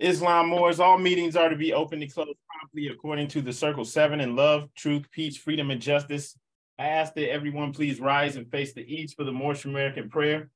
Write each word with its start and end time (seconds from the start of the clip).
Islam 0.00 0.48
Moors, 0.48 0.80
all 0.80 0.96
meetings 0.96 1.36
are 1.36 1.50
to 1.50 1.56
be 1.56 1.74
open 1.74 2.00
and 2.00 2.12
closed 2.12 2.38
promptly 2.48 2.88
according 2.88 3.28
to 3.28 3.42
the 3.42 3.52
Circle 3.52 3.84
7 3.84 4.18
in 4.20 4.34
love, 4.34 4.72
truth, 4.74 5.04
peace, 5.10 5.36
freedom, 5.36 5.70
and 5.70 5.80
justice. 5.80 6.36
I 6.78 6.86
ask 6.86 7.12
that 7.14 7.30
everyone 7.30 7.74
please 7.74 8.00
rise 8.00 8.36
and 8.36 8.50
face 8.50 8.72
the 8.72 8.82
east 8.82 9.14
for 9.14 9.24
the 9.24 9.32
Moorish 9.32 9.66
American 9.66 10.08
prayer. 10.08 10.50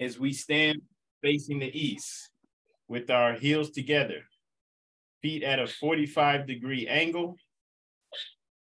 As 0.00 0.18
we 0.18 0.32
stand 0.32 0.80
facing 1.22 1.58
the 1.58 1.78
east 1.78 2.30
with 2.88 3.10
our 3.10 3.34
heels 3.34 3.70
together, 3.70 4.22
feet 5.20 5.42
at 5.42 5.58
a 5.58 5.66
45 5.66 6.46
degree 6.46 6.88
angle, 6.88 7.36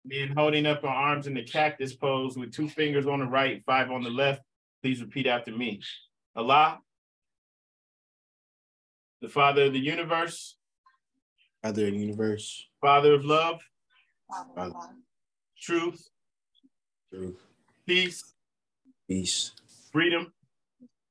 then 0.04 0.34
holding 0.36 0.66
up 0.66 0.84
our 0.84 0.94
arms 0.94 1.28
in 1.28 1.34
the 1.34 1.44
cactus 1.44 1.96
pose 1.96 2.38
with 2.38 2.54
two 2.54 2.68
fingers 2.68 3.08
on 3.08 3.20
the 3.20 3.26
right, 3.26 3.64
five 3.64 3.90
on 3.90 4.04
the 4.04 4.10
left. 4.10 4.42
Please 4.82 5.02
repeat 5.02 5.28
after 5.28 5.52
me. 5.52 5.82
Allah, 6.36 6.80
the 9.22 9.30
Father 9.30 9.64
of 9.66 9.74
the 9.74 9.80
universe, 9.80 10.56
Father 11.62 11.88
of 11.88 11.94
the 11.94 11.98
universe, 11.98 12.68
Father 12.82 13.14
of 13.14 13.26
love, 13.26 13.60
Father, 14.56 14.74
truth, 15.60 16.10
truth, 17.12 17.36
peace, 17.86 18.24
peace, 19.08 19.52
freedom, 19.92 20.32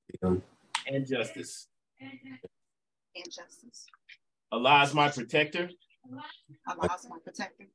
freedom, 0.09 0.43
and 0.87 1.07
justice. 1.07 1.69
and 2.01 3.25
justice. 3.25 3.87
Allah 4.51 4.83
is 4.85 4.95
my 4.95 5.11
protector, 5.11 5.69
Allah 6.67 6.97
is 6.99 7.07
my 7.11 7.19
protector, 7.23 7.67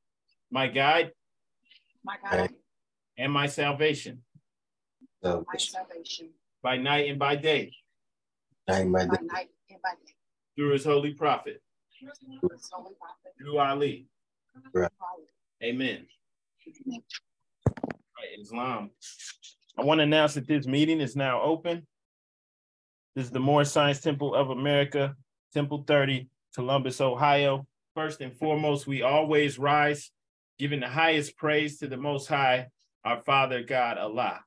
my 0.50 0.66
guide, 0.66 1.12
my 2.04 2.16
guide. 2.22 2.54
and 3.16 3.32
my 3.32 3.46
salvation. 3.46 4.22
My 5.22 5.30
salvation, 5.30 5.72
salvation, 5.74 6.30
by 6.62 6.76
night 6.76 7.08
and 7.08 7.18
by 7.18 7.36
day. 7.36 7.72
Night 8.66 8.90
by 8.90 9.06
by 9.06 9.16
day, 9.16 9.22
night 9.26 9.48
and 9.70 9.80
by 9.82 9.90
day. 10.04 10.14
Through 10.56 10.72
his 10.72 10.84
holy 10.84 11.12
prophet, 11.12 11.60
Through 11.98 12.08
His 12.08 12.70
holy 12.72 12.94
prophet, 12.98 13.32
through 13.38 13.58
Ali. 13.58 14.06
Right. 14.72 14.90
Amen. 15.62 16.06
Right, 16.86 18.40
Islam. 18.40 18.90
I 19.76 19.82
want 19.82 19.98
to 19.98 20.04
announce 20.04 20.34
that 20.34 20.46
this 20.46 20.66
meeting 20.66 21.00
is 21.00 21.16
now 21.16 21.42
open. 21.42 21.86
This 23.14 23.26
is 23.26 23.30
the 23.30 23.40
Moorish 23.40 23.70
Science 23.70 24.00
Temple 24.00 24.34
of 24.34 24.50
America, 24.50 25.16
Temple 25.52 25.84
30, 25.86 26.28
Columbus, 26.54 27.00
Ohio. 27.00 27.66
First 27.94 28.20
and 28.20 28.36
foremost, 28.36 28.86
we 28.86 29.02
always 29.02 29.58
rise, 29.58 30.10
giving 30.58 30.80
the 30.80 30.88
highest 30.88 31.36
praise 31.36 31.78
to 31.78 31.86
the 31.86 31.96
Most 31.96 32.26
High, 32.26 32.68
our 33.04 33.20
Father 33.22 33.62
God, 33.62 33.98
Allah. 33.98 34.40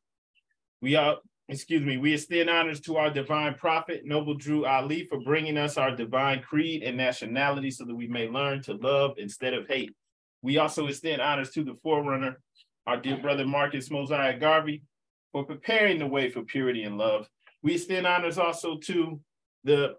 We 0.81 0.95
are, 0.95 1.17
excuse 1.50 1.84
me, 1.84 1.98
we 1.98 2.14
extend 2.14 2.50
honors 2.50 2.81
to 2.81 2.98
our 2.98 3.09
divine 3.09 3.53
prophet, 3.53 4.02
Noble 4.06 4.36
Drew 4.36 4.66
Ali, 4.66 5.06
for 5.06 5.20
bringing 5.22 5.58
us 5.58 5.78
our 5.78 5.95
divine 5.95 6.42
creed 6.42 6.84
and 6.84 6.98
nationality 6.98 7.72
so 7.72 7.86
that 7.86 7.95
we 7.95 8.08
may 8.08 8.28
learn 8.28 8.62
to 8.64 8.73
love 8.73 9.16
instead 9.17 9.53
of 9.53 9.68
hate. 9.68 9.95
We 10.42 10.58
also 10.58 10.88
extend 10.88 11.22
honors 11.22 11.52
to 11.52 11.64
the 11.64 11.75
forerunner, 11.81 12.40
our 12.86 12.98
dear 12.98 13.18
brother 13.18 13.45
Marcus 13.45 13.90
Mosiah 13.90 14.38
Garvey, 14.38 14.84
for 15.31 15.45
preparing 15.45 16.00
the 16.00 16.08
way 16.08 16.30
for 16.30 16.42
purity 16.44 16.84
and 16.84 16.98
love. 16.98 17.28
We 17.64 17.75
extend 17.75 18.06
honors 18.06 18.38
also 18.38 18.78
to 18.78 19.20
the 19.64 19.95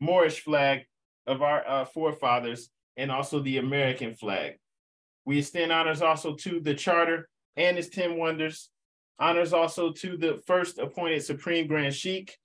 Moorish 0.00 0.40
flag 0.40 0.80
of 1.26 1.42
our 1.42 1.66
uh, 1.66 1.84
forefathers 1.84 2.70
and 2.96 3.10
also 3.10 3.40
the 3.40 3.58
American 3.58 4.14
flag. 4.14 4.58
We 5.24 5.38
extend 5.38 5.72
honors 5.72 6.02
also 6.02 6.34
to 6.36 6.60
the 6.60 6.74
charter 6.74 7.28
and 7.56 7.78
its 7.78 7.88
10 7.88 8.16
wonders. 8.16 8.70
Honors 9.20 9.52
also 9.52 9.92
to 9.92 10.16
the 10.16 10.40
first 10.46 10.78
appointed 10.78 11.22
Supreme 11.22 11.66
Grand 11.66 11.94
Sheikh, 11.94 12.38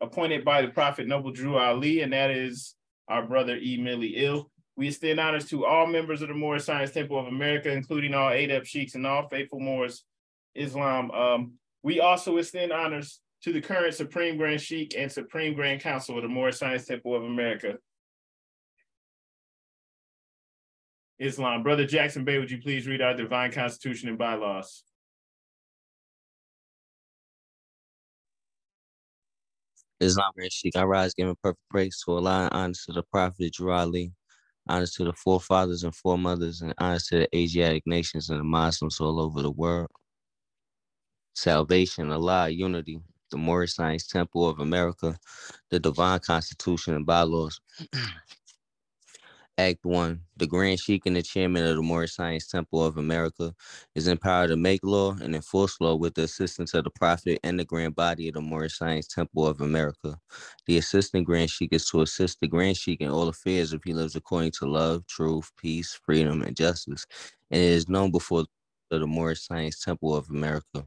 appointed 0.00 0.44
by 0.46 0.62
the 0.62 0.68
Prophet 0.68 1.06
Noble 1.06 1.30
Drew 1.30 1.58
Ali, 1.58 2.00
and 2.00 2.14
that 2.14 2.30
is 2.30 2.74
our 3.06 3.22
brother 3.22 3.56
E. 3.56 3.76
Mealy 3.76 4.24
El. 4.24 4.50
We 4.74 4.88
extend 4.88 5.20
honors 5.20 5.44
to 5.50 5.66
all 5.66 5.86
members 5.86 6.22
of 6.22 6.28
the 6.28 6.34
Moorish 6.34 6.64
Science 6.64 6.92
Temple 6.92 7.18
of 7.18 7.26
America, 7.26 7.70
including 7.70 8.14
all 8.14 8.30
Adept 8.30 8.66
sheiks 8.66 8.94
and 8.94 9.06
all 9.06 9.28
faithful 9.28 9.60
Moors 9.60 10.04
Islam. 10.54 11.10
Um, 11.10 11.52
we 11.82 12.00
also 12.00 12.38
extend 12.38 12.72
honors 12.72 13.20
to 13.42 13.52
the 13.52 13.60
current 13.60 13.92
Supreme 13.92 14.38
Grand 14.38 14.62
Sheikh 14.62 14.94
and 14.96 15.12
Supreme 15.12 15.52
Grand 15.52 15.82
Council 15.82 16.16
of 16.16 16.22
the 16.22 16.28
Moorish 16.28 16.56
Science 16.56 16.86
Temple 16.86 17.14
of 17.14 17.24
America. 17.24 17.76
Islam. 21.18 21.62
Brother 21.62 21.86
Jackson 21.86 22.24
Bey, 22.24 22.38
would 22.38 22.50
you 22.50 22.60
please 22.60 22.86
read 22.86 23.02
our 23.02 23.14
divine 23.14 23.52
constitution 23.52 24.08
and 24.08 24.18
bylaws? 24.18 24.82
Islam 30.02 30.32
and 30.38 30.52
Sheikh. 30.52 30.76
I 30.76 30.84
rise 30.84 31.14
giving 31.14 31.36
perfect 31.42 31.62
praise 31.70 32.02
to 32.04 32.12
Allah 32.14 32.44
and 32.44 32.54
honor 32.54 32.74
to 32.86 32.92
the 32.92 33.04
Prophet 33.04 33.54
Drew 33.54 33.72
Ali, 33.72 34.12
honor 34.68 34.86
to 34.86 35.04
the 35.04 35.14
forefathers 35.14 35.84
and 35.84 35.94
foremothers, 35.96 36.62
and 36.62 36.74
honor 36.78 37.00
to 37.08 37.18
the 37.20 37.36
Asiatic 37.36 37.84
nations 37.86 38.30
and 38.30 38.40
the 38.40 38.44
Muslims 38.44 39.00
all 39.00 39.20
over 39.20 39.42
the 39.42 39.52
world. 39.52 39.90
Salvation, 41.34 42.12
Allah, 42.12 42.50
unity, 42.50 43.00
the 43.30 43.38
Moorish 43.38 43.74
Science 43.74 44.06
Temple 44.06 44.48
of 44.48 44.60
America, 44.60 45.18
the 45.70 45.80
Divine 45.80 46.20
Constitution 46.20 46.94
and 46.94 47.06
bylaws. 47.06 47.60
Act 49.56 49.84
1. 49.86 50.20
The 50.36 50.48
Grand 50.48 50.80
Sheikh 50.80 51.06
and 51.06 51.14
the 51.14 51.22
Chairman 51.22 51.64
of 51.64 51.76
the 51.76 51.82
Moorish 51.82 52.14
Science 52.16 52.48
Temple 52.48 52.84
of 52.84 52.96
America 52.98 53.54
is 53.94 54.08
empowered 54.08 54.50
to 54.50 54.56
make 54.56 54.80
law 54.82 55.12
and 55.12 55.34
enforce 55.34 55.80
law 55.80 55.94
with 55.94 56.14
the 56.14 56.24
assistance 56.24 56.74
of 56.74 56.82
the 56.84 56.90
Prophet 56.90 57.38
and 57.44 57.58
the 57.58 57.64
Grand 57.64 57.94
Body 57.94 58.28
of 58.28 58.34
the 58.34 58.40
Moorish 58.40 58.76
Science 58.78 59.06
Temple 59.06 59.46
of 59.46 59.60
America. 59.60 60.18
The 60.66 60.78
Assistant 60.78 61.24
Grand 61.26 61.50
Sheikh 61.50 61.72
is 61.72 61.88
to 61.90 62.02
assist 62.02 62.40
the 62.40 62.48
Grand 62.48 62.76
Sheikh 62.76 63.00
in 63.00 63.10
all 63.10 63.28
affairs 63.28 63.72
if 63.72 63.82
he 63.84 63.94
lives 63.94 64.16
according 64.16 64.52
to 64.58 64.66
love, 64.66 65.06
truth, 65.06 65.52
peace, 65.56 65.98
freedom, 66.04 66.42
and 66.42 66.56
justice, 66.56 67.06
and 67.50 67.62
it 67.62 67.64
is 67.66 67.88
known 67.88 68.10
before 68.10 68.46
the 68.90 69.06
Moorish 69.06 69.46
Science 69.46 69.80
Temple 69.84 70.16
of 70.16 70.28
America. 70.30 70.84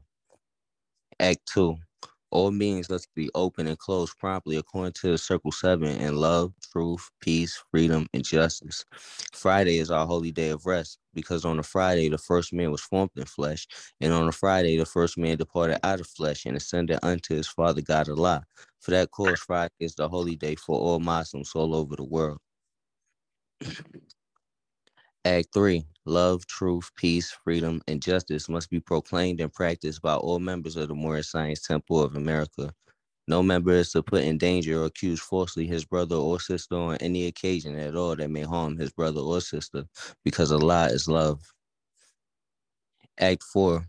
Act 1.20 1.40
2. 1.54 1.76
All 2.36 2.52
meetings 2.52 2.90
must 2.90 3.08
be 3.16 3.30
open 3.34 3.66
and 3.66 3.78
closed 3.78 4.18
promptly 4.18 4.56
according 4.58 4.94
to 5.02 5.12
the 5.12 5.18
Circle 5.18 5.52
7 5.52 5.88
in 5.88 6.16
love, 6.16 6.52
truth, 6.72 7.10
peace, 7.22 7.62
freedom, 7.72 8.08
and 8.14 8.24
justice. 8.24 8.84
Friday 9.34 9.78
is 9.78 9.90
our 9.90 10.06
holy 10.06 10.32
day 10.32 10.50
of 10.50 10.66
rest 10.66 10.98
because 11.14 11.46
on 11.46 11.58
a 11.58 11.64
Friday 11.64 12.10
the 12.10 12.18
first 12.18 12.52
man 12.52 12.72
was 12.72 12.82
formed 12.82 13.12
in 13.16 13.26
flesh, 13.26 13.66
and 14.00 14.12
on 14.12 14.28
a 14.28 14.32
Friday 14.32 14.78
the 14.78 14.86
first 14.86 15.18
man 15.18 15.38
departed 15.38 15.80
out 15.84 16.00
of 16.00 16.08
flesh 16.08 16.46
and 16.46 16.56
ascended 16.56 17.00
unto 17.02 17.36
his 17.36 17.48
Father 17.48 17.82
God 17.82 18.10
Allah. 18.10 18.44
For 18.80 18.92
that 18.92 19.12
cause, 19.12 19.40
Friday 19.40 19.74
is 19.80 19.96
the 19.96 20.08
holy 20.08 20.36
day 20.36 20.56
for 20.56 20.78
all 20.78 21.00
Muslims 21.00 21.52
all 21.56 21.74
over 21.74 21.96
the 21.96 22.04
world. 22.04 22.38
Act 25.26 25.48
3. 25.54 25.84
Love, 26.04 26.46
truth, 26.46 26.92
peace, 26.94 27.32
freedom, 27.32 27.82
and 27.88 28.00
justice 28.00 28.48
must 28.48 28.70
be 28.70 28.78
proclaimed 28.78 29.40
and 29.40 29.52
practiced 29.52 30.00
by 30.00 30.14
all 30.14 30.38
members 30.38 30.76
of 30.76 30.86
the 30.86 30.94
Moorish 30.94 31.26
Science 31.26 31.62
Temple 31.66 32.00
of 32.00 32.14
America. 32.14 32.72
No 33.26 33.42
member 33.42 33.72
is 33.72 33.90
to 33.90 34.04
put 34.04 34.22
in 34.22 34.38
danger 34.38 34.80
or 34.80 34.84
accuse 34.84 35.20
falsely 35.20 35.66
his 35.66 35.84
brother 35.84 36.14
or 36.14 36.38
sister 36.38 36.76
on 36.76 36.94
any 36.98 37.26
occasion 37.26 37.76
at 37.76 37.96
all 37.96 38.14
that 38.14 38.30
may 38.30 38.42
harm 38.42 38.76
his 38.76 38.92
brother 38.92 39.18
or 39.18 39.40
sister, 39.40 39.86
because 40.24 40.52
Allah 40.52 40.90
is 40.92 41.08
love. 41.08 41.42
Act 43.18 43.42
4. 43.42 43.84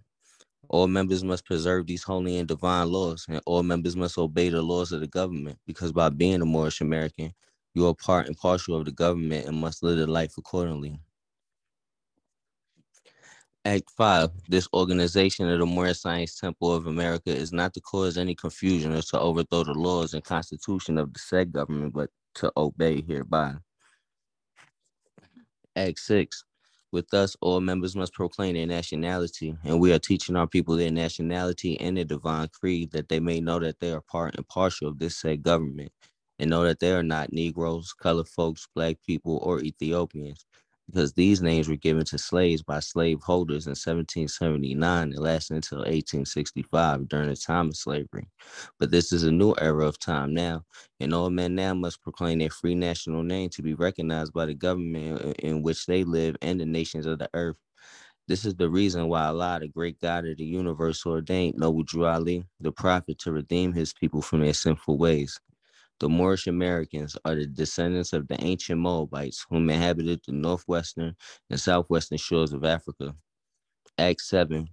All 0.69 0.87
members 0.87 1.23
must 1.23 1.45
preserve 1.45 1.85
these 1.85 2.01
holy 2.01 2.37
and 2.37 2.47
divine 2.47 2.91
laws, 2.91 3.27
and 3.29 3.41
all 3.45 3.61
members 3.61 3.95
must 3.95 4.17
obey 4.17 4.49
the 4.49 4.63
laws 4.63 4.91
of 4.91 5.01
the 5.01 5.07
government, 5.07 5.59
because 5.67 5.91
by 5.91 6.09
being 6.09 6.41
a 6.41 6.45
Moorish 6.45 6.81
American, 6.81 7.31
you 7.75 7.85
are 7.85 7.93
part 7.93 8.25
and 8.25 8.35
partial 8.35 8.75
of 8.75 8.85
the 8.85 8.91
government 8.91 9.45
and 9.45 9.55
must 9.55 9.83
live 9.83 9.99
the 9.99 10.07
life 10.07 10.33
accordingly. 10.39 10.99
Act 13.65 13.91
5. 13.97 14.31
This 14.47 14.67
organization 14.73 15.49
of 15.49 15.59
the 15.59 15.65
Moorish 15.65 15.99
Science 15.99 16.39
Temple 16.39 16.73
of 16.73 16.87
America 16.87 17.29
is 17.29 17.51
not 17.51 17.73
to 17.73 17.81
cause 17.81 18.17
any 18.17 18.33
confusion 18.33 18.93
or 18.93 19.01
to 19.01 19.19
overthrow 19.19 19.63
the 19.63 19.73
laws 19.73 20.13
and 20.13 20.23
constitution 20.23 20.97
of 20.97 21.13
the 21.13 21.19
said 21.19 21.51
government, 21.51 21.93
but 21.93 22.09
to 22.35 22.51
obey 22.57 23.03
hereby. 23.07 23.55
Act 25.75 25.99
6. 25.99 26.43
With 26.93 27.13
us, 27.13 27.35
all 27.41 27.59
members 27.59 27.95
must 27.95 28.13
proclaim 28.13 28.55
their 28.55 28.65
nationality, 28.65 29.57
and 29.65 29.79
we 29.79 29.91
are 29.91 29.99
teaching 29.99 30.37
our 30.37 30.47
people 30.47 30.77
their 30.77 30.89
nationality 30.89 31.79
and 31.79 31.97
their 31.97 32.05
divine 32.05 32.47
creed 32.47 32.91
that 32.93 33.09
they 33.09 33.19
may 33.19 33.41
know 33.41 33.59
that 33.59 33.79
they 33.81 33.91
are 33.91 34.01
part 34.01 34.35
and 34.37 34.47
partial 34.47 34.87
of 34.87 34.97
this 34.97 35.17
said 35.17 35.43
government, 35.43 35.91
and 36.39 36.49
know 36.49 36.63
that 36.63 36.79
they 36.79 36.93
are 36.93 37.03
not 37.03 37.33
Negroes, 37.33 37.93
colored 37.93 38.29
folks, 38.29 38.67
black 38.73 38.97
people, 39.05 39.39
or 39.43 39.59
Ethiopians 39.59 40.45
because 40.87 41.13
these 41.13 41.41
names 41.41 41.69
were 41.69 41.75
given 41.77 42.05
to 42.05 42.17
slaves 42.17 42.63
by 42.63 42.79
slaveholders 42.79 43.67
in 43.67 43.71
1779 43.71 45.03
and 45.03 45.19
lasted 45.19 45.55
until 45.55 45.79
1865 45.79 47.07
during 47.09 47.29
the 47.29 47.35
time 47.35 47.67
of 47.69 47.77
slavery. 47.77 48.27
But 48.79 48.91
this 48.91 49.13
is 49.13 49.23
a 49.23 49.31
new 49.31 49.55
era 49.59 49.87
of 49.87 49.99
time 49.99 50.33
now, 50.33 50.65
and 50.99 51.13
all 51.13 51.29
men 51.29 51.55
now 51.55 51.73
must 51.73 52.03
proclaim 52.03 52.39
their 52.39 52.49
free 52.49 52.75
national 52.75 53.23
name 53.23 53.49
to 53.51 53.63
be 53.63 53.73
recognized 53.75 54.33
by 54.33 54.47
the 54.47 54.55
government 54.55 55.37
in 55.39 55.63
which 55.63 55.85
they 55.87 56.03
live 56.03 56.37
and 56.41 56.59
the 56.59 56.65
nations 56.65 57.05
of 57.05 57.19
the 57.19 57.29
earth. 57.33 57.57
This 58.27 58.45
is 58.45 58.55
the 58.55 58.69
reason 58.69 59.07
why 59.09 59.25
Allah, 59.27 59.59
the 59.61 59.69
great 59.69 60.01
God 60.01 60.25
of 60.27 60.37
the 60.37 60.45
universe, 60.45 61.05
ordained 61.05 61.57
Noble 61.57 61.85
Ali, 62.05 62.45
the 62.61 62.71
prophet, 62.73 63.19
to 63.19 63.33
redeem 63.33 63.73
his 63.73 63.93
people 63.93 64.21
from 64.21 64.41
their 64.41 64.53
sinful 64.53 64.97
ways. 64.97 65.39
The 65.99 66.09
Moorish 66.09 66.47
Americans 66.47 67.17
are 67.25 67.35
the 67.35 67.47
descendants 67.47 68.13
of 68.13 68.27
the 68.27 68.43
ancient 68.43 68.79
Moabites 68.81 69.45
whom 69.49 69.69
inhabited 69.69 70.21
the 70.27 70.33
northwestern 70.33 71.15
and 71.49 71.59
southwestern 71.59 72.19
shores 72.19 72.53
of 72.53 72.65
Africa. 72.65 73.15
Act 73.97 74.21
7. 74.21 74.67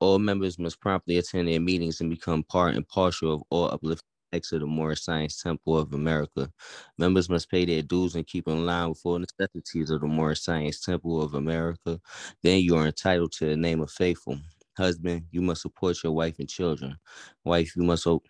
All 0.00 0.20
members 0.20 0.60
must 0.60 0.80
promptly 0.80 1.18
attend 1.18 1.48
their 1.48 1.60
meetings 1.60 2.00
and 2.00 2.10
become 2.10 2.44
part 2.44 2.76
and 2.76 2.88
partial 2.88 3.34
of 3.34 3.42
all 3.50 3.72
uplifting 3.72 4.06
acts 4.32 4.52
of 4.52 4.60
the 4.60 4.66
Moorish 4.68 5.02
Science 5.02 5.42
Temple 5.42 5.78
of 5.78 5.94
America. 5.94 6.52
Members 6.98 7.30
must 7.30 7.50
pay 7.50 7.66
their 7.66 7.82
dues 7.82 8.14
and 8.16 8.28
keep 8.28 8.48
in 8.48 8.66
line 8.66 8.90
with 8.90 9.00
all 9.04 9.18
necessities 9.18 9.90
of 9.90 10.02
the 10.02 10.08
Moorish 10.08 10.42
Science 10.42 10.82
Temple 10.82 11.22
of 11.22 11.34
America. 11.34 12.00
Then 12.44 12.60
you 12.60 12.76
are 12.76 12.86
entitled 12.86 13.32
to 13.34 13.46
the 13.46 13.56
name 13.56 13.82
of 13.82 13.90
faithful. 13.90 14.38
Husband, 14.78 15.24
you 15.32 15.42
must 15.42 15.62
support 15.62 15.98
your 16.04 16.12
wife 16.12 16.36
and 16.38 16.48
children. 16.48 16.96
Wife, 17.44 17.74
you 17.76 17.82
must 17.82 18.06
o- 18.06 18.22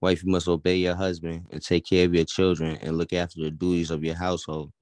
wife, 0.00 0.24
you 0.24 0.30
must 0.30 0.48
obey 0.48 0.76
your 0.76 0.96
husband 0.96 1.46
and 1.50 1.62
take 1.62 1.86
care 1.86 2.06
of 2.06 2.14
your 2.14 2.24
children 2.24 2.78
and 2.82 2.98
look 2.98 3.12
after 3.12 3.42
the 3.42 3.50
duties 3.50 3.90
of 3.90 4.04
your 4.04 4.16
household. 4.16 4.72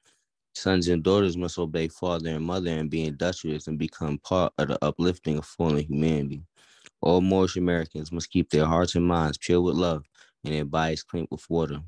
Sons 0.54 0.88
and 0.88 1.02
daughters 1.02 1.36
must 1.36 1.58
obey 1.58 1.88
father 1.88 2.30
and 2.30 2.44
mother 2.44 2.70
and 2.70 2.90
be 2.90 3.04
industrious 3.04 3.68
and 3.68 3.78
become 3.78 4.18
part 4.18 4.52
of 4.58 4.68
the 4.68 4.78
uplifting 4.84 5.38
of 5.38 5.46
fallen 5.46 5.84
humanity. 5.84 6.42
All 7.00 7.20
Moorish 7.20 7.56
Americans 7.56 8.12
must 8.12 8.30
keep 8.30 8.50
their 8.50 8.66
hearts 8.66 8.94
and 8.96 9.06
minds 9.06 9.38
pure 9.38 9.60
with 9.60 9.76
love 9.76 10.04
and 10.44 10.54
their 10.54 10.64
bodies 10.64 11.02
clean 11.04 11.28
with 11.30 11.44
water. 11.48 11.80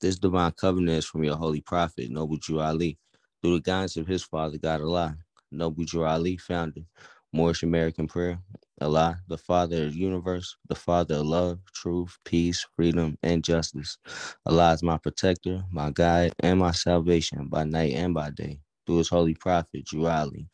This 0.00 0.18
divine 0.18 0.52
covenant 0.52 0.98
is 0.98 1.06
from 1.06 1.24
your 1.24 1.36
holy 1.36 1.62
prophet, 1.62 2.10
Noble 2.10 2.36
Drew 2.36 2.60
Ali, 2.60 2.98
through 3.42 3.54
the 3.56 3.60
guidance 3.62 3.96
of 3.96 4.06
his 4.06 4.22
father, 4.22 4.58
God 4.58 4.82
Allah. 4.82 5.16
Noble 5.50 5.84
Drew 5.84 6.04
Ali 6.04 6.36
founded 6.36 6.86
Moorish 7.32 7.62
American 7.62 8.06
prayer. 8.06 8.38
Allah, 8.82 9.20
the 9.28 9.38
Father 9.38 9.84
of 9.86 9.92
the 9.92 9.98
universe, 9.98 10.56
the 10.68 10.74
Father 10.74 11.16
of 11.16 11.26
love, 11.26 11.60
truth, 11.74 12.18
peace, 12.24 12.66
freedom, 12.76 13.18
and 13.22 13.44
justice. 13.44 13.98
Allah 14.46 14.74
is 14.74 14.82
my 14.82 14.98
protector, 14.98 15.64
my 15.72 15.90
guide, 15.90 16.34
and 16.40 16.60
my 16.60 16.72
salvation 16.72 17.48
by 17.48 17.64
night 17.64 17.94
and 17.94 18.14
by 18.14 18.30
day. 18.30 18.60
Through 18.86 18.98
his 18.98 19.08
holy 19.10 19.34
prophet, 19.34 19.86
Drew 19.86 20.06
Ali. 20.06 20.48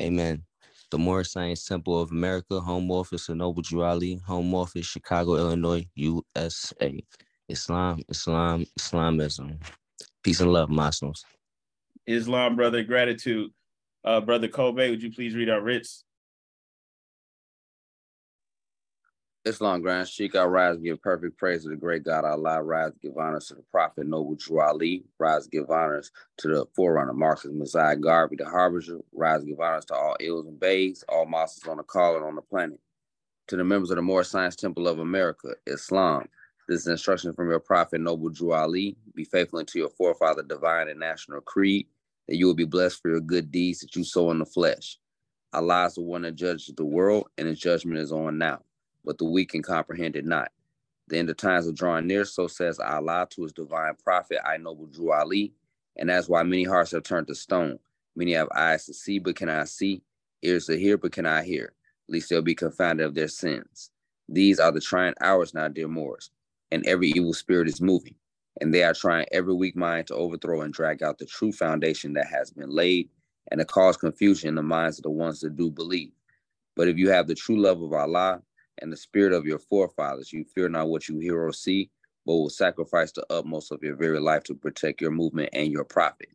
Amen. 0.00 0.44
The 0.90 0.98
Moorish 0.98 1.30
Science 1.32 1.66
Temple 1.66 2.00
of 2.00 2.10
America, 2.12 2.60
home 2.60 2.90
office 2.90 3.28
of 3.28 3.36
Noble 3.36 3.62
Drew 3.62 3.82
Ali, 3.82 4.16
home 4.26 4.54
office, 4.54 4.86
Chicago, 4.86 5.36
Illinois, 5.36 5.86
USA. 5.96 7.02
Islam, 7.48 8.02
Islam, 8.08 8.66
Islamism. 8.76 9.58
Peace 10.22 10.40
and 10.40 10.52
love, 10.52 10.70
Muslims. 10.70 11.24
Islam, 12.06 12.56
brother, 12.56 12.84
gratitude. 12.84 13.52
Uh, 14.04 14.20
brother 14.20 14.48
Kobe, 14.48 14.90
would 14.90 15.02
you 15.02 15.12
please 15.12 15.34
read 15.34 15.50
our 15.50 15.62
writs? 15.62 16.04
Islam 19.44 19.82
Grand 19.82 20.08
Sheikh, 20.08 20.36
I 20.36 20.44
rise 20.44 20.76
to 20.76 20.82
give 20.82 21.02
perfect 21.02 21.36
praise 21.36 21.64
to 21.64 21.70
the 21.70 21.74
great 21.74 22.04
God 22.04 22.24
Allah, 22.24 22.62
rise 22.62 22.92
give 23.02 23.18
honors 23.18 23.48
to 23.48 23.56
the 23.56 23.64
Prophet 23.72 24.06
Noble 24.06 24.36
Drew 24.36 24.60
Ali, 24.60 25.04
rise 25.18 25.48
give 25.48 25.68
honors 25.68 26.12
to 26.38 26.48
the 26.48 26.66
forerunner 26.76 27.12
Marcus 27.12 27.50
Mosiah 27.52 27.96
Garvey, 27.96 28.36
the 28.36 28.44
harbinger, 28.44 29.00
rise 29.12 29.42
give 29.42 29.58
honors 29.58 29.84
to 29.86 29.94
all 29.96 30.16
Els 30.20 30.46
and 30.46 30.60
Beys, 30.60 31.04
all 31.08 31.26
monsters 31.26 31.68
on 31.68 31.78
the 31.78 31.82
call 31.82 32.14
and 32.14 32.24
on 32.24 32.36
the 32.36 32.42
planet. 32.42 32.78
To 33.48 33.56
the 33.56 33.64
members 33.64 33.90
of 33.90 33.96
the 33.96 34.02
Moorish 34.02 34.28
Science 34.28 34.54
Temple 34.54 34.86
of 34.86 35.00
America, 35.00 35.56
Islam, 35.66 36.28
this 36.68 36.82
is 36.82 36.86
instruction 36.86 37.32
from 37.32 37.50
your 37.50 37.58
Prophet 37.58 38.00
Noble 38.00 38.28
Drew 38.28 38.52
Ali, 38.52 38.96
be 39.16 39.24
faithful 39.24 39.58
unto 39.58 39.76
your 39.76 39.90
forefather 39.90 40.44
divine 40.44 40.86
and 40.86 41.00
national 41.00 41.40
creed, 41.40 41.88
that 42.28 42.36
you 42.36 42.46
will 42.46 42.54
be 42.54 42.64
blessed 42.64 43.02
for 43.02 43.10
your 43.10 43.20
good 43.20 43.50
deeds 43.50 43.80
that 43.80 43.96
you 43.96 44.04
sow 44.04 44.30
in 44.30 44.38
the 44.38 44.46
flesh. 44.46 44.98
Allah 45.52 45.86
is 45.86 45.94
the 45.94 46.02
one 46.02 46.22
that 46.22 46.36
judges 46.36 46.72
the 46.76 46.84
world, 46.84 47.26
and 47.36 47.48
his 47.48 47.58
judgment 47.58 47.98
is 47.98 48.12
on 48.12 48.38
now 48.38 48.60
but 49.04 49.18
the 49.18 49.24
weak 49.24 49.50
can 49.50 49.62
comprehend 49.62 50.16
it 50.16 50.26
not. 50.26 50.50
Then 51.08 51.26
the 51.26 51.34
times 51.34 51.68
are 51.68 51.72
drawing 51.72 52.06
near, 52.06 52.24
so 52.24 52.46
says 52.46 52.78
Allah 52.78 53.26
to 53.30 53.42
his 53.42 53.52
divine 53.52 53.94
prophet, 54.02 54.38
I 54.46 54.56
noble 54.56 54.86
Drew 54.86 55.12
Ali. 55.12 55.52
And 55.96 56.08
that's 56.08 56.28
why 56.28 56.42
many 56.42 56.64
hearts 56.64 56.92
have 56.92 57.02
turned 57.02 57.26
to 57.28 57.34
stone. 57.34 57.78
Many 58.16 58.32
have 58.32 58.48
eyes 58.54 58.86
to 58.86 58.94
see, 58.94 59.18
but 59.18 59.36
cannot 59.36 59.68
see, 59.68 60.02
ears 60.42 60.66
to 60.66 60.78
hear, 60.78 60.96
but 60.96 61.12
cannot 61.12 61.44
hear, 61.44 61.72
lest 62.08 62.30
they'll 62.30 62.42
be 62.42 62.54
confounded 62.54 63.06
of 63.06 63.14
their 63.14 63.28
sins. 63.28 63.90
These 64.28 64.58
are 64.60 64.72
the 64.72 64.80
trying 64.80 65.14
hours 65.20 65.52
now, 65.54 65.68
dear 65.68 65.88
Moors, 65.88 66.30
and 66.70 66.86
every 66.86 67.10
evil 67.10 67.34
spirit 67.34 67.68
is 67.68 67.80
moving, 67.80 68.14
and 68.60 68.72
they 68.72 68.82
are 68.82 68.94
trying 68.94 69.26
every 69.32 69.54
weak 69.54 69.76
mind 69.76 70.06
to 70.06 70.14
overthrow 70.14 70.62
and 70.62 70.72
drag 70.72 71.02
out 71.02 71.18
the 71.18 71.26
true 71.26 71.52
foundation 71.52 72.14
that 72.14 72.26
has 72.28 72.50
been 72.50 72.70
laid 72.70 73.10
and 73.50 73.58
to 73.58 73.64
cause 73.64 73.96
confusion 73.96 74.48
in 74.48 74.54
the 74.54 74.62
minds 74.62 74.98
of 74.98 75.02
the 75.02 75.10
ones 75.10 75.40
that 75.40 75.56
do 75.56 75.70
believe. 75.70 76.12
But 76.76 76.88
if 76.88 76.96
you 76.96 77.10
have 77.10 77.26
the 77.26 77.34
true 77.34 77.60
love 77.60 77.82
of 77.82 77.92
Allah, 77.92 78.42
and 78.80 78.92
the 78.92 78.96
spirit 78.96 79.32
of 79.32 79.46
your 79.46 79.58
forefathers. 79.58 80.32
You 80.32 80.44
fear 80.44 80.68
not 80.68 80.88
what 80.88 81.08
you 81.08 81.18
hear 81.18 81.40
or 81.40 81.52
see, 81.52 81.90
but 82.26 82.34
will 82.34 82.50
sacrifice 82.50 83.12
the 83.12 83.26
utmost 83.30 83.72
of 83.72 83.82
your 83.82 83.96
very 83.96 84.20
life 84.20 84.44
to 84.44 84.54
protect 84.54 85.00
your 85.00 85.10
movement 85.10 85.50
and 85.52 85.70
your 85.72 85.84
prophet. 85.84 86.28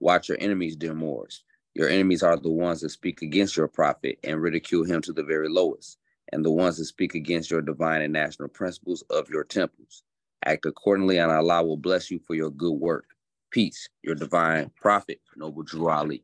Watch 0.00 0.28
your 0.28 0.38
enemies, 0.40 0.76
dear 0.76 0.94
Moors. 0.94 1.42
Your 1.74 1.88
enemies 1.88 2.22
are 2.22 2.36
the 2.36 2.50
ones 2.50 2.80
that 2.82 2.90
speak 2.90 3.22
against 3.22 3.56
your 3.56 3.68
prophet 3.68 4.18
and 4.24 4.40
ridicule 4.40 4.84
him 4.84 5.00
to 5.02 5.12
the 5.12 5.24
very 5.24 5.48
lowest, 5.48 5.98
and 6.32 6.44
the 6.44 6.50
ones 6.50 6.76
that 6.78 6.84
speak 6.86 7.14
against 7.14 7.50
your 7.50 7.62
divine 7.62 8.02
and 8.02 8.12
national 8.12 8.48
principles 8.48 9.02
of 9.10 9.28
your 9.30 9.44
temples. 9.44 10.02
Act 10.44 10.66
accordingly, 10.66 11.18
and 11.18 11.32
Allah 11.32 11.64
will 11.64 11.76
bless 11.76 12.10
you 12.10 12.18
for 12.18 12.34
your 12.34 12.50
good 12.50 12.74
work. 12.74 13.06
Peace, 13.50 13.88
your 14.02 14.14
divine 14.14 14.70
prophet, 14.80 15.20
Noble 15.36 15.62
Drew 15.62 15.88
Ali. 15.88 16.22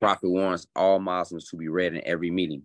Prophet 0.00 0.28
warns 0.30 0.66
all 0.74 0.98
Muslims 0.98 1.48
to 1.50 1.56
be 1.56 1.68
read 1.68 1.94
in 1.94 2.02
every 2.06 2.30
meeting, 2.30 2.62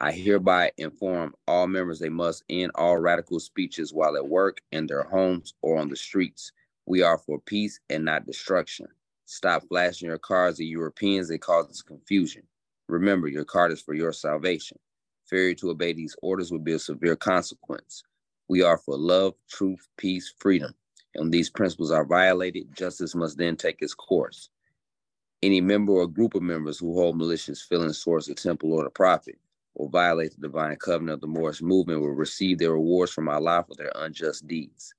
I 0.00 0.12
hereby 0.12 0.70
inform 0.76 1.34
all 1.48 1.66
members 1.66 1.98
they 1.98 2.08
must 2.08 2.44
end 2.48 2.70
all 2.76 2.98
radical 2.98 3.40
speeches 3.40 3.92
while 3.92 4.16
at 4.16 4.28
work, 4.28 4.60
in 4.70 4.86
their 4.86 5.02
homes, 5.02 5.54
or 5.60 5.76
on 5.78 5.88
the 5.88 5.96
streets. 5.96 6.52
We 6.86 7.02
are 7.02 7.18
for 7.18 7.40
peace 7.40 7.80
and 7.90 8.04
not 8.04 8.24
destruction. 8.24 8.86
Stop 9.26 9.64
flashing 9.68 10.08
your 10.08 10.18
cards 10.18 10.60
at 10.60 10.66
Europeans, 10.66 11.30
it 11.30 11.38
causes 11.40 11.82
confusion. 11.82 12.44
Remember, 12.88 13.26
your 13.26 13.44
card 13.44 13.72
is 13.72 13.82
for 13.82 13.94
your 13.94 14.12
salvation. 14.12 14.78
Failure 15.26 15.54
to 15.54 15.70
obey 15.70 15.92
these 15.92 16.16
orders 16.22 16.52
will 16.52 16.60
be 16.60 16.72
a 16.72 16.78
severe 16.78 17.16
consequence. 17.16 18.04
We 18.48 18.62
are 18.62 18.78
for 18.78 18.96
love, 18.96 19.34
truth, 19.48 19.88
peace, 19.96 20.32
freedom. 20.38 20.74
And 21.14 21.24
when 21.24 21.30
these 21.30 21.50
principles 21.50 21.90
are 21.90 22.04
violated, 22.04 22.74
justice 22.74 23.16
must 23.16 23.36
then 23.36 23.56
take 23.56 23.82
its 23.82 23.94
course. 23.94 24.48
Any 25.42 25.60
member 25.60 25.92
or 25.92 26.06
group 26.06 26.34
of 26.34 26.42
members 26.42 26.78
who 26.78 26.94
hold 26.94 27.18
malicious 27.18 27.62
feelings 27.62 28.02
towards 28.02 28.26
the 28.26 28.34
temple 28.34 28.72
or 28.72 28.84
the 28.84 28.90
prophet 28.90 29.38
or 29.78 29.90
violate 29.90 30.32
the 30.36 30.48
divine 30.48 30.76
covenant 30.78 31.16
of 31.16 31.22
the 31.22 31.28
Moorish 31.28 31.62
movement 31.62 32.02
will 32.02 32.10
receive 32.12 32.58
their 32.58 32.72
rewards 32.74 33.12
from 33.12 33.30
Allah 33.30 33.64
for 33.68 33.76
their 33.76 33.92
unjust 33.96 34.48
deeds. 34.48 34.94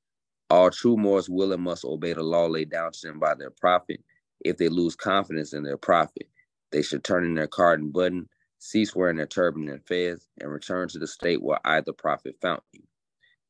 All 0.50 0.72
true 0.72 0.98
Moors 0.98 1.30
will 1.30 1.54
and 1.54 1.64
must 1.64 1.86
obey 1.86 2.14
the 2.14 2.24
law 2.24 2.48
laid 2.48 2.72
down 2.72 2.94
to 2.94 3.08
them 3.08 3.20
by 3.20 3.36
their 3.36 3.52
prophet. 3.52 4.02
If 4.46 4.58
they 4.58 4.70
lose 4.70 4.96
confidence 4.96 5.54
in 5.54 5.64
their 5.64 5.78
prophet, 5.78 6.30
they 6.72 6.84
should 6.84 7.04
turn 7.04 7.26
in 7.26 7.36
their 7.36 7.48
card 7.48 7.82
and 7.82 7.94
button, 7.94 8.30
cease 8.60 8.96
wearing 8.96 9.18
their 9.18 9.28
turban 9.28 9.70
and 9.70 9.86
fez, 9.86 10.28
and 10.42 10.52
return 10.52 10.88
to 10.90 11.00
the 11.00 11.08
state 11.08 11.44
where 11.44 11.60
I, 11.66 11.82
the 11.82 11.94
prophet, 11.94 12.38
found 12.42 12.62
you. 12.74 12.84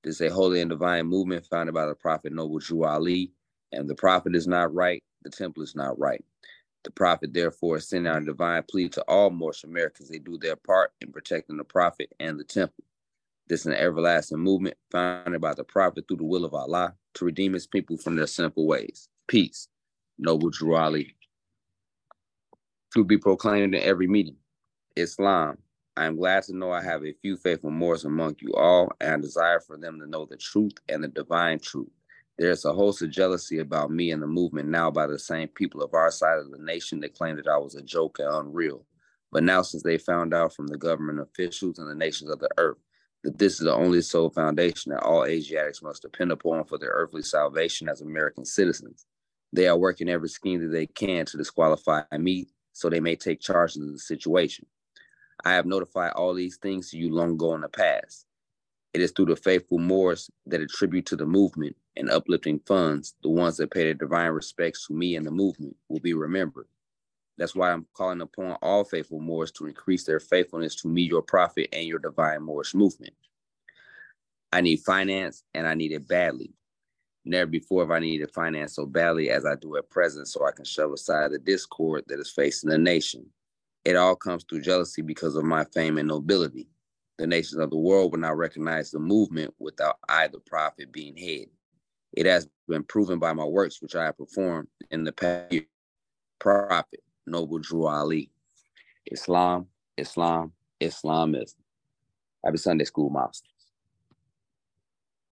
This 0.03 0.21
is 0.21 0.31
a 0.31 0.33
holy 0.33 0.61
and 0.61 0.69
divine 0.69 1.07
movement 1.07 1.45
founded 1.47 1.75
by 1.75 1.85
the 1.85 1.95
prophet 1.95 2.33
Noble 2.33 2.59
Drew 2.59 2.85
Ali, 2.85 3.33
and 3.73 3.89
the 3.89 3.95
prophet 3.95 4.35
is 4.35 4.47
not 4.47 4.73
right, 4.73 5.03
the 5.23 5.29
temple 5.31 5.63
is 5.63 5.75
not 5.75 5.99
right. 5.99 6.23
The 6.83 6.91
prophet, 6.91 7.33
therefore, 7.33 7.79
sending 7.79 8.11
out 8.11 8.21
a 8.21 8.25
divine 8.25 8.63
plea 8.63 8.89
to 8.89 9.01
all 9.03 9.29
Moorish 9.29 9.63
Americans. 9.63 10.09
They 10.09 10.19
do 10.19 10.37
their 10.37 10.55
part 10.55 10.93
in 11.01 11.11
protecting 11.11 11.57
the 11.57 11.63
prophet 11.63 12.13
and 12.19 12.39
the 12.39 12.43
temple. 12.43 12.83
This 13.47 13.61
is 13.61 13.65
an 13.67 13.73
everlasting 13.73 14.39
movement 14.39 14.77
founded 14.91 15.41
by 15.41 15.53
the 15.55 15.63
prophet 15.63 16.05
through 16.07 16.17
the 16.17 16.23
will 16.23 16.45
of 16.45 16.53
Allah 16.53 16.95
to 17.15 17.25
redeem 17.25 17.53
his 17.53 17.67
people 17.67 17.97
from 17.97 18.15
their 18.15 18.27
sinful 18.27 18.65
ways. 18.65 19.09
Peace. 19.27 19.67
Noble 20.17 20.49
Drew 20.49 20.75
Ali. 20.75 21.15
To 22.93 23.03
be 23.03 23.17
proclaimed 23.17 23.75
in 23.75 23.81
every 23.81 24.07
meeting. 24.07 24.37
Islam. 24.95 25.57
I 25.97 26.05
am 26.05 26.15
glad 26.15 26.43
to 26.43 26.55
know 26.55 26.71
I 26.71 26.81
have 26.81 27.03
a 27.03 27.13
few 27.21 27.35
faithful 27.35 27.71
Moors 27.71 28.05
among 28.05 28.37
you 28.39 28.53
all, 28.53 28.89
and 29.01 29.15
I 29.15 29.17
desire 29.17 29.59
for 29.59 29.77
them 29.77 29.99
to 29.99 30.07
know 30.07 30.25
the 30.25 30.37
truth 30.37 30.73
and 30.87 31.03
the 31.03 31.09
divine 31.09 31.59
truth. 31.59 31.89
There's 32.39 32.63
a 32.63 32.73
host 32.73 33.01
of 33.01 33.11
jealousy 33.11 33.59
about 33.59 33.91
me 33.91 34.11
and 34.11 34.23
the 34.23 34.27
movement 34.27 34.69
now 34.69 34.89
by 34.89 35.07
the 35.07 35.19
same 35.19 35.49
people 35.49 35.83
of 35.83 35.93
our 35.93 36.09
side 36.09 36.39
of 36.39 36.49
the 36.51 36.57
nation 36.57 37.01
that 37.01 37.13
claimed 37.13 37.37
that 37.37 37.49
I 37.49 37.57
was 37.57 37.75
a 37.75 37.81
joke 37.81 38.19
and 38.19 38.33
unreal. 38.33 38.85
But 39.29 39.43
now, 39.43 39.61
since 39.61 39.83
they 39.83 39.97
found 39.97 40.33
out 40.33 40.55
from 40.55 40.67
the 40.67 40.77
government 40.77 41.19
officials 41.19 41.79
and 41.79 41.89
the 41.89 41.95
nations 41.95 42.29
of 42.29 42.39
the 42.39 42.47
earth 42.57 42.77
that 43.25 43.37
this 43.39 43.55
is 43.55 43.59
the 43.59 43.73
only 43.73 44.01
sole 44.01 44.29
foundation 44.29 44.93
that 44.93 45.03
all 45.03 45.25
Asiatics 45.25 45.83
must 45.83 46.01
depend 46.01 46.31
upon 46.31 46.63
for 46.63 46.77
their 46.77 46.91
earthly 46.91 47.23
salvation 47.23 47.89
as 47.89 47.99
American 47.99 48.45
citizens, 48.45 49.05
they 49.51 49.67
are 49.67 49.77
working 49.77 50.07
every 50.07 50.29
scheme 50.29 50.61
that 50.61 50.69
they 50.69 50.87
can 50.87 51.25
to 51.25 51.37
disqualify 51.37 52.03
me 52.17 52.47
so 52.71 52.89
they 52.89 53.01
may 53.01 53.17
take 53.17 53.41
charge 53.41 53.75
of 53.75 53.81
the 53.81 53.99
situation. 53.99 54.65
I 55.43 55.55
have 55.55 55.65
notified 55.65 56.13
all 56.13 56.33
these 56.33 56.55
things 56.55 56.89
to 56.91 56.97
you 56.97 57.13
long 57.13 57.31
ago 57.31 57.53
in 57.55 57.61
the 57.61 57.67
past. 57.67 58.25
It 58.93 59.01
is 59.01 59.11
through 59.11 59.27
the 59.27 59.35
faithful 59.35 59.77
Moors 59.77 60.29
that 60.47 60.61
attribute 60.61 61.05
to 61.07 61.15
the 61.15 61.25
movement 61.25 61.75
and 61.95 62.09
uplifting 62.09 62.59
funds, 62.65 63.15
the 63.21 63.29
ones 63.29 63.57
that 63.57 63.71
pay 63.71 63.83
their 63.83 63.93
divine 63.93 64.31
respects 64.31 64.87
to 64.87 64.93
me 64.93 65.15
and 65.15 65.25
the 65.25 65.31
movement 65.31 65.75
will 65.89 65.99
be 65.99 66.13
remembered. 66.13 66.67
That's 67.37 67.55
why 67.55 67.71
I'm 67.71 67.85
calling 67.93 68.21
upon 68.21 68.57
all 68.61 68.83
faithful 68.83 69.19
Moors 69.19 69.51
to 69.53 69.67
increase 69.67 70.03
their 70.03 70.19
faithfulness 70.19 70.75
to 70.77 70.87
me, 70.87 71.03
your 71.03 71.21
prophet, 71.21 71.69
and 71.71 71.87
your 71.87 71.99
divine 71.99 72.43
Moorish 72.43 72.73
movement. 72.73 73.13
I 74.51 74.61
need 74.61 74.79
finance 74.79 75.43
and 75.53 75.67
I 75.67 75.75
need 75.75 75.91
it 75.91 76.07
badly. 76.07 76.51
Never 77.25 77.45
before 77.45 77.83
have 77.83 77.91
I 77.91 77.99
needed 77.99 78.31
finance 78.31 78.75
so 78.75 78.85
badly 78.87 79.29
as 79.29 79.45
I 79.45 79.55
do 79.55 79.77
at 79.77 79.89
present, 79.89 80.27
so 80.27 80.45
I 80.45 80.51
can 80.51 80.65
shove 80.65 80.91
aside 80.93 81.31
the 81.31 81.37
discord 81.37 82.05
that 82.07 82.19
is 82.19 82.31
facing 82.31 82.71
the 82.71 82.77
nation. 82.77 83.27
It 83.85 83.95
all 83.95 84.15
comes 84.15 84.43
through 84.43 84.61
jealousy 84.61 85.01
because 85.03 85.35
of 85.35 85.43
my 85.43 85.65
fame 85.65 85.97
and 85.97 86.07
nobility. 86.07 86.67
The 87.19 87.27
nations 87.27 87.59
of 87.59 87.69
the 87.69 87.77
world 87.77 88.13
will 88.13 88.19
not 88.19 88.37
recognize 88.37 88.91
the 88.91 88.99
movement 88.99 89.53
without 89.59 89.97
either 90.07 90.39
prophet 90.39 90.89
being 90.89 91.17
head. 91.17 91.47
It 92.13 92.25
has 92.25 92.47
been 92.69 92.83
proven 92.83 93.19
by 93.19 93.33
my 93.33 93.43
works 93.43 93.81
which 93.81 93.93
I 93.93 94.05
have 94.05 94.17
performed 94.17 94.69
in 94.89 95.03
the 95.03 95.11
past 95.11 95.51
year. 95.51 95.65
Prophet, 96.39 97.03
Noble 97.27 97.59
Drew 97.59 97.87
Ali. 97.87 98.31
Islam, 99.11 99.67
Islam, 99.97 100.53
Islamism. 100.79 101.59
Happy 102.45 102.55
Sunday 102.55 102.85
School, 102.85 103.09
Master. 103.09 103.49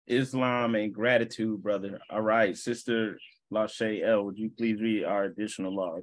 Islam 0.09 0.75
and 0.75 0.93
gratitude, 0.93 1.62
brother. 1.62 2.00
All 2.11 2.21
right, 2.21 2.57
Sister 2.57 3.16
Lashay 3.52 4.05
El, 4.05 4.25
would 4.25 4.38
you 4.38 4.50
please 4.50 4.81
read 4.81 5.05
our 5.05 5.23
additional 5.23 5.73
law? 5.73 5.99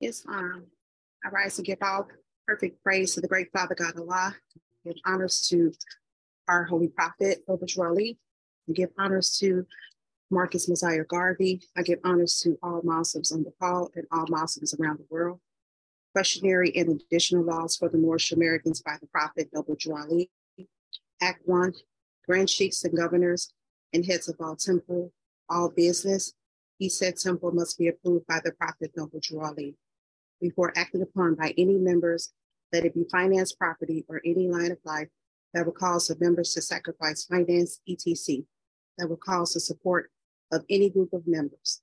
Islam. 0.00 0.64
I 1.24 1.30
rise 1.30 1.56
to 1.56 1.62
give 1.62 1.78
all 1.80 2.06
perfect 2.46 2.82
praise 2.82 3.14
to 3.14 3.22
the 3.22 3.28
great 3.28 3.50
Father 3.50 3.74
God 3.74 3.98
Allah, 3.98 4.36
give 4.84 4.96
honors 5.06 5.46
to 5.48 5.72
our 6.48 6.64
holy 6.64 6.88
prophet, 6.88 7.38
Obaj 7.48 8.16
and 8.66 8.76
give 8.76 8.90
honors 8.98 9.38
to 9.38 9.66
Marcus 10.30 10.68
Mosiah 10.68 11.04
Garvey. 11.04 11.62
I 11.76 11.82
give 11.82 11.98
honors 12.04 12.40
to 12.40 12.58
all 12.62 12.82
Muslims 12.84 13.32
on 13.32 13.42
the 13.42 13.52
call 13.58 13.90
and 13.94 14.06
all 14.12 14.26
Muslims 14.28 14.74
around 14.74 14.98
the 14.98 15.06
world. 15.08 15.40
Questionary 16.14 16.72
and 16.76 17.00
additional 17.00 17.42
laws 17.42 17.76
for 17.76 17.88
the 17.88 17.98
Moorish 17.98 18.32
Americans 18.32 18.82
by 18.82 18.96
the 19.00 19.06
Prophet 19.06 19.48
Noble 19.52 19.76
Ali. 19.96 20.30
Act 21.22 21.40
one, 21.46 21.72
grand 22.26 22.50
sheikhs 22.50 22.84
and 22.84 22.96
governors 22.96 23.52
and 23.92 24.04
heads 24.04 24.28
of 24.28 24.36
all 24.40 24.56
temple, 24.56 25.12
all 25.48 25.70
business. 25.70 26.34
He 26.78 26.88
said 26.88 27.16
temple 27.16 27.52
must 27.52 27.78
be 27.78 27.88
approved 27.88 28.26
by 28.26 28.40
the 28.44 28.52
Prophet 28.52 28.92
Noble 28.96 29.20
Ali. 29.40 29.76
Before 30.44 30.74
acted 30.76 31.00
upon 31.00 31.36
by 31.36 31.54
any 31.56 31.78
members, 31.78 32.34
let 32.70 32.84
it 32.84 32.92
be 32.92 33.06
finance 33.10 33.54
property 33.54 34.04
or 34.10 34.20
any 34.26 34.46
line 34.46 34.72
of 34.72 34.78
life 34.84 35.08
that 35.54 35.64
would 35.64 35.76
cause 35.76 36.06
the 36.08 36.18
members 36.20 36.52
to 36.52 36.60
sacrifice 36.60 37.24
finance, 37.24 37.80
etc., 37.88 38.42
that 38.98 39.08
would 39.08 39.20
cause 39.20 39.54
the 39.54 39.60
support 39.60 40.10
of 40.52 40.66
any 40.68 40.90
group 40.90 41.14
of 41.14 41.26
members. 41.26 41.80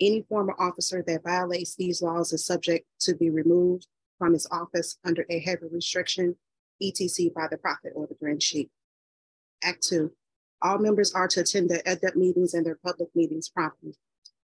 Any 0.00 0.22
former 0.28 0.54
officer 0.60 1.02
that 1.04 1.24
violates 1.24 1.74
these 1.74 2.02
laws 2.02 2.32
is 2.32 2.46
subject 2.46 2.86
to 3.00 3.16
be 3.16 3.30
removed 3.30 3.88
from 4.16 4.32
his 4.32 4.46
office 4.52 4.96
under 5.04 5.26
a 5.28 5.40
heavy 5.40 5.66
restriction, 5.72 6.36
etc., 6.80 7.32
by 7.34 7.48
the 7.50 7.58
prophet 7.58 7.94
or 7.96 8.06
the 8.06 8.14
grand 8.14 8.44
sheikh. 8.44 8.70
Act 9.64 9.82
two, 9.82 10.12
all 10.62 10.78
members 10.78 11.12
are 11.14 11.26
to 11.26 11.40
attend 11.40 11.68
their 11.68 11.82
Adept 11.84 12.14
meetings 12.14 12.54
and 12.54 12.64
their 12.64 12.78
public 12.80 13.08
meetings 13.16 13.48
promptly. 13.48 13.96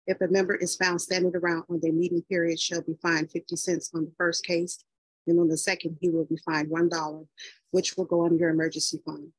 If 0.07 0.21
a 0.21 0.27
member 0.27 0.55
is 0.55 0.75
found 0.75 1.01
standing 1.01 1.35
around 1.35 1.63
on 1.69 1.79
their 1.81 1.93
meeting 1.93 2.21
period, 2.29 2.59
shall 2.59 2.81
be 2.81 2.95
fined 3.01 3.31
50 3.31 3.55
cents 3.55 3.91
on 3.93 4.05
the 4.05 4.11
first 4.17 4.45
case, 4.45 4.83
and 5.27 5.39
on 5.39 5.47
the 5.47 5.57
second, 5.57 5.97
he 5.99 6.09
will 6.09 6.25
be 6.25 6.37
fined 6.45 6.69
$1, 6.69 7.27
which 7.71 7.97
will 7.97 8.05
go 8.05 8.21
on 8.21 8.37
your 8.37 8.49
emergency 8.49 8.99
fund. 9.03 9.29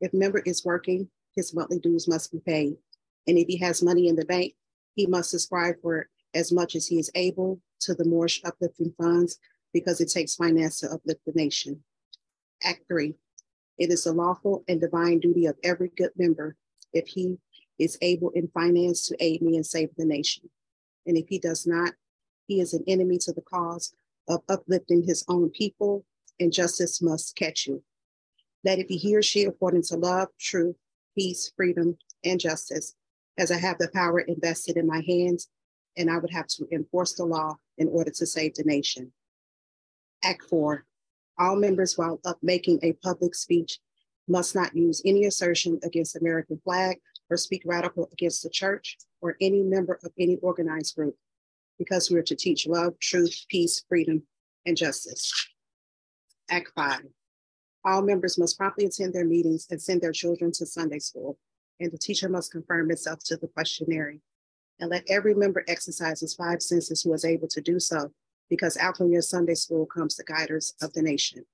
If 0.00 0.12
member 0.12 0.40
is 0.40 0.64
working, 0.64 1.08
his 1.36 1.54
monthly 1.54 1.78
dues 1.78 2.08
must 2.08 2.32
be 2.32 2.40
paid. 2.40 2.76
And 3.28 3.38
if 3.38 3.46
he 3.46 3.58
has 3.58 3.82
money 3.82 4.08
in 4.08 4.16
the 4.16 4.24
bank, 4.24 4.54
he 4.94 5.06
must 5.06 5.30
subscribe 5.30 5.76
for 5.80 6.08
as 6.34 6.50
much 6.50 6.74
as 6.74 6.86
he 6.86 6.98
is 6.98 7.10
able 7.14 7.60
to 7.80 7.94
the 7.94 8.04
Moorish 8.04 8.42
uplifting 8.44 8.92
funds 9.00 9.38
because 9.72 10.00
it 10.00 10.10
takes 10.10 10.34
finance 10.34 10.80
to 10.80 10.90
uplift 10.90 11.20
the 11.26 11.32
nation. 11.34 11.84
Act 12.64 12.82
three, 12.88 13.14
it 13.78 13.90
is 13.90 14.04
the 14.04 14.12
lawful 14.12 14.64
and 14.68 14.80
divine 14.80 15.20
duty 15.20 15.46
of 15.46 15.56
every 15.62 15.90
good 15.96 16.10
member 16.16 16.56
if 16.92 17.06
he 17.06 17.38
is 17.80 17.98
able 18.02 18.30
in 18.30 18.48
finance 18.48 19.06
to 19.06 19.16
aid 19.18 19.42
me 19.42 19.56
and 19.56 19.66
save 19.66 19.90
the 19.96 20.04
nation. 20.04 20.50
And 21.06 21.16
if 21.16 21.28
he 21.28 21.38
does 21.38 21.66
not, 21.66 21.94
he 22.46 22.60
is 22.60 22.74
an 22.74 22.84
enemy 22.86 23.18
to 23.18 23.32
the 23.32 23.40
cause 23.40 23.94
of 24.28 24.42
uplifting 24.48 25.02
his 25.02 25.24
own 25.28 25.50
people, 25.50 26.04
and 26.38 26.52
justice 26.52 27.00
must 27.00 27.36
catch 27.36 27.66
you. 27.66 27.82
That 28.64 28.78
if 28.78 28.88
he 28.88 29.16
or 29.16 29.22
she 29.22 29.44
according 29.44 29.82
to 29.84 29.96
love, 29.96 30.28
truth, 30.38 30.76
peace, 31.16 31.50
freedom, 31.56 31.96
and 32.24 32.38
justice, 32.38 32.94
as 33.38 33.50
I 33.50 33.56
have 33.56 33.78
the 33.78 33.88
power 33.88 34.20
invested 34.20 34.76
in 34.76 34.86
my 34.86 35.02
hands, 35.06 35.48
and 35.96 36.10
I 36.10 36.18
would 36.18 36.30
have 36.30 36.46
to 36.48 36.68
enforce 36.70 37.14
the 37.14 37.24
law 37.24 37.56
in 37.78 37.88
order 37.88 38.10
to 38.10 38.26
save 38.26 38.54
the 38.54 38.64
nation. 38.64 39.12
Act 40.22 40.44
four, 40.44 40.84
all 41.38 41.56
members 41.56 41.96
while 41.96 42.20
up 42.24 42.38
making 42.42 42.78
a 42.82 42.92
public 42.92 43.34
speech 43.34 43.78
must 44.28 44.54
not 44.54 44.76
use 44.76 45.02
any 45.04 45.24
assertion 45.24 45.80
against 45.82 46.16
American 46.16 46.60
flag 46.62 46.98
or 47.30 47.36
speak 47.36 47.62
radical 47.64 48.08
against 48.12 48.42
the 48.42 48.50
church 48.50 48.98
or 49.20 49.36
any 49.40 49.62
member 49.62 49.98
of 50.04 50.12
any 50.18 50.36
organized 50.38 50.96
group 50.96 51.16
because 51.78 52.10
we 52.10 52.18
are 52.18 52.22
to 52.22 52.36
teach 52.36 52.66
love, 52.66 52.98
truth, 52.98 53.44
peace, 53.48 53.82
freedom, 53.88 54.22
and 54.66 54.76
justice. 54.76 55.32
Act 56.50 56.70
five, 56.74 57.00
all 57.84 58.02
members 58.02 58.38
must 58.38 58.58
promptly 58.58 58.84
attend 58.84 59.14
their 59.14 59.24
meetings 59.24 59.66
and 59.70 59.80
send 59.80 60.02
their 60.02 60.12
children 60.12 60.52
to 60.52 60.66
Sunday 60.66 60.98
school, 60.98 61.38
and 61.78 61.90
the 61.90 61.98
teacher 61.98 62.28
must 62.28 62.52
confirm 62.52 62.90
itself 62.90 63.20
to 63.24 63.36
the 63.36 63.48
questionnaire. 63.48 64.16
And 64.78 64.90
let 64.90 65.04
every 65.08 65.34
member 65.34 65.64
exercise 65.68 66.20
his 66.20 66.34
five 66.34 66.62
senses 66.62 67.02
who 67.02 67.12
is 67.12 67.24
able 67.24 67.48
to 67.48 67.60
do 67.60 67.78
so, 67.78 68.12
because 68.48 68.76
out 68.78 68.96
from 68.96 69.12
your 69.12 69.22
Sunday 69.22 69.54
school 69.54 69.86
comes 69.86 70.16
the 70.16 70.24
guiders 70.24 70.74
of 70.82 70.92
the 70.92 71.02
nation. 71.02 71.44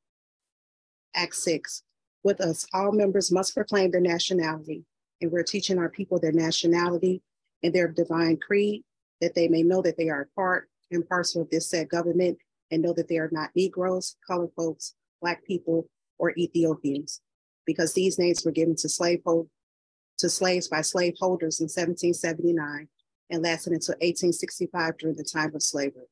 Act 1.15 1.35
six, 1.35 1.83
with 2.23 2.41
us, 2.41 2.67
all 2.73 2.93
members 2.93 3.31
must 3.31 3.55
proclaim 3.55 3.91
their 3.91 4.01
nationality, 4.01 4.85
and 5.21 5.31
we're 5.31 5.43
teaching 5.43 5.79
our 5.79 5.89
people 5.89 6.19
their 6.19 6.33
nationality 6.33 7.23
and 7.63 7.75
their 7.75 7.89
divine 7.89 8.37
creed, 8.37 8.85
that 9.21 9.35
they 9.35 9.49
may 9.49 9.63
know 9.63 9.83
that 9.83 9.97
they 9.97 10.09
are 10.09 10.29
part 10.35 10.69
and 10.91 11.09
parcel 11.09 11.43
of 11.43 11.51
this 11.51 11.69
said 11.69 11.89
government 11.89 12.39
and 12.71 12.83
know 12.83 12.93
that 12.93 13.09
they 13.09 13.19
are 13.19 13.31
not 13.33 13.51
Negroes, 13.55 14.17
colored 14.27 14.51
folks, 14.57 14.95
Black 15.21 15.45
people, 15.45 15.89
or 16.19 16.33
Ethiopians, 16.37 17.21
because 17.67 17.93
these 17.93 18.19
names 18.19 18.45
were 18.45 18.53
given 18.53 18.77
to 18.77 18.89
slavehold 18.89 19.49
to 20.19 20.31
slaves 20.31 20.69
by 20.69 20.81
slaveholders 20.81 21.61
in 21.61 21.65
1779 21.65 22.89
and 23.29 23.43
lasted 23.43 23.73
until 23.73 23.95
1865 23.95 24.97
during 24.99 25.17
the 25.17 25.25
time 25.25 25.55
of 25.55 25.63
slavery. 25.63 26.09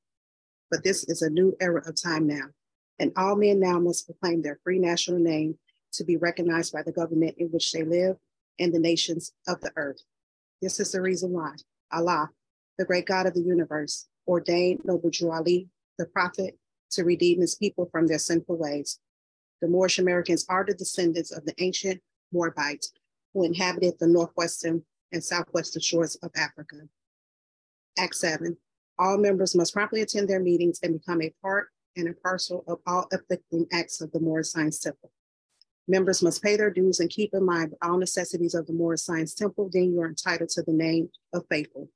But 0.71 0.85
this 0.85 1.05
is 1.05 1.23
a 1.23 1.31
new 1.31 1.57
era 1.61 1.83
of 1.87 2.01
time 2.01 2.27
now, 2.27 2.49
and 2.99 3.13
all 3.17 3.37
men 3.37 3.61
now 3.61 3.79
must 3.79 4.07
proclaim 4.07 4.43
their 4.43 4.59
free 4.63 4.79
national 4.79 5.21
name 5.21 5.59
to 5.93 6.05
be 6.05 6.17
recognized 6.17 6.73
by 6.73 6.83
the 6.83 6.93
government 6.93 7.37
in 7.39 7.49
which 7.49 7.73
they 7.73 7.83
live 7.83 8.17
and 8.59 8.73
the 8.73 8.79
nations 8.79 9.33
of 9.47 9.61
the 9.61 9.73
earth. 9.77 10.03
This 10.63 10.81
is 10.81 10.93
the 10.93 11.01
reason 11.01 11.33
why 11.33 11.55
Allah, 11.93 12.31
the 12.79 12.85
great 12.85 13.07
God 13.07 13.27
of 13.27 13.35
the 13.35 13.43
universe, 13.43 14.07
ordained 14.27 14.81
Noble 14.85 15.11
Drew 15.11 15.31
Ali, 15.31 15.69
the 15.99 16.07
prophet, 16.07 16.59
to 16.93 17.05
redeem 17.05 17.41
his 17.41 17.55
people 17.55 17.89
from 17.91 18.07
their 18.07 18.19
sinful 18.19 18.57
ways. 18.57 18.99
The 19.61 19.69
Moorish 19.69 19.99
Americans 19.99 20.45
are 20.49 20.65
the 20.65 20.75
descendants 20.75 21.33
of 21.33 21.45
the 21.45 21.55
ancient 21.59 22.01
Moabites 22.33 22.93
who 23.33 23.45
inhabited 23.45 23.95
the 23.99 24.07
northwestern 24.07 24.85
and 25.13 25.23
southwestern 25.23 25.83
shores 25.83 26.17
of 26.17 26.31
Africa. 26.37 26.77
Act 27.99 28.15
7. 28.15 28.57
All 28.99 29.19
members 29.19 29.55
must 29.55 29.73
promptly 29.73 30.03
attend 30.03 30.29
their 30.29 30.41
meetings 30.41 30.79
and 30.83 30.99
become 30.99 31.23
a 31.23 31.35
part 31.43 31.69
and 31.97 32.09
a 32.09 32.15
parcel 32.15 32.65
of 32.67 32.79
all 32.87 33.07
uplifting 33.13 33.67
acts 33.73 34.01
of 34.01 34.11
the 34.13 34.21
Moorish 34.21 34.49
Science 34.49 34.79
Temple. 34.79 35.11
Members 35.87 36.23
must 36.23 36.43
pay 36.43 36.57
their 36.57 36.71
dues 36.71 37.01
and 37.01 37.11
keep 37.11 37.35
in 37.35 37.45
mind 37.45 37.75
all 37.83 37.99
necessities 37.99 38.55
of 38.55 38.67
the 38.67 38.73
Moorish 38.73 39.03
Science 39.03 39.35
Temple, 39.35 39.69
then 39.73 39.93
you 39.93 40.01
are 40.01 40.09
entitled 40.09 40.49
to 40.51 40.63
the 40.63 40.73
name 40.73 41.11
of 41.33 41.45
faithful. 41.51 41.91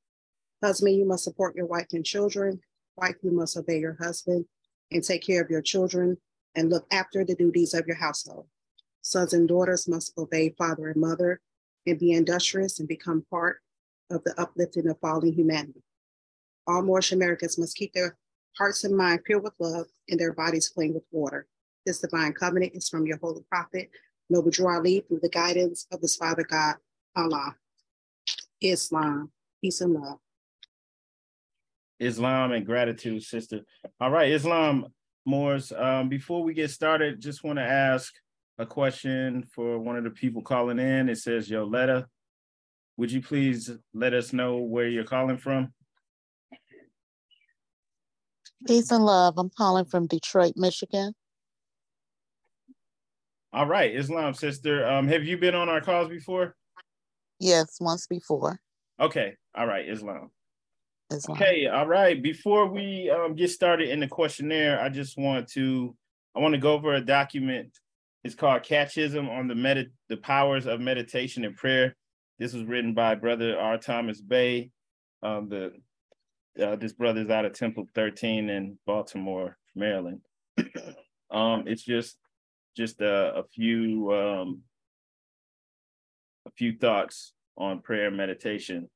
Husband, 0.62 0.94
you 0.94 1.06
must 1.06 1.24
support 1.24 1.56
your 1.56 1.66
wife 1.66 1.86
and 1.92 2.04
children. 2.04 2.60
Wife, 2.96 3.16
you 3.22 3.30
must 3.30 3.56
obey 3.56 3.78
your 3.78 3.96
husband 4.00 4.44
and 4.90 5.02
take 5.02 5.24
care 5.24 5.42
of 5.42 5.50
your 5.50 5.62
children 5.62 6.18
and 6.54 6.68
look 6.68 6.86
after 6.90 7.24
the 7.24 7.34
duties 7.34 7.72
of 7.72 7.86
your 7.86 7.96
household. 7.96 8.46
Sons 9.00 9.32
and 9.32 9.48
daughters 9.48 9.88
must 9.88 10.12
obey 10.18 10.54
father 10.58 10.88
and 10.88 11.00
mother 11.00 11.40
and 11.86 11.98
be 11.98 12.12
industrious 12.12 12.78
and 12.78 12.88
become 12.88 13.24
part 13.30 13.60
of 14.10 14.22
the 14.24 14.38
uplifting 14.38 14.88
of 14.88 14.98
fallen 15.00 15.32
humanity. 15.32 15.82
All 16.66 16.82
Moorish 16.82 17.12
Americans 17.12 17.56
must 17.56 17.76
keep 17.76 17.92
their 17.94 18.18
hearts 18.58 18.84
and 18.84 18.96
mind 18.96 19.24
pure 19.24 19.40
with 19.40 19.54
love 19.58 19.86
and 20.08 20.18
their 20.18 20.32
bodies 20.32 20.68
clean 20.68 20.92
with 20.92 21.04
water. 21.10 21.46
This 21.88 22.00
divine 22.00 22.34
covenant 22.34 22.72
is 22.74 22.86
from 22.90 23.06
your 23.06 23.16
holy 23.16 23.40
prophet, 23.50 23.88
Noble 24.28 24.50
Drew 24.50 24.68
Ali, 24.68 25.02
through 25.08 25.20
the 25.22 25.30
guidance 25.30 25.86
of 25.90 26.02
his 26.02 26.16
father 26.16 26.42
God, 26.42 26.74
Allah. 27.16 27.54
Islam, 28.60 29.32
peace 29.62 29.80
and 29.80 29.94
love. 29.94 30.18
Islam 31.98 32.52
and 32.52 32.66
gratitude, 32.66 33.22
sister. 33.22 33.62
All 33.98 34.10
right, 34.10 34.30
Islam 34.30 34.84
Moors. 35.24 35.72
Um, 35.72 36.10
before 36.10 36.42
we 36.42 36.52
get 36.52 36.70
started, 36.70 37.22
just 37.22 37.42
want 37.42 37.58
to 37.58 37.64
ask 37.64 38.12
a 38.58 38.66
question 38.66 39.44
for 39.54 39.78
one 39.78 39.96
of 39.96 40.04
the 40.04 40.10
people 40.10 40.42
calling 40.42 40.78
in. 40.78 41.08
It 41.08 41.16
says, 41.16 41.48
Yoletta, 41.48 42.04
would 42.98 43.10
you 43.10 43.22
please 43.22 43.70
let 43.94 44.12
us 44.12 44.34
know 44.34 44.58
where 44.58 44.88
you're 44.88 45.04
calling 45.04 45.38
from? 45.38 45.72
Peace 48.66 48.90
and 48.90 49.06
love. 49.06 49.38
I'm 49.38 49.48
calling 49.56 49.86
from 49.86 50.06
Detroit, 50.06 50.52
Michigan. 50.54 51.14
All 53.52 53.66
right, 53.66 53.94
Islam 53.94 54.34
sister. 54.34 54.86
Um, 54.86 55.08
have 55.08 55.24
you 55.24 55.38
been 55.38 55.54
on 55.54 55.68
our 55.68 55.80
calls 55.80 56.08
before? 56.08 56.54
Yes, 57.40 57.78
once 57.80 58.06
before. 58.06 58.60
Okay, 59.00 59.36
all 59.56 59.66
right, 59.66 59.88
Islam. 59.88 60.30
Islam. 61.10 61.36
Okay, 61.36 61.66
all 61.66 61.86
right. 61.86 62.22
Before 62.22 62.66
we 62.66 63.10
um, 63.10 63.34
get 63.34 63.50
started 63.50 63.88
in 63.88 64.00
the 64.00 64.08
questionnaire, 64.08 64.80
I 64.80 64.90
just 64.90 65.16
want 65.16 65.48
to 65.52 65.96
I 66.36 66.40
want 66.40 66.54
to 66.54 66.60
go 66.60 66.72
over 66.72 66.94
a 66.94 67.00
document. 67.00 67.70
It's 68.22 68.34
called 68.34 68.64
Catechism 68.64 69.28
on 69.28 69.48
the 69.48 69.54
Medi- 69.54 69.90
the 70.08 70.18
Powers 70.18 70.66
of 70.66 70.80
Meditation 70.80 71.44
and 71.44 71.56
Prayer. 71.56 71.96
This 72.38 72.52
was 72.52 72.64
written 72.64 72.92
by 72.92 73.14
Brother 73.14 73.58
R. 73.58 73.78
Thomas 73.78 74.20
Bey. 74.20 74.70
Um, 75.22 75.48
the 75.48 75.72
uh, 76.62 76.76
this 76.76 76.92
brother's 76.92 77.30
out 77.30 77.44
of 77.44 77.54
Temple 77.54 77.88
13 77.94 78.50
in 78.50 78.78
Baltimore, 78.84 79.56
Maryland. 79.74 80.20
um, 81.30 81.64
it's 81.66 81.84
just 81.84 82.16
just 82.78 83.00
a, 83.00 83.40
a 83.40 83.44
few 83.56 84.12
um, 84.12 84.62
a 86.46 86.50
few 86.56 86.72
thoughts 86.78 87.34
on 87.56 87.82
prayer 87.82 88.10
meditation. 88.10 88.88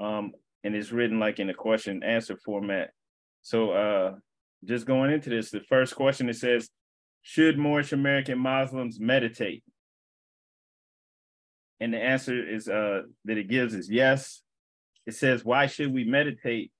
Um, 0.00 0.32
and 0.64 0.74
it's 0.74 0.92
written 0.92 1.20
like 1.20 1.38
in 1.38 1.50
a 1.50 1.54
question 1.54 2.02
answer 2.02 2.36
format. 2.36 2.90
So 3.42 3.70
uh 3.70 4.14
just 4.64 4.86
going 4.86 5.12
into 5.12 5.30
this, 5.30 5.50
the 5.50 5.60
first 5.60 5.94
question 5.94 6.28
it 6.28 6.36
says, 6.36 6.68
should 7.22 7.56
Moorish 7.58 7.92
American 7.92 8.38
Muslims 8.38 8.98
meditate? 8.98 9.62
And 11.80 11.92
the 11.94 12.02
answer 12.14 12.36
is 12.56 12.68
uh 12.68 13.02
that 13.26 13.38
it 13.38 13.48
gives 13.48 13.74
is 13.74 13.88
yes. 13.90 14.42
It 15.06 15.14
says, 15.14 15.44
why 15.44 15.66
should 15.66 15.92
we 15.92 16.04
meditate? 16.04 16.70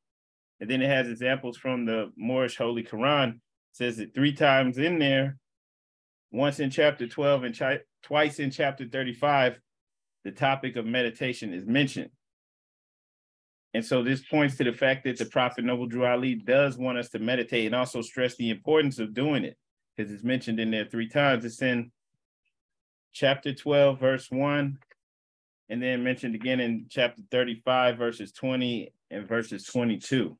And 0.60 0.68
then 0.68 0.82
it 0.82 0.90
has 0.96 1.08
examples 1.08 1.56
from 1.56 1.86
the 1.86 2.10
Moorish 2.16 2.56
Holy 2.56 2.82
Quran. 2.82 3.28
It 3.34 3.40
says 3.72 3.98
it 4.00 4.14
three 4.14 4.32
times 4.32 4.78
in 4.78 4.98
there, 4.98 5.36
once 6.30 6.60
in 6.60 6.70
chapter 6.70 7.06
12 7.06 7.44
and 7.44 7.58
chi- 7.58 7.80
twice 8.02 8.38
in 8.38 8.50
chapter 8.50 8.86
35, 8.86 9.58
the 10.24 10.32
topic 10.32 10.76
of 10.76 10.84
meditation 10.84 11.54
is 11.54 11.66
mentioned. 11.66 12.10
And 13.74 13.84
so 13.84 14.02
this 14.02 14.22
points 14.24 14.56
to 14.56 14.64
the 14.64 14.72
fact 14.72 15.04
that 15.04 15.18
the 15.18 15.26
Prophet 15.26 15.64
Noble 15.64 15.86
Drew 15.86 16.06
Ali 16.06 16.34
does 16.34 16.78
want 16.78 16.98
us 16.98 17.10
to 17.10 17.18
meditate 17.18 17.66
and 17.66 17.74
also 17.74 18.02
stress 18.02 18.36
the 18.36 18.50
importance 18.50 18.98
of 18.98 19.14
doing 19.14 19.44
it 19.44 19.56
because 19.96 20.12
it's 20.12 20.24
mentioned 20.24 20.58
in 20.58 20.70
there 20.70 20.86
three 20.86 21.08
times. 21.08 21.44
It's 21.44 21.62
in 21.62 21.90
chapter 23.12 23.52
12, 23.54 24.00
verse 24.00 24.30
1, 24.30 24.78
and 25.68 25.82
then 25.82 26.02
mentioned 26.02 26.34
again 26.34 26.60
in 26.60 26.86
chapter 26.88 27.22
35, 27.30 27.98
verses 27.98 28.32
20 28.32 28.92
and 29.10 29.28
verses 29.28 29.64
22. 29.64 30.36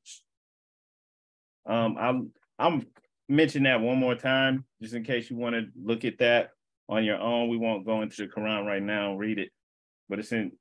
Um, 1.67 1.97
I'm 1.99 2.31
I'm 2.59 2.87
mention 3.29 3.65
that 3.65 3.81
one 3.81 3.99
more 3.99 4.15
time, 4.15 4.65
just 4.81 4.95
in 4.95 5.05
case 5.05 5.31
you 5.31 5.37
want 5.37 5.55
to 5.55 5.67
look 5.81 6.05
at 6.05 6.19
that 6.19 6.51
on 6.89 7.05
your 7.05 7.19
own. 7.19 7.49
We 7.49 7.59
won't 7.59 7.87
go 7.87 8.03
into 8.03 8.23
the 8.23 8.33
Quran 8.33 8.67
right 8.67 8.83
now 8.83 9.11
and 9.11 9.19
read 9.19 9.39
it, 9.39 9.51
but 10.09 10.19
it's 10.19 10.33
in 10.33 10.53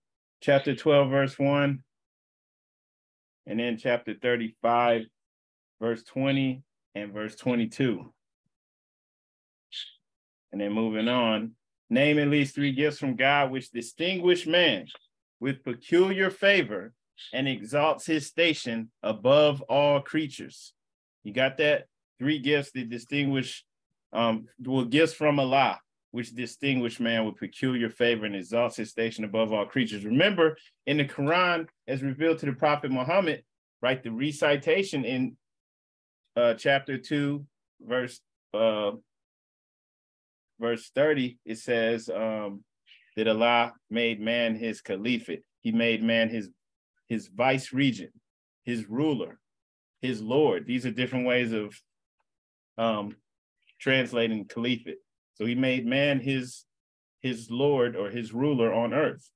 chapter 0.42 0.76
12, 0.76 1.10
verse 1.10 1.40
1, 1.40 1.84
and 3.46 3.60
then 3.60 3.78
chapter 3.78 4.14
35, 4.14 5.06
verse 5.82 6.04
20 6.04 6.64
and 6.96 7.14
verse 7.14 7.36
22. 7.36 8.14
And 10.52 10.62
then 10.62 10.74
moving 10.74 11.08
on, 11.08 11.52
name 11.90 12.20
at 12.20 12.30
least 12.30 12.56
three 12.56 12.72
gifts 12.72 13.00
from 13.00 13.16
God 13.16 13.52
which 13.52 13.72
distinguish 13.72 14.46
man 14.46 14.88
with 15.40 15.64
peculiar 15.64 16.30
favor 16.30 16.94
and 17.34 17.48
exalts 17.48 18.06
his 18.06 18.28
station 18.28 18.92
above 19.04 19.62
all 19.64 20.02
creatures. 20.02 20.74
You 21.24 21.34
got 21.34 21.58
that? 21.58 21.86
Three 22.20 22.40
gifts 22.40 22.72
that 22.72 22.90
distinguish, 22.90 23.64
um, 24.14 24.46
well, 24.66 24.86
gifts 24.86 25.14
from 25.14 25.40
Allah, 25.40 25.80
which 26.12 26.34
distinguish 26.34 27.00
man 27.00 27.26
with 27.26 27.38
peculiar 27.38 27.90
favor 27.90 28.26
and 28.26 28.36
exalts 28.36 28.78
his 28.78 28.90
station 28.90 29.24
above 29.24 29.54
all 29.54 29.66
creatures. 29.66 30.06
Remember, 30.06 30.58
in 30.86 30.98
the 30.98 31.06
Quran, 31.06 31.68
as 31.88 32.02
revealed 32.02 32.40
to 32.40 32.46
the 32.48 32.54
Prophet 32.54 32.92
Muhammad, 32.92 33.44
right, 33.82 34.02
the 34.02 34.12
recitation 34.12 35.06
in 35.06 35.38
uh, 36.36 36.54
chapter 36.56 36.98
2, 36.98 37.46
verse 37.82 38.20
uh, 38.54 38.92
verse 40.60 40.90
30, 40.96 41.38
it 41.46 41.58
says 41.58 42.10
um, 42.10 42.64
that 43.16 43.28
Allah 43.28 43.74
made 43.90 44.20
man 44.20 44.56
his 44.56 44.82
caliphate. 44.82 45.44
He 45.62 45.72
made 45.72 46.04
man 46.04 46.30
his 46.30 46.50
his 47.08 47.28
vice 47.28 47.72
regent, 47.72 48.12
his 48.64 48.90
ruler, 48.90 49.40
his 50.02 50.22
lord. 50.22 50.66
These 50.66 50.86
are 50.86 50.92
different 50.92 51.26
ways 51.26 51.54
of 51.54 51.74
um, 52.78 53.16
translating 53.80 54.46
caliphate. 54.46 54.98
So 55.36 55.46
he 55.46 55.56
made 55.56 55.86
man 55.86 56.20
his 56.20 56.66
his 57.22 57.50
lord 57.50 57.96
or 57.96 58.10
his 58.10 58.34
ruler 58.34 58.74
on 58.74 58.94
earth. 58.94 59.30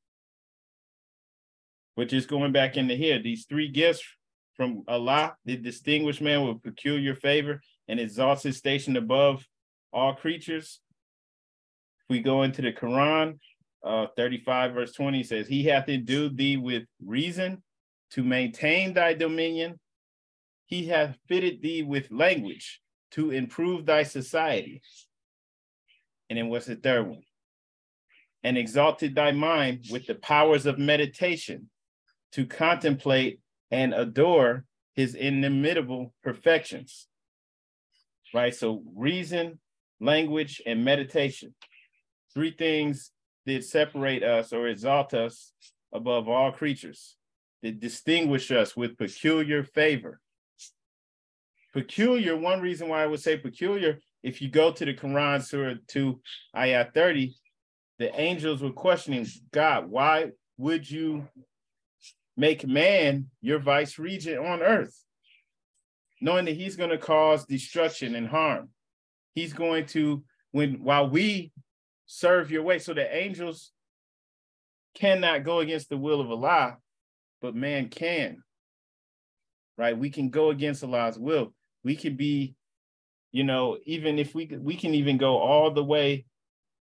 But 1.95 2.09
just 2.09 2.27
going 2.27 2.51
back 2.51 2.77
into 2.77 2.95
here, 2.95 3.21
these 3.21 3.45
three 3.45 3.67
gifts 3.67 4.03
from 4.55 4.83
Allah 4.87 5.35
that 5.45 5.63
distinguish 5.63 6.21
man 6.21 6.47
with 6.47 6.63
peculiar 6.63 7.15
favor 7.15 7.61
and 7.87 7.99
exalts 7.99 8.43
his 8.43 8.57
station 8.57 8.95
above 8.95 9.45
all 9.91 10.13
creatures. 10.13 10.79
If 12.01 12.09
we 12.09 12.21
go 12.21 12.43
into 12.43 12.61
the 12.61 12.71
Quran, 12.71 13.39
uh, 13.83 14.07
35 14.15 14.73
verse 14.73 14.93
20 14.93 15.23
says, 15.23 15.47
He 15.47 15.63
hath 15.63 15.89
endued 15.89 16.37
thee 16.37 16.57
with 16.57 16.83
reason 17.03 17.63
to 18.11 18.23
maintain 18.23 18.93
thy 18.93 19.13
dominion. 19.13 19.79
He 20.65 20.87
hath 20.87 21.17
fitted 21.27 21.61
thee 21.61 21.83
with 21.83 22.11
language 22.11 22.80
to 23.11 23.31
improve 23.31 23.85
thy 23.85 24.03
society. 24.03 24.81
And 26.29 26.37
then 26.37 26.49
what's 26.49 26.67
the 26.67 26.75
third 26.75 27.07
one? 27.07 27.23
And 28.43 28.57
exalted 28.57 29.15
thy 29.15 29.31
mind 29.31 29.85
with 29.91 30.07
the 30.07 30.15
powers 30.15 30.65
of 30.65 30.79
meditation 30.79 31.69
to 32.31 32.45
contemplate 32.45 33.39
and 33.69 33.93
adore 33.93 34.65
his 34.95 35.15
inimitable 35.15 36.13
perfections. 36.23 37.07
Right? 38.33 38.55
So, 38.55 38.83
reason, 38.95 39.59
language, 39.99 40.61
and 40.65 40.85
meditation. 40.85 41.53
Three 42.33 42.51
things 42.51 43.11
that 43.45 43.63
separate 43.63 44.23
us 44.23 44.53
or 44.53 44.67
exalt 44.67 45.13
us 45.13 45.51
above 45.93 46.29
all 46.29 46.51
creatures, 46.51 47.17
that 47.61 47.79
distinguish 47.79 48.51
us 48.51 48.75
with 48.75 48.97
peculiar 48.97 49.63
favor. 49.63 50.19
Peculiar, 51.73 52.35
one 52.35 52.61
reason 52.61 52.89
why 52.89 53.03
I 53.03 53.07
would 53.07 53.21
say 53.21 53.37
peculiar, 53.37 53.99
if 54.23 54.41
you 54.41 54.49
go 54.49 54.71
to 54.71 54.85
the 54.85 54.93
Quran, 54.93 55.41
Surah 55.41 55.75
2, 55.87 56.19
Ayah 56.55 56.87
30, 56.93 57.33
the 57.97 58.19
angels 58.19 58.61
were 58.61 58.71
questioning 58.71 59.25
God, 59.51 59.89
why 59.89 60.31
would 60.57 60.89
you 60.89 61.27
make 62.37 62.65
man 62.65 63.27
your 63.41 63.59
vice 63.59 63.99
regent 63.99 64.39
on 64.39 64.61
earth, 64.61 64.97
knowing 66.21 66.45
that 66.45 66.55
he's 66.55 66.75
going 66.75 66.89
to 66.89 66.97
cause 66.97 67.45
destruction 67.45 68.15
and 68.15 68.27
harm. 68.27 68.69
He's 69.35 69.53
going 69.53 69.85
to, 69.87 70.23
when 70.51 70.83
while 70.83 71.09
we 71.09 71.51
serve 72.05 72.51
your 72.51 72.63
way, 72.63 72.79
so 72.79 72.93
the 72.93 73.15
angels 73.15 73.71
cannot 74.95 75.43
go 75.43 75.59
against 75.59 75.89
the 75.89 75.97
will 75.97 76.19
of 76.19 76.31
Allah, 76.31 76.77
but 77.41 77.55
man 77.55 77.89
can. 77.89 78.43
Right? 79.77 79.97
We 79.97 80.09
can 80.09 80.29
go 80.29 80.49
against 80.49 80.83
Allah's 80.83 81.17
will. 81.17 81.53
We 81.83 81.95
can 81.95 82.15
be, 82.15 82.55
you 83.31 83.43
know, 83.43 83.77
even 83.85 84.19
if 84.19 84.35
we 84.35 84.45
we 84.59 84.75
can 84.75 84.93
even 84.93 85.17
go 85.17 85.37
all 85.37 85.71
the 85.71 85.83
way 85.83 86.25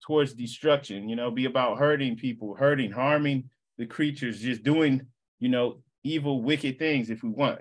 towards 0.04 0.34
destruction, 0.34 1.08
you 1.08 1.16
know, 1.16 1.30
be 1.30 1.44
about 1.44 1.78
hurting 1.78 2.16
people, 2.16 2.54
hurting, 2.54 2.92
harming 2.92 3.50
the 3.76 3.86
creatures, 3.86 4.40
just 4.40 4.62
doing 4.62 5.06
you 5.38 5.48
know, 5.48 5.78
evil, 6.04 6.42
wicked 6.42 6.78
things 6.78 7.10
if 7.10 7.22
we 7.22 7.30
want. 7.30 7.60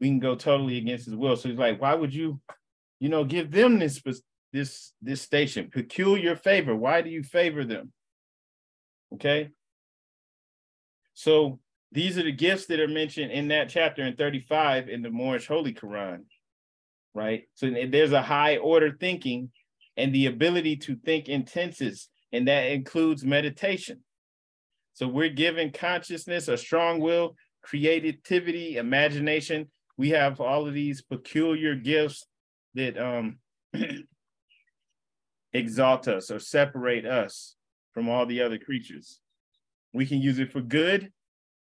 We 0.00 0.08
can 0.08 0.18
go 0.18 0.34
totally 0.34 0.78
against 0.78 1.06
his 1.06 1.14
will. 1.14 1.36
So 1.36 1.48
he's 1.48 1.58
like, 1.58 1.80
why 1.80 1.94
would 1.94 2.14
you, 2.14 2.40
you 2.98 3.08
know, 3.08 3.24
give 3.24 3.50
them 3.50 3.78
this 3.78 4.02
this 4.52 4.92
this 5.00 5.22
station 5.22 5.70
peculiar 5.72 6.36
favor? 6.36 6.74
Why 6.74 7.02
do 7.02 7.10
you 7.10 7.22
favor 7.22 7.64
them? 7.64 7.92
Okay. 9.14 9.50
So 11.14 11.60
these 11.92 12.18
are 12.18 12.22
the 12.22 12.32
gifts 12.32 12.66
that 12.66 12.80
are 12.80 12.88
mentioned 12.88 13.30
in 13.30 13.48
that 13.48 13.68
chapter 13.68 14.02
in 14.02 14.16
35 14.16 14.88
in 14.88 15.02
the 15.02 15.10
Moorish 15.10 15.46
Holy 15.46 15.74
Quran, 15.74 16.22
right? 17.14 17.42
So 17.54 17.70
there's 17.88 18.12
a 18.12 18.22
high 18.22 18.56
order 18.56 18.96
thinking 18.98 19.50
and 19.96 20.14
the 20.14 20.26
ability 20.26 20.76
to 20.76 20.96
think 20.96 21.28
intenses, 21.28 22.08
and 22.32 22.48
that 22.48 22.70
includes 22.70 23.24
meditation. 23.24 24.00
So 24.94 25.08
we're 25.08 25.30
given 25.30 25.72
consciousness, 25.72 26.48
a 26.48 26.56
strong 26.56 27.00
will, 27.00 27.36
creativity, 27.62 28.76
imagination. 28.76 29.70
We 29.96 30.10
have 30.10 30.40
all 30.40 30.66
of 30.66 30.74
these 30.74 31.02
peculiar 31.02 31.74
gifts 31.74 32.26
that 32.74 32.98
um, 32.98 33.38
exalt 35.52 36.08
us 36.08 36.30
or 36.30 36.38
separate 36.38 37.06
us 37.06 37.56
from 37.92 38.08
all 38.08 38.26
the 38.26 38.42
other 38.42 38.58
creatures. 38.58 39.20
We 39.92 40.06
can 40.06 40.20
use 40.20 40.38
it 40.38 40.52
for 40.52 40.60
good, 40.60 41.12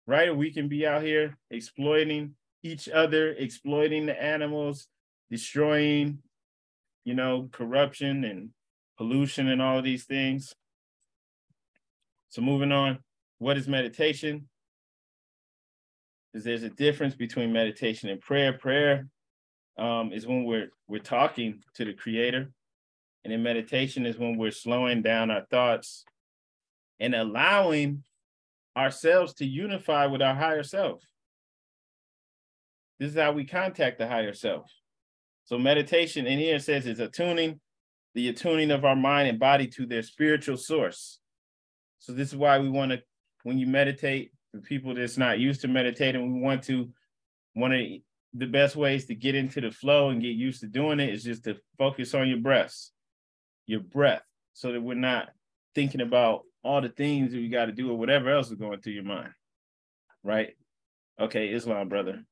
right? 0.06 0.34
We 0.34 0.52
can 0.52 0.68
be 0.68 0.86
out 0.86 1.02
here 1.02 1.36
exploiting 1.50 2.34
each 2.62 2.88
other, 2.88 3.32
exploiting 3.32 4.06
the 4.06 4.22
animals, 4.22 4.86
destroying, 5.30 6.18
you 7.04 7.14
know, 7.14 7.48
corruption 7.52 8.24
and 8.24 8.50
pollution 8.98 9.48
and 9.48 9.62
all 9.62 9.78
of 9.78 9.84
these 9.84 10.04
things. 10.04 10.54
So 12.30 12.42
moving 12.42 12.72
on, 12.72 12.98
what 13.38 13.56
is 13.56 13.66
meditation? 13.66 14.48
Is 16.34 16.44
there's 16.44 16.62
a 16.62 16.70
difference 16.70 17.14
between 17.14 17.52
meditation 17.52 18.08
and 18.08 18.20
prayer. 18.20 18.52
Prayer 18.52 19.08
um, 19.78 20.12
is 20.12 20.26
when 20.26 20.44
we're 20.44 20.70
we're 20.86 21.00
talking 21.00 21.62
to 21.74 21.84
the 21.84 21.92
creator. 21.92 22.52
And 23.24 23.32
in 23.32 23.42
meditation 23.42 24.06
is 24.06 24.16
when 24.16 24.38
we're 24.38 24.50
slowing 24.50 25.02
down 25.02 25.30
our 25.30 25.44
thoughts 25.50 26.04
and 27.00 27.14
allowing 27.14 28.04
ourselves 28.76 29.34
to 29.34 29.44
unify 29.44 30.06
with 30.06 30.22
our 30.22 30.34
higher 30.34 30.62
self. 30.62 31.02
This 32.98 33.10
is 33.10 33.18
how 33.18 33.32
we 33.32 33.44
contact 33.44 33.98
the 33.98 34.06
higher 34.06 34.34
self. 34.34 34.70
So 35.44 35.58
meditation 35.58 36.26
in 36.26 36.38
here 36.38 36.58
says 36.58 36.86
it's 36.86 37.00
attuning, 37.00 37.60
the 38.14 38.28
attuning 38.28 38.70
of 38.70 38.84
our 38.84 38.96
mind 38.96 39.28
and 39.28 39.38
body 39.38 39.66
to 39.68 39.86
their 39.86 40.02
spiritual 40.02 40.56
source. 40.56 41.18
So 41.98 42.12
this 42.12 42.28
is 42.28 42.36
why 42.36 42.58
we 42.58 42.68
want 42.68 42.92
to, 42.92 43.00
when 43.42 43.58
you 43.58 43.66
meditate, 43.66 44.32
for 44.52 44.60
people 44.60 44.94
that's 44.94 45.18
not 45.18 45.38
used 45.38 45.60
to 45.60 45.68
meditating, 45.68 46.34
we 46.34 46.40
want 46.40 46.64
to, 46.64 46.90
one 47.54 47.72
of 47.72 47.80
the 48.34 48.46
best 48.46 48.76
ways 48.76 49.06
to 49.06 49.14
get 49.14 49.34
into 49.34 49.60
the 49.60 49.70
flow 49.70 50.10
and 50.10 50.22
get 50.22 50.34
used 50.34 50.60
to 50.60 50.66
doing 50.66 51.00
it 51.00 51.10
is 51.12 51.24
just 51.24 51.44
to 51.44 51.56
focus 51.78 52.14
on 52.14 52.28
your 52.28 52.38
breaths, 52.38 52.92
your 53.66 53.80
breath, 53.80 54.22
so 54.54 54.72
that 54.72 54.80
we're 54.80 54.94
not 54.94 55.28
thinking 55.74 56.00
about 56.00 56.42
all 56.62 56.80
the 56.80 56.88
things 56.88 57.32
that 57.32 57.38
you 57.38 57.48
got 57.48 57.66
to 57.66 57.72
do 57.72 57.90
or 57.90 57.98
whatever 57.98 58.30
else 58.30 58.50
is 58.50 58.56
going 58.56 58.80
through 58.80 58.92
your 58.92 59.04
mind. 59.04 59.30
Right? 60.22 60.50
Okay, 61.20 61.48
Islam, 61.48 61.88
brother. 61.88 62.24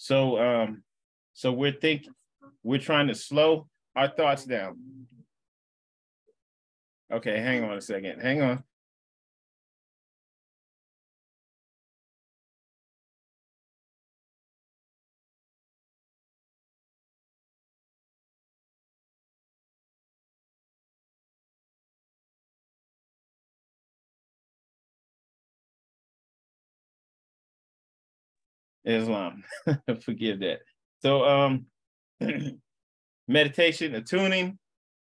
So 0.00 0.38
um, 0.38 0.82
so 1.34 1.52
we're 1.52 1.72
thinking 1.72 2.14
we're 2.62 2.80
trying 2.80 3.08
to 3.08 3.14
slow 3.14 3.68
our 3.94 4.08
thoughts 4.08 4.46
down. 4.46 4.78
Okay, 7.12 7.38
hang 7.38 7.64
on 7.64 7.76
a 7.76 7.82
second. 7.82 8.18
Hang 8.18 8.40
on. 8.40 8.64
Islam. 28.84 29.44
Forgive 30.02 30.40
that. 30.40 30.60
So 31.02 31.24
um 31.24 31.66
meditation, 33.28 33.94
attuning 33.94 34.58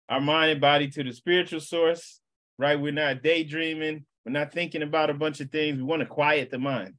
our 0.09 0.21
mind 0.21 0.51
and 0.51 0.61
body 0.61 0.89
to 0.89 1.03
the 1.03 1.13
spiritual 1.13 1.59
source, 1.59 2.19
right? 2.57 2.79
We're 2.79 2.91
not 2.91 3.23
daydreaming, 3.23 4.05
we're 4.25 4.31
not 4.31 4.51
thinking 4.51 4.81
about 4.81 5.09
a 5.09 5.13
bunch 5.13 5.39
of 5.39 5.51
things. 5.51 5.77
We 5.77 5.83
want 5.83 6.01
to 6.01 6.07
quiet 6.07 6.49
the 6.49 6.59
mind. 6.59 6.95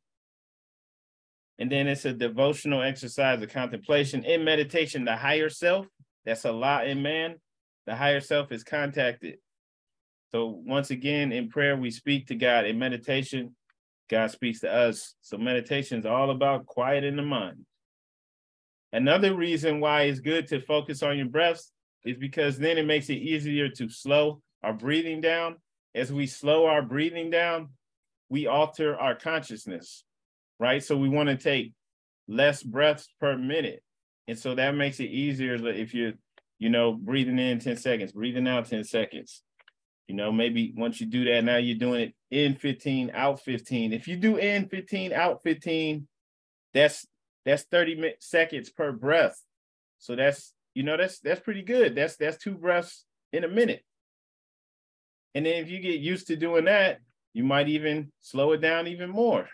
And 1.59 1.73
then 1.73 1.89
it's 1.89 2.05
a 2.05 2.12
devotional 2.12 2.83
exercise 2.83 3.41
of 3.43 3.51
contemplation. 3.51 4.25
In 4.25 4.45
meditation, 4.45 5.05
the 5.05 5.17
higher 5.17 5.49
self, 5.49 5.87
that's 6.25 6.45
a 6.45 6.53
lot 6.53 6.87
in 6.87 7.03
man, 7.03 7.37
the 7.87 7.97
higher 7.97 8.21
self 8.21 8.53
is 8.53 8.62
contacted. 8.62 9.39
So 10.33 10.61
once 10.67 10.91
again, 10.91 11.33
in 11.33 11.49
prayer, 11.49 11.77
we 11.77 11.91
speak 11.91 12.27
to 12.27 12.35
God. 12.35 12.67
In 12.67 12.79
meditation, 12.79 13.55
God 14.09 14.31
speaks 14.31 14.61
to 14.61 14.73
us. 14.73 15.14
So 15.21 15.37
meditation 15.37 15.99
is 15.99 16.07
all 16.07 16.31
about 16.31 16.66
quieting 16.66 17.16
the 17.16 17.23
mind. 17.23 17.66
Another 18.92 19.35
reason 19.35 19.81
why 19.81 20.03
it's 20.03 20.21
good 20.21 20.47
to 20.49 20.61
focus 20.61 21.03
on 21.03 21.16
your 21.16 21.27
breaths 21.27 21.73
is 22.05 22.16
because 22.16 22.59
then 22.59 22.79
it 22.79 22.87
makes 22.87 23.11
it 23.11 23.14
easier 23.14 23.69
to 23.69 23.88
slow 23.88 24.40
our 24.62 24.73
breathing 24.73 25.21
down. 25.21 25.57
As 25.95 26.12
we 26.12 26.27
slow 26.27 26.66
our 26.66 26.83
breathing 26.83 27.31
down, 27.31 27.71
we 28.29 28.47
alter 28.47 28.97
our 28.97 29.14
consciousness, 29.14 30.05
right? 30.61 30.83
So 30.83 30.97
we 30.97 31.09
want 31.09 31.29
to 31.29 31.37
take 31.37 31.73
less 32.29 32.62
breaths 32.62 33.09
per 33.21 33.37
minute. 33.37 33.83
And 34.29 34.38
so 34.38 34.55
that 34.55 34.75
makes 34.75 35.01
it 35.01 35.11
easier 35.11 35.55
if 35.69 35.95
you're, 35.95 36.12
you 36.59 36.71
know, 36.71 36.92
breathing 36.92 37.38
in 37.38 37.59
10 37.59 37.77
seconds, 37.77 38.12
breathing 38.12 38.49
out 38.49 38.69
10 38.69 38.85
seconds. 38.85 39.42
You 40.09 40.14
know, 40.14 40.33
maybe 40.33 40.73
once 40.77 41.01
you 41.01 41.07
do 41.07 41.25
that, 41.25 41.45
now 41.45 41.57
you're 41.57 41.79
doing 41.79 42.01
it 42.01 42.14
in 42.31 42.55
15, 42.55 43.11
out 43.15 43.41
15. 43.41 43.93
If 43.93 44.09
you 44.09 44.17
do 44.17 44.37
in 44.37 44.69
15, 44.69 45.12
out 45.12 45.43
15, 45.43 46.07
that's 46.75 47.07
that's 47.45 47.62
30 47.65 48.15
seconds 48.21 48.71
per 48.71 48.93
breath. 48.93 49.41
So 49.99 50.17
that's, 50.17 50.53
you 50.75 50.83
know, 50.83 50.97
that's 50.97 51.21
that's 51.21 51.41
pretty 51.41 51.62
good. 51.62 51.95
That's 51.95 52.17
that's 52.17 52.39
two 52.39 52.55
breaths 52.55 53.05
in 53.33 53.45
a 53.45 53.49
minute. 53.49 53.85
And 55.35 55.47
then 55.47 55.62
if 55.62 55.71
you 55.71 55.81
get 55.81 56.01
used 56.01 56.27
to 56.29 56.37
doing 56.37 56.65
that, 56.65 56.99
you 57.33 57.45
might 57.45 57.69
even 57.69 58.11
slow 58.21 58.53
it 58.53 58.59
down 58.59 58.87
even 58.87 59.11
more, 59.11 59.47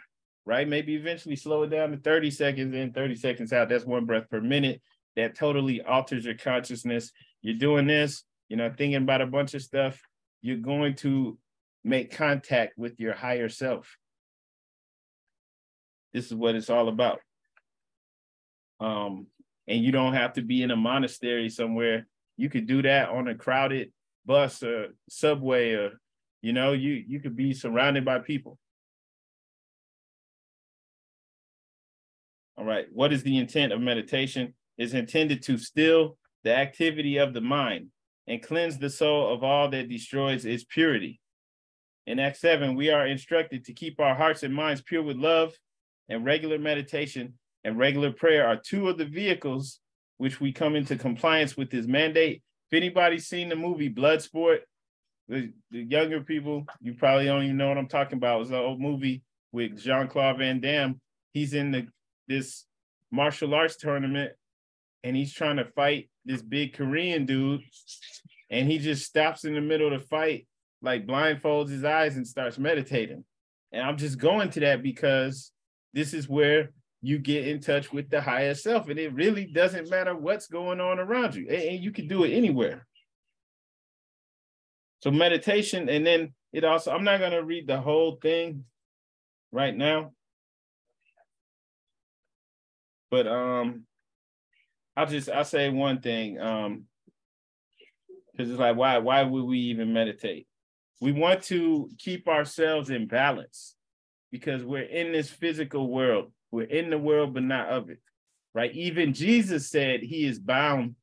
right? 0.47 0.69
Maybe 0.69 0.95
eventually 0.95 1.37
slow 1.37 1.65
it 1.65 1.71
down 1.71 1.91
to 1.91 1.97
30 1.97 2.31
seconds 2.31 2.75
in, 2.75 2.93
30 2.93 3.17
seconds 3.17 3.53
out. 3.53 3.69
That's 3.69 3.85
one 3.85 4.07
breath 4.07 4.31
per 4.31 4.41
minute. 4.41 4.81
That 5.17 5.35
totally 5.35 5.83
alters 5.83 6.25
your 6.25 6.37
consciousness. 6.37 7.11
You're 7.43 7.59
doing 7.59 7.87
this, 7.87 8.23
you 8.49 8.57
know, 8.57 8.69
thinking 8.69 8.95
about 8.95 9.21
a 9.21 9.27
bunch 9.27 9.55
of 9.55 9.63
stuff 9.63 10.01
you're 10.43 10.57
going 10.57 10.95
to 10.97 11.39
make 11.85 12.17
contact 12.17 12.79
with 12.79 12.99
your 12.99 13.15
higher 13.15 13.49
self. 13.49 13.97
This 16.13 16.27
is 16.27 16.35
what 16.35 16.55
it's 16.55 16.71
all 16.71 16.89
about. 16.89 17.21
Um, 18.81 19.27
and 19.67 19.83
you 19.83 19.93
don't 19.93 20.15
have 20.15 20.35
to 20.35 20.43
be 20.43 20.63
in 20.63 20.71
a 20.71 20.77
monastery 20.77 21.49
somewhere. 21.49 22.07
You 22.37 22.51
could 22.51 22.67
do 22.67 22.83
that 22.83 23.09
on 23.09 23.29
a 23.29 23.35
crowded 23.35 23.93
bus 24.27 24.63
or 24.63 24.89
subway 25.09 25.73
or 25.73 25.93
you 26.43 26.53
know, 26.53 26.73
you 26.73 27.05
you 27.07 27.21
could 27.21 27.37
be 27.37 27.55
surrounded 27.55 28.05
by 28.05 28.19
people. 28.19 28.59
All 32.59 32.65
right. 32.65 32.87
What 32.93 33.13
is 33.13 33.23
the 33.23 33.39
intent 33.39 33.73
of 33.73 33.81
meditation? 33.81 34.55
Is 34.77 34.95
intended 34.95 35.43
to 35.43 35.59
still 35.59 36.17
the 36.43 36.55
activity 36.55 37.19
of 37.19 37.35
the 37.35 37.41
mind 37.41 37.89
and 38.27 38.43
cleanse 38.43 38.79
the 38.79 38.91
soul 38.91 39.33
of 39.33 39.45
all 39.45 39.69
that 39.71 39.89
destroys 39.89 40.45
its 40.45 40.65
purity. 40.65 41.21
In 42.07 42.19
Acts 42.19 42.41
7, 42.41 42.75
we 42.75 42.91
are 42.91 43.07
instructed 43.07 43.65
to 43.65 43.73
keep 43.73 44.01
our 44.01 44.15
hearts 44.15 44.43
and 44.43 44.55
minds 44.55 44.83
pure 44.83 45.03
with 45.03 45.17
love, 45.17 45.53
and 46.09 46.25
regular 46.25 46.59
meditation 46.59 47.35
and 47.65 47.79
regular 47.79 48.11
prayer 48.11 48.47
are 48.47 48.57
two 48.57 48.89
of 48.89 48.99
the 48.99 49.05
vehicles 49.05 49.79
which 50.19 50.41
we 50.41 50.53
come 50.53 50.77
into 50.77 50.97
compliance 50.97 51.57
with 51.57 51.71
this 51.71 51.87
mandate. 51.87 52.43
If 52.71 52.77
anybody's 52.77 53.27
seen 53.27 53.49
the 53.49 53.57
movie 53.57 53.93
Bloodsport, 53.93 54.59
the, 55.29 55.53
the 55.71 55.83
younger 55.83 56.21
people, 56.21 56.67
you 56.81 56.95
probably 56.95 57.27
don't 57.27 57.45
even 57.45 57.57
know 57.57 57.69
what 57.69 57.79
I'm 57.79 57.89
talking 57.89 58.19
about. 58.19 58.37
It 58.37 58.41
was 58.41 58.51
an 58.51 58.57
old 58.57 58.81
movie 58.81 59.23
with 59.53 59.81
Jean-Claude 59.81 60.39
Van 60.39 60.61
Damme. 60.61 61.01
He's 61.33 61.55
in 61.55 61.71
the 61.71 61.87
this 62.29 62.65
martial 63.11 63.55
arts 63.55 63.77
tournament 63.77 64.33
and 65.05 65.17
he's 65.17 65.33
trying 65.33 65.57
to 65.57 65.65
fight 65.65 66.09
this 66.25 66.43
big 66.43 66.75
Korean 66.75 67.27
dude, 67.27 67.63
and 68.51 68.71
he 68.71 68.79
just 68.79 69.05
stops 69.05 69.45
in 69.45 69.55
the 69.55 69.61
middle 69.61 69.93
of 69.93 70.01
the 70.01 70.07
fight, 70.07 70.47
like 70.83 71.07
blindfolds 71.07 71.71
his 71.71 71.85
eyes 71.85 72.17
and 72.17 72.27
starts 72.27 72.59
meditating. 72.59 73.25
And 73.73 73.83
I'm 73.83 73.97
just 73.97 74.19
going 74.19 74.51
to 74.51 74.61
that 74.61 74.83
because 74.83 75.53
this 75.95 76.13
is 76.13 76.29
where 76.29 76.71
you 77.01 77.19
get 77.19 77.49
in 77.49 77.61
touch 77.61 77.93
with 77.93 78.11
the 78.11 78.21
higher 78.21 78.55
self, 78.55 78.89
and 78.89 78.99
it 78.99 79.15
really 79.15 79.47
doesn't 79.47 79.91
matter 79.91 80.15
what's 80.15 80.47
going 80.47 80.81
on 80.81 80.99
around 80.99 81.35
you, 81.35 81.49
and 81.49 81.83
you 81.83 81.91
can 81.91 82.07
do 82.07 82.25
it 82.25 82.33
anywhere. 82.33 82.87
So 85.01 85.11
meditation, 85.11 85.89
and 85.89 86.07
then 86.07 86.35
it 86.53 86.65
also, 86.65 86.93
I'm 86.93 87.03
not 87.03 87.19
going 87.19 87.33
to 87.33 87.43
read 87.43 87.67
the 87.67 87.81
whole 87.81 88.19
thing 88.23 88.65
right 89.51 89.77
now. 89.77 90.13
But 93.11 93.27
um 93.27 93.85
I'll 94.97 95.07
just 95.07 95.29
I'll 95.29 95.45
say 95.45 95.69
one 95.71 96.01
thing. 96.01 96.39
Um, 96.39 96.85
because 98.33 98.51
it's 98.51 98.61
like 98.61 98.77
why 98.77 98.99
why 98.99 99.23
would 99.23 99.45
we 99.45 99.59
even 99.59 99.93
meditate? 99.93 100.47
We 101.03 101.11
want 101.11 101.43
to 101.45 101.91
keep 101.99 102.29
ourselves 102.29 102.89
in 102.91 103.09
balance 103.09 103.75
because 104.31 104.63
we're 104.63 104.83
in 104.83 105.11
this 105.11 105.29
physical 105.29 105.91
world. 105.91 106.31
We're 106.53 106.69
in 106.69 106.91
the 106.91 106.99
world, 106.99 107.35
but 107.35 107.43
not 107.43 107.71
of 107.71 107.91
it. 107.91 107.99
Right? 108.55 108.73
Even 108.73 109.13
Jesus 109.13 109.69
said 109.69 110.01
he 110.01 110.25
is 110.25 110.39
bound 110.39 110.95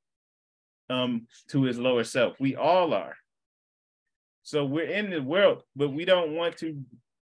um 0.90 1.28
to 1.50 1.64
his 1.64 1.78
lower 1.78 2.06
self. 2.06 2.40
We 2.40 2.56
all 2.56 2.94
are. 2.94 3.18
So 4.44 4.64
we're 4.64 4.90
in 4.90 5.10
the 5.10 5.22
world, 5.22 5.64
but 5.76 5.90
we 5.90 6.06
don't 6.06 6.34
want 6.34 6.56
to 6.60 6.82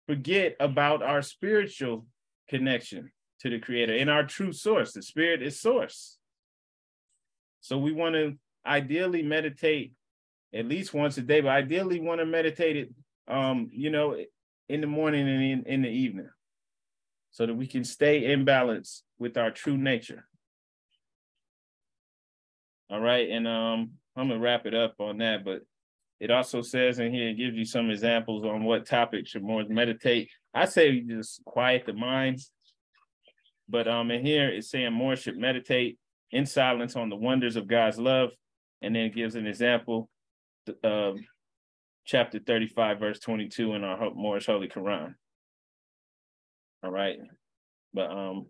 forget 0.09 0.57
about 0.59 1.01
our 1.01 1.23
spiritual 1.23 2.07
connection 2.51 3.13
to 3.43 3.51
the 3.51 3.61
creator 3.61 3.95
and 3.95 4.11
our 4.11 4.25
true 4.25 4.53
source. 4.53 4.95
The 4.95 5.03
spirit 5.03 5.43
is 5.43 5.61
source. 5.61 6.19
So 7.61 7.79
we 7.79 7.93
want 7.93 8.17
to 8.17 8.35
ideally 8.67 9.23
meditate 9.23 9.93
at 10.55 10.67
least 10.67 10.95
once 10.95 11.19
a 11.19 11.23
day, 11.23 11.41
but 11.41 11.49
ideally 11.49 12.01
want 12.01 12.21
to 12.21 12.27
meditate 12.27 12.77
it, 12.77 12.95
um, 13.29 13.69
you 13.73 13.91
know, 13.91 14.17
in 14.69 14.81
the 14.81 14.87
morning 14.87 15.29
and 15.29 15.43
in, 15.43 15.63
in 15.67 15.83
the 15.83 15.89
evening 15.89 16.29
so 17.31 17.47
that 17.47 17.55
we 17.55 17.67
can 17.67 17.85
stay 17.85 18.33
in 18.33 18.45
balance 18.45 19.03
with 19.19 19.37
our 19.37 19.51
true 19.51 19.77
nature. 19.77 20.27
All 22.91 23.01
right. 23.01 23.29
And 23.29 23.49
um, 23.49 23.91
I'm 24.15 24.29
gonna 24.29 24.39
wrap 24.39 24.67
it 24.67 24.75
up 24.75 24.95
on 25.01 25.19
that, 25.19 25.45
but 25.45 25.63
it 26.21 26.31
also 26.31 26.63
says 26.63 27.01
in 27.01 27.13
here, 27.13 27.29
it 27.31 27.35
gives 27.35 27.57
you 27.57 27.65
some 27.65 27.91
examples 27.91 28.45
on 28.45 28.65
what 28.65 28.87
topics 28.87 29.31
should 29.31 29.43
Moors 29.43 29.67
meditate. 29.69 30.31
I 30.55 30.67
say 30.67 31.01
just 31.01 31.45
quiet 31.45 31.87
the 31.87 31.93
mind. 31.93 32.39
But 33.69 33.89
um 33.89 34.11
in 34.11 34.25
here 34.25 34.49
it's 34.49 34.71
saying 34.71 34.93
Moors 34.93 35.21
should 35.21 35.37
meditate 35.37 35.99
in 36.31 36.47
silence 36.47 36.95
on 36.95 37.09
the 37.09 37.17
wonders 37.17 37.57
of 37.57 37.67
God's 37.67 37.99
love. 37.99 38.31
And 38.81 38.95
then 38.95 39.07
it 39.07 39.15
gives 39.15 39.35
an 39.35 39.47
example 39.47 40.09
of 40.83 41.19
chapter 42.05 42.39
35, 42.39 42.99
verse 42.99 43.19
22 43.21 43.75
in 43.75 43.85
our 43.85 44.11
Moorish 44.15 44.47
Holy 44.47 44.69
Quran. 44.69 45.15
All 46.83 46.91
right. 46.91 47.19
But 47.93 48.11
um 48.11 48.47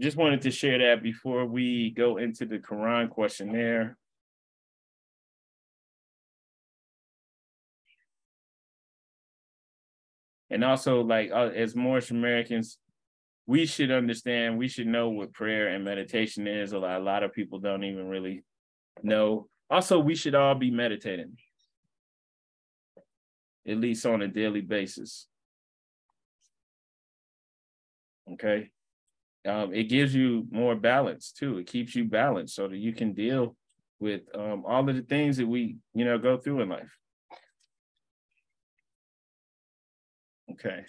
just 0.00 0.16
wanted 0.16 0.42
to 0.42 0.50
share 0.52 0.78
that 0.78 1.02
before 1.02 1.44
we 1.44 1.90
go 1.90 2.18
into 2.18 2.46
the 2.46 2.58
Quran 2.58 3.10
questionnaire. 3.10 3.96
And 10.50 10.64
also, 10.64 11.02
like 11.02 11.30
uh, 11.32 11.50
as 11.54 11.74
Moorish 11.74 12.10
Americans, 12.10 12.78
we 13.46 13.66
should 13.66 13.90
understand, 13.90 14.56
we 14.56 14.68
should 14.68 14.86
know 14.86 15.10
what 15.10 15.32
prayer 15.32 15.68
and 15.68 15.84
meditation 15.84 16.46
is. 16.46 16.72
A 16.72 16.78
lot, 16.78 17.00
a 17.00 17.02
lot 17.02 17.22
of 17.22 17.32
people 17.32 17.58
don't 17.58 17.84
even 17.84 18.08
really 18.08 18.44
know. 19.02 19.48
Also, 19.70 19.98
we 19.98 20.14
should 20.14 20.34
all 20.34 20.54
be 20.54 20.70
meditating, 20.70 21.36
at 23.66 23.76
least 23.76 24.06
on 24.06 24.22
a 24.22 24.28
daily 24.28 24.62
basis. 24.62 25.26
Okay 28.32 28.70
um, 29.46 29.72
it 29.72 29.84
gives 29.84 30.14
you 30.14 30.46
more 30.50 30.74
balance 30.74 31.32
too. 31.32 31.58
It 31.58 31.66
keeps 31.66 31.94
you 31.94 32.04
balanced 32.04 32.54
so 32.54 32.68
that 32.68 32.76
you 32.76 32.92
can 32.92 33.12
deal 33.12 33.56
with 34.00 34.22
um, 34.34 34.64
all 34.66 34.88
of 34.88 34.94
the 34.94 35.02
things 35.02 35.36
that 35.38 35.46
we, 35.46 35.76
you 35.94 36.04
know, 36.04 36.18
go 36.18 36.36
through 36.36 36.62
in 36.62 36.68
life. 36.68 36.96
Okay. 40.52 40.84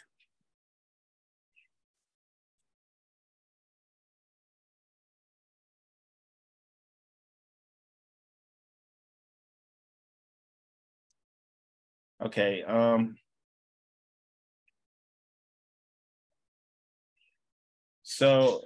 Okay. 12.21 12.63
Um, 12.63 13.17
So 18.19 18.63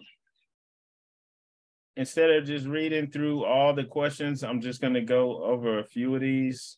instead 1.95 2.31
of 2.31 2.45
just 2.45 2.65
reading 2.65 3.11
through 3.11 3.45
all 3.45 3.71
the 3.75 3.83
questions, 3.83 4.43
I'm 4.43 4.61
just 4.61 4.81
going 4.81 4.95
to 4.95 5.01
go 5.01 5.43
over 5.43 5.77
a 5.77 5.85
few 5.85 6.15
of 6.15 6.21
these 6.21 6.77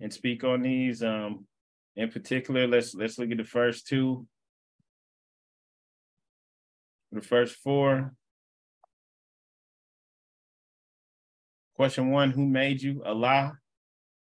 and 0.00 0.10
speak 0.10 0.42
on 0.42 0.62
these. 0.62 1.02
Um, 1.02 1.46
in 1.94 2.10
particular, 2.10 2.66
let's 2.66 2.94
let's 2.94 3.18
look 3.18 3.30
at 3.30 3.36
the 3.36 3.44
first 3.44 3.86
two. 3.86 4.26
The 7.10 7.20
first 7.20 7.56
four. 7.56 8.14
Question 11.76 12.08
one, 12.10 12.30
who 12.30 12.46
made 12.46 12.80
you? 12.80 13.02
Allah. 13.04 13.58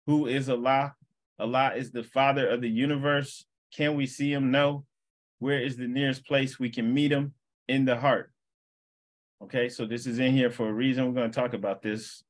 Who 0.06 0.28
is 0.28 0.50
Allah? 0.50 0.97
Allah 1.40 1.74
is 1.76 1.92
the 1.92 2.04
father 2.04 2.48
of 2.48 2.62
the 2.62 2.70
universe. 2.70 3.46
Can 3.74 3.96
we 3.96 4.06
see 4.06 4.32
him? 4.32 4.52
No. 4.52 4.86
Where 5.40 5.62
is 5.62 5.78
the 5.78 5.88
nearest 5.88 6.26
place 6.26 6.60
we 6.60 6.70
can 6.70 6.94
meet 6.94 7.12
him? 7.12 7.34
in 7.68 7.86
the 7.86 7.96
heart. 7.96 8.32
Okay, 9.44 9.70
so 9.70 9.86
this 9.86 10.08
is 10.08 10.20
in 10.20 10.34
here 10.34 10.50
for 10.50 10.68
a 10.68 10.74
reason. 10.74 11.06
We're 11.06 11.20
going 11.20 11.32
to 11.32 11.40
talk 11.40 11.54
about 11.54 11.82
this. 11.82 12.24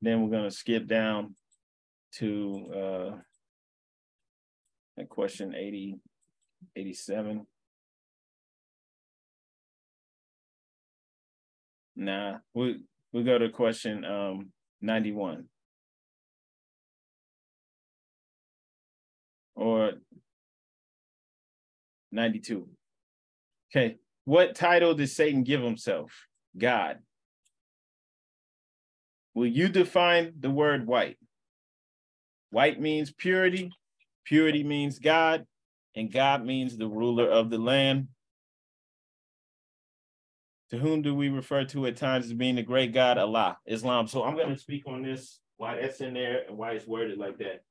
Then 0.00 0.22
we're 0.22 0.30
going 0.30 0.48
to 0.48 0.54
skip 0.54 0.86
down 0.86 1.34
to 2.14 3.20
uh, 4.98 5.04
question 5.08 5.54
80, 5.54 5.96
87. 6.76 7.46
Nah, 11.96 12.36
we 12.54 12.80
we 13.12 13.24
go 13.24 13.38
to 13.38 13.48
question 13.48 14.04
um 14.04 14.52
91. 14.80 15.46
Or 19.58 19.94
92. 22.12 22.68
Okay, 23.70 23.96
what 24.24 24.54
title 24.54 24.94
did 24.94 25.08
Satan 25.08 25.42
give 25.42 25.60
himself? 25.60 26.12
God. 26.56 26.98
Will 29.34 29.48
you 29.48 29.68
define 29.68 30.34
the 30.38 30.48
word 30.48 30.86
white? 30.86 31.18
White 32.50 32.80
means 32.80 33.12
purity, 33.12 33.72
purity 34.24 34.62
means 34.62 35.00
God, 35.00 35.44
and 35.96 36.12
God 36.12 36.46
means 36.46 36.76
the 36.76 36.86
ruler 36.86 37.28
of 37.28 37.50
the 37.50 37.58
land. 37.58 38.08
To 40.70 40.78
whom 40.78 41.02
do 41.02 41.16
we 41.16 41.30
refer 41.30 41.64
to 41.64 41.86
at 41.86 41.96
times 41.96 42.26
as 42.26 42.32
being 42.32 42.54
the 42.54 42.62
great 42.62 42.94
God, 42.94 43.18
Allah, 43.18 43.58
Islam? 43.66 44.06
So 44.06 44.22
I'm 44.22 44.36
going 44.36 44.50
to 44.50 44.58
speak 44.58 44.84
on 44.86 45.02
this, 45.02 45.40
why 45.56 45.80
that's 45.80 46.00
in 46.00 46.14
there 46.14 46.44
and 46.48 46.56
why 46.56 46.72
it's 46.72 46.86
worded 46.86 47.18
like 47.18 47.38
that. 47.38 47.62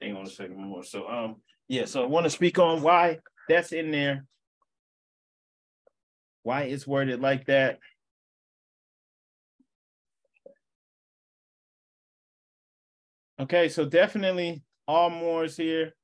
Hang 0.00 0.16
on 0.16 0.26
a 0.26 0.30
second 0.30 0.56
more. 0.56 0.82
So 0.82 1.08
um 1.08 1.36
yeah, 1.68 1.84
so 1.84 2.02
I 2.02 2.06
want 2.06 2.24
to 2.24 2.30
speak 2.30 2.58
on 2.58 2.82
why 2.82 3.18
that's 3.48 3.72
in 3.72 3.90
there, 3.90 4.24
why 6.42 6.62
it's 6.62 6.86
worded 6.86 7.20
like 7.20 7.46
that. 7.46 7.78
Okay, 13.38 13.68
so 13.68 13.84
definitely 13.86 14.62
all 14.86 15.08
Moors 15.08 15.56
here, 15.56 15.94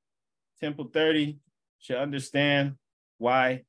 Temple 0.61 0.88
30 0.92 1.38
should 1.80 1.96
understand 1.96 2.76
why 3.18 3.64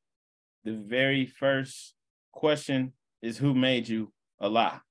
the 0.63 0.73
very 0.73 1.25
first 1.25 1.93
question 2.31 2.93
is 3.21 3.37
who 3.37 3.53
made 3.53 3.89
you 3.89 4.13
Allah. 4.39 4.81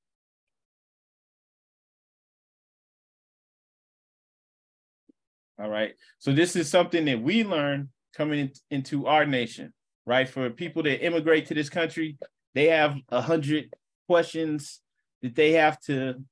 All 5.59 5.71
right. 5.71 5.95
So 6.19 6.33
this 6.33 6.57
is 6.57 6.69
something 6.69 7.05
that 7.07 7.23
we 7.23 7.45
learn 7.45 7.89
coming 8.15 8.41
in, 8.41 8.53
into 8.71 9.07
our 9.07 9.25
nation, 9.25 9.73
right? 10.05 10.29
For 10.29 10.51
people 10.51 10.83
that 10.85 11.05
immigrate 11.05 11.47
to 11.47 11.55
this 11.55 11.71
country, 11.71 12.19
they 12.55 12.67
have 12.69 12.97
a 13.11 13.21
hundred 13.21 13.73
questions 14.07 14.81
that 15.23 15.35
they 15.35 15.53
have 15.53 15.81
to 15.83 16.23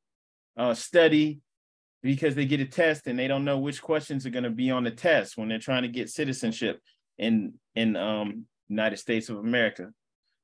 uh, 0.56 0.74
study 0.74 1.40
because 2.02 2.34
they 2.34 2.44
get 2.44 2.60
a 2.60 2.66
test 2.66 3.06
and 3.06 3.18
they 3.18 3.26
don't 3.26 3.46
know 3.46 3.58
which 3.58 3.80
questions 3.80 4.26
are 4.26 4.30
going 4.30 4.44
to 4.44 4.50
be 4.50 4.70
on 4.70 4.84
the 4.84 4.90
test 4.90 5.38
when 5.38 5.48
they're 5.48 5.58
trying 5.58 5.82
to 5.82 5.88
get 5.88 6.10
citizenship 6.10 6.80
in 7.18 7.54
in 7.74 7.96
um, 7.96 8.44
United 8.68 8.98
States 8.98 9.28
of 9.28 9.38
America. 9.38 9.90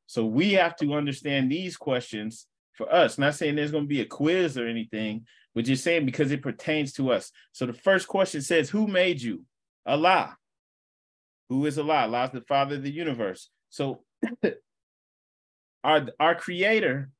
So 0.07 0.25
we 0.25 0.55
have 0.55 0.75
to 0.77 0.95
understand 0.95 1.51
these 1.53 1.77
questions 1.77 2.47
for 2.75 2.93
us. 2.93 3.19
Not 3.19 3.35
saying 3.35 3.57
there's 3.57 3.71
going 3.71 3.85
to 3.85 3.89
be 3.89 4.01
a 4.01 4.07
quiz 4.07 4.57
or 4.57 4.67
anything, 4.67 5.27
but 5.55 5.65
just 5.65 5.85
saying 5.85 6.07
because 6.07 6.31
it 6.31 6.43
pertains 6.43 6.93
to 6.95 7.13
us. 7.13 7.31
So 7.53 7.67
the 7.67 7.73
first 7.73 8.09
question 8.09 8.43
says, 8.43 8.71
Who 8.71 8.87
made 8.87 9.21
you? 9.21 9.45
Allah. 9.87 10.37
Who 11.49 11.67
is 11.67 11.79
Allah? 11.79 12.03
Allah 12.03 12.25
is 12.25 12.31
the 12.31 12.43
Father 12.43 12.77
of 12.77 12.83
the 12.83 12.91
universe. 12.91 13.51
So 13.71 14.05
our, 15.85 16.09
our 16.19 16.35
creator, 16.35 17.11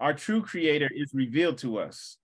our 0.00 0.14
true 0.14 0.42
creator 0.42 0.90
is 0.92 1.14
revealed 1.14 1.58
to 1.58 1.78
us. 1.78 2.16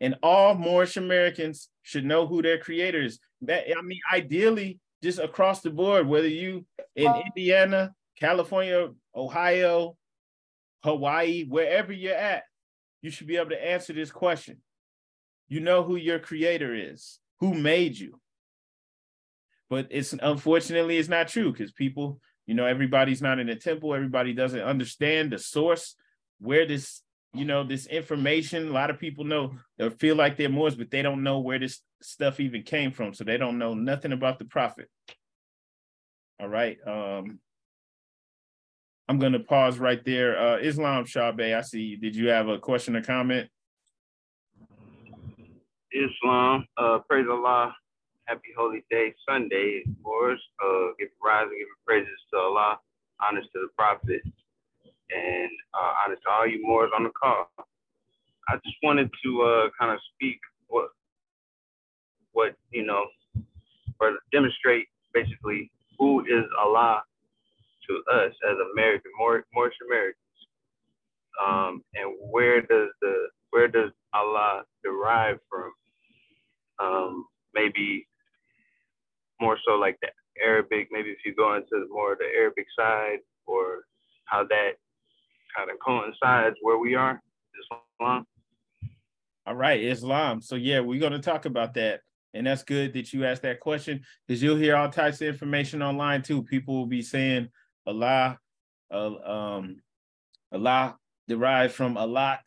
And 0.00 0.16
all 0.22 0.54
Moorish 0.54 0.96
Americans 0.96 1.68
should 1.82 2.04
know 2.04 2.26
who 2.26 2.42
their 2.42 2.58
creator 2.58 3.02
is. 3.02 3.18
That 3.42 3.64
I 3.76 3.82
mean, 3.82 4.00
ideally, 4.12 4.78
just 5.02 5.18
across 5.18 5.62
the 5.62 5.70
board, 5.70 6.06
whether 6.06 6.28
you 6.28 6.66
in 6.94 7.12
Indiana, 7.26 7.94
California, 8.18 8.88
Ohio, 9.14 9.96
Hawaii, 10.86 11.44
wherever 11.44 11.92
you're 11.92 12.14
at, 12.14 12.44
you 13.02 13.10
should 13.10 13.26
be 13.26 13.36
able 13.36 13.50
to 13.50 13.64
answer 13.64 13.92
this 13.92 14.12
question. 14.12 14.58
You 15.48 15.58
know 15.58 15.82
who 15.82 15.96
your 15.96 16.20
creator 16.20 16.72
is, 16.74 17.18
who 17.40 17.54
made 17.54 17.98
you. 17.98 18.20
But 19.68 19.88
it's 19.90 20.12
unfortunately 20.12 20.98
it's 20.98 21.08
not 21.08 21.26
true 21.26 21.50
because 21.50 21.72
people, 21.72 22.20
you 22.46 22.54
know, 22.54 22.66
everybody's 22.66 23.20
not 23.20 23.40
in 23.40 23.48
a 23.48 23.56
temple, 23.56 23.94
everybody 23.94 24.32
doesn't 24.32 24.60
understand 24.60 25.32
the 25.32 25.38
source 25.38 25.96
where 26.38 26.66
this, 26.66 27.02
you 27.34 27.44
know, 27.44 27.64
this 27.64 27.86
information. 27.86 28.68
A 28.68 28.72
lot 28.72 28.90
of 28.90 29.00
people 29.00 29.24
know 29.24 29.56
they 29.78 29.90
feel 29.90 30.14
like 30.14 30.36
they're 30.36 30.48
Moors, 30.48 30.76
but 30.76 30.92
they 30.92 31.02
don't 31.02 31.24
know 31.24 31.40
where 31.40 31.58
this 31.58 31.80
stuff 32.00 32.38
even 32.38 32.62
came 32.62 32.92
from. 32.92 33.12
So 33.12 33.24
they 33.24 33.38
don't 33.38 33.58
know 33.58 33.74
nothing 33.74 34.12
about 34.12 34.38
the 34.38 34.44
prophet. 34.44 34.88
All 36.38 36.48
right. 36.48 36.76
Um, 36.86 37.40
I'm 39.08 39.18
going 39.18 39.32
to 39.32 39.40
pause 39.40 39.78
right 39.78 40.04
there. 40.04 40.38
Uh, 40.38 40.58
Islam 40.58 41.04
Shabe, 41.04 41.56
I 41.56 41.60
see. 41.62 41.96
Did 41.96 42.16
you 42.16 42.28
have 42.28 42.48
a 42.48 42.58
question 42.58 42.96
or 42.96 43.02
comment? 43.02 43.48
Islam. 45.92 46.66
Uh, 46.76 46.98
praise 47.08 47.26
Allah. 47.30 47.74
Happy 48.24 48.48
Holy 48.58 48.84
Day 48.90 49.14
Sunday 49.28 49.84
for 50.02 50.32
us. 50.32 50.40
Uh, 50.62 50.88
give 50.98 51.08
rise 51.24 51.46
and 51.48 51.58
give 51.58 51.68
praises 51.86 52.18
to 52.32 52.38
Allah. 52.38 52.80
Honors 53.22 53.46
to 53.54 53.60
the 53.60 53.68
Prophet. 53.76 54.22
And 55.10 55.50
uh, 55.72 55.92
honors 56.04 56.18
to 56.24 56.30
all 56.30 56.46
you 56.46 56.60
Moors 56.66 56.90
on 56.96 57.04
the 57.04 57.10
call. 57.10 57.48
I 58.48 58.56
just 58.64 58.76
wanted 58.82 59.08
to 59.24 59.42
uh, 59.42 59.68
kind 59.78 59.92
of 59.92 60.00
speak 60.14 60.38
what, 60.66 60.88
what 62.32 62.56
you 62.72 62.84
know, 62.84 63.04
or 64.00 64.18
demonstrate 64.32 64.86
basically 65.14 65.70
who 65.98 66.22
is 66.22 66.44
Allah 66.60 67.02
to 67.88 68.02
us 68.12 68.32
as 68.48 68.56
American, 68.72 69.10
more 69.18 69.44
Moorish 69.54 69.74
Americans, 69.86 70.16
um, 71.44 71.82
and 71.94 72.14
where 72.30 72.60
does 72.60 72.88
the 73.00 73.28
where 73.50 73.68
does 73.68 73.90
Allah 74.14 74.64
derive 74.84 75.38
from? 75.50 75.72
Um, 76.78 77.24
maybe 77.54 78.06
more 79.40 79.58
so 79.66 79.74
like 79.74 79.98
the 80.02 80.08
Arabic. 80.42 80.88
Maybe 80.90 81.10
if 81.10 81.18
you 81.24 81.34
go 81.34 81.54
into 81.54 81.86
more 81.90 82.12
of 82.12 82.18
the 82.18 82.26
Arabic 82.26 82.66
side, 82.78 83.18
or 83.46 83.84
how 84.26 84.44
that 84.44 84.72
kind 85.56 85.70
of 85.70 85.76
coincides 85.84 86.56
where 86.62 86.78
we 86.78 86.94
are, 86.94 87.20
Islam. 88.00 88.26
All 89.46 89.54
right, 89.54 89.80
Islam. 89.80 90.40
So 90.40 90.56
yeah, 90.56 90.80
we're 90.80 91.00
gonna 91.00 91.20
talk 91.20 91.44
about 91.44 91.74
that. 91.74 92.00
And 92.34 92.46
that's 92.46 92.64
good 92.64 92.92
that 92.92 93.12
you 93.14 93.24
asked 93.24 93.42
that 93.42 93.60
question 93.60 94.04
because 94.26 94.42
you'll 94.42 94.56
hear 94.56 94.76
all 94.76 94.90
types 94.90 95.20
of 95.22 95.28
information 95.28 95.82
online 95.82 96.20
too. 96.20 96.42
People 96.42 96.74
will 96.74 96.86
be 96.86 97.00
saying 97.00 97.48
Allah, 97.86 98.38
uh, 98.90 99.14
um, 99.24 99.76
Allah 100.52 100.96
derived 101.28 101.74
from 101.74 101.96
a 101.96 102.06
lot, 102.06 102.40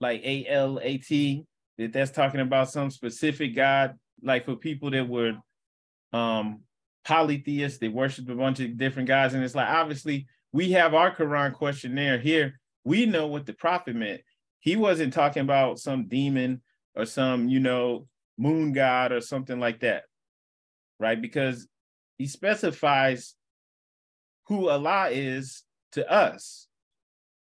like 0.00 0.22
A 0.24 0.46
L 0.46 0.78
A 0.82 0.98
T, 0.98 1.44
that 1.78 1.92
that's 1.92 2.10
talking 2.10 2.40
about 2.40 2.70
some 2.70 2.90
specific 2.90 3.54
God, 3.54 3.96
like 4.22 4.44
for 4.44 4.56
people 4.56 4.90
that 4.90 5.08
were 5.08 5.34
um 6.12 6.60
polytheists, 7.04 7.78
they 7.78 7.88
worshiped 7.88 8.30
a 8.30 8.34
bunch 8.34 8.60
of 8.60 8.76
different 8.76 9.08
gods. 9.08 9.34
And 9.34 9.42
it's 9.42 9.54
like 9.54 9.68
obviously 9.68 10.26
we 10.52 10.72
have 10.72 10.94
our 10.94 11.14
Quran 11.14 11.52
questionnaire 11.52 12.18
here. 12.18 12.58
We 12.84 13.06
know 13.06 13.26
what 13.26 13.46
the 13.46 13.52
prophet 13.52 13.96
meant. 13.96 14.20
He 14.60 14.76
wasn't 14.76 15.12
talking 15.12 15.42
about 15.42 15.78
some 15.78 16.08
demon 16.08 16.62
or 16.94 17.04
some, 17.04 17.48
you 17.48 17.60
know, 17.60 18.06
moon 18.38 18.72
god 18.72 19.12
or 19.12 19.20
something 19.20 19.58
like 19.58 19.80
that. 19.80 20.04
Right? 21.00 21.20
Because 21.20 21.68
he 22.18 22.26
specifies 22.26 23.34
who 24.48 24.68
Allah 24.68 25.10
is 25.10 25.62
to 25.92 26.10
us. 26.10 26.66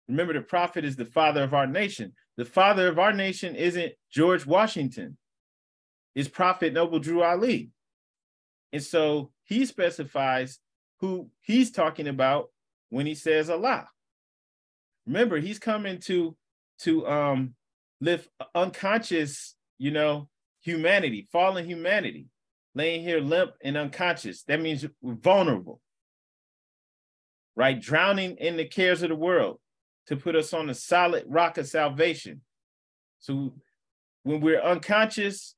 Remember, 0.08 0.34
the 0.34 0.41
prophet 0.41 0.84
is 0.84 0.95
the 0.95 1.06
father 1.06 1.43
of 1.43 1.54
our 1.54 1.67
nation. 1.67 2.13
The 2.36 2.45
father 2.45 2.88
of 2.88 2.97
our 2.97 3.13
nation 3.13 3.56
isn't 3.56 3.93
George 4.12 4.45
Washington, 4.45 5.17
it's 6.15 6.28
Prophet 6.28 6.73
Noble 6.73 6.99
Drew 6.99 7.21
Ali. 7.21 7.69
And 8.73 8.84
so 8.84 9.32
he 9.45 9.65
specifies 9.65 10.60
who 10.99 11.30
he's 11.41 11.71
talking 11.71 12.08
about 12.08 12.49
when 12.89 13.06
he 13.06 13.15
says 13.15 13.49
Allah. 13.49 13.88
Remember, 15.06 15.38
he's 15.39 15.60
coming 15.60 15.99
to 16.02 16.36
to 16.80 17.08
um 17.08 17.54
lift 18.02 18.30
unconscious, 18.56 19.56
you 19.78 19.91
know, 19.91 20.30
humanity, 20.62 21.28
fallen 21.32 21.65
humanity, 21.65 22.28
laying 22.73 23.02
here 23.02 23.19
limp 23.19 23.52
and 23.63 23.78
unconscious. 23.78 24.43
That 24.43 24.62
means 24.62 24.86
vulnerable 25.04 25.82
right? 27.60 27.82
Drowning 27.82 28.38
in 28.38 28.56
the 28.56 28.63
cares 28.63 29.04
of 29.04 29.10
the 29.10 29.15
world 29.15 29.60
to 30.08 30.15
put 30.15 30.34
us 30.34 30.54
on 30.54 30.69
a 30.69 30.74
solid 30.74 31.26
rock 31.28 31.58
of 31.58 31.67
salvation. 31.67 32.39
So 33.19 33.54
when 34.24 34.39
we're 34.39 34.62
unconscious, 34.62 35.56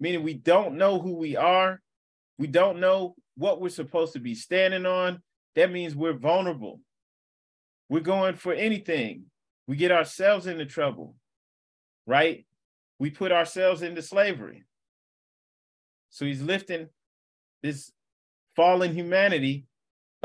meaning 0.00 0.24
we 0.24 0.34
don't 0.34 0.76
know 0.76 0.98
who 0.98 1.14
we 1.14 1.36
are, 1.36 1.80
we 2.40 2.48
don't 2.48 2.80
know 2.80 3.14
what 3.36 3.60
we're 3.60 3.68
supposed 3.68 4.14
to 4.14 4.18
be 4.18 4.34
standing 4.34 4.84
on, 4.84 5.22
that 5.54 5.70
means 5.70 5.94
we're 5.94 6.18
vulnerable. 6.18 6.80
We're 7.88 8.00
going 8.00 8.34
for 8.34 8.52
anything. 8.52 9.26
We 9.68 9.76
get 9.76 9.92
ourselves 9.92 10.48
into 10.48 10.66
trouble, 10.66 11.14
right? 12.04 12.44
We 12.98 13.10
put 13.10 13.30
ourselves 13.30 13.82
into 13.82 14.02
slavery. 14.02 14.64
So 16.10 16.24
he's 16.24 16.42
lifting 16.42 16.88
this 17.62 17.92
fallen 18.56 18.92
humanity 18.92 19.66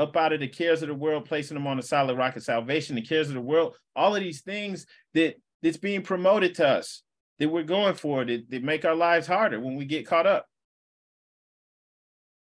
up 0.00 0.16
out 0.16 0.32
of 0.32 0.40
the 0.40 0.48
cares 0.48 0.82
of 0.82 0.88
the 0.88 0.94
world, 0.94 1.26
placing 1.26 1.54
them 1.54 1.66
on 1.66 1.78
a 1.78 1.82
solid 1.82 2.16
rock 2.16 2.34
of 2.34 2.42
salvation, 2.42 2.96
the 2.96 3.02
cares 3.02 3.28
of 3.28 3.34
the 3.34 3.40
world, 3.40 3.76
all 3.94 4.16
of 4.16 4.22
these 4.22 4.40
things 4.40 4.86
that 5.14 5.34
that's 5.62 5.76
being 5.76 6.02
promoted 6.02 6.54
to 6.54 6.66
us, 6.66 7.02
that 7.38 7.50
we're 7.50 7.62
going 7.62 7.94
for, 7.94 8.24
that, 8.24 8.50
that 8.50 8.64
make 8.64 8.86
our 8.86 8.94
lives 8.94 9.26
harder 9.26 9.60
when 9.60 9.76
we 9.76 9.84
get 9.84 10.06
caught 10.06 10.26
up. 10.26 10.46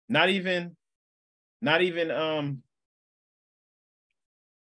Not 0.08 0.30
even, 0.30 0.78
not 1.62 1.82
even 1.82 2.12
um 2.12 2.62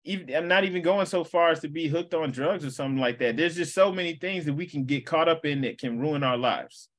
even 0.04 0.36
I'm 0.36 0.48
not 0.50 0.66
even 0.66 0.82
going 0.82 1.06
so 1.06 1.24
far 1.24 1.50
as 1.50 1.62
to 1.62 1.70
be 1.70 1.88
hooked 1.88 2.14
on 2.14 2.32
drugs 2.32 2.66
or 2.66 2.72
something 2.72 3.00
like 3.00 3.20
that. 3.20 3.38
There's 3.38 3.56
just 3.56 3.74
so 3.74 3.92
many 3.92 4.16
things 4.16 4.46
that 4.46 4.54
we 4.54 4.66
can 4.66 4.84
get 4.84 5.06
caught 5.06 5.30
up 5.30 5.46
in 5.46 5.62
that 5.62 5.80
can 5.80 6.00
ruin 6.00 6.24
our 6.24 6.38
lives. 6.38 6.90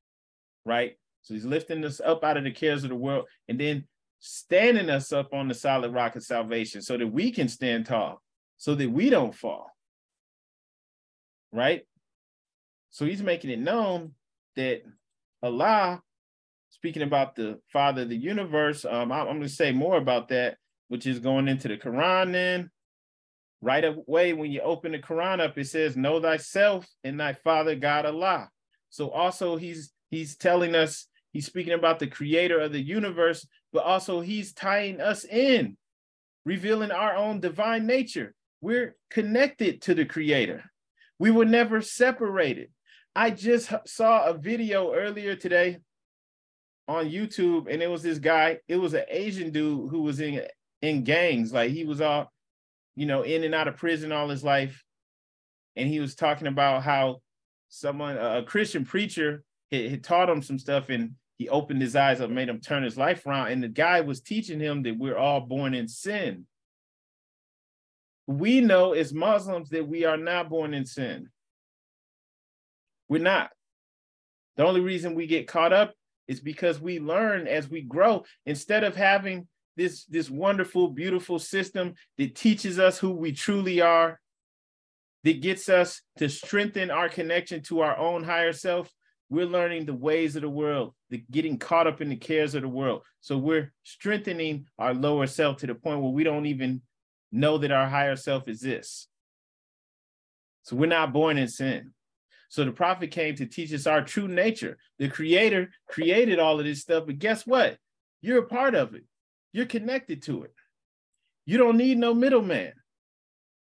Right. 0.64 0.96
So 1.20 1.34
he's 1.34 1.44
lifting 1.44 1.84
us 1.84 2.00
up 2.00 2.24
out 2.24 2.36
of 2.38 2.44
the 2.44 2.50
cares 2.50 2.82
of 2.82 2.90
the 2.90 2.96
world. 2.96 3.26
And 3.48 3.60
then 3.60 3.84
standing 4.18 4.90
us 4.90 5.12
up 5.12 5.32
on 5.32 5.48
the 5.48 5.54
solid 5.54 5.92
rock 5.92 6.16
of 6.16 6.22
salvation 6.22 6.82
so 6.82 6.96
that 6.96 7.06
we 7.06 7.30
can 7.30 7.48
stand 7.48 7.86
tall, 7.86 8.22
so 8.56 8.74
that 8.74 8.90
we 8.90 9.10
don't 9.10 9.34
fall. 9.34 9.70
Right? 11.52 11.82
So 12.90 13.04
he's 13.04 13.22
making 13.22 13.50
it 13.50 13.58
known 13.58 14.12
that 14.56 14.82
Allah, 15.42 16.02
speaking 16.70 17.02
about 17.02 17.36
the 17.36 17.60
Father 17.72 18.02
of 18.02 18.08
the 18.08 18.16
universe, 18.16 18.84
um, 18.84 19.12
I'm 19.12 19.26
going 19.26 19.42
to 19.42 19.48
say 19.48 19.72
more 19.72 19.96
about 19.96 20.28
that, 20.28 20.56
which 20.88 21.06
is 21.06 21.18
going 21.18 21.48
into 21.48 21.68
the 21.68 21.76
Quran 21.76 22.32
then. 22.32 22.70
Right 23.62 23.84
away, 23.84 24.32
when 24.32 24.50
you 24.50 24.60
open 24.60 24.92
the 24.92 24.98
Quran 24.98 25.40
up, 25.40 25.56
it 25.58 25.66
says, 25.66 25.96
Know 25.96 26.20
thyself 26.20 26.86
and 27.04 27.18
thy 27.18 27.32
Father 27.32 27.74
God 27.74 28.06
Allah. 28.06 28.50
So 28.90 29.10
also 29.10 29.56
he's 29.56 29.92
he's 30.10 30.36
telling 30.36 30.74
us 30.74 31.06
He's 31.36 31.44
speaking 31.44 31.74
about 31.74 31.98
the 31.98 32.06
creator 32.06 32.58
of 32.60 32.72
the 32.72 32.80
universe, 32.80 33.46
but 33.70 33.84
also 33.84 34.22
he's 34.22 34.54
tying 34.54 35.02
us 35.02 35.22
in, 35.22 35.76
revealing 36.46 36.90
our 36.90 37.14
own 37.14 37.40
divine 37.40 37.84
nature. 37.84 38.34
We're 38.62 38.96
connected 39.10 39.82
to 39.82 39.94
the 39.94 40.06
creator. 40.06 40.64
We 41.18 41.30
were 41.30 41.44
never 41.44 41.82
separated. 41.82 42.70
I 43.14 43.32
just 43.32 43.70
saw 43.84 44.24
a 44.24 44.32
video 44.32 44.94
earlier 44.94 45.36
today 45.36 45.76
on 46.88 47.10
YouTube, 47.10 47.70
and 47.70 47.82
it 47.82 47.90
was 47.90 48.02
this 48.02 48.18
guy, 48.18 48.60
it 48.66 48.76
was 48.76 48.94
an 48.94 49.04
Asian 49.06 49.50
dude 49.50 49.90
who 49.90 50.00
was 50.00 50.20
in 50.20 50.40
in 50.80 51.04
gangs. 51.04 51.52
Like 51.52 51.70
he 51.70 51.84
was 51.84 52.00
all, 52.00 52.32
you 52.94 53.04
know, 53.04 53.24
in 53.24 53.44
and 53.44 53.54
out 53.54 53.68
of 53.68 53.76
prison 53.76 54.10
all 54.10 54.30
his 54.30 54.42
life. 54.42 54.82
And 55.76 55.86
he 55.86 56.00
was 56.00 56.14
talking 56.14 56.46
about 56.46 56.82
how 56.82 57.20
someone, 57.68 58.16
a 58.16 58.42
Christian 58.42 58.86
preacher, 58.86 59.44
had, 59.70 59.90
had 59.90 60.02
taught 60.02 60.30
him 60.30 60.40
some 60.40 60.58
stuff, 60.58 60.88
and 60.88 61.10
he 61.38 61.48
opened 61.48 61.82
his 61.82 61.94
eyes 61.94 62.20
up, 62.20 62.30
made 62.30 62.48
him 62.48 62.60
turn 62.60 62.82
his 62.82 62.96
life 62.96 63.26
around. 63.26 63.48
And 63.48 63.62
the 63.62 63.68
guy 63.68 64.00
was 64.00 64.20
teaching 64.20 64.58
him 64.58 64.82
that 64.84 64.98
we're 64.98 65.18
all 65.18 65.40
born 65.40 65.74
in 65.74 65.86
sin. 65.86 66.46
We 68.26 68.60
know 68.60 68.92
as 68.92 69.12
Muslims 69.12 69.68
that 69.70 69.86
we 69.86 70.04
are 70.04 70.16
not 70.16 70.48
born 70.48 70.74
in 70.74 70.86
sin. 70.86 71.28
We're 73.08 73.22
not. 73.22 73.50
The 74.56 74.64
only 74.64 74.80
reason 74.80 75.14
we 75.14 75.26
get 75.26 75.46
caught 75.46 75.72
up 75.72 75.94
is 76.26 76.40
because 76.40 76.80
we 76.80 76.98
learn 76.98 77.46
as 77.46 77.68
we 77.68 77.82
grow. 77.82 78.24
Instead 78.46 78.82
of 78.82 78.96
having 78.96 79.46
this, 79.76 80.04
this 80.06 80.30
wonderful, 80.30 80.88
beautiful 80.88 81.38
system 81.38 81.94
that 82.18 82.34
teaches 82.34 82.78
us 82.78 82.98
who 82.98 83.12
we 83.12 83.32
truly 83.32 83.80
are, 83.80 84.18
that 85.22 85.42
gets 85.42 85.68
us 85.68 86.02
to 86.18 86.28
strengthen 86.28 86.90
our 86.90 87.08
connection 87.08 87.60
to 87.60 87.80
our 87.80 87.96
own 87.96 88.24
higher 88.24 88.52
self, 88.52 88.90
we're 89.28 89.46
learning 89.46 89.86
the 89.86 89.94
ways 89.94 90.36
of 90.36 90.42
the 90.42 90.48
world, 90.48 90.94
the 91.10 91.22
getting 91.30 91.58
caught 91.58 91.86
up 91.86 92.00
in 92.00 92.08
the 92.08 92.16
cares 92.16 92.54
of 92.54 92.62
the 92.62 92.68
world. 92.68 93.02
So 93.20 93.36
we're 93.36 93.72
strengthening 93.82 94.66
our 94.78 94.94
lower 94.94 95.26
self 95.26 95.58
to 95.58 95.66
the 95.66 95.74
point 95.74 96.00
where 96.00 96.12
we 96.12 96.24
don't 96.24 96.46
even 96.46 96.82
know 97.32 97.58
that 97.58 97.72
our 97.72 97.88
higher 97.88 98.16
self 98.16 98.46
exists. 98.48 99.08
So 100.62 100.76
we're 100.76 100.86
not 100.86 101.12
born 101.12 101.38
in 101.38 101.48
sin. 101.48 101.92
So 102.48 102.64
the 102.64 102.72
prophet 102.72 103.10
came 103.10 103.34
to 103.36 103.46
teach 103.46 103.72
us 103.72 103.86
our 103.86 104.02
true 104.02 104.28
nature. 104.28 104.78
The 104.98 105.08
creator 105.08 105.70
created 105.88 106.38
all 106.38 106.58
of 106.58 106.64
this 106.64 106.80
stuff, 106.80 107.04
but 107.06 107.18
guess 107.18 107.46
what? 107.46 107.76
You're 108.20 108.44
a 108.44 108.46
part 108.46 108.74
of 108.74 108.94
it. 108.94 109.04
You're 109.52 109.66
connected 109.66 110.22
to 110.22 110.44
it. 110.44 110.52
You 111.44 111.58
don't 111.58 111.76
need 111.76 111.98
no 111.98 112.14
middleman. 112.14 112.72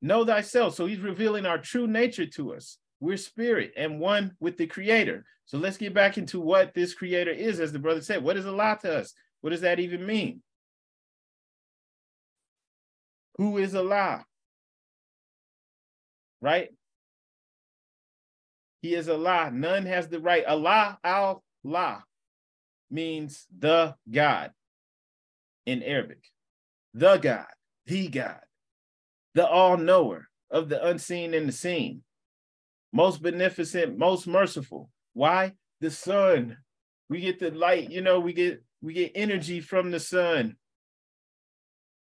Know 0.01 0.25
thyself. 0.25 0.75
So 0.75 0.85
he's 0.85 0.99
revealing 0.99 1.45
our 1.45 1.57
true 1.57 1.87
nature 1.87 2.25
to 2.25 2.55
us. 2.55 2.77
We're 3.03 3.17
spirit 3.17 3.73
and 3.75 3.99
one 3.99 4.31
with 4.39 4.57
the 4.57 4.65
creator. 4.65 5.25
So 5.43 5.57
let's 5.57 5.75
get 5.75 5.93
back 5.93 6.17
into 6.17 6.39
what 6.39 6.73
this 6.73 6.93
creator 6.93 7.31
is, 7.31 7.59
as 7.59 7.73
the 7.73 7.79
brother 7.79 7.99
said. 7.99 8.23
What 8.23 8.37
is 8.37 8.45
Allah 8.45 8.79
to 8.81 8.99
us? 8.99 9.13
What 9.41 9.49
does 9.49 9.59
that 9.59 9.81
even 9.81 10.05
mean? 10.05 10.41
Who 13.35 13.57
is 13.57 13.75
Allah? 13.75 14.23
Right? 16.39 16.69
He 18.81 18.95
is 18.95 19.09
Allah. 19.09 19.51
None 19.51 19.85
has 19.85 20.07
the 20.07 20.21
right. 20.21 20.45
Allah, 20.45 20.97
Allah 21.03 22.05
means 22.89 23.47
the 23.59 23.95
God 24.09 24.53
in 25.65 25.83
Arabic. 25.83 26.23
The 26.93 27.17
God, 27.17 27.47
the 27.85 28.07
God, 28.07 28.39
the 29.33 29.45
all 29.45 29.75
knower 29.75 30.29
of 30.49 30.69
the 30.69 30.81
unseen 30.87 31.33
and 31.33 31.49
the 31.49 31.51
seen, 31.53 32.03
most 32.93 33.21
beneficent, 33.21 33.97
most 33.97 34.27
merciful. 34.27 34.89
Why? 35.13 35.53
The 35.81 35.91
sun. 35.91 36.57
We 37.09 37.19
get 37.19 37.39
the 37.39 37.51
light, 37.51 37.91
you 37.91 38.01
know, 38.01 38.19
we 38.19 38.33
get 38.33 38.63
we 38.81 38.93
get 38.93 39.11
energy 39.15 39.59
from 39.59 39.91
the 39.91 39.99
sun. 39.99 40.55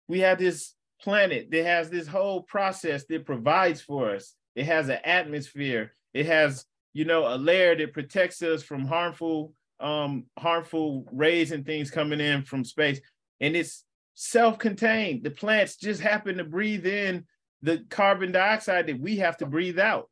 We 0.07 0.21
have 0.21 0.39
this 0.39 0.75
planet 1.01 1.51
that 1.51 1.65
has 1.65 1.91
this 1.91 2.07
whole 2.07 2.43
process 2.43 3.05
that 3.09 3.27
provides 3.27 3.81
for 3.81 4.15
us. 4.15 4.35
It 4.55 4.65
has 4.67 4.89
an 4.89 4.99
atmosphere. 5.05 5.95
It 6.15 6.27
has, 6.27 6.65
you 6.93 7.05
know, 7.05 7.33
a 7.33 7.37
layer 7.37 7.77
that 7.77 7.93
protects 7.93 8.43
us 8.43 8.63
from 8.63 8.87
harmful, 8.87 9.53
um, 9.81 10.25
harmful 10.39 11.07
rays 11.13 11.53
and 11.53 11.65
things 11.65 11.91
coming 11.91 12.21
in 12.21 12.43
from 12.43 12.65
space. 12.65 13.01
And 13.41 13.55
it's 13.55 13.85
self-contained. 14.15 15.23
The 15.23 15.31
plants 15.31 15.77
just 15.77 16.01
happen 16.01 16.39
to 16.39 16.45
breathe 16.45 16.87
in 16.87 17.25
the 17.63 17.85
carbon 17.89 18.33
dioxide 18.33 18.87
that 18.89 19.01
we 19.01 19.17
have 19.19 19.37
to 19.39 19.47
breathe 19.47 19.79
out. 19.79 20.11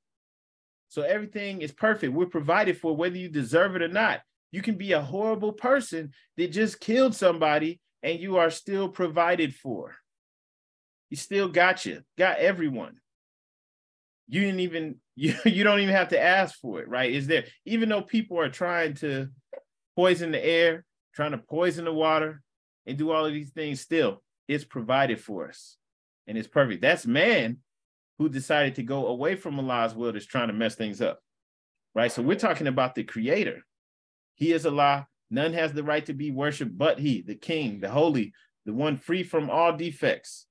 So 0.89 1.03
everything 1.03 1.63
is 1.63 1.73
perfect. 1.73 2.13
We're 2.13 2.27
provided 2.27 2.79
for 2.79 2.97
whether 2.97 3.17
you 3.17 3.29
deserve 3.29 3.77
it 3.77 3.83
or 3.83 3.89
not. 3.89 4.21
You 4.53 4.63
can 4.63 4.77
be 4.77 4.93
a 4.93 5.03
horrible 5.03 5.53
person 5.53 6.13
that 6.37 6.53
just 6.53 6.81
killed 6.81 7.15
somebody 7.15 7.81
and 8.03 8.21
you 8.21 8.37
are 8.37 8.51
still 8.51 8.89
provided 8.89 9.55
for. 9.55 9.97
You 11.11 11.17
still 11.17 11.49
got 11.49 11.85
you, 11.87 12.03
got 12.17 12.39
everyone. 12.39 12.97
You 14.29 14.41
didn't 14.43 14.61
even 14.61 14.97
you, 15.17 15.35
you 15.45 15.65
don't 15.65 15.81
even 15.81 15.95
have 15.95 16.09
to 16.09 16.21
ask 16.21 16.59
for 16.61 16.81
it, 16.81 16.89
right? 16.89 17.13
Is 17.13 17.27
there 17.27 17.45
even 17.65 17.89
though 17.89 18.03
people 18.03 18.39
are 18.39 18.51
trying 18.51 18.95
to 18.95 19.29
poison 19.97 20.31
the 20.31 20.45
air, 20.45 20.85
trying 21.15 21.31
to 21.33 21.39
poison 21.39 21.85
the 21.85 21.93
water, 21.93 22.43
and 22.87 22.97
do 22.97 23.11
all 23.11 23.27
of 23.27 23.33
these 23.33 23.51
things, 23.51 23.81
still 23.81 24.23
it's 24.47 24.65
provided 24.65 25.21
for 25.21 25.49
us, 25.49 25.77
and 26.27 26.39
it's 26.39 26.49
perfect. 26.49 26.83
That's 26.83 27.07
man 27.07 27.59
who 28.19 28.29
decided 28.29 28.75
to 28.77 28.83
go 28.83 29.07
away 29.07 29.37
from 29.37 29.59
Allah's 29.59 29.95
will 29.95 30.13
that's 30.13 30.27
trying 30.27 30.49
to 30.49 30.55
mess 30.55 30.75
things 30.75 31.01
up, 31.01 31.21
right? 31.95 32.11
So 32.11 32.23
we're 32.23 32.37
talking 32.37 32.67
about 32.67 32.95
the 32.95 33.05
Creator. 33.05 33.63
He 34.35 34.53
is 34.53 34.67
Allah. 34.67 35.07
None 35.31 35.53
has 35.55 35.73
the 35.73 35.85
right 35.85 36.05
to 36.07 36.15
be 36.15 36.31
worshipped 36.31 36.77
but 36.77 36.99
He, 36.99 37.23
the 37.23 37.35
King, 37.35 37.81
the 37.81 37.91
Holy, 37.91 38.33
the 38.65 38.73
one 38.73 38.97
free 38.97 39.23
from 39.23 39.51
all 39.51 39.77
defects 39.77 40.47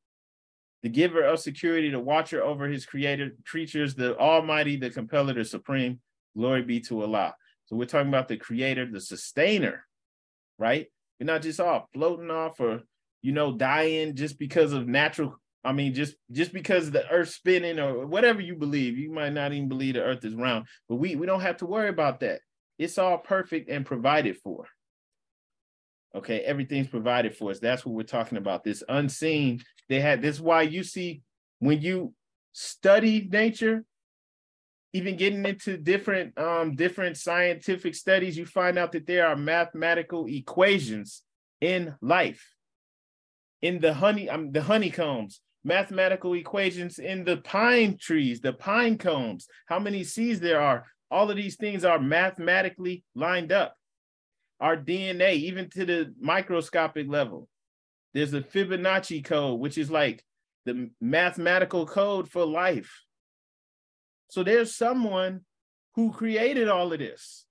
the 0.86 0.89
giver 0.89 1.24
of 1.24 1.39
security, 1.39 1.89
the 1.89 1.99
watcher 1.99 2.43
over 2.43 2.68
his 2.68 2.86
created 2.86 3.32
creatures, 3.43 3.95
the 3.95 4.16
almighty, 4.20 4.76
the 4.76 4.91
compeller, 4.91 5.34
the 5.34 5.43
supreme. 5.43 5.99
Glory 6.38 6.61
be 6.61 6.80
to 6.82 7.01
Allah. 7.01 7.34
So 7.66 7.76
we're 7.76 7.86
talking 7.86 8.09
about 8.09 8.28
the 8.28 8.38
creator, 8.38 8.86
the 8.86 9.01
sustainer, 9.01 9.84
right? 10.59 10.86
We're 11.20 11.26
not 11.26 11.41
just 11.41 11.59
off 11.59 11.86
floating 11.91 12.30
off 12.30 12.59
or 12.59 12.82
you 13.24 13.32
know 13.32 13.57
dying 13.57 14.16
just 14.16 14.38
because 14.38 14.74
of 14.74 14.88
natural. 14.88 15.39
I 15.66 15.72
mean, 15.72 15.93
just 15.93 16.16
just 16.32 16.53
because 16.53 16.91
the 16.91 17.09
earth's 17.09 17.36
spinning 17.36 17.80
or 17.80 18.05
whatever 18.05 18.39
you 18.39 18.55
believe. 18.55 18.97
You 18.97 19.11
might 19.11 19.34
not 19.34 19.51
even 19.51 19.68
believe 19.68 19.95
the 19.95 20.03
earth 20.03 20.24
is 20.24 20.36
round, 20.36 20.68
but 20.88 20.95
we 20.95 21.16
we 21.16 21.26
don't 21.26 21.41
have 21.41 21.57
to 21.57 21.66
worry 21.66 21.89
about 21.89 22.20
that. 22.20 22.41
It's 22.78 22.97
all 22.97 23.18
perfect 23.18 23.70
and 23.70 23.86
provided 23.86 24.38
for. 24.38 24.68
Okay, 26.13 26.39
everything's 26.41 26.88
provided 26.88 27.36
for 27.36 27.51
us. 27.51 27.59
That's 27.59 27.86
what 27.86 27.95
we're 27.95 28.03
talking 28.03 28.38
about. 28.38 28.63
This 28.63 28.84
unseen. 28.88 29.61
They 29.89 29.99
had 29.99 30.22
this. 30.22 30.36
Is 30.36 30.41
why 30.41 30.61
you 30.61 30.84
see 30.84 31.22
when 31.59 31.82
you 31.82 32.13
study 32.53 33.28
nature, 33.30 33.84
even 34.93 35.18
getting 35.18 35.45
into 35.45 35.78
different 35.78 36.38
um 36.38 36.76
different 36.76 37.18
scientific 37.18 37.95
studies, 37.95 38.38
you 38.38 38.45
find 38.45 38.78
out 38.78 38.91
that 38.91 39.07
there 39.07 39.28
are 39.28 39.36
mathematical 39.36 40.26
equations 40.28 41.24
in 41.59 41.95
life. 42.01 42.53
In 43.61 43.80
the 43.80 43.93
honey, 43.93 44.30
um, 44.30 44.51
the 44.51 44.61
honeycombs, 44.61 45.41
mathematical 45.66 46.34
equations 46.36 46.99
in 46.99 47.26
the 47.26 47.38
pine 47.38 47.97
trees, 47.97 48.39
the 48.39 48.53
pine 48.53 48.97
cones, 48.97 49.47
how 49.66 49.80
many 49.80 50.03
seeds 50.03 50.39
there 50.39 50.61
are. 50.61 50.86
All 51.11 51.30
of 51.30 51.36
these 51.36 51.55
things 51.55 51.84
are 51.84 51.99
mathematically 51.99 53.03
lined 53.16 53.51
up 53.51 53.76
our 54.59 54.78
DNA, 54.78 55.34
even 55.34 55.70
to 55.72 55.86
the 55.86 56.13
microscopic 56.20 57.09
level. 57.09 57.49
There's 58.13 58.34
a 58.34 58.41
Fibonacci 58.41 59.24
code, 59.26 59.59
which 59.59 59.78
is 59.78 59.91
like 59.91 60.24
the 60.66 60.89
mathematical 61.01 61.86
code 61.86 62.30
for 62.30 62.45
life. 62.45 63.03
So 64.30 64.43
there's 64.43 64.76
someone 64.76 65.41
who 65.95 66.11
created 66.11 66.70
all 66.70 66.93
of 66.93 66.99
this. 66.99 67.45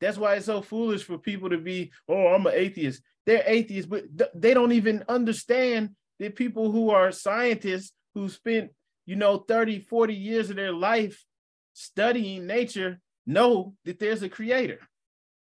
That's 0.00 0.18
why 0.18 0.34
it's 0.34 0.46
so 0.46 0.62
foolish 0.62 1.04
for 1.04 1.18
people 1.18 1.50
to 1.50 1.58
be, 1.58 1.92
oh, 2.08 2.28
I'm 2.28 2.46
an 2.46 2.52
atheist. 2.54 3.02
They're 3.24 3.44
atheists, 3.46 3.88
but 3.88 4.04
th- 4.16 4.30
they 4.34 4.54
don't 4.54 4.72
even 4.72 5.04
understand 5.08 5.90
that 6.18 6.36
people 6.36 6.70
who 6.70 6.90
are 6.90 7.12
scientists 7.12 7.92
who 8.14 8.28
spent, 8.28 8.70
you 9.04 9.16
know, 9.16 9.38
30, 9.38 9.80
40 9.80 10.14
years 10.14 10.50
of 10.50 10.56
their 10.56 10.72
life 10.72 11.24
studying 11.72 12.46
nature 12.46 12.98
know 13.26 13.74
that 13.84 13.98
there's 13.98 14.22
a 14.22 14.28
creator 14.28 14.78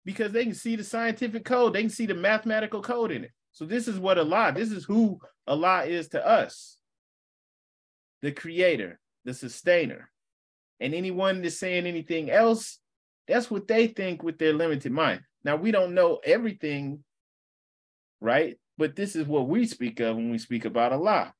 because 0.04 0.32
they 0.32 0.44
can 0.44 0.54
see 0.54 0.76
the 0.76 0.84
scientific 0.84 1.44
code, 1.44 1.72
they 1.72 1.82
can 1.82 1.90
see 1.90 2.06
the 2.06 2.14
mathematical 2.14 2.82
code 2.82 3.10
in 3.10 3.24
it. 3.24 3.30
So 3.52 3.64
this 3.64 3.88
is 3.88 3.98
what 3.98 4.18
Allah, 4.18 4.52
this 4.54 4.72
is 4.72 4.84
who 4.84 5.20
Allah 5.46 5.84
is 5.84 6.08
to 6.08 6.26
us. 6.26 6.76
The 8.22 8.32
creator, 8.32 8.98
the 9.24 9.32
sustainer. 9.32 10.10
And 10.80 10.94
anyone 10.94 11.40
that's 11.40 11.58
saying 11.58 11.86
anything 11.86 12.30
else, 12.30 12.78
that's 13.28 13.50
what 13.50 13.68
they 13.68 13.86
think 13.86 14.22
with 14.22 14.38
their 14.38 14.52
limited 14.52 14.92
mind. 14.92 15.20
Now 15.44 15.56
we 15.56 15.70
don't 15.70 15.94
know 15.94 16.20
everything, 16.24 17.04
right? 18.20 18.58
But 18.76 18.96
this 18.96 19.14
is 19.16 19.26
what 19.26 19.48
we 19.48 19.66
speak 19.66 20.00
of 20.00 20.16
when 20.16 20.30
we 20.30 20.38
speak 20.38 20.64
about 20.64 20.92
Allah, 20.92 21.32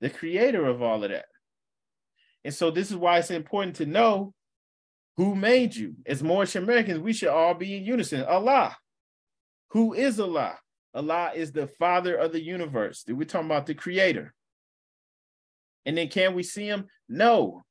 the 0.00 0.10
creator 0.10 0.66
of 0.66 0.82
all 0.82 1.02
of 1.02 1.10
that. 1.10 1.26
And 2.44 2.54
so 2.54 2.70
this 2.70 2.90
is 2.90 2.96
why 2.96 3.18
it's 3.18 3.30
important 3.30 3.76
to 3.76 3.86
know 3.86 4.32
who 5.16 5.34
made 5.34 5.74
you? 5.74 5.94
As 6.06 6.22
Moorish 6.22 6.56
Americans, 6.56 7.00
we 7.00 7.12
should 7.12 7.30
all 7.30 7.54
be 7.54 7.76
in 7.76 7.84
unison. 7.84 8.22
Allah. 8.24 8.76
Who 9.70 9.94
is 9.94 10.20
Allah? 10.20 10.58
Allah 10.94 11.32
is 11.34 11.52
the 11.52 11.66
father 11.66 12.14
of 12.14 12.32
the 12.32 12.42
universe. 12.42 13.04
We're 13.08 13.24
talking 13.24 13.46
about 13.46 13.66
the 13.66 13.74
creator. 13.74 14.34
And 15.84 15.96
then 15.96 16.08
can 16.08 16.34
we 16.34 16.42
see 16.42 16.66
him? 16.66 16.86
No. 17.08 17.62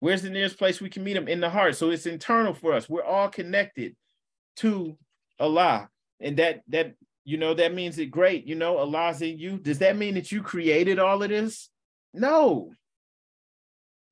Where's 0.00 0.22
the 0.22 0.30
nearest 0.30 0.58
place 0.58 0.80
we 0.80 0.90
can 0.90 1.04
meet 1.04 1.16
him? 1.16 1.28
In 1.28 1.40
the 1.40 1.50
heart. 1.50 1.76
So 1.76 1.90
it's 1.90 2.06
internal 2.06 2.54
for 2.54 2.72
us. 2.72 2.88
We're 2.88 3.04
all 3.04 3.28
connected 3.28 3.94
to 4.56 4.96
Allah. 5.38 5.88
And 6.20 6.36
that 6.38 6.60
that 6.68 6.94
you 7.26 7.38
know 7.38 7.54
that 7.54 7.74
means 7.74 7.98
it 7.98 8.06
great. 8.06 8.46
You 8.46 8.54
know, 8.54 8.78
Allah's 8.78 9.20
in 9.20 9.40
you. 9.40 9.58
Does 9.58 9.80
that 9.80 9.96
mean 9.96 10.14
that 10.14 10.30
you 10.30 10.42
created 10.42 11.00
all 11.00 11.24
of 11.24 11.28
this? 11.28 11.68
No. 12.14 12.70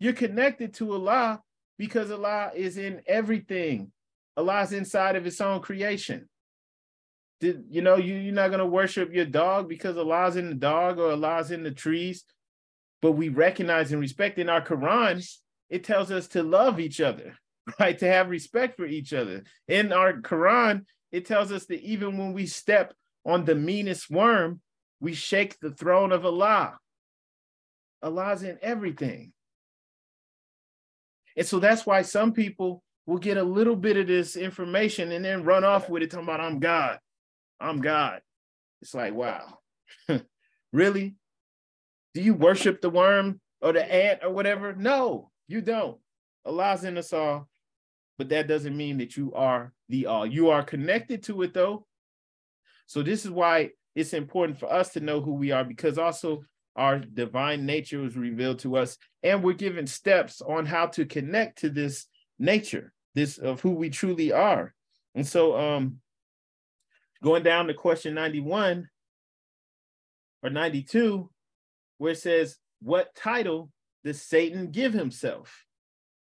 You're 0.01 0.15
connected 0.15 0.75
to 0.75 0.93
Allah 0.93 1.41
because 1.79 2.11
Allah 2.11 2.51
is 2.57 2.77
in 2.77 3.03
everything. 3.07 3.93
Allah's 4.37 4.73
inside 4.73 5.15
of 5.15 5.25
his 5.25 5.41
own 5.41 5.61
creation. 5.61 6.29
Did 7.39 7.67
you 7.71 7.83
know 7.83 7.95
you, 7.97 8.15
you're 8.15 8.35
not 8.35 8.51
gonna 8.51 8.67
worship 8.67 9.15
your 9.15 9.27
dog 9.27 9.69
because 9.69 9.97
Allah's 9.97 10.35
in 10.35 10.49
the 10.49 10.57
dog 10.57 10.99
or 10.99 11.12
Allah's 11.12 11.53
in 11.53 11.62
the 11.62 11.71
trees? 11.71 12.25
But 13.01 13.12
we 13.12 13.29
recognize 13.29 13.93
and 13.93 14.01
respect 14.01 14.41
in 14.41 14.49
our 14.49 14.61
Quran, 14.61 15.25
it 15.71 15.85
tells 15.85 16.11
us 16.11 16.27
to 16.29 16.43
love 16.43 16.81
each 16.81 17.01
other, 17.01 17.37
right? 17.79 17.97
To 17.97 18.09
have 18.09 18.29
respect 18.29 18.77
for 18.77 18.87
each 18.87 19.12
other. 19.12 19.45
In 19.69 19.93
our 19.93 20.15
Quran, 20.15 20.87
it 21.12 21.27
tells 21.27 21.53
us 21.53 21.67
that 21.67 21.81
even 21.81 22.19
when 22.19 22.33
we 22.33 22.47
step 22.47 22.93
on 23.25 23.45
the 23.45 23.55
meanest 23.55 24.11
worm, 24.11 24.61
we 25.01 25.14
shake 25.14 25.59
the 25.61 25.70
throne 25.70 26.12
of 26.12 26.25
Allah. 26.25 26.79
Allah's 28.03 28.43
in 28.43 28.59
everything. 28.62 29.33
And 31.37 31.47
so 31.47 31.59
that's 31.59 31.85
why 31.85 32.03
some 32.03 32.33
people 32.33 32.83
will 33.07 33.18
get 33.18 33.37
a 33.37 33.43
little 33.43 33.77
bit 33.77 33.97
of 33.97 34.07
this 34.07 34.37
information 34.37 35.12
and 35.12 35.25
then 35.25 35.45
run 35.45 35.64
off 35.64 35.89
with 35.89 36.03
it, 36.03 36.11
talking 36.11 36.27
about, 36.27 36.41
I'm 36.41 36.59
God. 36.59 36.99
I'm 37.61 37.81
God. 37.81 38.20
It's 38.83 38.95
like, 38.95 39.14
wow, 39.14 39.59
really? 40.72 41.16
Do 42.12 42.20
you 42.20 42.35
worship 42.35 42.81
the 42.81 42.91
worm 42.91 43.41
or 43.61 43.72
the 43.72 43.93
ant 43.93 44.20
or 44.22 44.31
whatever? 44.31 44.75
No, 44.75 45.31
you 45.49 45.61
don't. 45.61 45.99
Allah's 46.45 46.85
in 46.85 46.99
us 46.99 47.12
all, 47.12 47.49
but 48.18 48.29
that 48.29 48.47
doesn't 48.47 48.77
mean 48.77 48.99
that 48.99 49.16
you 49.16 49.33
are 49.33 49.72
the 49.89 50.07
all. 50.07 50.27
You 50.27 50.51
are 50.51 50.62
connected 50.62 51.22
to 51.25 51.43
it 51.43 51.55
though. 51.55 51.87
So 52.87 53.03
this 53.03 53.24
is 53.24 53.30
why 53.30 53.70
it's 53.95 54.12
important 54.12 54.59
for 54.59 54.72
us 54.72 54.93
to 54.93 55.01
know 55.01 55.20
who 55.20 55.35
we 55.35 55.53
are 55.53 55.64
because 55.64 55.99
also 55.99 56.45
our 56.76 56.99
divine 56.99 57.64
nature 57.64 58.01
was 58.01 58.16
revealed 58.16 58.59
to 58.61 58.76
us 58.76 58.99
and 59.22 59.43
we're 59.43 59.53
given 59.53 59.87
steps 59.87 60.41
on 60.41 60.66
how 60.66 60.87
to 60.87 61.07
connect 61.07 61.59
to 61.59 61.70
this 61.70 62.07
nature 62.39 62.93
this 63.14 63.39
of 63.39 63.61
who 63.61 63.70
we 63.70 63.91
truly 63.91 64.32
are. 64.32 64.74
And 65.14 65.26
so 65.26 65.57
um 65.57 65.99
going 67.22 67.43
down 67.43 67.68
to 67.68 67.74
question 67.74 68.14
91 68.14 68.89
or 70.43 70.51
92 70.51 71.30
where 71.99 72.12
it 72.12 72.18
says 72.18 72.57
what 72.82 73.14
title 73.14 73.70
does 74.05 74.20
satan 74.20 74.70
give 74.70 74.93
himself? 74.93 75.64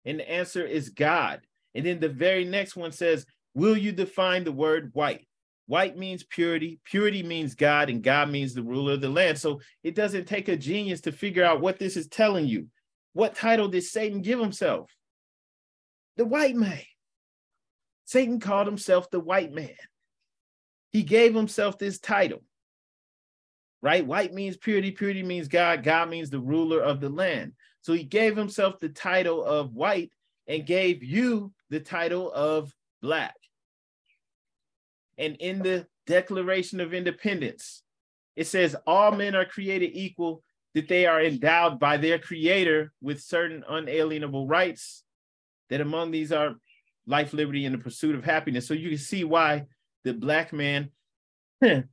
And 0.04 0.20
the 0.20 0.30
answer 0.30 0.64
is 0.64 0.90
god. 0.90 1.40
And 1.74 1.86
then 1.86 2.00
the 2.00 2.08
very 2.08 2.44
next 2.44 2.76
one 2.76 2.92
says, 2.92 3.24
Will 3.54 3.76
you 3.76 3.92
define 3.92 4.44
the 4.44 4.52
word 4.52 4.90
white? 4.92 5.26
White 5.66 5.96
means 5.96 6.24
purity, 6.24 6.80
purity 6.84 7.22
means 7.22 7.54
God, 7.54 7.88
and 7.88 8.02
God 8.02 8.30
means 8.30 8.52
the 8.52 8.62
ruler 8.62 8.94
of 8.94 9.00
the 9.00 9.08
land. 9.08 9.38
So 9.38 9.60
it 9.82 9.94
doesn't 9.94 10.26
take 10.26 10.48
a 10.48 10.56
genius 10.56 11.00
to 11.02 11.12
figure 11.12 11.44
out 11.44 11.60
what 11.60 11.78
this 11.78 11.96
is 11.96 12.08
telling 12.08 12.46
you. 12.46 12.66
What 13.12 13.34
title 13.34 13.68
did 13.68 13.84
Satan 13.84 14.22
give 14.22 14.40
himself? 14.40 14.90
The 16.16 16.24
white 16.24 16.56
man. 16.56 16.80
Satan 18.04 18.40
called 18.40 18.66
himself 18.66 19.10
the 19.10 19.20
white 19.20 19.52
man. 19.52 19.70
He 20.90 21.02
gave 21.02 21.34
himself 21.34 21.78
this 21.78 21.98
title, 21.98 22.42
right? 23.80 24.06
White 24.06 24.34
means 24.34 24.58
purity, 24.58 24.90
purity 24.90 25.22
means 25.22 25.48
God, 25.48 25.82
God 25.82 26.10
means 26.10 26.28
the 26.28 26.40
ruler 26.40 26.80
of 26.82 27.00
the 27.00 27.08
land. 27.08 27.52
So 27.80 27.94
he 27.94 28.04
gave 28.04 28.36
himself 28.36 28.78
the 28.78 28.90
title 28.90 29.42
of 29.42 29.74
white 29.74 30.10
and 30.46 30.66
gave 30.66 31.02
you 31.02 31.52
the 31.70 31.80
title 31.80 32.30
of 32.30 32.74
black. 33.00 33.34
And 35.18 35.36
in 35.36 35.62
the 35.62 35.86
Declaration 36.06 36.80
of 36.80 36.94
Independence, 36.94 37.82
it 38.36 38.46
says 38.46 38.76
all 38.86 39.12
men 39.12 39.34
are 39.34 39.44
created 39.44 39.90
equal, 39.94 40.42
that 40.74 40.88
they 40.88 41.06
are 41.06 41.22
endowed 41.22 41.78
by 41.78 41.98
their 41.98 42.18
creator 42.18 42.92
with 43.00 43.20
certain 43.20 43.62
unalienable 43.68 44.46
rights, 44.46 45.04
that 45.68 45.82
among 45.82 46.10
these 46.10 46.32
are 46.32 46.54
life, 47.06 47.32
liberty, 47.32 47.66
and 47.66 47.74
the 47.74 47.78
pursuit 47.78 48.14
of 48.14 48.24
happiness. 48.24 48.66
So 48.66 48.74
you 48.74 48.88
can 48.88 48.98
see 48.98 49.24
why 49.24 49.66
the 50.04 50.14
black 50.14 50.52
man 50.52 50.90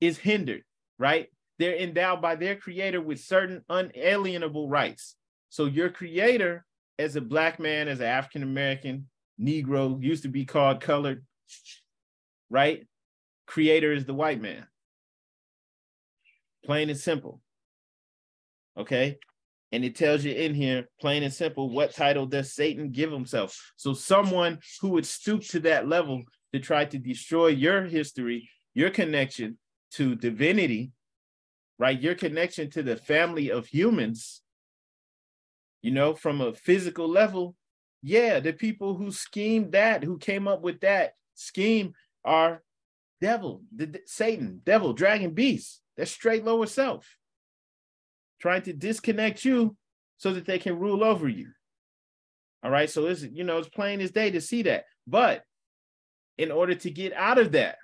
is 0.00 0.18
hindered, 0.18 0.62
right? 0.98 1.28
They're 1.58 1.76
endowed 1.76 2.20
by 2.20 2.36
their 2.36 2.56
creator 2.56 3.00
with 3.00 3.20
certain 3.20 3.62
unalienable 3.68 4.68
rights. 4.68 5.16
So 5.50 5.66
your 5.66 5.90
creator, 5.90 6.64
as 6.98 7.16
a 7.16 7.20
black 7.20 7.58
man, 7.58 7.88
as 7.88 8.00
an 8.00 8.06
African 8.06 8.42
American, 8.42 9.08
Negro, 9.40 10.02
used 10.02 10.22
to 10.22 10.28
be 10.28 10.44
called 10.44 10.80
colored, 10.80 11.24
right? 12.50 12.86
Creator 13.46 13.92
is 13.92 14.04
the 14.04 14.14
white 14.14 14.40
man. 14.40 14.66
Plain 16.64 16.90
and 16.90 16.98
simple. 16.98 17.40
Okay. 18.76 19.18
And 19.72 19.84
it 19.84 19.96
tells 19.96 20.24
you 20.24 20.32
in 20.32 20.54
here, 20.54 20.88
plain 21.00 21.24
and 21.24 21.32
simple, 21.32 21.68
what 21.68 21.92
title 21.92 22.26
does 22.26 22.54
Satan 22.54 22.90
give 22.90 23.10
himself? 23.10 23.72
So, 23.76 23.92
someone 23.92 24.60
who 24.80 24.90
would 24.90 25.04
stoop 25.04 25.42
to 25.48 25.60
that 25.60 25.88
level 25.88 26.22
to 26.52 26.60
try 26.60 26.84
to 26.84 26.98
destroy 26.98 27.48
your 27.48 27.82
history, 27.82 28.48
your 28.74 28.90
connection 28.90 29.58
to 29.92 30.14
divinity, 30.14 30.92
right? 31.78 32.00
Your 32.00 32.14
connection 32.14 32.70
to 32.70 32.82
the 32.84 32.96
family 32.96 33.50
of 33.50 33.66
humans, 33.66 34.42
you 35.82 35.90
know, 35.90 36.14
from 36.14 36.40
a 36.40 36.54
physical 36.54 37.08
level. 37.08 37.56
Yeah, 38.06 38.40
the 38.40 38.52
people 38.52 38.94
who 38.94 39.10
schemed 39.10 39.72
that, 39.72 40.04
who 40.04 40.18
came 40.18 40.46
up 40.46 40.60
with 40.60 40.80
that 40.80 41.14
scheme 41.34 41.94
are 42.22 42.62
devil, 43.22 43.62
the, 43.74 43.98
Satan, 44.04 44.60
devil, 44.62 44.92
dragon, 44.92 45.30
beast. 45.30 45.80
That's 45.96 46.10
straight 46.10 46.44
lower 46.44 46.66
self 46.66 47.16
trying 48.42 48.60
to 48.60 48.74
disconnect 48.74 49.42
you 49.46 49.74
so 50.18 50.34
that 50.34 50.44
they 50.44 50.58
can 50.58 50.78
rule 50.78 51.02
over 51.02 51.26
you. 51.26 51.48
All 52.62 52.70
right. 52.70 52.90
So 52.90 53.06
it's, 53.06 53.22
you 53.22 53.42
know, 53.42 53.56
it's 53.56 53.70
plain 53.70 54.02
as 54.02 54.10
day 54.10 54.30
to 54.32 54.40
see 54.42 54.62
that. 54.62 54.84
But 55.06 55.42
in 56.36 56.50
order 56.50 56.74
to 56.74 56.90
get 56.90 57.14
out 57.14 57.38
of 57.38 57.52
that, 57.52 57.76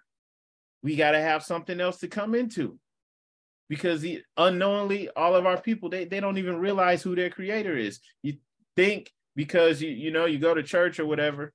we 0.83 0.97
got 0.97 1.13
to 1.13 1.21
have 1.21 1.43
something 1.43 1.81
else 1.81 1.97
to 2.01 2.09
come 2.09 2.35
into 2.35 2.79
because 3.71 4.03
the, 4.03 4.21
unknowingly 4.37 5.09
all 5.17 5.35
of 5.35 5.47
our 5.47 5.59
people 5.59 5.89
they, 5.89 6.05
they 6.05 6.21
don't 6.21 6.37
even 6.37 6.59
realize 6.59 7.03
who 7.03 7.15
their 7.15 7.31
creator 7.31 7.77
is 7.77 8.01
you 8.23 8.35
think 8.77 9.11
because 9.37 9.81
you 9.83 9.91
you 9.91 10.11
know 10.11 10.27
you 10.27 10.39
go 10.39 10.55
to 10.55 10.63
church 10.63 10.99
or 10.99 11.07
whatever 11.07 11.53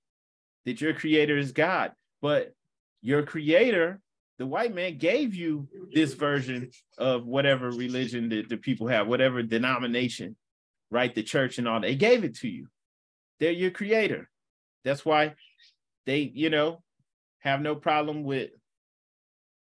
that 0.66 0.82
your 0.82 0.94
creator 0.94 1.38
is 1.38 1.52
god 1.52 1.92
but 2.22 2.54
your 3.02 3.24
creator 3.24 4.02
the 4.38 4.46
white 4.46 4.76
man 4.76 4.98
gave 4.98 5.34
you 5.34 5.68
this 5.94 6.14
version 6.14 6.72
of 6.98 7.26
whatever 7.26 7.70
religion 7.72 8.30
that 8.30 8.50
the 8.50 8.58
people 8.58 8.88
have, 8.88 9.08
whatever 9.08 9.42
denomination, 9.42 10.36
right? 10.92 11.14
The 11.14 11.24
church 11.24 11.58
and 11.58 11.68
all, 11.68 11.80
they 11.80 11.96
gave 11.96 12.24
it 12.24 12.36
to 12.40 12.50
you. 12.50 12.68
They're 13.40 13.52
your 13.52 13.72
creator. 13.72 14.30
That's 14.84 15.06
why 15.06 15.36
they, 16.06 16.20
you 16.20 16.50
know, 16.50 16.82
have 17.40 17.62
no 17.62 17.76
problem 17.76 18.24
with, 18.24 18.52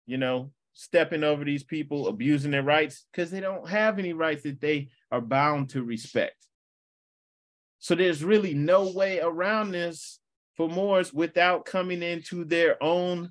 you 0.07 0.16
know, 0.16 0.53
stepping 0.72 1.24
over 1.24 1.44
these 1.44 1.64
people, 1.64 2.09
abusing 2.09 2.51
their 2.51 2.62
rights, 2.62 3.05
because 3.12 3.30
they 3.30 3.40
don't 3.40 3.68
have 3.68 3.99
any 3.99 4.12
rights 4.12 4.42
that 4.44 4.61
they 4.61 4.88
are 5.11 5.20
bound 5.20 5.70
to 5.70 5.82
respect. 5.82 6.36
So 7.87 7.95
there's 7.95 8.24
really 8.24 8.53
no 8.53 8.91
way 8.91 9.20
around 9.20 9.70
this 9.70 10.18
for 10.57 10.68
Moors 10.68 11.12
without 11.12 11.64
coming 11.64 12.03
into 12.03 12.45
their 12.45 12.82
own 12.82 13.30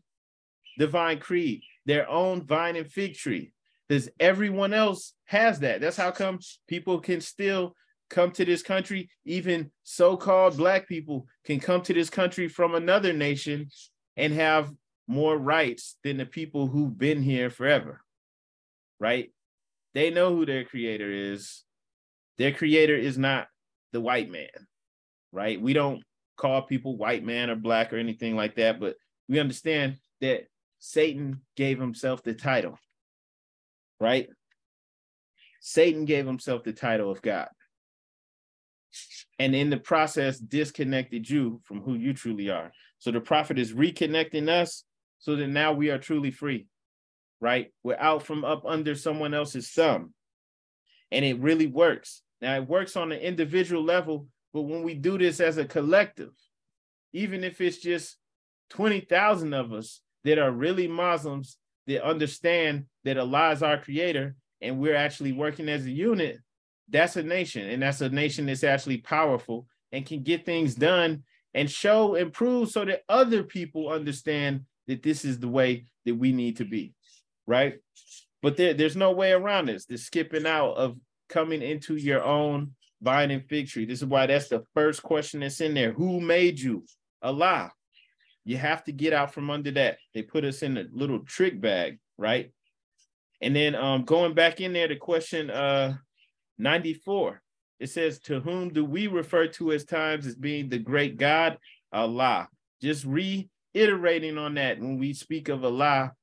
divine 0.79 1.19
creed, 1.19 1.61
their 1.85 2.09
own 2.09 2.45
vine 2.45 2.77
and 2.77 2.89
fig 2.89 3.15
tree, 3.15 3.51
because 3.89 4.07
everyone 4.17 4.73
else 4.73 5.11
has 5.25 5.59
that. 5.59 5.81
That's 5.81 5.97
how 5.97 6.11
come 6.11 6.39
people 6.69 7.01
can 7.01 7.19
still 7.19 7.75
come 8.09 8.31
to 8.31 8.45
this 8.45 8.63
country, 8.63 9.09
even 9.25 9.71
so-called 9.83 10.55
black 10.55 10.87
people 10.87 11.27
can 11.43 11.59
come 11.59 11.81
to 11.81 11.93
this 11.93 12.09
country 12.09 12.47
from 12.47 12.75
another 12.75 13.11
nation 13.11 13.67
and 14.15 14.31
have 14.31 14.71
more 15.05 15.37
rights 15.37 15.97
than 16.01 16.15
the 16.15 16.25
people 16.25 16.67
who've 16.67 16.97
been 16.97 17.21
here 17.21 17.49
forever. 17.49 17.99
Right? 19.01 19.33
They 19.93 20.11
know 20.11 20.33
who 20.33 20.45
their 20.45 20.63
creator 20.63 21.11
is. 21.11 21.65
Their 22.37 22.53
creator 22.53 22.95
is 22.95 23.17
not 23.17 23.49
the 23.95 24.01
white 24.01 24.29
man. 24.29 24.49
Right? 25.31 25.59
We 25.59 25.73
don't 25.73 26.03
call 26.37 26.63
people 26.63 26.97
white 26.97 27.23
man 27.23 27.49
or 27.49 27.55
black 27.55 27.93
or 27.93 27.97
anything 27.97 28.35
like 28.35 28.55
that, 28.55 28.79
but 28.79 28.95
we 29.27 29.39
understand 29.39 29.97
that 30.21 30.47
Satan 30.79 31.41
gave 31.55 31.79
himself 31.79 32.23
the 32.23 32.33
title, 32.33 32.77
right? 33.99 34.29
Satan 35.61 36.05
gave 36.05 36.27
himself 36.27 36.63
the 36.63 36.73
title 36.73 37.09
of 37.09 37.21
God. 37.21 37.47
And 39.39 39.55
in 39.55 39.69
the 39.69 39.77
process, 39.77 40.37
disconnected 40.37 41.29
you 41.29 41.61
from 41.63 41.81
who 41.81 41.95
you 41.95 42.13
truly 42.13 42.49
are. 42.49 42.71
So 42.99 43.11
the 43.11 43.21
prophet 43.21 43.57
is 43.57 43.73
reconnecting 43.73 44.47
us 44.49 44.83
so 45.19 45.35
that 45.35 45.47
now 45.47 45.73
we 45.73 45.89
are 45.89 45.97
truly 45.97 46.31
free, 46.31 46.67
right? 47.41 47.71
We're 47.83 47.99
out 47.99 48.23
from 48.23 48.45
up 48.45 48.63
under 48.65 48.95
someone 48.95 49.33
else's 49.33 49.69
thumb. 49.69 50.13
And 51.11 51.25
it 51.25 51.39
really 51.39 51.67
works. 51.67 52.21
Now, 52.41 52.55
it 52.55 52.67
works 52.67 52.95
on 52.95 53.11
an 53.11 53.19
individual 53.19 53.83
level, 53.83 54.27
but 54.53 54.61
when 54.63 54.83
we 54.83 54.93
do 54.93 55.17
this 55.17 55.39
as 55.39 55.57
a 55.57 55.65
collective, 55.65 56.31
even 57.13 57.43
if 57.43 57.61
it's 57.61 57.77
just 57.77 58.17
20,000 58.69 59.53
of 59.53 59.73
us, 59.73 60.01
that 60.25 60.39
are 60.39 60.51
really 60.51 60.87
Muslims 60.87 61.57
that 61.87 62.05
understand 62.05 62.85
that 63.05 63.17
Allah 63.17 63.51
is 63.51 63.63
our 63.63 63.77
creator 63.77 64.35
and 64.59 64.79
we're 64.79 64.95
actually 64.95 65.31
working 65.31 65.69
as 65.69 65.85
a 65.85 65.91
unit, 65.91 66.39
that's 66.89 67.15
a 67.15 67.23
nation. 67.23 67.69
And 67.69 67.81
that's 67.81 68.01
a 68.01 68.09
nation 68.09 68.47
that's 68.47 68.63
actually 68.63 68.97
powerful 68.97 69.67
and 69.91 70.05
can 70.05 70.23
get 70.23 70.45
things 70.45 70.75
done 70.75 71.23
and 71.53 71.69
show 71.69 72.15
and 72.15 72.33
prove 72.33 72.69
so 72.69 72.83
that 72.85 73.03
other 73.07 73.43
people 73.43 73.89
understand 73.89 74.61
that 74.87 75.03
this 75.03 75.23
is 75.23 75.39
the 75.39 75.47
way 75.47 75.85
that 76.05 76.15
we 76.15 76.31
need 76.31 76.57
to 76.57 76.65
be. 76.65 76.93
Right. 77.47 77.75
But 78.41 78.57
there, 78.57 78.73
there's 78.73 78.95
no 78.95 79.11
way 79.11 79.31
around 79.31 79.67
this. 79.67 79.85
The 79.85 79.97
skipping 79.97 80.47
out 80.47 80.73
of 80.73 80.97
coming 81.29 81.61
into 81.61 81.95
your 81.95 82.23
own 82.23 82.71
vine 83.01 83.31
and 83.31 83.45
fig 83.47 83.67
tree. 83.67 83.85
This 83.85 84.01
is 84.01 84.05
why 84.05 84.25
that's 84.25 84.49
the 84.49 84.63
first 84.73 85.03
question 85.03 85.41
that's 85.41 85.61
in 85.61 85.73
there. 85.73 85.91
Who 85.91 86.19
made 86.19 86.59
you? 86.59 86.85
Allah. 87.21 87.71
You 88.43 88.57
have 88.57 88.83
to 88.85 88.91
get 88.91 89.13
out 89.13 89.33
from 89.33 89.49
under 89.49 89.71
that. 89.71 89.97
They 90.13 90.21
put 90.21 90.45
us 90.45 90.61
in 90.61 90.77
a 90.77 90.85
little 90.91 91.19
trick 91.19 91.59
bag, 91.59 91.99
right? 92.17 92.51
And 93.41 93.55
then 93.55 93.75
um, 93.75 94.05
going 94.05 94.33
back 94.33 94.61
in 94.61 94.73
there 94.73 94.87
to 94.87 94.95
question 94.95 95.49
uh, 95.49 95.97
94, 96.57 97.41
it 97.79 97.89
says, 97.89 98.19
To 98.19 98.39
whom 98.39 98.69
do 98.69 98.85
we 98.85 99.07
refer 99.07 99.47
to 99.47 99.71
as 99.71 99.83
times 99.83 100.25
as 100.25 100.35
being 100.35 100.69
the 100.69 100.79
great 100.79 101.17
God? 101.17 101.57
Allah. 101.91 102.47
Just 102.81 103.05
reiterating 103.05 104.37
on 104.37 104.55
that 104.55 104.79
when 104.79 104.97
we 104.97 105.13
speak 105.13 105.49
of 105.49 105.65
Allah, 105.65 106.13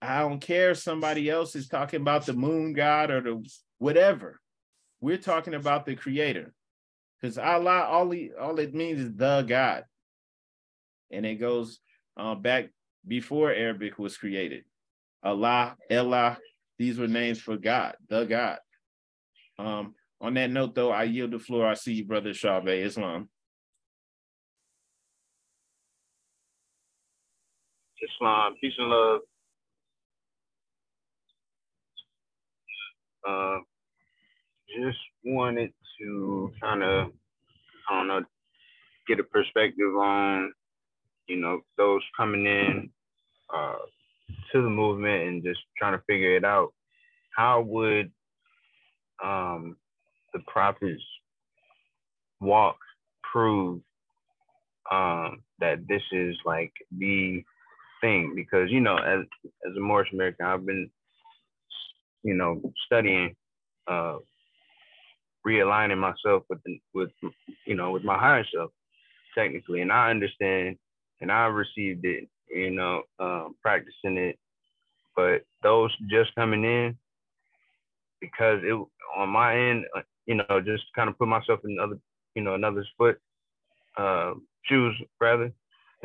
I 0.00 0.20
don't 0.20 0.40
care 0.40 0.70
if 0.70 0.78
somebody 0.78 1.28
else 1.28 1.56
is 1.56 1.68
talking 1.68 2.00
about 2.00 2.24
the 2.24 2.32
moon 2.32 2.72
god 2.72 3.10
or 3.10 3.20
the 3.20 3.50
whatever. 3.78 4.40
We're 5.00 5.18
talking 5.18 5.54
about 5.54 5.86
the 5.86 5.96
creator. 5.96 6.52
Because 7.20 7.38
Allah, 7.38 7.84
all, 7.84 8.10
he, 8.10 8.30
all 8.38 8.58
it 8.58 8.74
means 8.74 9.00
is 9.00 9.14
the 9.14 9.42
God 9.42 9.84
and 11.10 11.24
it 11.26 11.36
goes 11.36 11.80
uh, 12.16 12.34
back 12.34 12.70
before 13.06 13.52
Arabic 13.52 13.98
was 13.98 14.16
created. 14.16 14.64
Allah, 15.22 15.76
Allah, 15.90 16.38
these 16.78 16.98
were 16.98 17.08
names 17.08 17.40
for 17.40 17.56
God, 17.56 17.96
the 18.08 18.24
God. 18.24 18.58
Um, 19.58 19.94
on 20.20 20.34
that 20.34 20.50
note, 20.50 20.74
though, 20.74 20.90
I 20.90 21.04
yield 21.04 21.32
the 21.32 21.38
floor. 21.38 21.66
I 21.66 21.74
see 21.74 21.94
you, 21.94 22.04
brother 22.04 22.30
Shabe 22.30 22.84
Islam. 22.84 23.28
Islam, 28.00 28.54
peace 28.60 28.74
and 28.78 28.88
love. 28.88 29.20
Uh, 33.28 33.58
just 34.68 34.98
wanted 35.24 35.72
to 36.00 36.52
kind 36.60 36.82
of, 36.82 37.08
I 37.90 37.98
don't 37.98 38.08
know, 38.08 38.22
get 39.06 39.20
a 39.20 39.24
perspective 39.24 39.94
on, 39.96 40.52
you 41.26 41.36
know, 41.36 41.60
those 41.76 42.02
coming 42.16 42.46
in 42.46 42.90
uh, 43.54 43.76
to 44.52 44.62
the 44.62 44.70
movement 44.70 45.28
and 45.28 45.44
just 45.44 45.60
trying 45.76 45.92
to 45.98 46.04
figure 46.06 46.36
it 46.36 46.44
out. 46.44 46.72
How 47.36 47.60
would 47.62 48.10
um, 49.24 49.76
the 50.32 50.40
prophets 50.46 51.02
walk 52.40 52.78
prove 53.30 53.80
um, 54.90 55.42
that 55.60 55.86
this 55.88 56.02
is 56.12 56.36
like 56.44 56.72
the 56.96 57.42
thing? 58.00 58.32
Because 58.34 58.70
you 58.70 58.80
know, 58.80 58.96
as 58.96 59.20
as 59.68 59.76
a 59.76 59.80
Moorish 59.80 60.12
American, 60.12 60.46
I've 60.46 60.66
been, 60.66 60.90
you 62.22 62.34
know, 62.34 62.60
studying, 62.86 63.34
uh, 63.86 64.16
realigning 65.46 65.98
myself 65.98 66.42
with 66.50 66.58
the, 66.64 66.78
with 66.94 67.10
you 67.66 67.74
know 67.74 67.90
with 67.90 68.04
my 68.04 68.18
higher 68.18 68.44
self, 68.54 68.70
technically, 69.34 69.80
and 69.80 69.92
I 69.92 70.10
understand 70.10 70.76
and 71.20 71.32
I 71.32 71.46
received 71.46 72.04
it, 72.04 72.28
you 72.48 72.70
know, 72.70 73.02
um, 73.18 73.56
practicing 73.62 74.16
it. 74.16 74.38
But 75.16 75.42
those 75.62 75.90
just 76.08 76.34
coming 76.34 76.64
in, 76.64 76.96
because 78.20 78.60
it 78.62 78.74
on 79.16 79.28
my 79.30 79.56
end, 79.56 79.84
uh, 79.96 80.02
you 80.26 80.36
know, 80.36 80.60
just 80.64 80.84
kind 80.94 81.08
of 81.08 81.18
put 81.18 81.28
myself 81.28 81.60
in 81.64 81.78
other, 81.82 81.98
you 82.34 82.42
know, 82.42 82.54
another's 82.54 82.88
foot, 82.96 83.18
uh, 83.96 84.34
shoes 84.64 84.94
rather. 85.20 85.52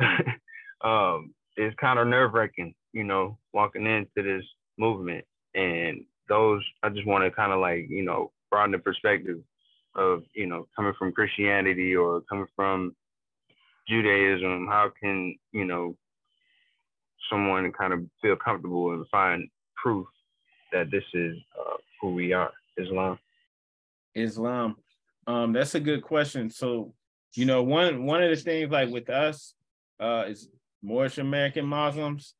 um, 0.84 1.34
it's 1.56 1.76
kind 1.76 1.98
of 1.98 2.08
nerve 2.08 2.34
wracking, 2.34 2.74
you 2.92 3.04
know, 3.04 3.38
walking 3.52 3.86
into 3.86 4.22
this 4.22 4.44
movement. 4.78 5.24
And 5.54 6.04
those, 6.28 6.62
I 6.82 6.88
just 6.88 7.06
want 7.06 7.24
to 7.24 7.30
kind 7.30 7.52
of 7.52 7.60
like, 7.60 7.86
you 7.88 8.04
know, 8.04 8.32
broaden 8.50 8.72
the 8.72 8.78
perspective 8.78 9.38
of, 9.94 10.22
you 10.34 10.46
know, 10.46 10.66
coming 10.74 10.94
from 10.98 11.12
Christianity 11.12 11.94
or 11.94 12.22
coming 12.22 12.46
from 12.56 12.94
Judaism. 13.88 14.66
How 14.68 14.90
can, 15.00 15.36
you 15.52 15.64
know, 15.64 15.96
someone 17.30 17.70
kind 17.72 17.92
of 17.92 18.00
feel 18.20 18.36
comfortable 18.36 18.92
and 18.92 19.06
find 19.08 19.48
proof 19.76 20.06
that 20.72 20.90
this 20.90 21.04
is 21.14 21.36
uh, 21.58 21.76
who 22.00 22.14
we 22.14 22.32
are, 22.32 22.52
Islam? 22.76 23.18
Islam. 24.14 24.76
Um, 25.26 25.52
that's 25.52 25.74
a 25.74 25.80
good 25.80 26.02
question. 26.02 26.50
So, 26.50 26.94
you 27.34 27.46
know, 27.46 27.62
one 27.62 28.04
one 28.04 28.22
of 28.22 28.30
the 28.30 28.36
things 28.36 28.70
like 28.70 28.90
with 28.90 29.08
us, 29.10 29.54
uh, 30.00 30.24
is 30.28 30.48
Moorish 30.82 31.18
American 31.18 31.66
Muslims, 31.66 32.34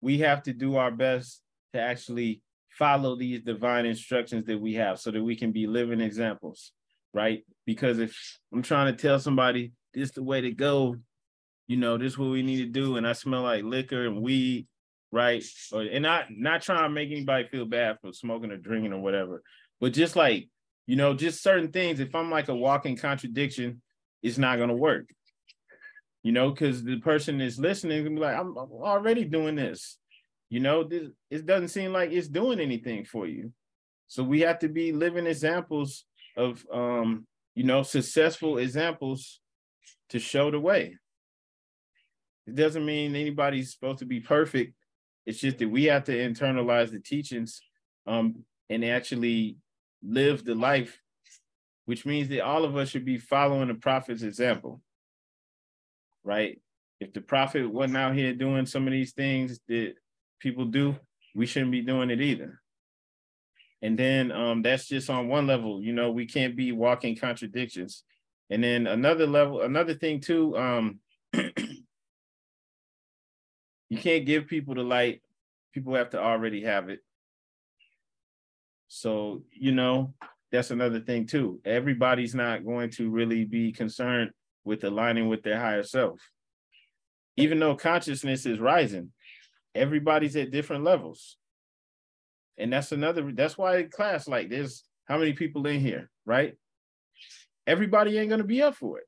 we 0.00 0.18
have 0.18 0.42
to 0.44 0.52
do 0.52 0.76
our 0.76 0.90
best 0.90 1.42
to 1.72 1.80
actually 1.80 2.42
follow 2.78 3.16
these 3.16 3.42
divine 3.42 3.86
instructions 3.86 4.46
that 4.46 4.60
we 4.60 4.74
have 4.74 4.98
so 4.98 5.10
that 5.10 5.22
we 5.22 5.36
can 5.36 5.52
be 5.52 5.66
living 5.66 6.00
examples, 6.00 6.72
right? 7.12 7.44
Because 7.64 7.98
if 7.98 8.16
I'm 8.52 8.62
trying 8.62 8.94
to 8.94 9.00
tell 9.00 9.18
somebody 9.18 9.72
this 9.94 10.10
is 10.10 10.14
the 10.14 10.22
way 10.22 10.40
to 10.42 10.50
go, 10.50 10.96
you 11.66 11.76
know, 11.76 11.96
this 11.98 12.12
is 12.12 12.18
what 12.18 12.30
we 12.30 12.42
need 12.42 12.58
to 12.58 12.66
do, 12.66 12.96
and 12.96 13.06
I 13.06 13.12
smell 13.12 13.42
like 13.42 13.64
liquor 13.64 14.06
and 14.06 14.22
weed, 14.22 14.66
right? 15.10 15.44
Or 15.72 15.82
and 15.82 16.02
not 16.02 16.26
not 16.30 16.62
trying 16.62 16.84
to 16.84 16.90
make 16.90 17.10
anybody 17.10 17.48
feel 17.48 17.64
bad 17.64 17.98
for 18.00 18.12
smoking 18.12 18.52
or 18.52 18.56
drinking 18.56 18.92
or 18.92 19.00
whatever, 19.00 19.42
but 19.80 19.92
just 19.92 20.14
like, 20.14 20.48
you 20.86 20.96
know, 20.96 21.14
just 21.14 21.42
certain 21.42 21.72
things. 21.72 21.98
If 21.98 22.14
I'm 22.14 22.30
like 22.30 22.48
a 22.48 22.54
walking 22.54 22.96
contradiction, 22.96 23.82
it's 24.22 24.38
not 24.38 24.58
gonna 24.58 24.76
work. 24.76 25.06
You 26.22 26.32
know, 26.32 26.50
because 26.50 26.82
the 26.82 26.98
person 26.98 27.40
is 27.40 27.58
listening 27.58 28.04
and 28.04 28.16
be 28.16 28.20
like, 28.20 28.36
I'm, 28.36 28.56
I'm 28.56 28.72
already 28.72 29.24
doing 29.24 29.54
this. 29.54 29.96
You 30.48 30.60
know, 30.60 30.84
this 30.84 31.08
it 31.30 31.46
doesn't 31.46 31.68
seem 31.68 31.92
like 31.92 32.12
it's 32.12 32.28
doing 32.28 32.60
anything 32.60 33.04
for 33.04 33.26
you. 33.26 33.52
So 34.06 34.22
we 34.22 34.40
have 34.40 34.60
to 34.60 34.68
be 34.68 34.92
living 34.92 35.26
examples 35.26 36.04
of 36.36 36.64
um, 36.72 37.26
you 37.56 37.64
know, 37.64 37.82
successful 37.82 38.58
examples 38.58 39.40
to 40.10 40.18
show 40.18 40.50
the 40.50 40.60
way. 40.60 40.96
It 42.46 42.54
doesn't 42.54 42.84
mean 42.84 43.16
anybody's 43.16 43.72
supposed 43.72 43.98
to 44.00 44.04
be 44.04 44.20
perfect. 44.20 44.74
It's 45.24 45.40
just 45.40 45.58
that 45.58 45.68
we 45.68 45.84
have 45.84 46.04
to 46.04 46.12
internalize 46.12 46.92
the 46.92 47.00
teachings 47.00 47.60
um, 48.06 48.44
and 48.70 48.84
actually 48.84 49.56
live 50.06 50.44
the 50.44 50.54
life, 50.54 51.00
which 51.86 52.06
means 52.06 52.28
that 52.28 52.44
all 52.44 52.64
of 52.64 52.76
us 52.76 52.90
should 52.90 53.04
be 53.04 53.18
following 53.18 53.68
the 53.68 53.74
prophet's 53.74 54.22
example, 54.22 54.80
right? 56.22 56.60
If 57.00 57.12
the 57.12 57.22
prophet 57.22 57.68
wasn't 57.68 57.96
out 57.96 58.14
here 58.14 58.32
doing 58.34 58.66
some 58.66 58.86
of 58.86 58.92
these 58.92 59.12
things 59.12 59.58
that 59.66 59.94
people 60.40 60.66
do, 60.66 60.96
we 61.34 61.46
shouldn't 61.46 61.72
be 61.72 61.82
doing 61.82 62.10
it 62.10 62.20
either. 62.20 62.60
And 63.82 63.98
then 63.98 64.32
um, 64.32 64.62
that's 64.62 64.86
just 64.86 65.10
on 65.10 65.28
one 65.28 65.46
level, 65.46 65.82
you 65.82 65.92
know, 65.92 66.10
we 66.10 66.26
can't 66.26 66.56
be 66.56 66.72
walking 66.72 67.16
contradictions. 67.16 68.04
And 68.50 68.62
then 68.64 68.86
another 68.86 69.26
level, 69.26 69.62
another 69.62 69.94
thing 69.94 70.20
too, 70.20 70.56
um, 70.56 71.00
you 71.32 71.48
can't 73.98 74.24
give 74.24 74.46
people 74.46 74.74
the 74.74 74.82
light. 74.82 75.20
People 75.72 75.94
have 75.94 76.10
to 76.10 76.20
already 76.20 76.62
have 76.64 76.88
it. 76.88 77.00
So, 78.88 79.42
you 79.52 79.72
know, 79.72 80.14
that's 80.52 80.70
another 80.70 81.00
thing 81.00 81.26
too. 81.26 81.60
Everybody's 81.64 82.34
not 82.34 82.64
going 82.64 82.90
to 82.92 83.10
really 83.10 83.44
be 83.44 83.72
concerned 83.72 84.30
with 84.64 84.84
aligning 84.84 85.28
with 85.28 85.42
their 85.42 85.60
higher 85.60 85.82
self. 85.82 86.20
Even 87.36 87.58
though 87.58 87.76
consciousness 87.76 88.46
is 88.46 88.58
rising, 88.58 89.12
everybody's 89.76 90.36
at 90.36 90.50
different 90.50 90.84
levels. 90.84 91.36
And 92.58 92.72
that's 92.72 92.92
another, 92.92 93.30
that's 93.32 93.58
why 93.58 93.82
class, 93.84 94.26
like 94.26 94.48
there's 94.48 94.84
how 95.06 95.18
many 95.18 95.32
people 95.32 95.66
in 95.66 95.80
here, 95.80 96.10
right? 96.24 96.54
Everybody 97.66 98.18
ain't 98.18 98.30
gonna 98.30 98.44
be 98.44 98.62
up 98.62 98.76
for 98.76 98.98
it. 98.98 99.04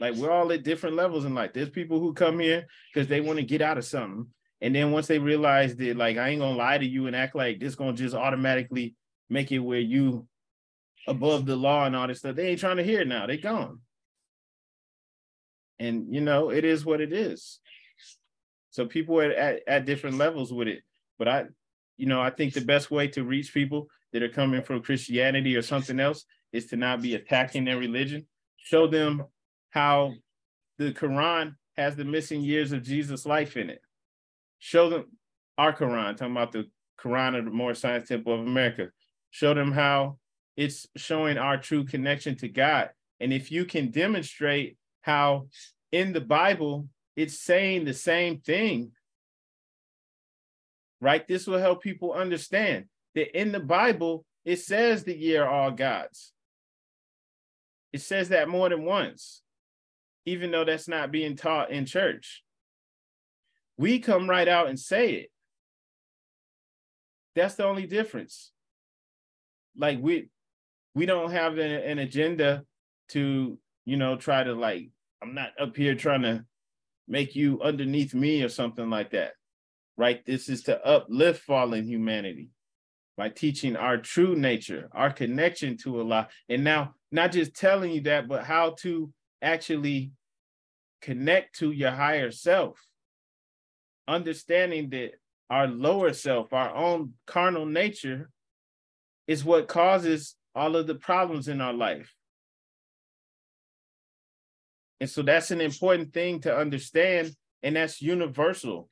Like 0.00 0.14
we're 0.14 0.30
all 0.30 0.52
at 0.52 0.62
different 0.62 0.96
levels 0.96 1.24
in 1.24 1.34
life. 1.34 1.52
There's 1.52 1.70
people 1.70 1.98
who 1.98 2.12
come 2.12 2.38
here 2.38 2.66
because 2.92 3.08
they 3.08 3.20
want 3.20 3.38
to 3.38 3.44
get 3.44 3.62
out 3.62 3.78
of 3.78 3.84
something. 3.84 4.26
And 4.60 4.74
then 4.74 4.90
once 4.90 5.06
they 5.06 5.18
realize 5.18 5.76
that, 5.76 5.96
like, 5.96 6.16
I 6.16 6.28
ain't 6.28 6.40
gonna 6.40 6.56
lie 6.56 6.78
to 6.78 6.86
you 6.86 7.06
and 7.06 7.14
act 7.14 7.36
like 7.36 7.60
this 7.60 7.74
gonna 7.74 7.92
just 7.92 8.14
automatically 8.14 8.96
make 9.30 9.52
it 9.52 9.58
where 9.58 9.80
you 9.80 10.26
above 11.06 11.46
the 11.46 11.56
law 11.56 11.84
and 11.84 11.96
all 11.96 12.06
this 12.06 12.18
stuff. 12.18 12.36
They 12.36 12.48
ain't 12.48 12.60
trying 12.60 12.76
to 12.76 12.82
hear 12.82 13.00
it 13.00 13.08
now. 13.08 13.26
They 13.26 13.38
gone. 13.38 13.80
And 15.78 16.12
you 16.12 16.20
know, 16.20 16.50
it 16.50 16.64
is 16.64 16.84
what 16.84 17.00
it 17.00 17.12
is. 17.12 17.60
So 18.70 18.86
people 18.86 19.18
are 19.20 19.30
at, 19.30 19.60
at 19.66 19.86
different 19.86 20.18
levels 20.18 20.52
with 20.52 20.68
it. 20.68 20.82
But 21.18 21.28
I, 21.28 21.44
you 21.96 22.06
know, 22.06 22.20
I 22.20 22.30
think 22.30 22.54
the 22.54 22.60
best 22.60 22.90
way 22.90 23.08
to 23.08 23.24
reach 23.24 23.52
people 23.52 23.88
that 24.12 24.22
are 24.22 24.28
coming 24.28 24.62
from 24.62 24.82
Christianity 24.82 25.56
or 25.56 25.62
something 25.62 25.98
else 26.00 26.24
is 26.52 26.66
to 26.66 26.76
not 26.76 27.02
be 27.02 27.14
attacking 27.14 27.64
their 27.64 27.78
religion. 27.78 28.26
Show 28.56 28.86
them 28.86 29.24
how 29.70 30.14
the 30.78 30.92
Quran 30.92 31.54
has 31.76 31.96
the 31.96 32.04
missing 32.04 32.42
years 32.42 32.72
of 32.72 32.82
Jesus' 32.82 33.26
life 33.26 33.56
in 33.56 33.70
it. 33.70 33.80
Show 34.58 34.90
them 34.90 35.06
our 35.56 35.72
Quran, 35.72 36.16
talking 36.16 36.32
about 36.32 36.52
the 36.52 36.66
Quran 37.00 37.38
of 37.38 37.44
the 37.44 37.50
Moorish 37.50 37.80
Science 37.80 38.08
Temple 38.08 38.34
of 38.34 38.40
America. 38.40 38.90
Show 39.30 39.54
them 39.54 39.72
how 39.72 40.18
it's 40.56 40.86
showing 40.96 41.38
our 41.38 41.56
true 41.56 41.84
connection 41.84 42.36
to 42.36 42.48
God. 42.48 42.90
And 43.20 43.32
if 43.32 43.50
you 43.52 43.64
can 43.64 43.90
demonstrate 43.90 44.76
how 45.02 45.48
in 45.92 46.12
the 46.12 46.20
Bible 46.20 46.88
it's 47.18 47.40
saying 47.40 47.84
the 47.84 47.92
same 47.92 48.38
thing, 48.38 48.92
right? 51.00 51.26
This 51.26 51.48
will 51.48 51.58
help 51.58 51.82
people 51.82 52.12
understand 52.12 52.84
that 53.16 53.36
in 53.36 53.50
the 53.50 53.58
Bible, 53.58 54.24
it 54.44 54.60
says 54.60 55.02
the 55.02 55.16
year 55.18 55.44
all 55.44 55.72
gods. 55.72 56.32
It 57.92 58.02
says 58.02 58.28
that 58.28 58.48
more 58.48 58.68
than 58.68 58.84
once, 58.84 59.42
even 60.26 60.52
though 60.52 60.64
that's 60.64 60.86
not 60.86 61.10
being 61.10 61.34
taught 61.34 61.72
in 61.72 61.86
church. 61.86 62.44
We 63.76 63.98
come 63.98 64.30
right 64.30 64.46
out 64.46 64.68
and 64.68 64.78
say 64.78 65.14
it. 65.14 65.32
That's 67.34 67.56
the 67.56 67.64
only 67.64 67.88
difference. 67.88 68.52
Like 69.76 69.98
we 70.00 70.28
we 70.94 71.04
don't 71.04 71.32
have 71.32 71.58
an, 71.58 71.72
an 71.72 71.98
agenda 71.98 72.62
to, 73.08 73.58
you 73.86 73.96
know, 73.96 74.14
try 74.14 74.44
to 74.44 74.52
like, 74.52 74.90
I'm 75.20 75.34
not 75.34 75.50
up 75.60 75.76
here 75.76 75.96
trying 75.96 76.22
to 76.22 76.44
make 77.08 77.34
you 77.34 77.60
underneath 77.62 78.14
me 78.14 78.42
or 78.42 78.48
something 78.48 78.90
like 78.90 79.10
that. 79.10 79.32
Right? 79.96 80.24
This 80.24 80.48
is 80.48 80.62
to 80.64 80.84
uplift 80.86 81.42
fallen 81.42 81.86
humanity 81.86 82.50
by 83.16 83.28
teaching 83.30 83.74
our 83.74 83.98
true 83.98 84.36
nature, 84.36 84.88
our 84.92 85.10
connection 85.10 85.76
to 85.78 85.98
Allah. 85.98 86.28
And 86.48 86.62
now, 86.62 86.94
not 87.10 87.32
just 87.32 87.54
telling 87.54 87.90
you 87.90 88.02
that, 88.02 88.28
but 88.28 88.44
how 88.44 88.76
to 88.80 89.12
actually 89.42 90.12
connect 91.02 91.58
to 91.58 91.72
your 91.72 91.90
higher 91.90 92.30
self, 92.30 92.78
understanding 94.06 94.90
that 94.90 95.12
our 95.50 95.66
lower 95.66 96.12
self, 96.12 96.52
our 96.52 96.74
own 96.74 97.14
carnal 97.26 97.66
nature, 97.66 98.30
is 99.26 99.44
what 99.44 99.68
causes 99.68 100.36
all 100.54 100.76
of 100.76 100.86
the 100.86 100.94
problems 100.94 101.48
in 101.48 101.60
our 101.60 101.72
life. 101.72 102.14
And 105.00 105.08
so 105.08 105.22
that's 105.22 105.50
an 105.50 105.60
important 105.60 106.12
thing 106.12 106.40
to 106.40 106.56
understand, 106.56 107.32
and 107.62 107.76
that's 107.76 108.02
universal. 108.02 108.88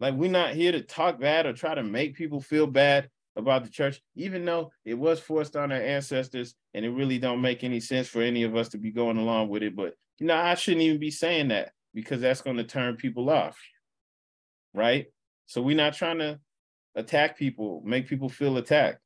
Like, 0.00 0.14
we're 0.14 0.30
not 0.30 0.54
here 0.54 0.72
to 0.72 0.82
talk 0.82 1.20
bad 1.20 1.46
or 1.46 1.52
try 1.52 1.74
to 1.74 1.82
make 1.82 2.16
people 2.16 2.40
feel 2.40 2.66
bad 2.66 3.08
about 3.36 3.64
the 3.64 3.70
church, 3.70 4.00
even 4.14 4.44
though 4.44 4.70
it 4.84 4.94
was 4.94 5.20
forced 5.20 5.56
on 5.56 5.72
our 5.72 5.80
ancestors 5.80 6.54
and 6.74 6.84
it 6.84 6.90
really 6.90 7.18
don't 7.18 7.40
make 7.40 7.64
any 7.64 7.80
sense 7.80 8.08
for 8.08 8.22
any 8.22 8.42
of 8.42 8.56
us 8.56 8.70
to 8.70 8.78
be 8.78 8.90
going 8.90 9.16
along 9.16 9.48
with 9.48 9.62
it. 9.62 9.76
But 9.76 9.94
you 10.18 10.26
know, 10.26 10.36
I 10.36 10.54
shouldn't 10.54 10.82
even 10.82 11.00
be 11.00 11.10
saying 11.10 11.48
that 11.48 11.72
because 11.94 12.20
that's 12.20 12.42
going 12.42 12.56
to 12.56 12.64
turn 12.64 12.96
people 12.96 13.30
off. 13.30 13.58
Right. 14.74 15.06
So 15.46 15.62
we're 15.62 15.76
not 15.76 15.94
trying 15.94 16.18
to 16.18 16.38
attack 16.94 17.38
people, 17.38 17.82
make 17.84 18.08
people 18.08 18.28
feel 18.28 18.56
attacked. 18.56 18.98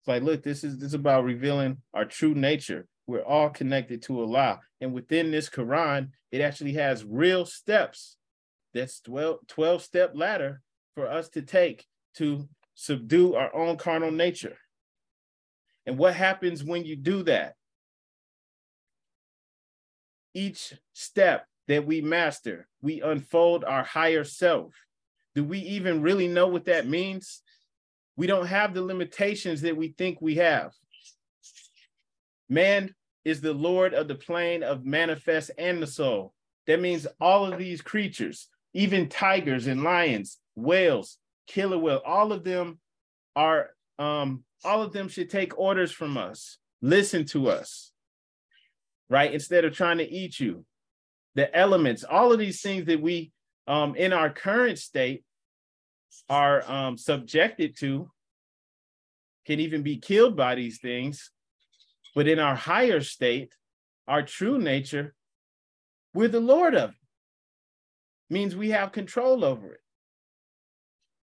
It's 0.00 0.08
like, 0.08 0.22
look, 0.22 0.42
this 0.42 0.64
is 0.64 0.78
this 0.78 0.88
is 0.88 0.94
about 0.94 1.24
revealing 1.24 1.78
our 1.94 2.04
true 2.04 2.34
nature. 2.34 2.86
We're 3.06 3.24
all 3.24 3.50
connected 3.50 4.02
to 4.02 4.20
Allah. 4.20 4.60
And 4.80 4.92
within 4.92 5.30
this 5.30 5.48
Quran, 5.48 6.10
it 6.32 6.40
actually 6.40 6.74
has 6.74 7.04
real 7.04 7.46
steps. 7.46 8.16
That's 8.74 9.00
12, 9.00 9.46
12 9.46 9.82
step 9.82 10.12
ladder 10.14 10.60
for 10.94 11.06
us 11.06 11.28
to 11.30 11.42
take 11.42 11.86
to 12.16 12.48
subdue 12.74 13.34
our 13.34 13.54
own 13.54 13.76
carnal 13.76 14.10
nature. 14.10 14.56
And 15.86 15.96
what 15.96 16.14
happens 16.14 16.64
when 16.64 16.84
you 16.84 16.96
do 16.96 17.22
that? 17.24 17.54
Each 20.34 20.74
step 20.92 21.46
that 21.68 21.86
we 21.86 22.00
master, 22.00 22.66
we 22.82 23.00
unfold 23.00 23.64
our 23.64 23.84
higher 23.84 24.24
self. 24.24 24.74
Do 25.34 25.44
we 25.44 25.58
even 25.60 26.02
really 26.02 26.28
know 26.28 26.48
what 26.48 26.66
that 26.66 26.88
means? 26.88 27.42
We 28.16 28.26
don't 28.26 28.46
have 28.46 28.74
the 28.74 28.82
limitations 28.82 29.60
that 29.62 29.76
we 29.76 29.88
think 29.88 30.20
we 30.20 30.36
have. 30.36 30.72
Man 32.48 32.94
is 33.26 33.40
the 33.40 33.52
Lord 33.52 33.92
of 33.92 34.06
the 34.06 34.14
plane 34.14 34.62
of 34.62 34.84
manifest 34.84 35.50
and 35.58 35.82
the 35.82 35.86
soul. 35.88 36.32
That 36.68 36.80
means 36.80 37.08
all 37.20 37.44
of 37.44 37.58
these 37.58 37.82
creatures, 37.82 38.46
even 38.72 39.08
tigers 39.08 39.66
and 39.66 39.82
lions, 39.82 40.38
whales, 40.54 41.18
killer 41.48 41.76
whale, 41.76 42.00
all 42.06 42.32
of 42.32 42.44
them 42.44 42.78
are 43.34 43.70
um 43.98 44.44
all 44.64 44.80
of 44.80 44.92
them 44.92 45.08
should 45.08 45.28
take 45.28 45.58
orders 45.58 45.90
from 45.90 46.16
us, 46.16 46.58
listen 46.80 47.24
to 47.24 47.48
us, 47.48 47.90
right? 49.10 49.34
Instead 49.34 49.64
of 49.64 49.74
trying 49.74 49.98
to 49.98 50.08
eat 50.08 50.38
you. 50.38 50.64
The 51.34 51.54
elements, 51.54 52.04
all 52.04 52.32
of 52.32 52.38
these 52.38 52.62
things 52.62 52.86
that 52.86 53.02
we 53.02 53.32
um 53.66 53.96
in 53.96 54.12
our 54.12 54.30
current 54.30 54.78
state 54.78 55.24
are 56.30 56.62
um 56.70 56.96
subjected 56.96 57.76
to 57.80 58.08
can 59.46 59.58
even 59.58 59.82
be 59.82 59.96
killed 59.96 60.36
by 60.36 60.54
these 60.54 60.78
things. 60.78 61.32
But 62.16 62.26
in 62.26 62.40
our 62.40 62.56
higher 62.56 63.00
state, 63.00 63.54
our 64.08 64.24
true 64.24 64.58
nature, 64.58 65.14
we're 66.12 66.26
the 66.26 66.40
Lord 66.40 66.74
of 66.74 66.90
it. 66.90 66.96
Means 68.28 68.56
we 68.56 68.70
have 68.70 68.90
control 68.90 69.44
over 69.44 69.72
it 69.74 69.80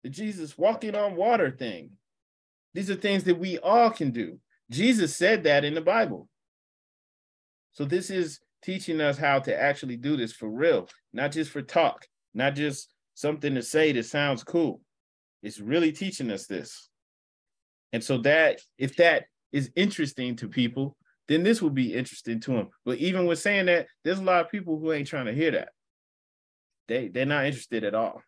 the 0.05 0.09
Jesus 0.11 0.55
walking 0.55 0.93
on 0.93 1.15
water 1.15 1.49
thing. 1.49 1.89
These 2.75 2.91
are 2.91 2.95
things 2.95 3.23
that 3.23 3.39
we 3.39 3.57
all 3.57 3.89
can 3.89 4.11
do. 4.11 4.37
Jesus 4.69 5.15
said 5.15 5.45
that 5.45 5.65
in 5.65 5.73
the 5.73 5.81
Bible. 5.81 6.29
So 7.71 7.85
this 7.85 8.11
is 8.11 8.39
teaching 8.63 9.01
us 9.01 9.17
how 9.17 9.39
to 9.39 9.59
actually 9.59 9.97
do 9.97 10.15
this 10.15 10.31
for 10.31 10.47
real, 10.47 10.89
not 11.11 11.31
just 11.31 11.49
for 11.49 11.63
talk, 11.63 12.05
not 12.35 12.53
just 12.53 12.93
something 13.15 13.55
to 13.55 13.63
say 13.63 13.93
that 13.93 14.05
sounds 14.05 14.43
cool. 14.43 14.81
It's 15.41 15.59
really 15.59 15.91
teaching 15.91 16.29
us 16.29 16.45
this. 16.45 16.87
And 17.91 18.03
so 18.03 18.19
that 18.19 18.61
if 18.77 18.97
that 18.97 19.23
is 19.55 19.71
interesting 19.77 20.35
to 20.35 20.49
people, 20.49 20.97
then 21.29 21.41
this 21.41 21.61
will 21.61 21.69
be 21.69 21.93
interesting 21.93 22.41
to 22.41 22.51
them. 22.51 22.67
But 22.83 22.97
even 22.97 23.25
with 23.25 23.39
saying 23.39 23.67
that, 23.67 23.87
there's 24.03 24.19
a 24.19 24.23
lot 24.23 24.43
of 24.43 24.51
people 24.51 24.77
who 24.77 24.91
ain't 24.91 25.07
trying 25.07 25.27
to 25.27 25.33
hear 25.33 25.51
that. 25.51 25.69
They 26.89 27.07
they're 27.07 27.25
not 27.25 27.45
interested 27.45 27.85
at 27.85 27.95
all 27.95 28.21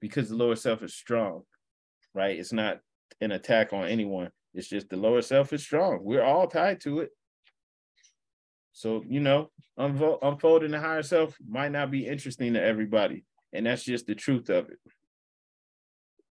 because 0.00 0.28
the 0.28 0.34
lower 0.34 0.56
self 0.56 0.82
is 0.82 0.96
strong, 0.96 1.42
right? 2.12 2.36
It's 2.36 2.52
not 2.52 2.80
an 3.20 3.30
attack 3.30 3.72
on 3.72 3.86
anyone. 3.86 4.30
It's 4.52 4.68
just 4.68 4.90
the 4.90 4.96
lower 4.96 5.22
self 5.22 5.52
is 5.52 5.62
strong. 5.62 6.00
We're 6.02 6.24
all 6.24 6.48
tied 6.48 6.80
to 6.80 6.98
it. 7.00 7.10
So, 8.72 9.04
you 9.06 9.20
know, 9.20 9.52
unfo- 9.78 10.18
unfolding 10.22 10.72
the 10.72 10.80
higher 10.80 11.04
self 11.04 11.36
might 11.48 11.70
not 11.70 11.92
be 11.92 12.04
interesting 12.04 12.54
to 12.54 12.62
everybody. 12.62 13.24
And 13.52 13.66
that's 13.66 13.84
just 13.84 14.08
the 14.08 14.16
truth 14.16 14.48
of 14.50 14.70
it. 14.70 14.78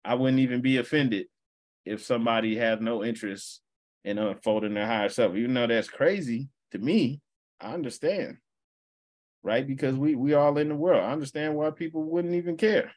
I 0.04 0.16
wouldn't 0.16 0.40
even 0.40 0.62
be 0.62 0.78
offended 0.78 1.28
if 1.86 2.04
somebody 2.04 2.56
has 2.58 2.80
no 2.80 3.04
interest 3.04 3.62
in 4.04 4.18
unfolding 4.18 4.74
their 4.74 4.88
higher 4.88 5.10
self. 5.10 5.36
Even 5.36 5.54
though 5.54 5.68
that's 5.68 5.90
crazy 5.90 6.50
to 6.72 6.80
me, 6.80 7.22
I 7.60 7.74
understand. 7.74 8.38
Right? 9.44 9.66
Because 9.66 9.96
we 9.96 10.16
we 10.16 10.34
all 10.34 10.58
in 10.58 10.70
the 10.70 10.76
world. 10.76 11.04
I 11.04 11.12
understand 11.12 11.56
why 11.56 11.72
people 11.72 12.04
wouldn't 12.04 12.36
even 12.36 12.58
care. 12.58 12.92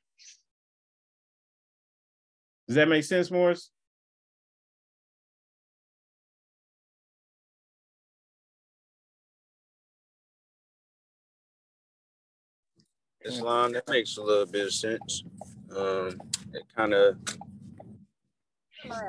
Does 2.67 2.77
that 2.77 2.89
make 2.89 3.05
sense, 3.05 3.31
Morris? 3.31 3.71
Islam, 13.25 13.73
that 13.73 13.89
makes 13.89 14.19
a 14.19 14.23
little 14.23 14.47
bit 14.47 14.67
of 14.67 14.73
sense. 14.73 15.25
Um, 15.75 16.21
it 16.53 16.63
kind 16.77 16.93
of 16.93 17.17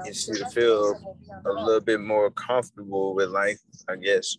gets 0.04 0.28
you 0.28 0.36
to 0.36 0.50
feel 0.50 1.18
a 1.46 1.52
little 1.52 1.82
bit 1.82 2.00
more 2.00 2.32
comfortable 2.32 3.14
with 3.14 3.30
life, 3.30 3.60
I 3.88 3.96
guess. 3.96 4.38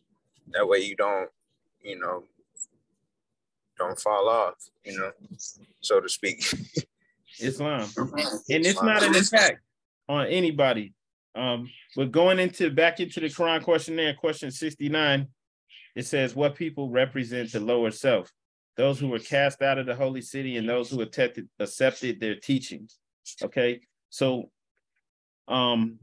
That 0.52 0.66
way 0.66 0.78
you 0.78 0.96
don't, 0.96 1.28
you 1.82 1.98
know, 1.98 2.24
don't 3.78 3.98
fall 3.98 4.28
off, 4.28 4.54
you 4.84 4.96
know, 4.98 5.10
so 5.80 6.00
to 6.00 6.08
speak. 6.08 6.44
Islam. 7.40 7.88
And 7.98 8.64
it's 8.66 8.82
not 8.82 9.02
an 9.02 9.14
attack 9.14 9.60
on 10.08 10.26
anybody. 10.26 10.94
Um, 11.34 11.68
but 11.94 12.12
going 12.12 12.38
into 12.38 12.70
back 12.70 13.00
into 13.00 13.20
the 13.20 13.26
Quran 13.26 13.62
questionnaire, 13.62 14.14
question 14.14 14.50
69, 14.50 15.28
it 15.94 16.06
says 16.06 16.34
what 16.34 16.54
people 16.54 16.90
represent 16.90 17.52
the 17.52 17.60
lower 17.60 17.90
self, 17.90 18.30
those 18.76 18.98
who 18.98 19.08
were 19.08 19.18
cast 19.18 19.60
out 19.60 19.78
of 19.78 19.86
the 19.86 19.94
holy 19.94 20.22
city 20.22 20.56
and 20.56 20.68
those 20.68 20.90
who 20.90 21.02
accepted, 21.02 21.48
accepted 21.58 22.20
their 22.20 22.36
teachings. 22.36 22.98
Okay, 23.42 23.80
so 24.08 24.50
um 25.48 25.98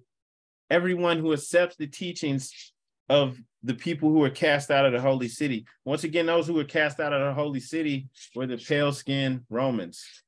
everyone 0.70 1.20
who 1.20 1.34
accepts 1.34 1.76
the 1.76 1.88
teachings 1.88 2.74
of 3.10 3.38
the 3.64 3.74
people 3.74 4.10
who 4.10 4.20
were 4.20 4.30
cast 4.30 4.72
out 4.72 4.86
of 4.86 4.92
the 4.92 5.00
holy 5.00 5.28
city. 5.28 5.66
Once 5.86 6.04
again, 6.04 6.26
those 6.26 6.48
who 6.48 6.54
were 6.54 6.64
cast 6.64 7.00
out 7.00 7.14
of 7.14 7.22
the 7.22 7.34
holy 7.34 7.60
city 7.60 8.08
were 8.36 8.48
the 8.48 8.58
pale 8.58 8.92
skinned 8.92 9.42
Romans 9.50 10.24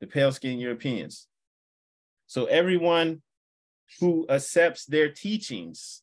the 0.00 0.06
pale 0.06 0.32
skinned 0.32 0.60
Europeans. 0.60 1.28
So 2.26 2.46
everyone 2.46 3.22
who 4.00 4.26
accepts 4.28 4.86
their 4.86 5.10
teachings 5.10 6.02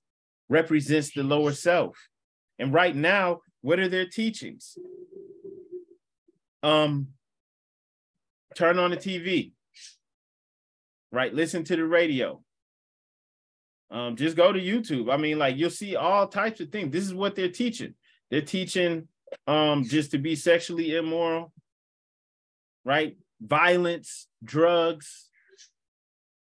represents 0.49 1.13
the 1.13 1.23
lower 1.23 1.51
self. 1.51 1.97
And 2.59 2.73
right 2.73 2.95
now, 2.95 3.41
what 3.61 3.79
are 3.79 3.89
their 3.89 4.07
teachings? 4.07 4.77
Um, 6.63 7.09
turn 8.55 8.79
on 8.79 8.91
the 8.91 8.97
TV, 8.97 9.51
right? 11.11 11.33
Listen 11.33 11.63
to 11.65 11.75
the 11.75 11.85
radio. 11.85 12.41
Um, 13.89 14.15
just 14.15 14.35
go 14.35 14.51
to 14.51 14.59
YouTube. 14.59 15.11
I 15.11 15.17
mean, 15.17 15.39
like 15.39 15.55
you'll 15.57 15.69
see 15.69 15.95
all 15.95 16.27
types 16.27 16.59
of 16.59 16.69
things. 16.69 16.91
This 16.91 17.05
is 17.05 17.13
what 17.13 17.35
they're 17.35 17.49
teaching. 17.49 17.93
They're 18.29 18.41
teaching 18.41 19.07
um 19.45 19.83
just 19.83 20.11
to 20.11 20.17
be 20.17 20.35
sexually 20.35 20.95
immoral, 20.95 21.51
right? 22.85 23.17
violence, 23.41 24.27
drugs. 24.43 25.29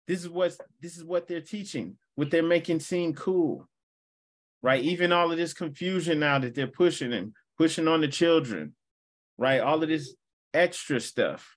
This 0.06 0.20
is 0.20 0.28
what 0.28 0.56
this 0.80 0.96
is 0.96 1.04
what 1.04 1.28
they're 1.28 1.40
teaching, 1.40 1.96
what 2.14 2.30
they're 2.30 2.42
making 2.42 2.80
seem 2.80 3.14
cool. 3.14 3.68
Right? 4.62 4.82
Even 4.82 5.12
all 5.12 5.30
of 5.30 5.38
this 5.38 5.52
confusion 5.52 6.18
now 6.18 6.38
that 6.40 6.54
they're 6.54 6.66
pushing 6.66 7.12
and 7.12 7.32
pushing 7.56 7.86
on 7.86 8.00
the 8.00 8.08
children, 8.08 8.74
right? 9.36 9.60
All 9.60 9.80
of 9.80 9.88
this 9.88 10.16
extra 10.52 10.98
stuff. 10.98 11.54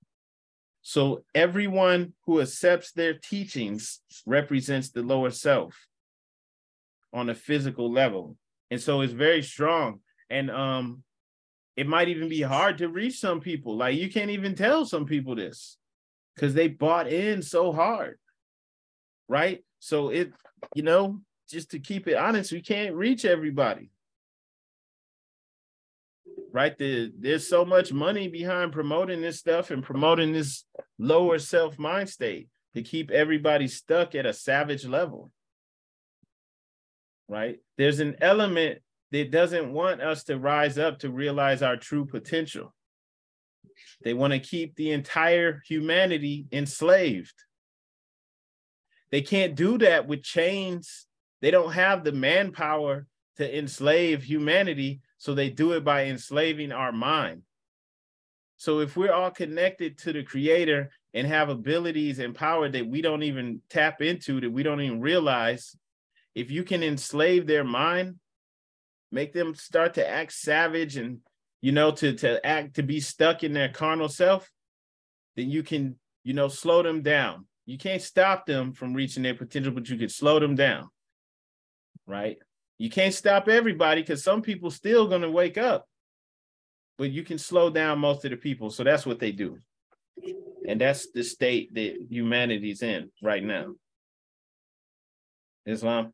So 0.81 1.23
everyone 1.35 2.13
who 2.25 2.41
accepts 2.41 2.91
their 2.91 3.13
teachings 3.13 4.01
represents 4.25 4.89
the 4.89 5.03
lower 5.03 5.29
self 5.29 5.87
on 7.13 7.29
a 7.29 7.35
physical 7.35 7.91
level. 7.91 8.37
And 8.71 8.81
so 8.81 9.01
it's 9.01 9.13
very 9.13 9.43
strong. 9.43 9.99
And 10.29 10.49
um 10.49 11.03
it 11.77 11.87
might 11.87 12.09
even 12.09 12.27
be 12.29 12.41
hard 12.41 12.77
to 12.79 12.89
reach 12.89 13.19
some 13.19 13.39
people. 13.39 13.77
Like 13.77 13.97
you 13.97 14.09
can't 14.09 14.31
even 14.31 14.55
tell 14.55 14.85
some 14.85 15.05
people 15.05 15.35
this 15.35 15.77
because 16.35 16.53
they 16.53 16.67
bought 16.67 17.07
in 17.07 17.41
so 17.41 17.71
hard. 17.71 18.19
Right. 19.27 19.63
So 19.79 20.09
it, 20.09 20.33
you 20.75 20.83
know, 20.83 21.21
just 21.49 21.71
to 21.71 21.79
keep 21.79 22.07
it 22.07 22.15
honest, 22.15 22.51
we 22.51 22.61
can't 22.61 22.95
reach 22.95 23.25
everybody. 23.25 23.89
Right. 26.53 26.77
The, 26.77 27.11
there's 27.17 27.47
so 27.47 27.63
much 27.63 27.93
money 27.93 28.27
behind 28.27 28.73
promoting 28.73 29.21
this 29.21 29.39
stuff 29.39 29.71
and 29.71 29.81
promoting 29.81 30.33
this 30.33 30.65
lower 30.99 31.39
self 31.39 31.79
mind 31.79 32.09
state 32.09 32.49
to 32.75 32.81
keep 32.81 33.09
everybody 33.09 33.67
stuck 33.67 34.15
at 34.15 34.25
a 34.25 34.33
savage 34.33 34.85
level. 34.85 35.31
Right. 37.29 37.59
There's 37.77 38.01
an 38.01 38.17
element 38.21 38.79
that 39.11 39.31
doesn't 39.31 39.71
want 39.71 40.01
us 40.01 40.25
to 40.25 40.37
rise 40.37 40.77
up 40.77 40.99
to 40.99 41.09
realize 41.09 41.61
our 41.61 41.77
true 41.77 42.05
potential. 42.05 42.73
They 44.03 44.13
want 44.13 44.33
to 44.33 44.39
keep 44.39 44.75
the 44.75 44.91
entire 44.91 45.61
humanity 45.67 46.47
enslaved. 46.51 47.33
They 49.11 49.21
can't 49.21 49.55
do 49.55 49.77
that 49.79 50.07
with 50.07 50.23
chains. 50.23 51.07
They 51.41 51.51
don't 51.51 51.73
have 51.73 52.03
the 52.03 52.11
manpower 52.11 53.07
to 53.37 53.57
enslave 53.57 54.23
humanity, 54.23 55.01
so 55.21 55.35
they 55.35 55.51
do 55.51 55.73
it 55.73 55.83
by 55.83 56.05
enslaving 56.05 56.71
our 56.71 56.91
mind. 56.91 57.43
So 58.57 58.79
if 58.79 58.97
we're 58.97 59.13
all 59.13 59.29
connected 59.29 59.99
to 59.99 60.13
the 60.13 60.23
creator 60.23 60.89
and 61.13 61.27
have 61.27 61.49
abilities 61.49 62.17
and 62.17 62.33
power 62.33 62.67
that 62.67 62.87
we 62.87 63.03
don't 63.03 63.21
even 63.21 63.61
tap 63.69 64.01
into, 64.01 64.41
that 64.41 64.49
we 64.49 64.63
don't 64.63 64.81
even 64.81 64.99
realize, 64.99 65.75
if 66.33 66.49
you 66.49 66.63
can 66.63 66.81
enslave 66.81 67.45
their 67.45 67.63
mind, 67.63 68.15
make 69.11 69.31
them 69.31 69.53
start 69.53 69.93
to 69.93 70.09
act 70.09 70.33
savage 70.33 70.97
and 70.97 71.19
you 71.61 71.71
know 71.71 71.91
to 71.91 72.13
to 72.13 72.43
act 72.43 72.77
to 72.77 72.81
be 72.81 72.99
stuck 72.99 73.43
in 73.43 73.53
their 73.53 73.69
carnal 73.69 74.09
self, 74.09 74.49
then 75.35 75.51
you 75.51 75.61
can, 75.61 75.99
you 76.23 76.33
know, 76.33 76.47
slow 76.47 76.81
them 76.81 77.03
down. 77.03 77.45
You 77.67 77.77
can't 77.77 78.01
stop 78.01 78.47
them 78.47 78.73
from 78.73 78.95
reaching 78.95 79.21
their 79.21 79.35
potential, 79.35 79.71
but 79.71 79.87
you 79.87 79.99
can 79.99 80.09
slow 80.09 80.39
them 80.39 80.55
down. 80.55 80.89
Right? 82.07 82.39
You 82.81 82.89
can't 82.89 83.13
stop 83.13 83.47
everybody 83.47 84.01
because 84.01 84.23
some 84.23 84.41
people 84.41 84.71
still 84.71 85.07
gonna 85.07 85.29
wake 85.29 85.55
up, 85.59 85.87
but 86.97 87.11
you 87.11 87.21
can 87.21 87.37
slow 87.37 87.69
down 87.69 87.99
most 87.99 88.25
of 88.25 88.31
the 88.31 88.37
people. 88.37 88.71
So 88.71 88.83
that's 88.83 89.05
what 89.05 89.19
they 89.19 89.31
do. 89.31 89.59
And 90.67 90.81
that's 90.81 91.11
the 91.11 91.23
state 91.23 91.75
that 91.75 92.07
humanity's 92.09 92.81
in 92.81 93.11
right 93.21 93.43
now. 93.43 93.75
Islam. 95.67 96.11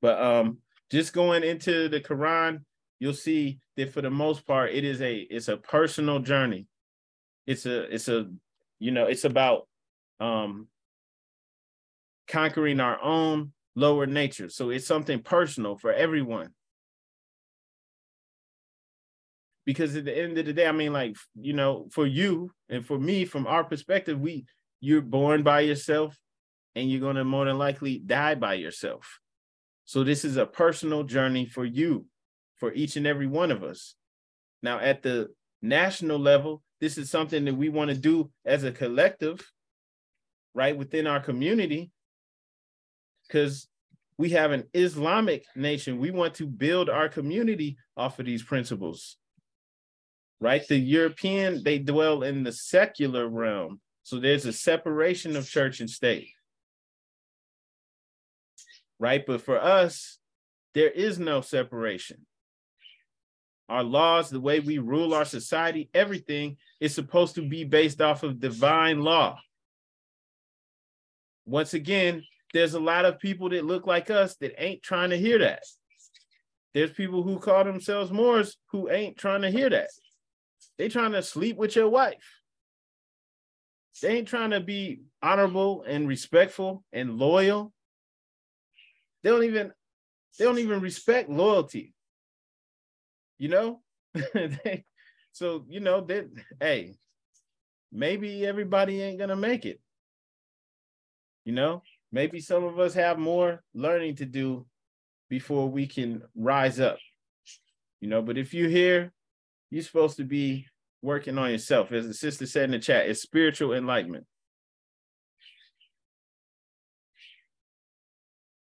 But 0.00 0.20
um 0.20 0.58
just 0.90 1.12
going 1.12 1.44
into 1.44 1.88
the 1.88 2.00
Quran, 2.00 2.64
you'll 2.98 3.14
see 3.14 3.60
that 3.76 3.92
for 3.92 4.02
the 4.02 4.10
most 4.10 4.44
part, 4.48 4.72
it 4.72 4.82
is 4.82 5.00
a 5.00 5.14
it's 5.16 5.46
a 5.46 5.58
personal 5.58 6.18
journey. 6.18 6.66
It's 7.46 7.66
a 7.66 7.82
it's 7.82 8.08
a 8.08 8.28
you 8.80 8.90
know 8.90 9.06
it's 9.06 9.24
about 9.24 9.68
um 10.18 10.66
conquering 12.28 12.80
our 12.80 13.00
own 13.02 13.52
lower 13.74 14.06
nature. 14.06 14.48
So 14.48 14.70
it's 14.70 14.86
something 14.86 15.22
personal 15.22 15.76
for 15.76 15.92
everyone. 15.92 16.50
Because 19.64 19.94
at 19.94 20.04
the 20.04 20.16
end 20.16 20.36
of 20.38 20.46
the 20.46 20.52
day, 20.52 20.66
I 20.66 20.72
mean, 20.72 20.92
like, 20.92 21.16
you 21.34 21.52
know, 21.52 21.86
for 21.92 22.06
you 22.06 22.50
and 22.68 22.84
for 22.84 22.98
me, 22.98 23.24
from 23.24 23.46
our 23.46 23.62
perspective, 23.62 24.18
we 24.18 24.44
you're 24.80 25.00
born 25.00 25.44
by 25.44 25.60
yourself 25.60 26.18
and 26.74 26.90
you're 26.90 27.00
going 27.00 27.16
to 27.16 27.24
more 27.24 27.44
than 27.44 27.58
likely 27.58 27.98
die 27.98 28.34
by 28.34 28.54
yourself. 28.54 29.20
So 29.84 30.02
this 30.02 30.24
is 30.24 30.36
a 30.36 30.46
personal 30.46 31.04
journey 31.04 31.46
for 31.46 31.64
you, 31.64 32.06
for 32.56 32.72
each 32.72 32.96
and 32.96 33.06
every 33.06 33.28
one 33.28 33.52
of 33.52 33.62
us. 33.62 33.94
Now, 34.62 34.80
at 34.80 35.02
the 35.02 35.28
national 35.60 36.18
level, 36.18 36.62
this 36.80 36.98
is 36.98 37.10
something 37.10 37.44
that 37.44 37.54
we 37.54 37.68
want 37.68 37.90
to 37.90 37.96
do 37.96 38.30
as 38.44 38.64
a 38.64 38.72
collective, 38.72 39.40
right, 40.54 40.76
within 40.76 41.06
our 41.06 41.20
community, 41.20 41.92
because 43.32 43.66
we 44.18 44.30
have 44.30 44.52
an 44.52 44.64
Islamic 44.74 45.44
nation. 45.56 45.98
We 45.98 46.10
want 46.10 46.34
to 46.34 46.46
build 46.46 46.90
our 46.90 47.08
community 47.08 47.78
off 47.96 48.18
of 48.18 48.26
these 48.26 48.42
principles, 48.42 49.16
right? 50.40 50.62
The 50.68 50.76
European, 50.76 51.62
they 51.64 51.78
dwell 51.78 52.22
in 52.22 52.42
the 52.42 52.52
secular 52.52 53.26
realm. 53.26 53.80
So 54.02 54.20
there's 54.20 54.44
a 54.44 54.52
separation 54.52 55.36
of 55.36 55.48
church 55.48 55.80
and 55.80 55.88
state 55.88 56.28
right? 59.02 59.26
But 59.26 59.42
for 59.42 59.60
us, 59.60 60.18
there 60.74 60.88
is 60.88 61.18
no 61.18 61.40
separation. 61.40 62.24
Our 63.68 63.82
laws, 63.82 64.30
the 64.30 64.38
way 64.38 64.60
we 64.60 64.78
rule 64.78 65.12
our 65.12 65.24
society, 65.24 65.90
everything 65.92 66.56
is 66.80 66.94
supposed 66.94 67.34
to 67.34 67.42
be 67.42 67.64
based 67.64 68.00
off 68.00 68.22
of 68.22 68.38
divine 68.38 69.00
law. 69.00 69.40
Once 71.46 71.74
again, 71.74 72.22
there's 72.52 72.74
a 72.74 72.80
lot 72.80 73.04
of 73.04 73.18
people 73.18 73.48
that 73.50 73.64
look 73.64 73.86
like 73.86 74.10
us 74.10 74.36
that 74.36 74.54
ain't 74.62 74.82
trying 74.82 75.10
to 75.10 75.18
hear 75.18 75.38
that. 75.38 75.62
There's 76.74 76.90
people 76.90 77.22
who 77.22 77.38
call 77.38 77.64
themselves 77.64 78.10
Moors 78.10 78.56
who 78.70 78.90
ain't 78.90 79.16
trying 79.16 79.42
to 79.42 79.50
hear 79.50 79.68
that. 79.70 79.90
They 80.78 80.88
trying 80.88 81.12
to 81.12 81.22
sleep 81.22 81.56
with 81.56 81.76
your 81.76 81.88
wife. 81.88 82.40
They 84.00 84.16
ain't 84.16 84.28
trying 84.28 84.50
to 84.50 84.60
be 84.60 85.02
honorable 85.22 85.84
and 85.86 86.08
respectful 86.08 86.82
and 86.92 87.18
loyal 87.18 87.72
they 89.22 89.30
don't 89.30 89.44
even 89.44 89.72
they 90.38 90.44
don't 90.44 90.58
even 90.58 90.80
respect 90.80 91.28
loyalty. 91.28 91.94
You 93.38 93.48
know? 93.48 93.80
they, 94.34 94.84
so 95.32 95.64
you 95.68 95.80
know 95.80 96.00
that 96.02 96.28
hey, 96.60 96.94
maybe 97.90 98.46
everybody 98.46 99.00
ain't 99.02 99.18
gonna 99.18 99.36
make 99.36 99.64
it. 99.64 99.80
You 101.44 101.52
know, 101.52 101.82
maybe 102.12 102.40
some 102.40 102.62
of 102.64 102.78
us 102.78 102.94
have 102.94 103.18
more 103.18 103.62
learning 103.74 104.16
to 104.16 104.26
do 104.26 104.66
before 105.28 105.68
we 105.68 105.86
can 105.86 106.22
rise 106.36 106.78
up. 106.78 106.98
You 108.00 108.08
know, 108.08 108.20
but 108.20 108.36
if 108.36 108.52
you're 108.52 108.68
here, 108.68 109.12
you're 109.70 109.82
supposed 109.82 110.18
to 110.18 110.24
be 110.24 110.66
working 111.00 111.38
on 111.38 111.50
yourself. 111.50 111.90
As 111.90 112.06
the 112.06 112.14
sister 112.14 112.46
said 112.46 112.64
in 112.64 112.72
the 112.72 112.78
chat, 112.78 113.08
it's 113.08 113.22
spiritual 113.22 113.72
enlightenment. 113.72 114.26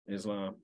Islam. 0.07 0.57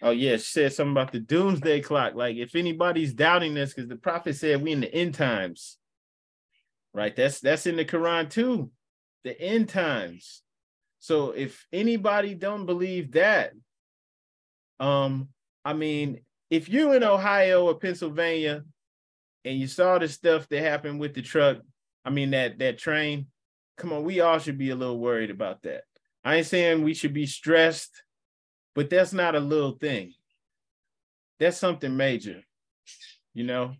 Oh 0.00 0.10
yeah, 0.10 0.36
she 0.36 0.44
said 0.44 0.72
something 0.72 0.92
about 0.92 1.12
the 1.12 1.20
doomsday 1.20 1.80
clock. 1.80 2.14
Like 2.14 2.36
if 2.36 2.54
anybody's 2.54 3.12
doubting 3.12 3.54
this, 3.54 3.74
because 3.74 3.88
the 3.88 3.96
prophet 3.96 4.36
said 4.36 4.62
we 4.62 4.72
in 4.72 4.80
the 4.80 4.94
end 4.94 5.14
times. 5.14 5.76
Right? 6.94 7.14
That's 7.14 7.40
that's 7.40 7.66
in 7.66 7.76
the 7.76 7.84
Quran 7.84 8.30
too. 8.30 8.70
The 9.24 9.40
end 9.40 9.68
times. 9.68 10.42
So 10.98 11.30
if 11.30 11.66
anybody 11.72 12.34
don't 12.34 12.66
believe 12.66 13.12
that, 13.12 13.52
um, 14.80 15.28
I 15.64 15.72
mean, 15.72 16.20
if 16.50 16.68
you 16.68 16.92
in 16.92 17.04
Ohio 17.04 17.66
or 17.66 17.78
Pennsylvania 17.78 18.64
and 19.44 19.58
you 19.58 19.66
saw 19.66 19.98
the 19.98 20.08
stuff 20.08 20.48
that 20.48 20.60
happened 20.60 21.00
with 21.00 21.14
the 21.14 21.22
truck, 21.22 21.58
I 22.04 22.10
mean 22.10 22.30
that 22.30 22.58
that 22.58 22.78
train, 22.78 23.26
come 23.76 23.92
on, 23.92 24.04
we 24.04 24.20
all 24.20 24.38
should 24.38 24.58
be 24.58 24.70
a 24.70 24.76
little 24.76 24.98
worried 24.98 25.30
about 25.30 25.62
that. 25.62 25.84
I 26.24 26.36
ain't 26.36 26.46
saying 26.46 26.82
we 26.82 26.94
should 26.94 27.14
be 27.14 27.26
stressed, 27.26 28.02
but 28.74 28.90
that's 28.90 29.12
not 29.12 29.34
a 29.34 29.40
little 29.40 29.72
thing. 29.72 30.14
That's 31.38 31.56
something 31.56 31.96
major. 31.96 32.42
You 33.34 33.44
know, 33.44 33.74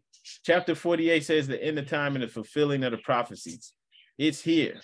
chapter 0.45 0.75
48 0.75 1.25
says 1.25 1.47
the 1.47 1.63
end 1.63 1.79
of 1.79 1.89
time 1.89 2.15
and 2.15 2.23
the 2.23 2.29
fulfilling 2.29 2.85
of 2.85 2.93
the 2.93 2.99
prophecies. 2.99 3.73
It's 4.17 4.41
here. 4.41 4.81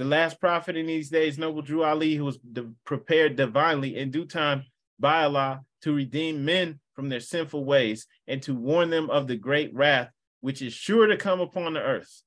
The 0.00 0.06
last 0.06 0.40
prophet 0.40 0.78
in 0.78 0.86
these 0.86 1.10
days, 1.10 1.36
Noble 1.36 1.60
Drew 1.60 1.84
Ali, 1.84 2.14
who 2.14 2.24
was 2.24 2.38
prepared 2.86 3.36
divinely 3.36 3.98
in 3.98 4.10
due 4.10 4.24
time 4.24 4.64
by 4.98 5.24
Allah 5.24 5.60
to 5.82 5.94
redeem 5.94 6.42
men 6.42 6.80
from 6.94 7.10
their 7.10 7.20
sinful 7.20 7.66
ways 7.66 8.06
and 8.26 8.42
to 8.44 8.54
warn 8.54 8.88
them 8.88 9.10
of 9.10 9.26
the 9.26 9.36
great 9.36 9.74
wrath 9.74 10.08
which 10.40 10.62
is 10.62 10.72
sure 10.72 11.06
to 11.06 11.18
come 11.18 11.38
upon 11.38 11.74
the 11.74 11.82
earth. 11.82 12.22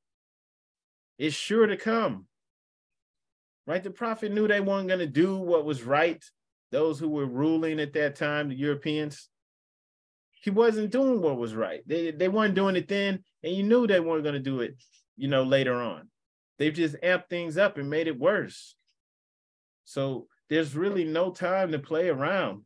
It's 1.17 1.35
sure 1.35 1.65
to 1.65 1.75
come 1.75 2.27
right? 3.65 3.83
The 3.83 3.89
prophet 3.89 4.31
knew 4.31 4.47
they 4.47 4.59
weren't 4.59 4.87
going 4.87 4.99
to 4.99 5.07
do 5.07 5.37
what 5.37 5.65
was 5.65 5.81
right. 5.81 6.23
Those 6.71 6.99
who 6.99 7.09
were 7.09 7.25
ruling 7.25 7.79
at 7.79 7.93
that 7.93 8.15
time, 8.15 8.49
the 8.49 8.55
Europeans, 8.55 9.29
he 10.31 10.51
wasn't 10.51 10.91
doing 10.91 11.21
what 11.21 11.39
was 11.39 11.55
right. 11.55 11.81
They, 11.87 12.11
they 12.11 12.27
weren't 12.27 12.53
doing 12.53 12.75
it 12.75 12.87
then, 12.87 13.23
and 13.41 13.55
you 13.55 13.63
knew 13.63 13.87
they 13.87 13.99
weren't 13.99 14.23
going 14.23 14.35
to 14.35 14.39
do 14.39 14.59
it, 14.59 14.75
you 15.17 15.27
know, 15.27 15.41
later 15.41 15.81
on. 15.81 16.09
They've 16.59 16.73
just 16.73 16.95
amped 17.03 17.29
things 17.29 17.57
up 17.57 17.77
and 17.77 17.89
made 17.89 18.07
it 18.07 18.19
worse. 18.19 18.75
So 19.85 20.27
there's 20.49 20.75
really 20.75 21.03
no 21.03 21.31
time 21.31 21.71
to 21.71 21.79
play 21.79 22.09
around. 22.09 22.63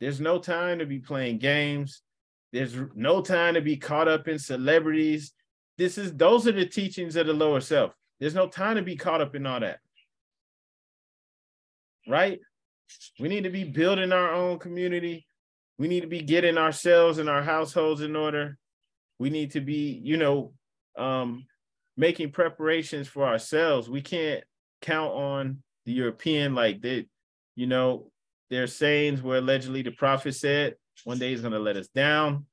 There's 0.00 0.20
no 0.20 0.38
time 0.38 0.80
to 0.80 0.86
be 0.86 0.98
playing 0.98 1.38
games. 1.38 2.02
There's 2.52 2.76
no 2.94 3.22
time 3.22 3.54
to 3.54 3.60
be 3.60 3.76
caught 3.76 4.08
up 4.08 4.28
in 4.28 4.38
celebrities. 4.38 5.32
This 5.78 5.98
is 5.98 6.12
those 6.14 6.46
are 6.46 6.52
the 6.52 6.66
teachings 6.66 7.16
of 7.16 7.26
the 7.26 7.32
lower 7.32 7.60
self. 7.60 7.92
There's 8.20 8.34
no 8.34 8.48
time 8.48 8.76
to 8.76 8.82
be 8.82 8.96
caught 8.96 9.20
up 9.20 9.34
in 9.34 9.46
all 9.46 9.60
that 9.60 9.78
right? 12.06 12.40
We 13.18 13.28
need 13.28 13.44
to 13.44 13.50
be 13.50 13.64
building 13.64 14.12
our 14.12 14.32
own 14.32 14.58
community. 14.58 15.26
We 15.78 15.88
need 15.88 16.00
to 16.00 16.06
be 16.06 16.22
getting 16.22 16.56
ourselves 16.56 17.18
and 17.18 17.28
our 17.28 17.42
households 17.42 18.00
in 18.00 18.16
order. 18.16 18.58
We 19.18 19.30
need 19.30 19.52
to 19.52 19.60
be, 19.60 20.00
you 20.02 20.16
know, 20.16 20.52
um, 20.96 21.46
making 21.96 22.32
preparations 22.32 23.08
for 23.08 23.26
ourselves. 23.26 23.88
We 23.88 24.02
can't 24.02 24.44
count 24.82 25.12
on 25.12 25.62
the 25.84 25.92
European 25.92 26.54
like 26.54 26.82
that. 26.82 27.06
You 27.54 27.66
know, 27.66 28.10
there's 28.50 28.74
sayings 28.74 29.22
where 29.22 29.38
allegedly 29.38 29.82
the 29.82 29.90
prophet 29.90 30.34
said 30.34 30.74
one 31.04 31.18
day 31.18 31.30
he's 31.30 31.40
going 31.40 31.52
to 31.52 31.58
let 31.58 31.76
us 31.76 31.88
down. 31.88 32.46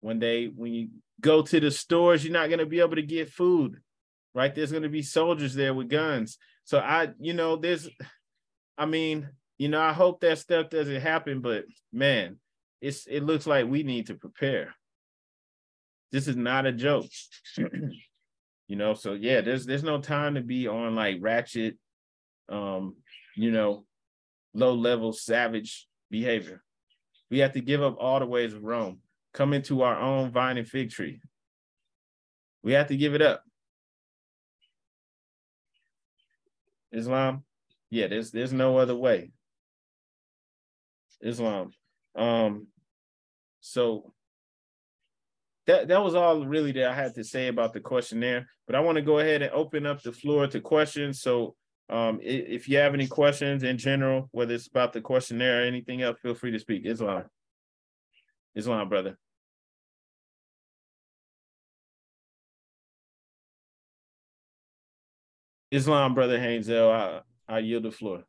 One 0.00 0.18
day 0.18 0.46
when 0.46 0.72
you 0.72 0.88
go 1.20 1.42
to 1.42 1.60
the 1.60 1.70
stores, 1.70 2.24
you're 2.24 2.32
not 2.32 2.48
going 2.48 2.58
to 2.58 2.66
be 2.66 2.80
able 2.80 2.96
to 2.96 3.02
get 3.02 3.30
food, 3.30 3.80
right? 4.34 4.54
There's 4.54 4.70
going 4.70 4.82
to 4.84 4.88
be 4.88 5.02
soldiers 5.02 5.54
there 5.54 5.74
with 5.74 5.88
guns. 5.88 6.38
So 6.64 6.78
I, 6.78 7.08
you 7.18 7.32
know, 7.32 7.56
there's 7.56 7.88
I 8.78 8.86
mean, 8.86 9.28
you 9.58 9.68
know, 9.68 9.80
I 9.80 9.92
hope 9.92 10.20
that 10.20 10.38
stuff 10.38 10.68
doesn't 10.68 11.00
happen, 11.00 11.40
but 11.40 11.64
man, 11.92 12.38
it's 12.80 13.06
it 13.06 13.22
looks 13.22 13.46
like 13.46 13.66
we 13.66 13.82
need 13.82 14.08
to 14.08 14.14
prepare. 14.14 14.74
This 16.12 16.28
is 16.28 16.36
not 16.36 16.66
a 16.66 16.72
joke. 16.72 17.06
You 18.68 18.76
know, 18.76 18.94
so 18.94 19.12
yeah, 19.12 19.40
there's 19.42 19.64
there's 19.64 19.84
no 19.84 20.00
time 20.00 20.34
to 20.34 20.40
be 20.40 20.66
on 20.66 20.94
like 20.94 21.18
ratchet, 21.20 21.76
um, 22.48 22.96
you 23.36 23.52
know, 23.52 23.84
low 24.54 24.74
level 24.74 25.12
savage 25.12 25.86
behavior. 26.10 26.62
We 27.30 27.38
have 27.38 27.52
to 27.52 27.60
give 27.60 27.82
up 27.82 27.96
all 28.00 28.18
the 28.18 28.26
ways 28.26 28.54
of 28.54 28.64
Rome, 28.64 29.00
come 29.32 29.52
into 29.52 29.82
our 29.82 29.98
own 29.98 30.30
vine 30.32 30.58
and 30.58 30.66
fig 30.66 30.90
tree. 30.90 31.20
We 32.62 32.72
have 32.72 32.88
to 32.88 32.96
give 32.96 33.14
it 33.14 33.22
up. 33.22 33.42
Islam, 36.92 37.44
yeah, 37.90 38.08
there's 38.08 38.32
there's 38.32 38.52
no 38.52 38.78
other 38.78 38.96
way. 38.96 39.30
Islam. 41.22 41.70
Um, 42.16 42.66
so 43.60 44.12
that 45.66 45.88
that 45.88 46.02
was 46.02 46.14
all 46.14 46.46
really 46.46 46.72
that 46.72 46.90
I 46.90 46.94
had 46.94 47.14
to 47.14 47.24
say 47.24 47.48
about 47.48 47.72
the 47.72 47.80
questionnaire. 47.80 48.48
But 48.66 48.76
I 48.76 48.80
want 48.80 48.96
to 48.96 49.02
go 49.02 49.18
ahead 49.18 49.42
and 49.42 49.52
open 49.52 49.86
up 49.86 50.02
the 50.02 50.12
floor 50.12 50.46
to 50.46 50.60
questions. 50.60 51.20
So 51.20 51.54
um, 51.88 52.18
if 52.22 52.68
you 52.68 52.78
have 52.78 52.94
any 52.94 53.06
questions 53.06 53.62
in 53.62 53.78
general, 53.78 54.28
whether 54.32 54.54
it's 54.54 54.66
about 54.66 54.92
the 54.92 55.00
questionnaire 55.00 55.62
or 55.62 55.66
anything 55.66 56.02
else, 56.02 56.18
feel 56.20 56.34
free 56.34 56.50
to 56.52 56.58
speak. 56.58 56.86
Islam. 56.86 57.24
Islam, 58.54 58.88
brother. 58.88 59.16
Islam, 65.70 66.14
brother 66.14 66.40
Hainzel, 66.40 66.90
I, 66.90 67.20
I 67.48 67.58
yield 67.58 67.82
the 67.82 67.90
floor. 67.90 68.24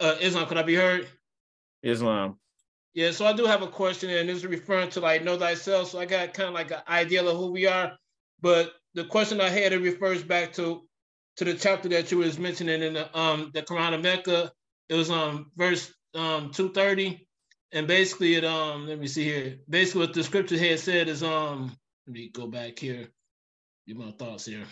Uh, 0.00 0.16
Islam, 0.20 0.46
can 0.46 0.58
I 0.58 0.62
be 0.62 0.74
heard? 0.74 1.08
Islam. 1.82 2.38
Yeah, 2.94 3.10
so 3.10 3.26
I 3.26 3.32
do 3.32 3.44
have 3.44 3.62
a 3.62 3.68
question, 3.68 4.10
and 4.10 4.28
this 4.28 4.38
is 4.38 4.46
referring 4.46 4.90
to 4.90 5.00
like 5.00 5.22
know 5.24 5.38
thyself. 5.38 5.90
So 5.90 6.00
I 6.00 6.06
got 6.06 6.34
kind 6.34 6.48
of 6.48 6.54
like 6.54 6.70
an 6.70 6.82
idea 6.88 7.24
of 7.24 7.36
who 7.36 7.52
we 7.52 7.66
are, 7.66 7.96
but 8.40 8.72
the 8.94 9.04
question 9.04 9.40
I 9.40 9.48
had 9.48 9.72
it 9.72 9.80
refers 9.80 10.22
back 10.22 10.52
to 10.54 10.88
to 11.36 11.44
the 11.44 11.54
chapter 11.54 11.88
that 11.90 12.10
you 12.10 12.18
was 12.18 12.38
mentioning 12.38 12.82
in 12.82 12.94
the 12.94 13.18
um 13.18 13.50
the 13.54 13.62
Quran 13.62 13.94
of 13.94 14.02
Mecca. 14.02 14.52
It 14.88 14.94
was 14.94 15.10
um 15.10 15.52
verse 15.56 15.92
um 16.14 16.50
230. 16.50 17.26
And 17.70 17.86
basically 17.86 18.34
it 18.34 18.44
um 18.44 18.88
let 18.88 18.98
me 18.98 19.06
see 19.06 19.24
here. 19.24 19.58
Basically 19.68 20.00
what 20.00 20.14
the 20.14 20.24
scripture 20.24 20.58
had 20.58 20.80
said 20.80 21.08
is 21.08 21.22
um 21.22 21.76
let 22.06 22.14
me 22.14 22.30
go 22.30 22.48
back 22.48 22.78
here. 22.78 23.08
Get 23.86 23.96
my 23.96 24.10
thoughts 24.10 24.46
here. 24.46 24.64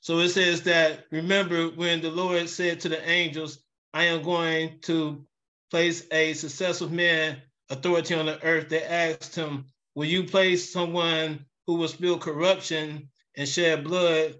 So 0.00 0.18
it 0.20 0.30
says 0.30 0.62
that 0.62 1.04
remember 1.10 1.68
when 1.68 2.00
the 2.00 2.10
Lord 2.10 2.48
said 2.48 2.80
to 2.80 2.88
the 2.88 3.08
angels, 3.08 3.58
I 3.94 4.04
am 4.04 4.22
going 4.22 4.80
to 4.82 5.24
place 5.70 6.06
a 6.10 6.34
successful 6.34 6.88
man 6.88 7.38
authority 7.70 8.14
on 8.14 8.26
the 8.26 8.42
earth. 8.44 8.68
They 8.68 8.82
asked 8.82 9.34
him, 9.34 9.66
Will 9.94 10.04
you 10.04 10.24
place 10.24 10.72
someone 10.72 11.44
who 11.66 11.74
will 11.74 11.88
spill 11.88 12.18
corruption 12.18 13.08
and 13.36 13.48
shed 13.48 13.84
blood 13.84 14.34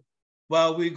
while 0.48 0.76
we 0.76 0.90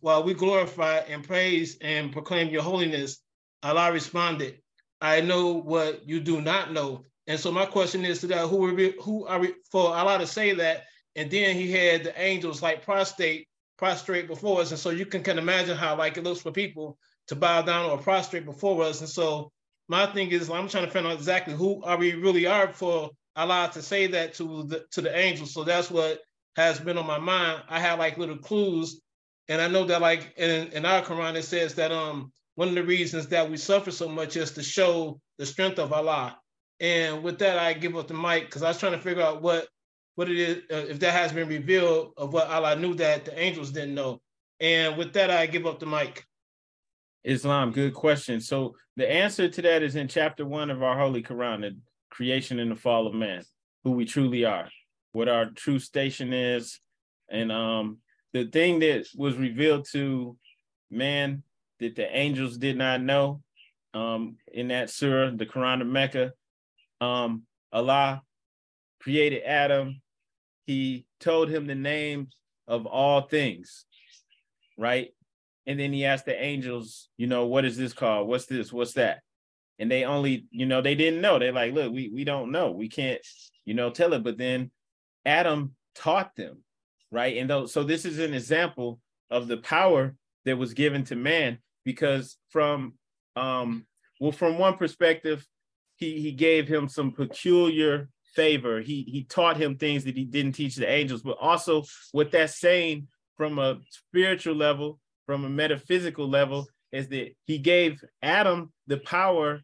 while 0.00 0.22
we 0.22 0.34
glorify 0.34 0.98
and 0.98 1.22
praise 1.22 1.76
and 1.80 2.12
proclaim 2.12 2.48
your 2.48 2.62
holiness? 2.62 3.20
Allah 3.62 3.92
responded, 3.92 4.60
I 5.00 5.20
know 5.20 5.54
what 5.54 6.08
you 6.08 6.20
do 6.20 6.40
not 6.40 6.72
know. 6.72 7.04
And 7.26 7.38
so 7.38 7.52
my 7.52 7.66
question 7.66 8.04
is 8.04 8.20
to 8.20 8.26
that: 8.28 8.48
Who 8.48 8.66
are 8.66 8.74
we, 8.74 8.94
who 9.02 9.26
are 9.26 9.38
we, 9.38 9.54
for 9.70 9.94
Allah 9.94 10.18
to 10.18 10.26
say 10.26 10.54
that? 10.54 10.84
And 11.14 11.30
then 11.30 11.54
He 11.54 11.70
had 11.70 12.04
the 12.04 12.20
angels 12.20 12.62
like 12.62 12.84
prostrate 12.84 13.46
prostrate 13.76 14.26
before 14.26 14.60
us, 14.60 14.70
and 14.70 14.80
so 14.80 14.90
you 14.90 15.06
can 15.06 15.22
can 15.22 15.38
imagine 15.38 15.76
how 15.76 15.96
like 15.96 16.16
it 16.16 16.24
looks 16.24 16.40
for 16.40 16.50
people 16.50 16.98
to 17.28 17.36
bow 17.36 17.62
down 17.62 17.90
or 17.90 17.98
prostrate 17.98 18.44
before 18.44 18.82
us. 18.82 19.00
And 19.00 19.08
so 19.08 19.50
my 19.88 20.06
thing 20.06 20.30
is, 20.30 20.50
I'm 20.50 20.68
trying 20.68 20.84
to 20.86 20.90
find 20.90 21.06
out 21.06 21.14
exactly 21.14 21.54
who 21.54 21.82
are 21.82 21.96
we 21.96 22.14
really 22.14 22.46
are 22.46 22.72
for 22.72 23.10
Allah 23.36 23.70
to 23.72 23.82
say 23.82 24.06
that 24.08 24.34
to 24.34 24.64
the 24.64 24.84
to 24.92 25.00
the 25.00 25.16
angels. 25.16 25.54
So 25.54 25.64
that's 25.64 25.90
what 25.90 26.20
has 26.56 26.80
been 26.80 26.98
on 26.98 27.06
my 27.06 27.18
mind. 27.18 27.62
I 27.68 27.80
have 27.80 27.98
like 27.98 28.18
little 28.18 28.38
clues, 28.38 29.00
and 29.48 29.60
I 29.60 29.68
know 29.68 29.84
that 29.84 30.00
like 30.00 30.34
in, 30.36 30.68
in 30.72 30.84
our 30.84 31.02
Quran 31.02 31.36
it 31.36 31.44
says 31.44 31.74
that 31.74 31.92
um 31.92 32.32
one 32.56 32.68
of 32.68 32.74
the 32.74 32.82
reasons 32.82 33.28
that 33.28 33.48
we 33.48 33.56
suffer 33.56 33.92
so 33.92 34.08
much 34.08 34.36
is 34.36 34.50
to 34.52 34.62
show 34.62 35.20
the 35.38 35.46
strength 35.46 35.78
of 35.78 35.92
Allah. 35.92 36.36
And 36.80 37.22
with 37.22 37.38
that, 37.38 37.58
I 37.58 37.72
give 37.72 37.96
up 37.96 38.08
the 38.08 38.14
mic 38.14 38.46
because 38.46 38.62
I 38.62 38.68
was 38.68 38.78
trying 38.78 38.92
to 38.92 38.98
figure 38.98 39.22
out 39.22 39.42
what 39.42 39.68
what 40.16 40.28
it 40.28 40.36
is 40.36 40.56
uh, 40.72 40.86
if 40.90 40.98
that 41.00 41.12
has 41.12 41.32
been 41.32 41.48
revealed 41.48 42.12
of 42.16 42.32
what 42.32 42.48
Allah 42.48 42.74
knew 42.74 42.94
that 42.94 43.24
the 43.24 43.38
angels 43.38 43.70
didn't 43.70 43.94
know. 43.94 44.20
And 44.58 44.96
with 44.98 45.12
that, 45.12 45.30
I 45.30 45.46
give 45.46 45.66
up 45.66 45.78
the 45.78 45.86
mic. 45.86 46.24
Islam, 47.24 47.72
good 47.72 47.94
question. 47.94 48.40
So 48.40 48.74
the 48.96 49.10
answer 49.10 49.48
to 49.48 49.62
that 49.62 49.82
is 49.82 49.96
in 49.96 50.08
chapter 50.08 50.46
one 50.46 50.70
of 50.70 50.82
our 50.82 50.98
Holy 50.98 51.22
Quran, 51.22 51.60
the 51.60 51.76
creation 52.10 52.58
and 52.58 52.70
the 52.70 52.76
fall 52.76 53.06
of 53.06 53.14
man, 53.14 53.42
who 53.84 53.92
we 53.92 54.04
truly 54.04 54.44
are, 54.44 54.68
what 55.12 55.28
our 55.28 55.46
true 55.46 55.78
station 55.78 56.32
is. 56.32 56.80
And 57.30 57.52
um, 57.52 57.98
the 58.32 58.46
thing 58.46 58.78
that 58.80 59.06
was 59.16 59.36
revealed 59.36 59.86
to 59.92 60.36
man 60.90 61.42
that 61.80 61.96
the 61.96 62.16
angels 62.16 62.56
did 62.56 62.76
not 62.76 63.02
know 63.02 63.42
um, 63.94 64.36
in 64.52 64.68
that 64.68 64.90
surah, 64.90 65.30
the 65.34 65.46
Quran 65.46 65.80
of 65.80 65.86
Mecca, 65.86 66.32
um, 67.00 67.42
Allah 67.72 68.22
created 69.00 69.42
Adam. 69.44 70.00
He 70.66 71.06
told 71.20 71.48
him 71.48 71.66
the 71.66 71.74
names 71.74 72.34
of 72.66 72.86
all 72.86 73.22
things, 73.22 73.86
right? 74.76 75.10
And 75.68 75.78
then 75.78 75.92
he 75.92 76.06
asked 76.06 76.24
the 76.24 76.42
angels, 76.42 77.10
you 77.18 77.26
know, 77.26 77.44
what 77.44 77.66
is 77.66 77.76
this 77.76 77.92
called? 77.92 78.26
What's 78.26 78.46
this? 78.46 78.72
What's 78.72 78.94
that? 78.94 79.20
And 79.78 79.90
they 79.90 80.04
only, 80.04 80.46
you 80.50 80.64
know, 80.64 80.80
they 80.80 80.94
didn't 80.94 81.20
know. 81.20 81.38
They're 81.38 81.52
like, 81.52 81.74
look, 81.74 81.92
we 81.92 82.08
we 82.08 82.24
don't 82.24 82.50
know. 82.50 82.70
We 82.70 82.88
can't, 82.88 83.20
you 83.66 83.74
know, 83.74 83.90
tell 83.90 84.14
it. 84.14 84.24
But 84.24 84.38
then 84.38 84.70
Adam 85.26 85.76
taught 85.94 86.34
them, 86.36 86.64
right? 87.12 87.36
And 87.36 87.50
those, 87.50 87.70
so 87.70 87.84
this 87.84 88.06
is 88.06 88.18
an 88.18 88.32
example 88.32 88.98
of 89.30 89.46
the 89.46 89.58
power 89.58 90.16
that 90.46 90.56
was 90.56 90.72
given 90.72 91.04
to 91.04 91.16
man 91.16 91.58
because 91.84 92.38
from 92.48 92.94
um 93.36 93.86
well, 94.20 94.32
from 94.32 94.58
one 94.58 94.78
perspective, 94.78 95.46
he 95.96 96.18
he 96.18 96.32
gave 96.32 96.66
him 96.66 96.88
some 96.88 97.12
peculiar 97.12 98.08
favor. 98.34 98.80
He 98.80 99.02
he 99.02 99.24
taught 99.24 99.58
him 99.58 99.76
things 99.76 100.04
that 100.04 100.16
he 100.16 100.24
didn't 100.24 100.52
teach 100.52 100.76
the 100.76 100.88
angels, 100.90 101.20
but 101.20 101.36
also 101.38 101.84
what 102.12 102.30
that's 102.32 102.58
saying 102.58 103.08
from 103.36 103.58
a 103.58 103.80
spiritual 103.90 104.54
level 104.54 104.98
from 105.28 105.44
a 105.44 105.50
metaphysical 105.50 106.26
level 106.26 106.66
is 106.90 107.08
that 107.08 107.36
he 107.44 107.58
gave 107.58 108.02
Adam 108.22 108.72
the 108.86 108.96
power 108.96 109.60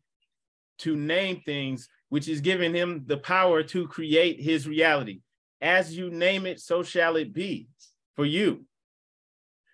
to 0.77 0.95
name 0.95 1.41
things, 1.47 1.89
which 2.11 2.29
is 2.29 2.43
giving 2.43 2.75
him 2.75 3.05
the 3.07 3.17
power 3.17 3.63
to 3.63 3.89
create 3.89 4.39
his 4.39 4.69
reality. 4.69 5.23
As 5.63 5.97
you 5.97 6.11
name 6.11 6.45
it, 6.45 6.61
so 6.61 6.83
shall 6.83 7.17
it 7.17 7.33
be 7.33 7.67
for 8.15 8.27
you. 8.27 8.67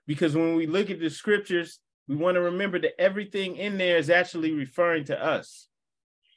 Because 0.06 0.36
when 0.36 0.54
we 0.54 0.68
look 0.68 0.90
at 0.90 1.00
the 1.00 1.10
scriptures, 1.10 1.80
we 2.06 2.14
want 2.14 2.36
to 2.36 2.40
remember 2.40 2.78
that 2.78 3.00
everything 3.00 3.56
in 3.56 3.76
there 3.76 3.96
is 3.96 4.10
actually 4.10 4.52
referring 4.52 5.06
to 5.06 5.20
us. 5.20 5.66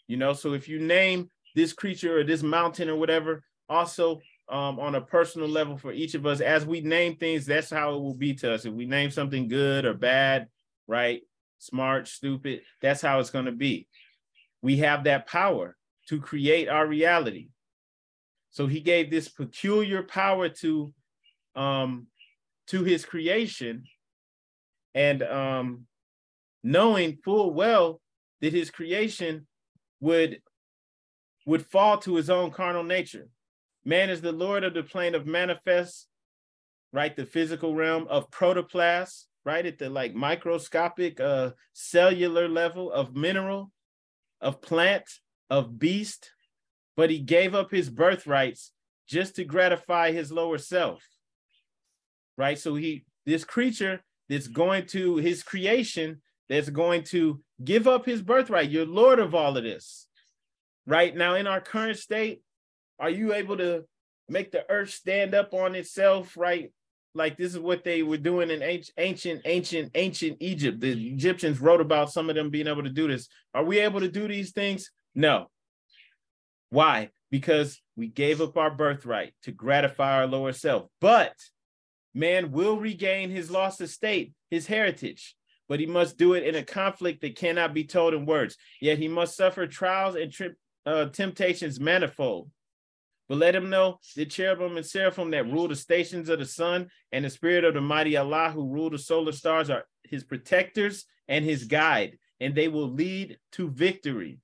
You 0.07 0.17
know, 0.17 0.33
so 0.33 0.53
if 0.53 0.67
you 0.67 0.79
name 0.79 1.29
this 1.53 1.73
creature 1.73 2.17
or 2.17 2.23
this 2.23 2.41
mountain 2.41 2.89
or 2.89 2.95
whatever, 2.95 3.43
also 3.69 4.19
um, 4.53 4.79
on 4.79 4.93
a 4.93 5.01
personal 5.01 5.47
level 5.49 5.77
for 5.77 5.91
each 5.91 6.13
of 6.13 6.27
us. 6.27 6.39
As 6.39 6.63
we 6.63 6.79
name 6.79 7.15
things, 7.15 7.47
that's 7.47 7.71
how 7.71 7.95
it 7.95 7.99
will 7.99 8.13
be 8.13 8.35
to 8.35 8.53
us. 8.53 8.65
If 8.65 8.73
we 8.73 8.85
name 8.85 9.09
something 9.09 9.47
good 9.47 9.83
or 9.83 9.95
bad, 9.95 10.47
right, 10.87 11.23
smart, 11.57 12.07
stupid, 12.07 12.61
that's 12.79 13.01
how 13.01 13.19
it's 13.19 13.31
going 13.31 13.45
to 13.45 13.51
be. 13.51 13.87
We 14.61 14.77
have 14.77 15.05
that 15.05 15.25
power 15.25 15.75
to 16.09 16.21
create 16.21 16.69
our 16.69 16.85
reality. 16.85 17.49
So 18.51 18.67
he 18.67 18.79
gave 18.79 19.09
this 19.09 19.27
peculiar 19.27 20.03
power 20.03 20.49
to 20.49 20.93
um, 21.55 22.05
to 22.67 22.83
his 22.83 23.05
creation, 23.05 23.85
and 24.93 25.23
um, 25.23 25.87
knowing 26.63 27.17
full 27.17 27.53
well 27.53 27.99
that 28.41 28.53
his 28.53 28.69
creation 28.69 29.47
would 29.99 30.41
would 31.47 31.65
fall 31.65 31.97
to 31.99 32.15
his 32.15 32.29
own 32.29 32.51
carnal 32.51 32.83
nature 32.83 33.27
Man 33.85 34.09
is 34.09 34.21
the 34.21 34.31
Lord 34.31 34.63
of 34.63 34.73
the 34.73 34.83
plane 34.83 35.15
of 35.15 35.25
manifest, 35.25 36.07
right? 36.91 37.15
The 37.15 37.25
physical 37.25 37.75
realm 37.75 38.07
of 38.09 38.31
protoplast, 38.31 39.25
right? 39.45 39.65
At 39.65 39.77
the 39.77 39.89
like 39.89 40.13
microscopic 40.13 41.19
uh 41.19 41.51
cellular 41.73 42.47
level 42.47 42.91
of 42.91 43.15
mineral, 43.15 43.71
of 44.39 44.61
plant, 44.61 45.05
of 45.49 45.77
beast, 45.79 46.31
but 46.95 47.09
he 47.09 47.19
gave 47.19 47.55
up 47.55 47.71
his 47.71 47.89
birthrights 47.89 48.71
just 49.07 49.35
to 49.35 49.43
gratify 49.43 50.11
his 50.11 50.31
lower 50.31 50.57
self. 50.57 51.03
Right? 52.37 52.57
So 52.57 52.75
he 52.75 53.05
this 53.25 53.43
creature 53.43 54.03
that's 54.29 54.47
going 54.47 54.85
to 54.87 55.17
his 55.17 55.43
creation 55.43 56.21
that's 56.49 56.69
going 56.69 57.03
to 57.03 57.41
give 57.63 57.87
up 57.87 58.05
his 58.05 58.21
birthright. 58.21 58.69
You're 58.69 58.85
Lord 58.85 59.19
of 59.19 59.33
all 59.35 59.57
of 59.57 59.63
this. 59.63 60.07
Right 60.85 61.15
now, 61.15 61.35
in 61.35 61.47
our 61.47 61.61
current 61.61 61.97
state, 61.97 62.41
are 62.99 63.09
you 63.09 63.33
able 63.33 63.57
to 63.57 63.85
make 64.29 64.51
the 64.51 64.69
earth 64.69 64.89
stand 64.89 65.33
up 65.33 65.53
on 65.53 65.75
itself, 65.75 66.37
right? 66.37 66.71
Like 67.15 67.37
this 67.37 67.53
is 67.53 67.59
what 67.59 67.83
they 67.83 68.01
were 68.01 68.17
doing 68.17 68.49
in 68.49 68.63
ancient, 68.97 69.41
ancient, 69.45 69.91
ancient 69.95 70.37
Egypt. 70.39 70.79
The 70.79 70.91
Egyptians 71.09 71.59
wrote 71.59 71.81
about 71.81 72.11
some 72.11 72.29
of 72.29 72.35
them 72.35 72.49
being 72.49 72.67
able 72.67 72.83
to 72.83 72.89
do 72.89 73.07
this. 73.07 73.27
Are 73.53 73.63
we 73.63 73.79
able 73.79 73.99
to 73.99 74.07
do 74.07 74.27
these 74.27 74.51
things? 74.51 74.89
No. 75.13 75.49
Why? 76.69 77.09
Because 77.29 77.79
we 77.95 78.07
gave 78.07 78.41
up 78.41 78.57
our 78.57 78.71
birthright 78.71 79.33
to 79.43 79.51
gratify 79.51 80.17
our 80.17 80.27
lower 80.27 80.53
self. 80.53 80.87
But 80.99 81.33
man 82.15 82.51
will 82.51 82.77
regain 82.77 83.29
his 83.29 83.51
lost 83.51 83.79
estate, 83.81 84.33
his 84.49 84.65
heritage, 84.65 85.35
but 85.69 85.79
he 85.79 85.85
must 85.85 86.17
do 86.17 86.33
it 86.33 86.43
in 86.43 86.55
a 86.55 86.63
conflict 86.63 87.21
that 87.21 87.35
cannot 87.35 87.75
be 87.75 87.83
told 87.83 88.15
in 88.15 88.25
words. 88.25 88.57
Yet 88.81 88.97
he 88.97 89.07
must 89.07 89.37
suffer 89.37 89.67
trials 89.67 90.15
and 90.15 90.31
tri- 90.31 90.49
uh, 90.85 91.05
temptations 91.05 91.79
manifold. 91.79 92.49
But 93.33 93.39
let 93.39 93.55
him 93.55 93.71
know 93.71 93.99
the 94.15 94.27
cherubim 94.27 94.77
and 94.77 94.85
seraphim 94.85 95.31
that 95.31 95.51
rule 95.51 95.67
the 95.67 95.75
stations 95.75 96.29
of 96.29 96.37
the 96.37 96.45
sun 96.45 96.91
and 97.11 97.25
the 97.25 97.31
spirit 97.31 97.63
of 97.63 97.73
the 97.73 97.81
mighty 97.81 98.15
Allah 98.15 98.51
who 98.51 98.69
rule 98.69 98.91
the 98.91 98.99
solar 98.99 99.31
stars 99.31 99.71
are 99.71 99.85
his 100.03 100.23
protectors 100.23 101.05
and 101.27 101.43
his 101.43 101.63
guide, 101.63 102.19
and 102.39 102.53
they 102.53 102.67
will 102.67 102.91
lead 102.91 103.39
to 103.53 103.71
victory. 103.71 104.37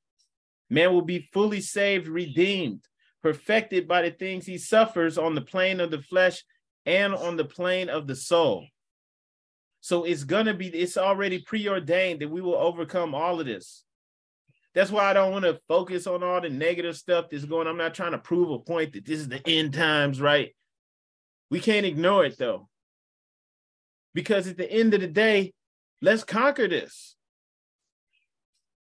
Man 0.71 0.91
will 0.91 1.03
be 1.03 1.19
fully 1.31 1.61
saved, 1.61 2.07
redeemed, 2.07 2.81
perfected 3.21 3.87
by 3.87 4.01
the 4.01 4.09
things 4.09 4.47
he 4.47 4.57
suffers 4.57 5.19
on 5.19 5.35
the 5.35 5.41
plane 5.41 5.79
of 5.81 5.91
the 5.91 6.01
flesh 6.01 6.43
and 6.87 7.13
on 7.13 7.37
the 7.37 7.45
plane 7.45 7.89
of 7.89 8.07
the 8.07 8.15
soul. 8.15 8.65
So 9.81 10.03
it's 10.03 10.23
gonna 10.23 10.55
be, 10.55 10.69
it's 10.69 10.97
already 10.97 11.43
preordained 11.43 12.21
that 12.21 12.31
we 12.31 12.41
will 12.41 12.55
overcome 12.55 13.13
all 13.13 13.39
of 13.39 13.45
this. 13.45 13.83
That's 14.75 14.91
why 14.91 15.05
I 15.05 15.13
don't 15.13 15.31
want 15.31 15.45
to 15.45 15.59
focus 15.67 16.05
on 16.05 16.23
all 16.23 16.41
the 16.41 16.49
negative 16.49 16.95
stuff 16.95 17.25
that's 17.29 17.45
going. 17.45 17.67
I'm 17.67 17.77
not 17.77 17.95
trying 17.95 18.11
to 18.11 18.17
prove 18.19 18.51
a 18.51 18.59
point 18.59 18.93
that 18.93 19.05
this 19.05 19.19
is 19.19 19.27
the 19.27 19.45
end 19.47 19.73
times, 19.73 20.21
right? 20.21 20.55
We 21.49 21.59
can't 21.59 21.85
ignore 21.85 22.25
it 22.25 22.37
though. 22.37 22.69
Because 24.13 24.47
at 24.47 24.57
the 24.57 24.71
end 24.71 24.93
of 24.93 25.01
the 25.01 25.07
day, 25.07 25.53
let's 26.01 26.23
conquer 26.23 26.67
this. 26.67 27.15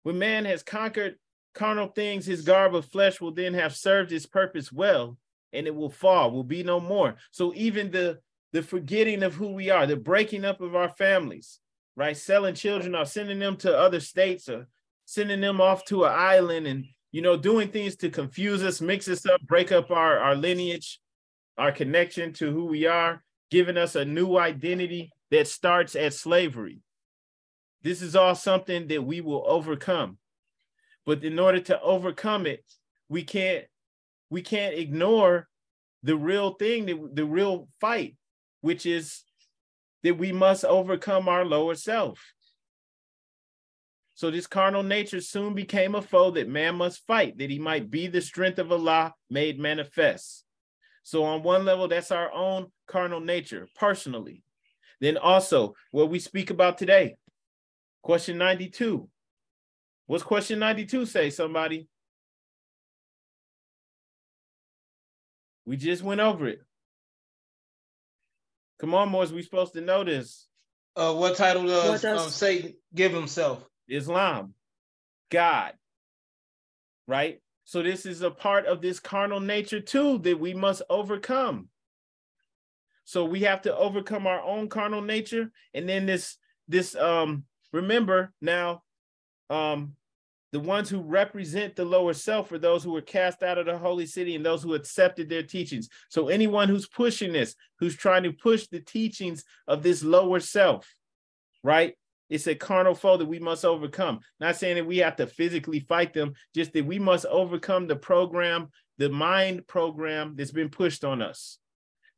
When 0.03 0.19
man 0.19 0.45
has 0.45 0.63
conquered 0.63 1.15
carnal 1.53 1.87
things, 1.87 2.25
his 2.25 2.41
garb 2.41 2.75
of 2.75 2.85
flesh 2.85 3.19
will 3.19 3.33
then 3.33 3.53
have 3.53 3.75
served 3.75 4.11
his 4.11 4.25
purpose 4.25 4.71
well, 4.71 5.17
and 5.53 5.67
it 5.67 5.75
will 5.75 5.89
fall, 5.89 6.31
will 6.31 6.43
be 6.43 6.63
no 6.63 6.79
more. 6.79 7.15
So 7.31 7.53
even 7.55 7.91
the 7.91 8.19
the 8.53 8.63
forgetting 8.63 9.23
of 9.23 9.33
who 9.33 9.49
we 9.51 9.69
are, 9.69 9.85
the 9.85 9.97
breaking 9.97 10.45
up 10.45 10.61
of 10.61 10.75
our 10.75 10.87
families, 10.87 11.59
right? 11.97 12.15
Selling 12.15 12.55
children 12.55 12.95
or 12.95 13.05
sending 13.05 13.39
them 13.39 13.57
to 13.57 13.77
other 13.77 13.99
states 13.99 14.47
or 14.47 14.67
sending 15.07 15.39
them 15.39 15.61
off 15.61 15.85
to 15.85 16.03
an 16.03 16.11
island 16.13 16.67
and 16.67 16.85
you 17.13 17.21
know 17.21 17.37
doing 17.37 17.69
things 17.69 17.95
to 17.95 18.09
confuse 18.09 18.61
us, 18.61 18.81
mix 18.81 19.07
us 19.07 19.25
up, 19.25 19.41
break 19.41 19.71
up 19.71 19.89
our, 19.89 20.19
our 20.19 20.35
lineage, 20.35 20.99
our 21.57 21.71
connection 21.71 22.33
to 22.33 22.51
who 22.51 22.65
we 22.65 22.85
are, 22.85 23.23
giving 23.49 23.77
us 23.77 23.95
a 23.95 24.03
new 24.03 24.37
identity 24.37 25.09
that 25.31 25.47
starts 25.47 25.95
at 25.95 26.13
slavery. 26.13 26.81
This 27.83 28.01
is 28.01 28.17
all 28.17 28.35
something 28.35 28.87
that 28.87 29.03
we 29.03 29.21
will 29.21 29.43
overcome. 29.47 30.17
But 31.05 31.23
in 31.23 31.39
order 31.39 31.61
to 31.61 31.81
overcome 31.81 32.45
it, 32.45 32.65
we 33.07 33.23
can't 33.23 33.63
we 34.29 34.41
can't 34.41 34.75
ignore 34.75 35.47
the 36.03 36.17
real 36.17 36.51
thing, 36.51 36.85
the, 36.85 37.09
the 37.13 37.25
real 37.25 37.69
fight, 37.79 38.17
which 38.59 38.85
is 38.85 39.23
that 40.03 40.17
we 40.17 40.33
must 40.33 40.65
overcome 40.65 41.29
our 41.29 41.45
lower 41.45 41.75
self. 41.75 42.19
So 44.17 44.31
this 44.31 44.47
carnal 44.47 44.81
nature 44.81 45.21
soon 45.21 45.53
became 45.53 45.93
a 45.93 46.01
foe 46.01 46.31
that 46.31 46.49
man 46.49 46.73
must 46.73 47.05
fight, 47.05 47.37
that 47.37 47.51
he 47.51 47.59
might 47.59 47.91
be 47.91 48.07
the 48.07 48.19
strength 48.19 48.57
of 48.57 48.71
Allah 48.71 49.13
made 49.29 49.59
manifest. 49.59 50.43
So 51.03 51.23
on 51.23 51.43
one 51.43 51.65
level, 51.65 51.87
that's 51.87 52.09
our 52.09 52.33
own 52.33 52.71
carnal 52.87 53.19
nature 53.19 53.67
personally. 53.75 54.41
Then 54.99 55.17
also 55.17 55.75
what 55.91 56.09
we 56.09 56.17
speak 56.17 56.49
about 56.49 56.79
today, 56.79 57.13
question 58.01 58.39
92. 58.39 59.07
What's 60.07 60.23
question 60.23 60.57
92 60.57 61.05
say, 61.05 61.29
somebody? 61.29 61.87
We 65.63 65.77
just 65.77 66.01
went 66.01 66.21
over 66.21 66.47
it. 66.47 66.63
Come 68.79 68.95
on, 68.95 69.09
Moors, 69.09 69.31
we 69.31 69.43
supposed 69.43 69.73
to 69.73 69.81
know 69.81 70.03
this. 70.03 70.47
Uh, 70.95 71.13
what 71.13 71.35
title 71.35 71.67
does, 71.67 71.87
What 71.87 72.01
does- 72.01 72.25
um, 72.25 72.31
Satan 72.31 72.73
give 72.95 73.13
himself? 73.13 73.63
Islam, 73.87 74.53
God, 75.29 75.73
right? 77.07 77.41
So 77.65 77.83
this 77.83 78.05
is 78.05 78.21
a 78.21 78.31
part 78.31 78.65
of 78.65 78.81
this 78.81 78.99
carnal 78.99 79.39
nature 79.39 79.81
too 79.81 80.19
that 80.19 80.39
we 80.39 80.53
must 80.53 80.81
overcome. 80.89 81.69
So 83.03 83.25
we 83.25 83.41
have 83.41 83.61
to 83.63 83.75
overcome 83.75 84.27
our 84.27 84.41
own 84.41 84.69
carnal 84.69 85.01
nature, 85.01 85.51
and 85.73 85.87
then 85.87 86.05
this 86.05 86.37
this 86.67 86.95
um 86.95 87.45
remember 87.71 88.33
now 88.41 88.83
um 89.49 89.95
the 90.53 90.59
ones 90.59 90.89
who 90.89 91.01
represent 91.01 91.75
the 91.75 91.83
lower 91.83 92.13
self 92.13 92.51
are 92.51 92.57
those 92.57 92.83
who 92.83 92.91
were 92.93 93.01
cast 93.01 93.43
out 93.43 93.57
of 93.57 93.65
the 93.65 93.77
holy 93.77 94.05
city 94.05 94.35
and 94.35 94.45
those 94.45 94.63
who 94.63 94.75
accepted 94.75 95.29
their 95.29 95.43
teachings. 95.43 95.89
So 96.09 96.29
anyone 96.29 96.69
who's 96.69 96.87
pushing 96.87 97.33
this, 97.33 97.53
who's 97.79 97.97
trying 97.97 98.23
to 98.23 98.31
push 98.31 98.67
the 98.67 98.79
teachings 98.79 99.43
of 99.67 99.83
this 99.83 100.03
lower 100.03 100.39
self, 100.39 100.87
right? 101.63 101.95
It's 102.29 102.47
a 102.47 102.55
carnal 102.55 102.95
foe 102.95 103.17
that 103.17 103.25
we 103.25 103.39
must 103.39 103.63
overcome. 103.63 104.19
Not 104.39 104.57
saying 104.57 104.75
that 104.75 104.85
we 104.85 104.97
have 104.97 105.15
to 105.17 105.27
physically 105.27 105.79
fight 105.79 106.13
them, 106.13 106.33
just 106.53 106.73
that 106.73 106.85
we 106.85 106.99
must 106.99 107.25
overcome 107.25 107.87
the 107.87 107.95
program, 107.95 108.69
the 108.97 109.09
mind 109.09 109.67
program 109.67 110.35
that's 110.35 110.51
been 110.51 110.69
pushed 110.69 111.05
on 111.05 111.21
us, 111.21 111.57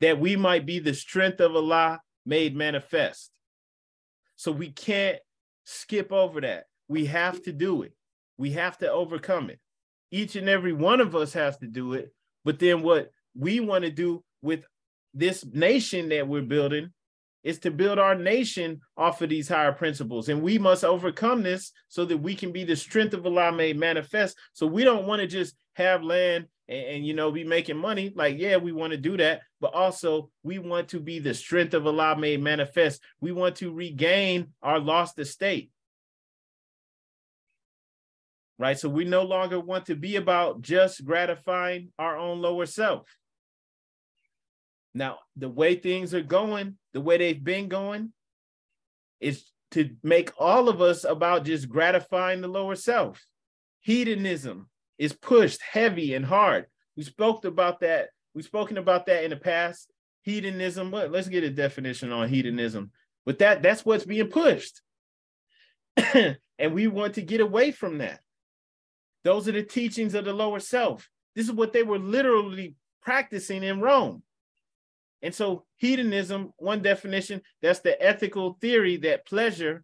that 0.02 0.20
we 0.20 0.36
might 0.36 0.66
be 0.66 0.80
the 0.80 0.94
strength 0.94 1.40
of 1.40 1.56
Allah 1.56 2.02
made 2.26 2.56
manifest. 2.56 3.32
So 4.36 4.52
we 4.52 4.72
can't 4.72 5.20
skip 5.66 6.12
over 6.12 6.42
that. 6.42 6.66
We 6.88 7.06
have 7.06 7.42
to 7.44 7.52
do 7.52 7.84
it. 7.84 7.94
We 8.38 8.52
have 8.52 8.78
to 8.80 8.92
overcome 8.92 9.50
it. 9.50 9.60
Each 10.12 10.36
and 10.36 10.50
every 10.50 10.74
one 10.74 11.02
of 11.02 11.16
us 11.16 11.34
has 11.34 11.58
to 11.58 11.68
do 11.68 11.94
it. 11.94 12.12
But 12.46 12.58
then 12.58 12.82
what 12.82 13.12
we 13.36 13.60
want 13.60 13.84
to 13.84 13.92
do 13.92 14.24
with 14.42 14.64
this 15.14 15.46
nation 15.46 16.10
that 16.10 16.28
we're 16.28 16.42
building 16.42 16.92
is 17.44 17.60
to 17.60 17.72
build 17.72 18.00
our 18.00 18.16
nation 18.16 18.82
off 18.98 19.22
of 19.22 19.30
these 19.30 19.48
higher 19.48 19.72
principles. 19.72 20.30
And 20.30 20.42
we 20.42 20.58
must 20.58 20.84
overcome 20.84 21.44
this 21.44 21.72
so 21.88 22.06
that 22.06 22.18
we 22.18 22.36
can 22.36 22.52
be 22.52 22.64
the 22.64 22.76
strength 22.76 23.14
of 23.14 23.26
Allah 23.26 23.52
made 23.52 23.78
manifest. 23.78 24.38
So 24.54 24.68
we 24.68 24.84
don't 24.84 25.08
want 25.08 25.22
to 25.22 25.28
just 25.28 25.56
have 25.74 26.04
land 26.04 26.48
and, 26.68 26.86
and, 26.86 27.08
you 27.08 27.14
know 27.14 27.32
be 27.32 27.44
making 27.44 27.78
money. 27.78 28.12
Like, 28.16 28.38
yeah, 28.38 28.58
we 28.58 28.72
want 28.72 28.92
to 28.92 28.98
do 28.98 29.18
that, 29.18 29.42
but 29.62 29.74
also 29.74 30.30
we 30.44 30.60
want 30.60 30.90
to 30.90 31.00
be 31.00 31.20
the 31.20 31.34
strength 31.34 31.74
of 31.74 31.88
Allah 31.88 32.18
made 32.18 32.42
manifest. 32.42 33.02
We 33.22 33.32
want 33.32 33.56
to 33.58 33.72
regain 33.72 34.50
our 34.62 34.80
lost 34.80 35.18
estate. 35.20 35.72
Right. 38.58 38.78
So 38.78 38.90
we 38.90 39.06
no 39.06 39.24
longer 39.24 39.58
want 39.58 39.86
to 39.86 39.96
be 39.96 40.18
about 40.18 40.62
just 40.62 41.06
gratifying 41.06 41.94
our 41.98 42.18
own 42.18 42.42
lower 42.42 42.66
self. 42.66 43.08
Now, 44.94 45.20
the 45.36 45.50
way 45.50 45.76
things 45.76 46.14
are 46.14 46.22
going, 46.22 46.78
the 46.94 47.02
way 47.02 47.18
they've 47.18 47.44
been 47.44 47.68
going, 47.68 48.12
is 49.20 49.52
to 49.72 49.96
make 50.04 50.32
all 50.40 50.70
of 50.70 50.82
us 50.82 51.04
about 51.04 51.46
just 51.46 51.70
gratifying 51.70 52.42
the 52.42 52.48
lower 52.48 52.76
self. 52.76 53.24
Hedonism 53.82 54.70
is 54.98 55.14
pushed 55.14 55.62
heavy 55.62 56.14
and 56.14 56.26
hard. 56.26 56.66
We 56.98 57.04
spoke 57.04 57.46
about 57.46 57.82
that. 57.82 58.10
We've 58.34 58.46
spoken 58.46 58.78
about 58.78 59.06
that 59.06 59.24
in 59.24 59.30
the 59.30 59.38
past. 59.38 59.92
Hedonism. 60.24 60.92
What? 60.92 61.12
Let's 61.12 61.30
get 61.30 61.44
a 61.44 61.50
definition 61.50 62.12
on 62.12 62.30
hedonism. 62.30 62.92
But 63.26 63.40
that 63.40 63.62
that's 63.62 63.86
what's 63.86 64.06
being 64.06 64.28
pushed, 64.28 64.82
and 65.98 66.74
we 66.74 66.88
want 66.88 67.16
to 67.16 67.22
get 67.22 67.42
away 67.42 67.72
from 67.72 68.00
that. 68.00 68.22
Those 69.24 69.48
are 69.48 69.52
the 69.54 69.64
teachings 69.64 70.16
of 70.16 70.26
the 70.26 70.34
lower 70.34 70.60
self. 70.60 71.10
This 71.36 71.46
is 71.46 71.52
what 71.52 71.74
they 71.74 71.84
were 71.84 72.00
literally 72.00 72.76
practicing 73.02 73.64
in 73.64 73.82
Rome. 73.82 74.24
And 75.22 75.36
so, 75.36 75.66
hedonism, 75.78 76.54
one 76.58 76.82
definition, 76.82 77.42
that's 77.62 77.80
the 77.80 78.02
ethical 78.02 78.58
theory 78.62 78.98
that 78.98 79.26
pleasure, 79.26 79.84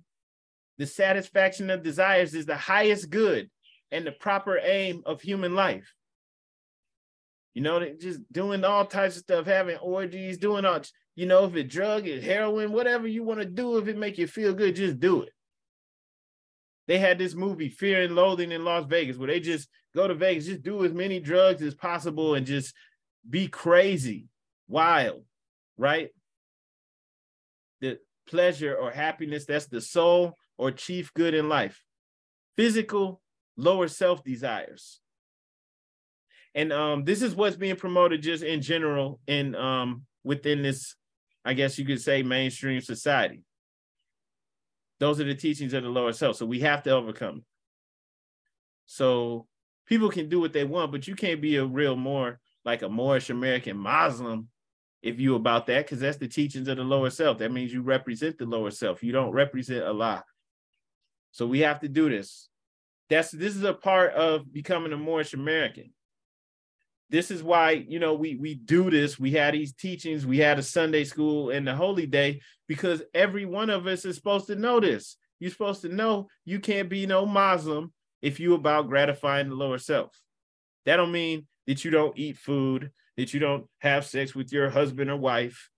the 0.78 0.86
satisfaction 0.86 1.70
of 1.70 1.84
desires, 1.84 2.34
is 2.34 2.45
the 2.45 2.56
highest 2.56 3.10
good 3.10 3.49
and 3.91 4.06
the 4.06 4.12
proper 4.12 4.57
aim 4.57 5.03
of 5.06 5.22
human 5.22 5.53
life. 5.53 5.94
You 7.53 7.62
know, 7.62 7.95
just 7.99 8.20
doing 8.32 8.64
all 8.64 8.86
types 8.86 9.16
of 9.16 9.24
stuff, 9.24 9.45
having 9.45 9.78
orgies, 9.78 10.38
doing 10.38 10.66
all, 10.66 10.82
you 11.16 11.26
know, 11.26 11.45
if 11.45 11.56
it 11.56 11.70
drug, 11.70 12.07
it 12.07 12.24
heroin, 12.24 12.72
whatever 12.72 13.07
you 13.07 13.24
want 13.24 13.40
to 13.40 13.45
do, 13.45 13.78
if 13.78 13.88
it 13.88 13.98
make 13.98 14.18
you 14.18 14.28
feel 14.28 14.53
good, 14.53 14.76
just 14.76 14.99
do 14.99 15.22
it. 15.22 15.32
They 16.88 16.98
had 16.98 17.18
this 17.18 17.34
movie, 17.34 17.70
Fear 17.70 18.03
and 18.03 18.16
Loathing 18.16 18.52
in 18.52 18.64
Las 18.64 18.86
Vegas, 18.86 19.18
where 19.18 19.28
they 19.28 19.40
just 19.40 19.70
go 19.95 20.07
to 20.07 20.14
Vegas, 20.14 20.45
just 20.45 20.64
do 20.64 20.86
as 20.86 20.94
many 20.94 21.20
drugs 21.20 21.62
as 21.62 21.74
possible 21.74 22.36
and 22.36 22.45
just 22.45 22.74
be 23.28 23.48
crazy 23.48 24.28
wild, 24.68 25.24
right? 25.78 26.10
The 27.82 28.00
pleasure 28.28 28.76
or 28.76 28.92
happiness, 28.92 29.46
that's 29.46 29.68
the 29.68 29.82
soul 29.82 30.38
or 30.58 30.72
chief 30.72 31.14
good 31.14 31.34
in 31.34 31.50
life. 31.50 31.84
Physical, 32.56 33.22
lower 33.58 33.88
self 33.88 34.24
desires. 34.24 35.00
And 36.54 36.72
um, 36.72 37.04
this 37.04 37.22
is 37.22 37.36
what's 37.36 37.58
being 37.58 37.76
promoted 37.76 38.22
just 38.22 38.44
in 38.44 38.62
general 38.62 39.20
in 39.28 39.56
um, 39.56 40.04
within 40.24 40.62
this, 40.62 40.96
I 41.44 41.54
guess 41.54 41.78
you 41.78 41.86
could 41.86 42.02
say, 42.02 42.24
mainstream 42.24 42.80
society. 42.80 43.42
Those 45.00 45.20
are 45.20 45.26
the 45.26 45.36
teachings 45.36 45.74
of 45.74 45.84
the 45.84 45.90
lower 45.90 46.14
self. 46.14 46.38
So 46.38 46.46
we 46.46 46.62
have 46.62 46.82
to 46.84 46.92
overcome. 46.92 47.44
So 48.86 49.48
people 49.86 50.10
can 50.10 50.30
do 50.30 50.40
what 50.40 50.54
they 50.54 50.64
want, 50.64 50.94
but 50.94 51.08
you 51.08 51.16
can't 51.16 51.42
be 51.42 51.58
a 51.58 51.66
real 51.66 51.98
Moor 51.98 52.40
like 52.64 52.82
a 52.82 52.90
Moorish 52.90 53.30
American 53.30 53.78
Muslim 53.78 54.48
if 55.06 55.19
you 55.19 55.36
about 55.36 55.68
that, 55.68 55.86
because 55.86 55.99
that's 55.99 56.18
the 56.18 56.27
teachings 56.27 56.68
of 56.68 56.77
the 56.77 56.84
lower 56.84 57.11
self. 57.11 57.38
That 57.38 57.52
means 57.52 57.72
you 57.72 57.84
represent 57.84 58.40
the 58.40 58.48
lower 58.48 58.72
self. 58.72 59.03
You 59.03 59.11
don't 59.11 59.32
represent 59.32 59.84
Allah. 59.84 60.23
So 61.32 61.45
we 61.45 61.60
have 61.60 61.80
to 61.82 61.88
do 61.88 62.10
this. 62.10 62.49
That's 63.07 63.30
this 63.30 63.56
is 63.56 63.64
a 63.64 63.73
part 63.73 64.14
of 64.14 64.52
becoming 64.52 64.94
a 64.94 64.98
Moorish 64.98 65.36
American. 65.36 65.94
This 67.11 67.30
is 67.30 67.44
why 67.44 67.72
you 67.72 67.99
know 67.99 68.15
we 68.15 68.36
we 68.36 68.56
do 68.56 68.90
this. 68.90 69.19
We 69.19 69.30
had 69.30 69.53
these 69.53 69.73
teachings. 69.73 70.26
We 70.26 70.40
had 70.40 70.57
a 70.57 70.64
Sunday 70.64 71.03
school 71.03 71.52
and 71.52 71.68
the 71.68 71.76
Holy 71.76 72.07
Day 72.07 72.41
because 72.68 73.03
every 73.14 73.45
one 73.45 73.69
of 73.69 73.86
us 73.86 74.06
is 74.06 74.15
supposed 74.15 74.48
to 74.48 74.56
know 74.56 74.80
this. 74.80 75.18
You're 75.40 75.52
supposed 75.52 75.82
to 75.84 75.90
know 75.90 76.30
you 76.45 76.60
can't 76.60 76.90
be 76.90 77.06
no 77.06 77.27
Muslim 77.27 77.94
if 78.23 78.40
you 78.40 78.56
about 78.56 78.90
gratifying 78.90 79.49
the 79.49 79.56
lower 79.56 79.77
self. 79.77 80.19
That 80.88 80.95
don't 80.95 81.11
mean 81.11 81.45
that 81.68 81.86
you 81.86 81.91
don't 81.91 82.18
eat 82.18 82.38
food, 82.38 82.91
that 83.18 83.34
you 83.34 83.40
don't 83.40 83.66
have 83.80 84.06
sex 84.06 84.36
with 84.36 84.52
your 84.52 84.70
husband 84.70 85.10
or 85.10 85.18
wife, 85.18 85.70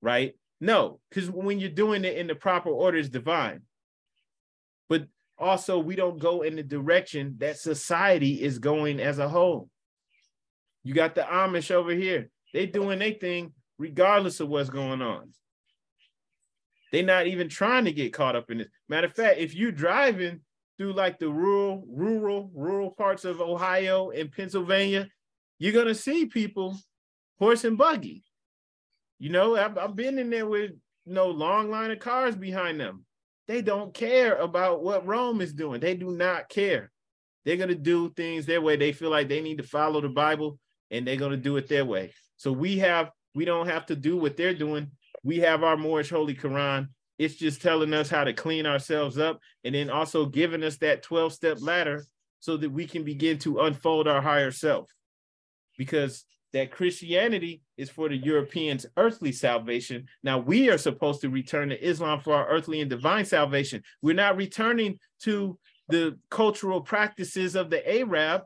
right? 0.00 0.34
No, 0.60 1.00
because 1.10 1.30
when 1.30 1.58
you're 1.58 1.70
doing 1.70 2.04
it 2.04 2.16
in 2.16 2.26
the 2.26 2.34
proper 2.34 2.70
order, 2.70 2.98
is 2.98 3.08
divine. 3.08 3.62
But 4.88 5.06
also, 5.38 5.78
we 5.78 5.96
don't 5.96 6.20
go 6.20 6.42
in 6.42 6.56
the 6.56 6.62
direction 6.62 7.36
that 7.38 7.58
society 7.58 8.42
is 8.42 8.58
going 8.58 9.00
as 9.00 9.18
a 9.18 9.28
whole. 9.28 9.68
You 10.84 10.94
got 10.94 11.14
the 11.14 11.22
Amish 11.22 11.70
over 11.70 11.92
here. 11.92 12.30
They 12.52 12.66
doing 12.66 12.98
their 12.98 13.12
thing 13.12 13.54
regardless 13.78 14.40
of 14.40 14.48
what's 14.48 14.70
going 14.70 15.02
on. 15.02 15.32
They're 16.92 17.02
not 17.02 17.26
even 17.26 17.48
trying 17.48 17.86
to 17.86 17.92
get 17.92 18.12
caught 18.12 18.36
up 18.36 18.50
in 18.50 18.58
this. 18.58 18.68
Matter 18.88 19.06
of 19.06 19.14
fact, 19.14 19.38
if 19.38 19.54
you're 19.54 19.72
driving 19.72 20.40
through 20.76 20.92
like 20.92 21.18
the 21.18 21.30
rural, 21.30 21.84
rural, 21.88 22.50
rural 22.54 22.90
parts 22.90 23.24
of 23.24 23.40
Ohio 23.40 24.10
and 24.10 24.30
Pennsylvania, 24.30 25.08
you're 25.62 25.72
gonna 25.72 25.94
see 25.94 26.26
people 26.26 26.76
horse 27.38 27.62
and 27.62 27.78
buggy. 27.78 28.24
You 29.20 29.30
know, 29.30 29.54
I've, 29.56 29.78
I've 29.78 29.94
been 29.94 30.18
in 30.18 30.28
there 30.28 30.44
with 30.44 30.72
you 31.06 31.14
know 31.14 31.28
long 31.28 31.70
line 31.70 31.92
of 31.92 32.00
cars 32.00 32.34
behind 32.34 32.80
them. 32.80 33.04
They 33.46 33.62
don't 33.62 33.94
care 33.94 34.34
about 34.38 34.82
what 34.82 35.06
Rome 35.06 35.40
is 35.40 35.52
doing. 35.52 35.78
They 35.78 35.94
do 35.94 36.10
not 36.10 36.48
care. 36.48 36.90
They're 37.44 37.56
gonna 37.56 37.76
do 37.76 38.10
things 38.10 38.44
their 38.44 38.60
way. 38.60 38.74
They 38.74 38.90
feel 38.90 39.10
like 39.10 39.28
they 39.28 39.40
need 39.40 39.58
to 39.58 39.62
follow 39.62 40.00
the 40.00 40.08
Bible, 40.08 40.58
and 40.90 41.06
they're 41.06 41.14
gonna 41.14 41.36
do 41.36 41.56
it 41.58 41.68
their 41.68 41.84
way. 41.84 42.12
So 42.38 42.50
we 42.50 42.78
have 42.80 43.12
we 43.36 43.44
don't 43.44 43.68
have 43.68 43.86
to 43.86 43.94
do 43.94 44.16
what 44.16 44.36
they're 44.36 44.54
doing. 44.54 44.90
We 45.22 45.38
have 45.38 45.62
our 45.62 45.76
Moorish 45.76 46.10
Holy 46.10 46.34
Quran. 46.34 46.88
It's 47.20 47.36
just 47.36 47.62
telling 47.62 47.94
us 47.94 48.10
how 48.10 48.24
to 48.24 48.32
clean 48.32 48.66
ourselves 48.66 49.16
up, 49.16 49.38
and 49.62 49.76
then 49.76 49.90
also 49.90 50.26
giving 50.26 50.64
us 50.64 50.78
that 50.78 51.04
12 51.04 51.32
step 51.32 51.58
ladder 51.60 52.04
so 52.40 52.56
that 52.56 52.70
we 52.70 52.84
can 52.84 53.04
begin 53.04 53.38
to 53.38 53.60
unfold 53.60 54.08
our 54.08 54.20
higher 54.20 54.50
self. 54.50 54.90
Because 55.78 56.24
that 56.52 56.70
Christianity 56.70 57.62
is 57.76 57.90
for 57.90 58.08
the 58.08 58.16
Europeans' 58.16 58.86
earthly 58.96 59.32
salvation. 59.32 60.06
Now 60.22 60.38
we 60.38 60.68
are 60.70 60.78
supposed 60.78 61.22
to 61.22 61.30
return 61.30 61.70
to 61.70 61.82
Islam 61.82 62.20
for 62.20 62.34
our 62.34 62.48
earthly 62.48 62.80
and 62.80 62.90
divine 62.90 63.24
salvation. 63.24 63.82
We're 64.02 64.14
not 64.14 64.36
returning 64.36 64.98
to 65.22 65.58
the 65.88 66.18
cultural 66.30 66.80
practices 66.80 67.56
of 67.56 67.70
the 67.70 67.86
Arab. 67.90 68.42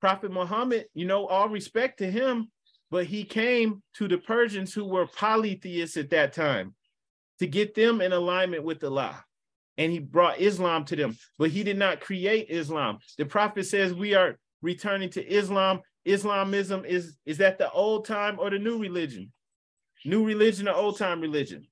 Prophet 0.00 0.30
Muhammad, 0.30 0.86
you 0.94 1.06
know, 1.06 1.26
all 1.26 1.48
respect 1.48 1.98
to 1.98 2.10
him, 2.10 2.50
but 2.90 3.06
he 3.06 3.24
came 3.24 3.82
to 3.94 4.06
the 4.06 4.18
Persians 4.18 4.72
who 4.72 4.84
were 4.84 5.06
polytheists 5.06 5.96
at 5.96 6.10
that 6.10 6.32
time 6.32 6.74
to 7.40 7.46
get 7.46 7.74
them 7.74 8.00
in 8.00 8.12
alignment 8.12 8.64
with 8.64 8.80
the 8.80 8.88
Allah. 8.88 9.24
And 9.76 9.92
he 9.92 9.98
brought 9.98 10.40
Islam 10.40 10.84
to 10.86 10.96
them, 10.96 11.16
but 11.38 11.50
he 11.50 11.62
did 11.62 11.78
not 11.78 12.00
create 12.00 12.46
Islam. 12.50 12.98
The 13.16 13.26
prophet 13.26 13.64
says 13.64 13.94
we 13.94 14.14
are 14.14 14.38
returning 14.60 15.10
to 15.10 15.24
Islam 15.24 15.80
Islamism 16.08 16.84
is 16.84 17.16
is 17.26 17.38
that 17.38 17.58
the 17.58 17.70
old 17.70 18.06
time 18.06 18.38
or 18.38 18.50
the 18.50 18.58
new 18.58 18.78
religion? 18.78 19.32
New 20.04 20.24
religion 20.24 20.68
or 20.68 20.74
old 20.74 20.96
time 20.96 21.20
religion? 21.20 21.66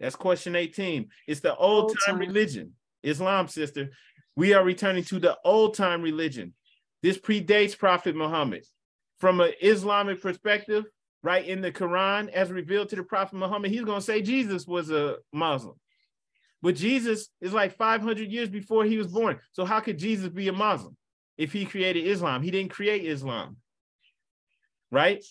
That's 0.00 0.16
question 0.16 0.56
18. 0.56 1.08
It's 1.26 1.40
the 1.40 1.54
old, 1.54 1.84
old 1.84 1.96
time, 2.04 2.18
time 2.18 2.28
religion. 2.28 2.72
Islam, 3.02 3.48
sister. 3.48 3.90
We 4.36 4.54
are 4.54 4.64
returning 4.64 5.04
to 5.04 5.18
the 5.18 5.36
old 5.44 5.74
time 5.74 6.02
religion. 6.02 6.54
This 7.02 7.18
predates 7.18 7.78
Prophet 7.78 8.16
Muhammad. 8.16 8.64
From 9.18 9.40
an 9.40 9.52
Islamic 9.60 10.20
perspective, 10.20 10.84
right 11.22 11.46
in 11.46 11.60
the 11.60 11.72
Quran, 11.72 12.28
as 12.30 12.50
revealed 12.50 12.88
to 12.90 12.96
the 12.96 13.02
Prophet 13.02 13.36
Muhammad, 13.36 13.70
he's 13.70 13.84
going 13.84 13.98
to 13.98 14.04
say 14.04 14.22
Jesus 14.22 14.66
was 14.66 14.90
a 14.90 15.16
Muslim. 15.32 15.74
But 16.62 16.76
Jesus 16.76 17.28
is 17.40 17.52
like 17.52 17.76
500 17.76 18.30
years 18.30 18.48
before 18.48 18.84
he 18.84 18.98
was 18.98 19.08
born. 19.08 19.38
So 19.52 19.64
how 19.64 19.80
could 19.80 19.98
Jesus 19.98 20.28
be 20.28 20.48
a 20.48 20.52
Muslim? 20.52 20.96
If 21.38 21.52
he 21.52 21.64
created 21.64 22.00
Islam. 22.00 22.42
He 22.42 22.50
didn't 22.50 22.72
create 22.72 23.06
Islam, 23.06 23.56
right? 24.90 25.24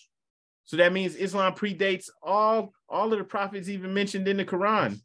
So 0.66 0.78
that 0.78 0.94
means 0.94 1.16
Islam 1.16 1.54
predates 1.54 2.10
all, 2.24 2.74
all 2.90 3.12
of 3.12 3.20
the 3.20 3.26
prophets 3.26 3.70
even 3.70 3.94
mentioned 3.94 4.28
in 4.28 4.38
the 4.38 4.46
Quran. 4.46 5.00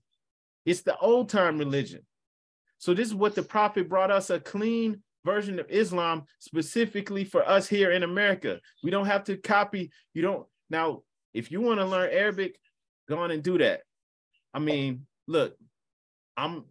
It's 0.65 0.83
the 0.83 0.97
old 0.97 1.29
time 1.29 1.59
religion. 1.59 2.07
So 2.79 2.95
this 2.95 3.09
is 3.09 3.15
what 3.15 3.35
the 3.35 3.43
prophet 3.43 3.89
brought 3.89 4.11
us 4.11 4.31
a 4.31 4.41
clean 4.41 5.03
version 5.25 5.59
of 5.61 5.67
Islam 5.69 6.25
specifically 6.39 7.25
for 7.25 7.47
us 7.49 7.69
here 7.69 7.91
in 7.93 8.03
America. 8.03 8.61
We 8.83 8.91
don't 8.91 9.07
have 9.07 9.25
to 9.25 9.37
copy. 9.37 9.91
You 10.15 10.23
don't 10.23 10.47
now. 10.71 11.03
If 11.33 11.51
you 11.51 11.61
want 11.63 11.81
to 11.81 11.87
learn 11.87 12.11
Arabic, 12.13 12.59
go 13.09 13.19
on 13.19 13.31
and 13.31 13.43
do 13.43 13.57
that. 13.59 13.83
I 14.53 14.59
mean, 14.59 15.07
look, 15.27 15.57
I'm 16.37 16.65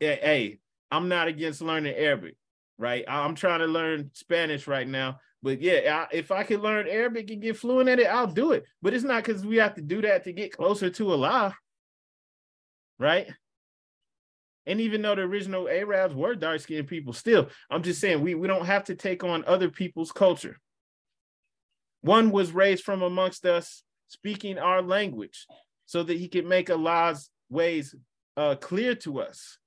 hey, 0.00 0.58
I'm 0.90 1.08
not 1.08 1.28
against 1.28 1.60
learning 1.60 1.94
Arabic 1.94 2.36
right? 2.80 3.04
I'm 3.06 3.34
trying 3.34 3.58
to 3.58 3.66
learn 3.66 4.10
Spanish 4.14 4.66
right 4.66 4.88
now. 4.88 5.20
But 5.42 5.60
yeah, 5.60 6.06
I, 6.10 6.16
if 6.16 6.30
I 6.30 6.42
can 6.44 6.62
learn 6.62 6.88
Arabic 6.88 7.30
and 7.30 7.42
get 7.42 7.58
fluent 7.58 7.90
at 7.90 8.00
it, 8.00 8.06
I'll 8.06 8.26
do 8.26 8.52
it. 8.52 8.64
But 8.80 8.94
it's 8.94 9.04
not 9.04 9.22
because 9.22 9.44
we 9.44 9.58
have 9.58 9.74
to 9.74 9.82
do 9.82 10.00
that 10.00 10.24
to 10.24 10.32
get 10.32 10.56
closer 10.56 10.88
to 10.88 11.10
Allah, 11.10 11.54
right? 12.98 13.28
And 14.64 14.80
even 14.80 15.02
though 15.02 15.14
the 15.14 15.22
original 15.22 15.68
Arabs 15.68 16.14
were 16.14 16.34
dark 16.34 16.60
skinned 16.60 16.88
people, 16.88 17.12
still, 17.12 17.48
I'm 17.70 17.82
just 17.82 18.00
saying 18.00 18.22
we, 18.22 18.34
we 18.34 18.48
don't 18.48 18.66
have 18.66 18.84
to 18.84 18.94
take 18.94 19.24
on 19.24 19.44
other 19.46 19.68
people's 19.68 20.10
culture. 20.10 20.58
One 22.00 22.30
was 22.30 22.52
raised 22.52 22.82
from 22.82 23.02
amongst 23.02 23.44
us 23.44 23.82
speaking 24.08 24.58
our 24.58 24.80
language 24.80 25.46
so 25.84 26.02
that 26.02 26.16
he 26.16 26.28
could 26.28 26.46
make 26.46 26.70
Allah's 26.70 27.28
ways 27.50 27.94
uh, 28.38 28.54
clear 28.54 28.94
to 28.96 29.20
us, 29.20 29.58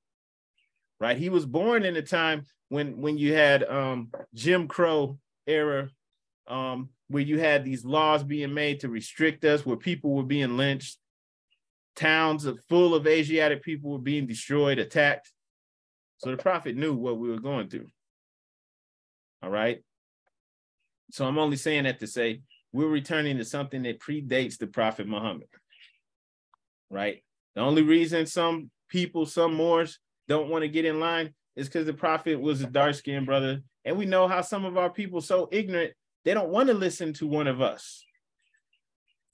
right? 0.99 1.17
He 1.17 1.29
was 1.29 1.45
born 1.45 1.83
in 1.83 1.95
a 1.95 2.01
time 2.01 2.43
when 2.73 2.97
when 2.99 3.19
you 3.19 3.35
had 3.35 3.63
um, 3.65 4.09
Jim 4.33 4.67
Crow 4.67 5.19
era, 5.45 5.91
um, 6.47 6.89
where 7.07 7.21
you 7.21 7.39
had 7.39 7.63
these 7.63 7.85
laws 7.85 8.23
being 8.23 8.51
made 8.51 8.79
to 8.79 8.89
restrict 8.89 9.45
us, 9.45 9.63
where 9.63 9.77
people 9.77 10.15
were 10.15 10.23
being 10.23 10.57
lynched, 10.57 10.97
towns 11.95 12.47
full 12.69 12.95
of 12.95 13.05
Asiatic 13.05 13.61
people 13.61 13.91
were 13.91 13.99
being 13.99 14.25
destroyed, 14.25 14.79
attacked. 14.79 15.31
So 16.17 16.31
the 16.31 16.37
prophet 16.37 16.75
knew 16.75 16.95
what 16.95 17.19
we 17.19 17.29
were 17.29 17.39
going 17.39 17.69
through. 17.69 17.89
All 19.43 19.51
right. 19.51 19.83
So 21.11 21.27
I'm 21.27 21.37
only 21.37 21.57
saying 21.57 21.83
that 21.83 21.99
to 21.99 22.07
say 22.07 22.41
we're 22.71 22.87
returning 22.87 23.37
to 23.37 23.45
something 23.45 23.83
that 23.83 23.99
predates 23.99 24.57
the 24.57 24.65
prophet 24.65 25.07
Muhammad. 25.07 25.47
Right. 26.89 27.23
The 27.53 27.61
only 27.61 27.83
reason 27.83 28.25
some 28.25 28.71
people, 28.89 29.27
some 29.27 29.53
Moors, 29.53 29.99
don't 30.27 30.49
want 30.49 30.63
to 30.63 30.69
get 30.69 30.85
in 30.85 30.99
line 30.99 31.35
is 31.55 31.67
because 31.67 31.85
the 31.85 31.93
prophet 31.93 32.39
was 32.39 32.61
a 32.61 32.67
dark 32.67 32.95
skinned 32.95 33.25
brother. 33.25 33.61
And 33.85 33.97
we 33.97 34.05
know 34.05 34.27
how 34.27 34.41
some 34.41 34.65
of 34.65 34.77
our 34.77 34.89
people 34.89 35.21
so 35.21 35.49
ignorant, 35.51 35.93
they 36.25 36.33
don't 36.33 36.49
want 36.49 36.67
to 36.69 36.73
listen 36.73 37.13
to 37.13 37.27
one 37.27 37.47
of 37.47 37.61
us. 37.61 38.05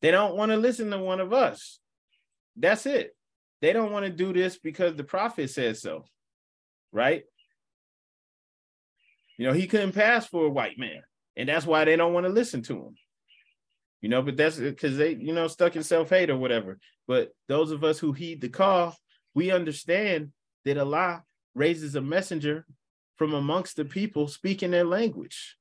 They 0.01 0.11
don't 0.11 0.35
want 0.35 0.51
to 0.51 0.57
listen 0.57 0.89
to 0.91 0.97
one 0.97 1.19
of 1.19 1.33
us. 1.33 1.79
That's 2.55 2.85
it. 2.85 3.15
They 3.61 3.73
don't 3.73 3.91
want 3.91 4.05
to 4.05 4.11
do 4.11 4.33
this 4.33 4.57
because 4.57 4.95
the 4.95 5.03
prophet 5.03 5.49
said 5.49 5.77
so. 5.77 6.05
Right? 6.91 7.23
You 9.37 9.47
know, 9.47 9.53
he 9.53 9.67
couldn't 9.67 9.93
pass 9.93 10.25
for 10.25 10.45
a 10.45 10.49
white 10.49 10.79
man. 10.79 11.01
And 11.37 11.47
that's 11.47 11.65
why 11.65 11.85
they 11.85 11.95
don't 11.95 12.13
want 12.13 12.25
to 12.25 12.31
listen 12.31 12.61
to 12.63 12.73
him. 12.73 12.95
You 14.01 14.09
know, 14.09 14.21
but 14.21 14.35
that's 14.37 14.57
because 14.57 14.97
they, 14.97 15.15
you 15.15 15.33
know, 15.33 15.47
stuck 15.47 15.75
in 15.75 15.83
self-hate 15.83 16.29
or 16.29 16.37
whatever. 16.37 16.79
But 17.07 17.31
those 17.47 17.71
of 17.71 17.83
us 17.83 17.99
who 17.99 18.13
heed 18.13 18.41
the 18.41 18.49
call, 18.49 18.95
we 19.33 19.51
understand 19.51 20.31
that 20.65 20.77
Allah 20.77 21.23
raises 21.59 21.95
a 21.95 22.01
messenger 22.01 22.65
from 23.17 23.33
amongst 23.33 23.75
the 23.75 23.83
people 23.83 24.29
speaking 24.29 24.71
their 24.71 24.85
language. 24.85 25.57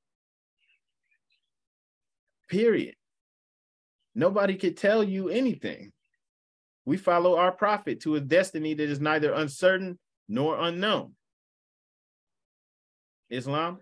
Period. 2.48 2.94
Nobody 4.14 4.54
could 4.54 4.76
tell 4.76 5.02
you 5.02 5.28
anything. 5.28 5.92
We 6.84 6.98
follow 6.98 7.36
our 7.36 7.50
prophet 7.50 8.00
to 8.02 8.14
a 8.14 8.20
destiny 8.20 8.74
that 8.74 8.88
is 8.88 9.00
neither 9.00 9.32
uncertain 9.32 9.98
nor 10.28 10.56
unknown. 10.60 11.14
Islam. 13.28 13.80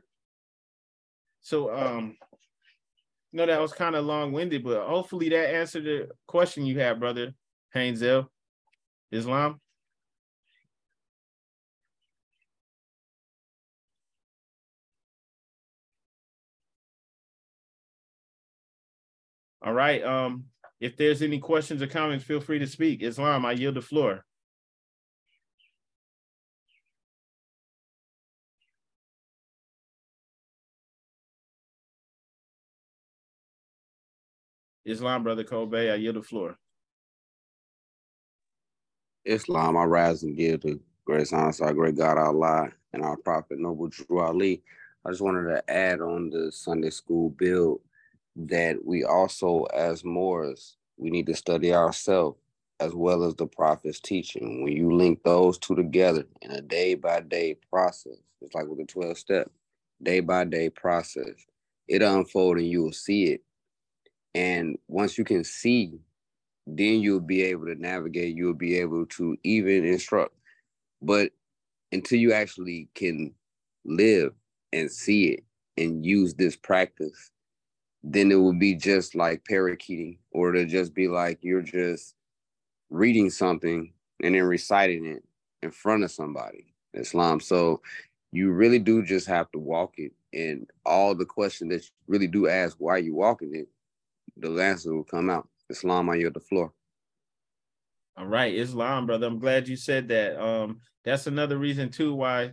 So 1.43 1.73
um 1.73 2.17
know 3.33 3.45
that 3.45 3.61
was 3.61 3.73
kind 3.75 3.95
of 3.95 4.07
long-winded, 4.07 4.65
but 4.65 4.87
hopefully 4.87 5.29
that 5.29 5.55
answered 5.55 5.85
the 5.85 6.09
question 6.27 6.65
you 6.65 6.81
had, 6.81 6.99
brother 6.99 7.35
Hainzel. 7.75 8.33
Islam. 9.13 9.61
All 19.67 19.73
right. 19.73 20.03
Um, 20.05 20.45
if 20.81 20.97
there's 20.97 21.23
any 21.23 21.41
questions 21.41 21.83
or 21.83 21.89
comments, 21.89 22.25
feel 22.25 22.41
free 22.41 22.61
to 22.61 22.69
speak. 22.69 23.03
Islam, 23.03 23.45
I 23.45 23.51
yield 23.53 23.75
the 23.75 23.83
floor. 23.83 24.25
Islam, 34.85 35.25
brother 35.25 35.43
Kobe, 35.43 35.91
I 35.91 35.97
yield 35.97 36.15
the 36.15 36.23
floor. 36.23 36.57
Islam, 39.25 39.77
I 39.77 39.83
rise 39.83 40.23
and 40.23 40.37
give 40.37 40.61
the 40.61 40.79
grace 41.05 41.33
honor 41.33 41.53
our 41.61 41.75
great 41.75 41.97
God 41.97 42.19
Allah 42.19 42.69
and 42.93 43.03
our 43.03 43.17
prophet 43.17 43.59
Noble 43.59 43.89
Drew 43.89 44.21
Ali. 44.21 44.63
I 45.05 45.11
just 45.11 45.23
wanted 45.23 45.49
to 45.49 45.69
add 45.69 46.01
on 46.01 46.31
the 46.31 46.53
Sunday 46.53 46.91
school 46.91 47.31
build 47.31 47.81
that 48.37 48.85
we 48.85 49.05
also, 49.05 49.65
as 49.75 50.05
Moors, 50.05 50.77
we 50.99 51.11
need 51.11 51.27
to 51.27 51.37
study 51.37 51.75
ourselves 51.75 52.39
as 52.81 52.95
well 52.95 53.25
as 53.25 53.37
the 53.37 53.47
prophet's 53.47 54.01
teaching. 54.01 54.63
When 54.65 54.75
you 54.75 54.95
link 54.95 55.23
those 55.25 55.59
two 55.59 55.77
together 55.77 56.27
in 56.43 56.53
a 56.53 56.63
day 56.63 56.95
by 56.95 57.21
day 57.21 57.57
process, 57.73 58.19
it's 58.43 58.55
like 58.55 58.67
with 58.69 58.79
the 58.79 58.87
12 58.87 59.19
step, 59.19 59.51
day 60.03 60.21
by 60.21 60.45
day 60.45 60.71
process, 60.71 61.47
it'll 61.89 62.17
unfold 62.19 62.59
and 62.59 62.69
you 62.69 62.85
will 62.85 62.93
see 62.93 63.27
it. 63.33 63.43
And 64.35 64.79
once 64.89 65.19
you 65.19 65.25
can 65.25 65.45
see 65.45 66.01
then 66.67 67.03
you'll 67.03 67.21
be 67.21 67.45
able 67.45 67.67
to 67.67 67.77
navigate, 67.77 68.37
you'll 68.37 68.55
be 68.55 68.79
able 68.79 69.07
to 69.07 69.37
even 69.45 69.87
instruct. 69.87 70.35
But 71.03 71.33
until 71.93 72.19
you 72.19 72.33
actually 72.33 72.89
can 72.95 73.35
live 73.85 74.33
and 74.73 74.91
see 74.91 75.29
it 75.31 75.45
and 75.77 76.05
use 76.05 76.35
this 76.35 76.57
practice, 76.57 77.31
then 78.09 78.31
it 78.31 78.37
will 78.37 78.59
be 78.59 78.75
just 78.75 79.15
like 79.15 79.45
parakeeting, 79.45 80.19
or 80.31 80.53
to 80.53 80.65
just 80.65 80.95
be 80.95 81.09
like 81.09 81.39
you're 81.43 81.61
just 81.63 82.15
reading 82.89 83.31
something 83.31 83.93
and 84.23 84.35
then 84.35 84.43
reciting 84.45 85.07
it 85.07 85.25
in 85.63 85.71
front 85.71 86.05
of 86.05 86.11
somebody. 86.11 86.73
Islam. 86.95 87.41
So 87.41 87.83
you 88.33 88.53
really 88.53 88.79
do 88.79 89.03
just 89.03 89.27
have 89.27 89.51
to 89.53 89.59
walk 89.59 89.95
it. 89.99 90.13
And 90.33 90.71
all 90.85 91.15
the 91.15 91.25
questions 91.25 91.71
that 91.71 91.85
you 91.85 91.91
really 92.07 92.27
do 92.27 92.49
ask 92.49 92.77
why 92.79 92.99
you 92.99 93.15
walking 93.15 93.55
it, 93.55 93.69
the 94.37 94.51
answer 94.63 94.95
will 94.95 95.05
come 95.05 95.31
out. 95.31 95.49
Islam, 95.69 96.09
I 96.11 96.17
yield 96.17 96.35
the 96.35 96.41
floor. 96.41 96.73
All 98.17 98.27
right, 98.27 98.55
Islam, 98.55 99.07
brother. 99.07 99.27
I'm 99.27 99.39
glad 99.39 99.69
you 99.69 99.77
said 99.77 100.09
that. 100.09 100.41
Um, 100.43 100.81
that's 101.05 101.27
another 101.27 101.59
reason 101.59 101.91
too 101.91 102.15
why 102.15 102.53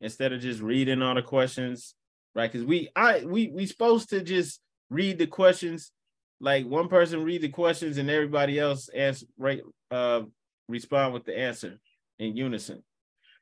instead 0.00 0.32
of 0.32 0.40
just 0.40 0.60
reading 0.60 1.02
all 1.02 1.14
the 1.14 1.22
questions, 1.22 1.94
right? 2.34 2.50
Because 2.50 2.66
we 2.66 2.88
I 2.96 3.24
we 3.24 3.48
we 3.48 3.66
supposed 3.66 4.10
to 4.10 4.22
just 4.22 4.60
read 4.90 5.18
the 5.18 5.26
questions, 5.26 5.92
like 6.40 6.66
one 6.66 6.88
person 6.88 7.24
read 7.24 7.42
the 7.42 7.48
questions 7.48 7.98
and 7.98 8.10
everybody 8.10 8.58
else 8.58 8.88
answer 8.88 9.26
right 9.38 9.62
uh 9.90 10.22
respond 10.68 11.14
with 11.14 11.24
the 11.24 11.38
answer 11.38 11.78
in 12.18 12.36
unison. 12.36 12.82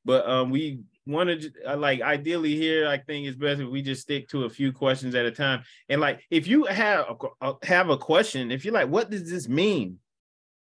But 0.05 0.29
um 0.29 0.51
we 0.51 0.81
wanted 1.07 1.55
uh, 1.67 1.77
like 1.77 2.01
ideally 2.01 2.57
here, 2.57 2.87
I 2.87 2.99
think 2.99 3.27
it's 3.27 3.37
best 3.37 3.61
if 3.61 3.69
we 3.69 3.83
just 3.83 4.03
stick 4.03 4.29
to 4.29 4.45
a 4.45 4.51
few 4.51 4.73
questions 4.73 5.15
at 5.15 5.27
a 5.27 5.31
time. 5.31 5.63
And 5.89 6.01
like 6.01 6.25
if 6.31 6.47
you 6.47 6.65
have 6.65 7.07
a, 7.41 7.55
have 7.65 7.91
a 7.91 7.99
question, 7.99 8.51
if 8.51 8.65
you're 8.65 8.75
like, 8.75 8.89
what 8.89 9.11
does 9.11 9.29
this 9.31 9.49
mean? 9.49 9.99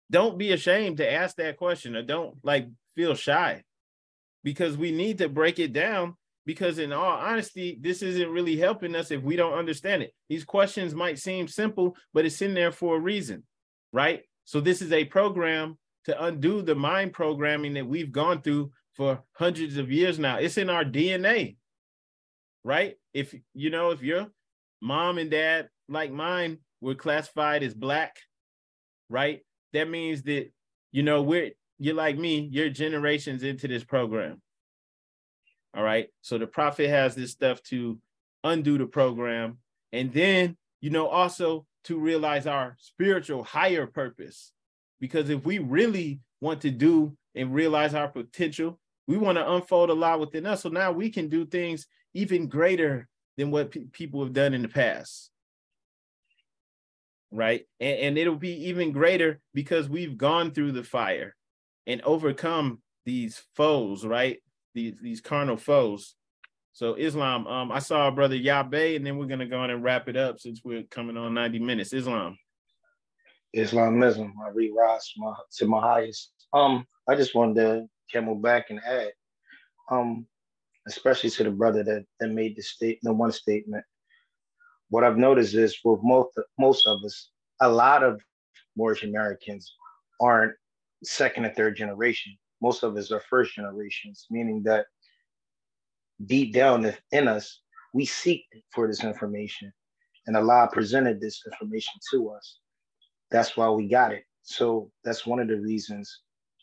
Don't 0.10 0.38
be 0.38 0.52
ashamed 0.54 0.98
to 0.98 1.12
ask 1.12 1.36
that 1.38 1.58
question 1.58 1.96
or 1.96 2.02
don't 2.02 2.36
like 2.44 2.68
feel 2.96 3.16
shy 3.16 3.64
because 4.44 4.78
we 4.78 4.92
need 4.92 5.18
to 5.20 5.30
break 5.30 5.60
it 5.60 5.74
down 5.74 6.16
because 6.48 6.80
in 6.80 6.94
all 6.94 7.18
honesty 7.18 7.78
this 7.82 8.02
isn't 8.02 8.32
really 8.32 8.56
helping 8.56 8.96
us 8.96 9.12
if 9.12 9.22
we 9.22 9.36
don't 9.36 9.54
understand 9.54 10.02
it. 10.02 10.14
These 10.30 10.46
questions 10.46 10.96
might 10.96 11.20
seem 11.20 11.48
simple 11.48 11.96
but 12.14 12.26
it's 12.26 12.42
in 12.42 12.56
there 12.56 12.72
for 12.72 12.96
a 12.96 13.00
reason 13.00 13.44
right? 13.94 14.24
So 14.46 14.62
this 14.62 14.82
is 14.82 14.92
a 14.94 15.06
program 15.06 15.78
to 16.06 16.24
undo 16.24 16.62
the 16.62 16.74
mind 16.74 17.14
programming 17.14 17.74
that 17.74 17.86
we've 17.86 18.12
gone 18.12 18.42
through 18.42 18.72
for 18.94 19.22
hundreds 19.34 19.78
of 19.78 19.92
years 19.92 20.18
now. 20.18 20.38
It's 20.38 20.58
in 20.58 20.72
our 20.72 20.86
dna 20.86 21.58
right? 22.64 22.96
If 23.14 23.36
you 23.54 23.70
know 23.70 23.92
if 23.92 24.02
your 24.02 24.28
mom 24.82 25.18
and 25.18 25.30
dad 25.30 25.68
like 25.90 26.12
mine 26.12 26.60
were 26.82 26.96
classified 26.96 27.62
as 27.62 27.74
black 27.74 28.16
right? 29.10 29.42
That 29.74 29.90
means 29.90 30.24
that 30.24 30.50
you 30.94 31.04
know 31.04 31.22
we're 31.22 31.52
you're 31.78 31.94
like 31.94 32.18
me 32.18 32.48
you're 32.52 32.70
generations 32.70 33.44
into 33.44 33.68
this 33.68 33.84
program 33.84 34.42
all 35.78 35.84
right? 35.84 36.08
So 36.22 36.38
the 36.38 36.48
prophet 36.48 36.90
has 36.90 37.16
this 37.16 37.32
stuff 37.32 37.62
to 37.64 38.00
undo 38.44 38.78
the 38.78 38.88
program. 38.88 39.60
And 39.94 40.12
then 40.12 40.58
you 40.82 40.90
know 40.90 41.08
also 41.08 41.66
to 41.86 42.00
realize 42.00 42.48
our 42.48 42.76
spiritual 42.80 43.44
higher 43.44 43.88
purpose. 43.88 44.52
Because 45.00 45.30
if 45.30 45.46
we 45.46 45.60
really 45.60 46.20
want 46.42 46.62
to 46.62 46.72
do 46.72 47.16
and 47.36 47.54
realize 47.54 47.94
our 47.94 48.08
potential 48.08 48.80
we 49.08 49.18
want 49.18 49.38
to 49.38 49.54
unfold 49.54 49.90
a 49.90 49.94
lot 49.94 50.20
within 50.20 50.46
us. 50.46 50.62
So 50.62 50.70
now 50.70 50.92
we 50.92 51.10
can 51.10 51.30
do 51.30 51.46
things 51.46 51.88
even 52.14 52.48
greater 52.48 53.08
than 53.38 53.52
what 53.52 53.72
pe- 53.72 53.86
people 53.92 54.24
have 54.24 54.34
done 54.34 54.54
in 54.54 54.62
the 54.62 54.68
past. 54.68 55.32
Right? 57.32 57.66
And, 57.80 58.00
and 58.00 58.18
it'll 58.18 58.36
be 58.36 58.68
even 58.68 58.92
greater 58.92 59.40
because 59.54 59.88
we've 59.90 60.18
gone 60.18 60.52
through 60.52 60.74
the 60.74 60.84
fire 60.84 61.36
and 61.86 62.02
overcome 62.02 62.82
these 63.06 63.42
foes, 63.56 64.06
right? 64.06 64.40
These 64.78 64.94
these 65.02 65.22
carnal 65.22 65.58
foes. 65.58 66.16
So 66.72 66.94
Islam, 66.94 67.48
um, 67.48 67.72
I 67.72 67.80
saw 67.80 68.02
our 68.02 68.12
brother 68.12 68.36
Yabe, 68.36 68.96
and 68.96 69.06
then 69.06 69.18
we're 69.18 69.26
gonna 69.26 69.48
go 69.48 69.60
on 69.60 69.72
and 69.72 69.84
wrap 69.84 70.08
it 70.08 70.16
up 70.16 70.40
since 70.40 70.62
we're 70.64 70.84
coming 70.84 71.18
on 71.18 71.34
90 71.34 71.60
minutes. 71.60 71.94
Islam. 71.94 72.38
Islamism, 73.54 74.34
I 74.46 74.50
read 74.50 74.72
rise 74.78 75.12
my, 75.18 75.34
to 75.58 75.66
my 75.66 75.82
highest. 75.82 76.32
Um, 76.54 76.86
I 77.10 77.16
just 77.16 77.34
wanted 77.34 77.56
to 77.56 77.88
camel 78.12 78.36
back 78.36 78.70
and 78.70 78.80
add, 78.86 79.12
um, 79.90 80.28
especially 80.88 81.32
to 81.32 81.44
the 81.46 81.52
brother 81.52 81.84
that, 81.84 82.06
that 82.20 82.30
made 82.30 82.56
the 82.56 82.62
state 82.62 83.00
the 83.02 83.12
one 83.12 83.32
statement 83.32 83.84
what 84.90 85.04
I've 85.04 85.18
noticed 85.18 85.54
is 85.54 85.78
with 85.84 86.00
most 86.04 86.40
most 86.58 86.88
of 86.88 87.04
us, 87.04 87.30
a 87.62 87.70
lot 87.70 88.04
of 88.04 88.22
Moorish 88.76 89.04
Americans 89.04 89.74
aren't 90.22 90.54
second 91.04 91.46
or 91.46 91.54
third 91.54 91.76
generation. 91.76 92.38
Most 92.62 92.84
of 92.84 92.96
us 92.98 93.12
are 93.12 93.22
first 93.30 93.56
generations, 93.56 94.26
meaning 94.30 94.64
that 94.64 94.88
deep 96.26 96.54
down 96.54 96.94
in 97.12 97.28
us, 97.28 97.62
we 97.94 98.06
seek 98.06 98.46
for 98.74 98.88
this 98.88 99.04
information. 99.04 99.72
And 100.26 100.36
Allah 100.36 100.70
presented 100.72 101.22
this 101.22 101.42
information 101.52 101.94
to 102.12 102.32
us. 102.32 102.60
That's 103.32 103.56
why 103.56 103.70
we 103.70 103.88
got 103.88 104.12
it. 104.12 104.24
So 104.42 104.92
that's 105.04 105.26
one 105.26 105.40
of 105.40 105.48
the 105.48 105.60
reasons 105.60 106.22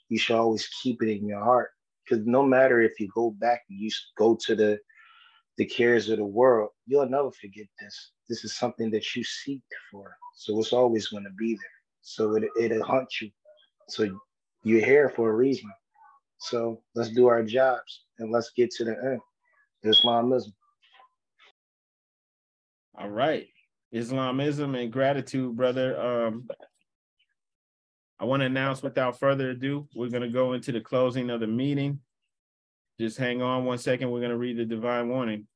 you 0.09 0.19
should 0.19 0.37
always 0.37 0.69
keep 0.83 1.03
it 1.03 1.11
in 1.11 1.27
your 1.27 1.43
heart. 1.43 1.71
Because 2.05 2.27
no 2.27 2.43
matter 2.43 2.81
if 2.81 3.01
you 3.01 3.09
go 3.15 3.31
back 3.31 3.63
and 3.71 3.79
you 3.79 3.91
go 4.19 4.37
to 4.47 4.55
the 4.55 4.79
the 5.57 5.65
cares 5.65 6.09
of 6.09 6.19
the 6.19 6.25
world, 6.25 6.71
you'll 6.87 7.09
never 7.09 7.31
forget 7.31 7.67
this. 7.81 8.11
This 8.29 8.45
is 8.45 8.57
something 8.57 8.91
that 8.91 9.15
you 9.15 9.23
seek 9.23 9.63
for. 9.91 10.17
So 10.35 10.59
it's 10.59 10.73
always 10.73 11.09
going 11.09 11.25
to 11.25 11.31
be 11.39 11.55
there. 11.55 11.79
So 12.03 12.35
it, 12.35 12.45
it'll 12.61 12.85
hunt 12.85 13.09
you. 13.21 13.31
So 13.89 14.19
you're 14.65 14.85
here 14.85 15.09
for 15.09 15.31
a 15.31 15.35
reason. 15.35 15.71
So 16.39 16.83
let's 16.95 17.11
do 17.11 17.27
our 17.27 17.43
jobs 17.43 18.05
and 18.19 18.31
let's 18.31 18.51
get 18.57 18.71
to 18.73 18.85
the 18.85 18.97
end. 19.03 19.21
Islamism. 19.83 20.53
All 22.97 23.11
right. 23.11 23.49
Islamism 23.93 24.75
and 24.75 24.93
gratitude, 24.93 25.57
brother. 25.57 26.01
Um, 26.01 26.49
I 28.19 28.25
want 28.25 28.41
to 28.41 28.47
announce 28.47 28.83
without 28.83 29.19
further 29.19 29.51
ado, 29.51 29.89
we're 29.95 30.09
going 30.09 30.23
to 30.23 30.29
go 30.29 30.53
into 30.53 30.73
the 30.73 30.81
closing 30.81 31.31
of 31.31 31.41
the 31.41 31.47
meeting. 31.47 32.01
Just 32.99 33.19
hang 33.19 33.43
on 33.43 33.65
one 33.65 33.79
second. 33.79 34.11
We're 34.11 34.21
going 34.21 34.31
to 34.31 34.37
read 34.37 34.57
the 34.57 34.65
divine 34.65 35.09
warning. 35.09 35.47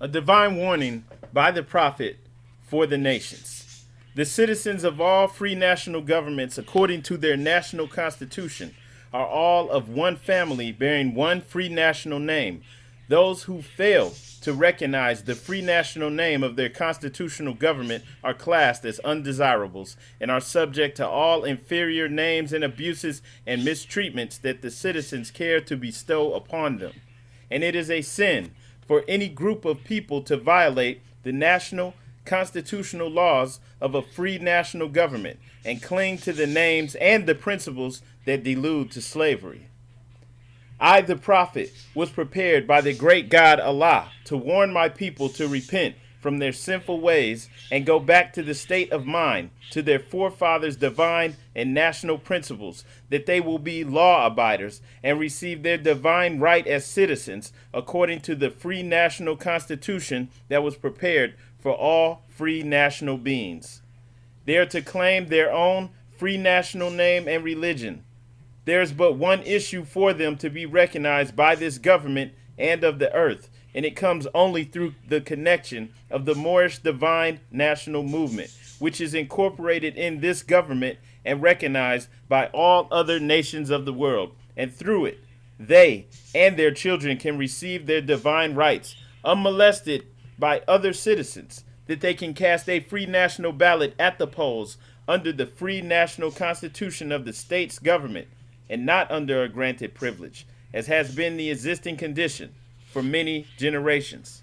A 0.00 0.08
divine 0.08 0.56
warning 0.56 1.04
by 1.32 1.50
the 1.50 1.62
prophet 1.62 2.18
for 2.62 2.86
the 2.86 2.98
nations. 2.98 3.84
The 4.14 4.24
citizens 4.24 4.84
of 4.84 5.00
all 5.00 5.28
free 5.28 5.54
national 5.54 6.02
governments, 6.02 6.58
according 6.58 7.02
to 7.02 7.16
their 7.16 7.36
national 7.36 7.88
constitution, 7.88 8.74
are 9.12 9.26
all 9.26 9.70
of 9.70 9.88
one 9.88 10.16
family 10.16 10.72
bearing 10.72 11.14
one 11.14 11.40
free 11.40 11.68
national 11.68 12.18
name. 12.18 12.62
Those 13.08 13.44
who 13.44 13.62
fail 13.62 14.12
to 14.42 14.52
recognize 14.52 15.24
the 15.24 15.34
free 15.34 15.62
national 15.62 16.10
name 16.10 16.42
of 16.42 16.56
their 16.56 16.68
constitutional 16.68 17.54
government 17.54 18.04
are 18.22 18.34
classed 18.34 18.84
as 18.84 18.98
undesirables 19.00 19.96
and 20.20 20.30
are 20.30 20.40
subject 20.40 20.96
to 20.96 21.06
all 21.06 21.44
inferior 21.44 22.08
names 22.08 22.52
and 22.52 22.64
abuses 22.64 23.20
and 23.46 23.62
mistreatments 23.62 24.40
that 24.40 24.62
the 24.62 24.70
citizens 24.70 25.30
care 25.30 25.60
to 25.60 25.76
bestow 25.76 26.34
upon 26.34 26.78
them. 26.78 26.92
And 27.50 27.64
it 27.64 27.74
is 27.74 27.90
a 27.90 28.02
sin 28.02 28.52
for 28.86 29.04
any 29.06 29.28
group 29.28 29.64
of 29.64 29.84
people 29.84 30.22
to 30.22 30.36
violate 30.36 31.02
the 31.22 31.32
national 31.32 31.94
constitutional 32.24 33.08
laws 33.08 33.60
of 33.80 33.94
a 33.94 34.02
free 34.02 34.38
national 34.38 34.88
government 34.88 35.38
and 35.64 35.82
cling 35.82 36.18
to 36.18 36.32
the 36.32 36.46
names 36.46 36.94
and 36.96 37.26
the 37.26 37.34
principles 37.34 38.02
that 38.24 38.44
delude 38.44 38.90
to 38.90 39.00
slavery. 39.00 39.66
I, 40.78 41.02
the 41.02 41.16
prophet, 41.16 41.72
was 41.94 42.10
prepared 42.10 42.66
by 42.66 42.80
the 42.80 42.94
great 42.94 43.28
God 43.28 43.60
Allah 43.60 44.10
to 44.24 44.36
warn 44.36 44.72
my 44.72 44.88
people 44.88 45.28
to 45.30 45.46
repent 45.46 45.94
from 46.20 46.38
their 46.38 46.52
sinful 46.52 47.00
ways 47.00 47.48
and 47.70 47.86
go 47.86 47.98
back 47.98 48.32
to 48.34 48.42
the 48.42 48.54
state 48.54 48.92
of 48.92 49.06
mind, 49.06 49.50
to 49.70 49.82
their 49.82 49.98
forefathers' 49.98 50.76
divine 50.76 51.36
and 51.56 51.74
national 51.74 52.18
principles, 52.18 52.84
that 53.08 53.26
they 53.26 53.40
will 53.40 53.58
be 53.58 53.82
law 53.82 54.26
abiders 54.26 54.82
and 55.02 55.18
receive 55.18 55.62
their 55.62 55.78
divine 55.78 56.38
right 56.38 56.66
as 56.66 56.84
citizens 56.84 57.52
according 57.72 58.20
to 58.20 58.34
the 58.34 58.50
free 58.50 58.82
national 58.82 59.36
constitution 59.36 60.28
that 60.48 60.62
was 60.62 60.76
prepared 60.76 61.34
for 61.58 61.72
all 61.72 62.22
free 62.28 62.62
national 62.62 63.16
beings. 63.16 63.82
They 64.44 64.56
are 64.56 64.66
to 64.66 64.82
claim 64.82 65.26
their 65.26 65.52
own 65.52 65.90
free 66.16 66.36
national 66.36 66.90
name 66.90 67.26
and 67.26 67.42
religion. 67.42 68.04
There 68.66 68.82
is 68.82 68.92
but 68.92 69.16
one 69.16 69.42
issue 69.42 69.84
for 69.84 70.12
them 70.12 70.36
to 70.36 70.50
be 70.50 70.66
recognized 70.66 71.34
by 71.34 71.54
this 71.54 71.78
government 71.78 72.32
and 72.58 72.84
of 72.84 72.98
the 72.98 73.12
earth 73.14 73.48
and 73.74 73.84
it 73.84 73.96
comes 73.96 74.26
only 74.34 74.64
through 74.64 74.94
the 75.08 75.20
connection 75.20 75.92
of 76.10 76.24
the 76.24 76.34
Moorish 76.34 76.78
Divine 76.78 77.40
National 77.50 78.02
Movement, 78.02 78.50
which 78.78 79.00
is 79.00 79.14
incorporated 79.14 79.96
in 79.96 80.20
this 80.20 80.42
government 80.42 80.98
and 81.24 81.42
recognized 81.42 82.08
by 82.28 82.46
all 82.48 82.88
other 82.90 83.20
nations 83.20 83.70
of 83.70 83.84
the 83.84 83.92
world. 83.92 84.34
And 84.56 84.74
through 84.74 85.06
it, 85.06 85.18
they 85.58 86.06
and 86.34 86.56
their 86.56 86.72
children 86.72 87.16
can 87.18 87.38
receive 87.38 87.86
their 87.86 88.00
divine 88.00 88.54
rights 88.54 88.96
unmolested 89.24 90.06
by 90.38 90.62
other 90.66 90.92
citizens, 90.92 91.64
that 91.86 92.00
they 92.00 92.14
can 92.14 92.32
cast 92.32 92.68
a 92.68 92.80
free 92.80 93.04
national 93.04 93.52
ballot 93.52 93.94
at 93.98 94.18
the 94.18 94.26
polls 94.26 94.78
under 95.06 95.32
the 95.32 95.46
free 95.46 95.82
national 95.82 96.30
constitution 96.30 97.12
of 97.12 97.24
the 97.24 97.32
state's 97.32 97.78
government 97.78 98.28
and 98.70 98.86
not 98.86 99.10
under 99.10 99.42
a 99.42 99.48
granted 99.48 99.92
privilege, 99.94 100.46
as 100.72 100.86
has 100.86 101.14
been 101.14 101.36
the 101.36 101.50
existing 101.50 101.96
condition 101.96 102.54
for 102.90 103.02
many 103.02 103.46
generations. 103.56 104.42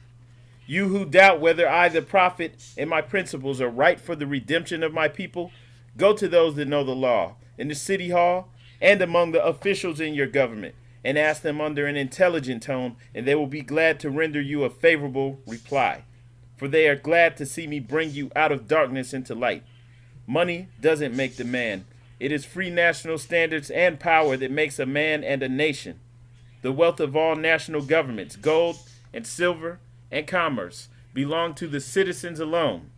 You 0.65 0.87
who 0.87 1.05
doubt 1.05 1.39
whether 1.39 1.67
I, 1.67 1.89
the 1.89 2.01
prophet, 2.01 2.55
and 2.77 2.89
my 2.89 3.01
principles 3.01 3.61
are 3.61 3.69
right 3.69 3.99
for 3.99 4.15
the 4.15 4.27
redemption 4.27 4.83
of 4.83 4.93
my 4.93 5.07
people, 5.07 5.51
go 5.95 6.13
to 6.13 6.27
those 6.27 6.55
that 6.55 6.67
know 6.67 6.83
the 6.83 6.95
law 6.95 7.35
in 7.57 7.67
the 7.67 7.75
city 7.75 8.09
hall 8.09 8.49
and 8.81 9.01
among 9.01 9.31
the 9.31 9.43
officials 9.43 9.99
in 9.99 10.13
your 10.13 10.27
government 10.27 10.75
and 11.03 11.17
ask 11.17 11.41
them 11.41 11.61
under 11.61 11.85
an 11.85 11.95
intelligent 11.95 12.63
tone, 12.63 12.95
and 13.15 13.25
they 13.25 13.35
will 13.35 13.47
be 13.47 13.61
glad 13.61 13.99
to 13.99 14.09
render 14.09 14.41
you 14.41 14.63
a 14.63 14.69
favorable 14.69 15.39
reply. 15.47 16.03
For 16.57 16.67
they 16.67 16.87
are 16.89 16.95
glad 16.95 17.37
to 17.37 17.45
see 17.45 17.67
me 17.67 17.79
bring 17.79 18.11
you 18.11 18.29
out 18.35 18.51
of 18.51 18.67
darkness 18.67 19.13
into 19.13 19.35
light. 19.35 19.63
Money 20.25 20.67
doesn't 20.81 21.15
make 21.15 21.37
the 21.37 21.45
man. 21.45 21.85
It 22.19 22.31
is 22.31 22.43
free 22.43 22.69
national 22.69 23.19
standards 23.19 23.69
and 23.69 23.99
power 23.99 24.35
that 24.35 24.51
makes 24.51 24.79
a 24.79 24.85
man 24.85 25.23
and 25.23 25.41
a 25.43 25.49
nation 25.49 25.99
the 26.67 26.73
wealth 26.73 26.99
of 26.99 27.15
all 27.15 27.33
national 27.33 27.81
governments, 27.81 28.35
gold 28.35 28.77
and 29.13 29.25
silver 29.25 29.79
and 30.11 30.27
commerce, 30.27 30.89
belong 31.13 31.53
to 31.53 31.65
the 31.65 31.79
citizens 31.79 32.41
alone. 32.41 32.89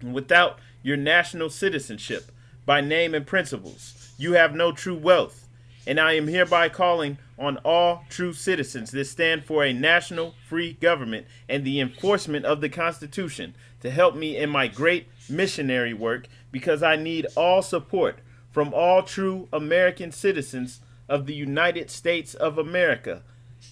Without 0.00 0.60
your 0.80 0.96
national 0.96 1.50
citizenship, 1.50 2.30
by 2.64 2.80
name 2.80 3.12
and 3.12 3.26
principles, 3.26 4.12
you 4.16 4.34
have 4.34 4.54
no 4.54 4.70
true 4.70 4.94
wealth. 4.94 5.48
And 5.88 5.98
I 5.98 6.12
am 6.12 6.28
hereby 6.28 6.68
calling 6.68 7.18
on 7.36 7.56
all 7.64 8.04
true 8.08 8.32
citizens 8.32 8.92
that 8.92 9.06
stand 9.06 9.44
for 9.44 9.64
a 9.64 9.72
national 9.72 10.36
free 10.48 10.74
government 10.74 11.26
and 11.48 11.64
the 11.64 11.80
enforcement 11.80 12.44
of 12.44 12.60
the 12.60 12.68
Constitution 12.68 13.56
to 13.80 13.90
help 13.90 14.14
me 14.14 14.36
in 14.36 14.50
my 14.50 14.68
great 14.68 15.08
missionary 15.28 15.94
work 15.94 16.28
because 16.52 16.80
I 16.80 16.94
need 16.94 17.26
all 17.34 17.60
support 17.60 18.20
from 18.52 18.72
all 18.72 19.02
true 19.02 19.48
American 19.52 20.12
citizens 20.12 20.78
of 21.14 21.26
the 21.26 21.34
United 21.34 21.92
States 21.92 22.34
of 22.34 22.58
America. 22.58 23.22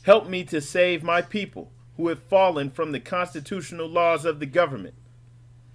Help 0.05 0.29
me 0.29 0.45
to 0.45 0.61
save 0.61 1.03
my 1.03 1.21
people 1.21 1.73
who 1.97 2.07
have 2.07 2.23
fallen 2.23 2.71
from 2.71 2.93
the 2.93 3.01
constitutional 3.01 3.89
laws 3.89 4.25
of 4.25 4.39
the 4.39 4.47
government. 4.47 4.95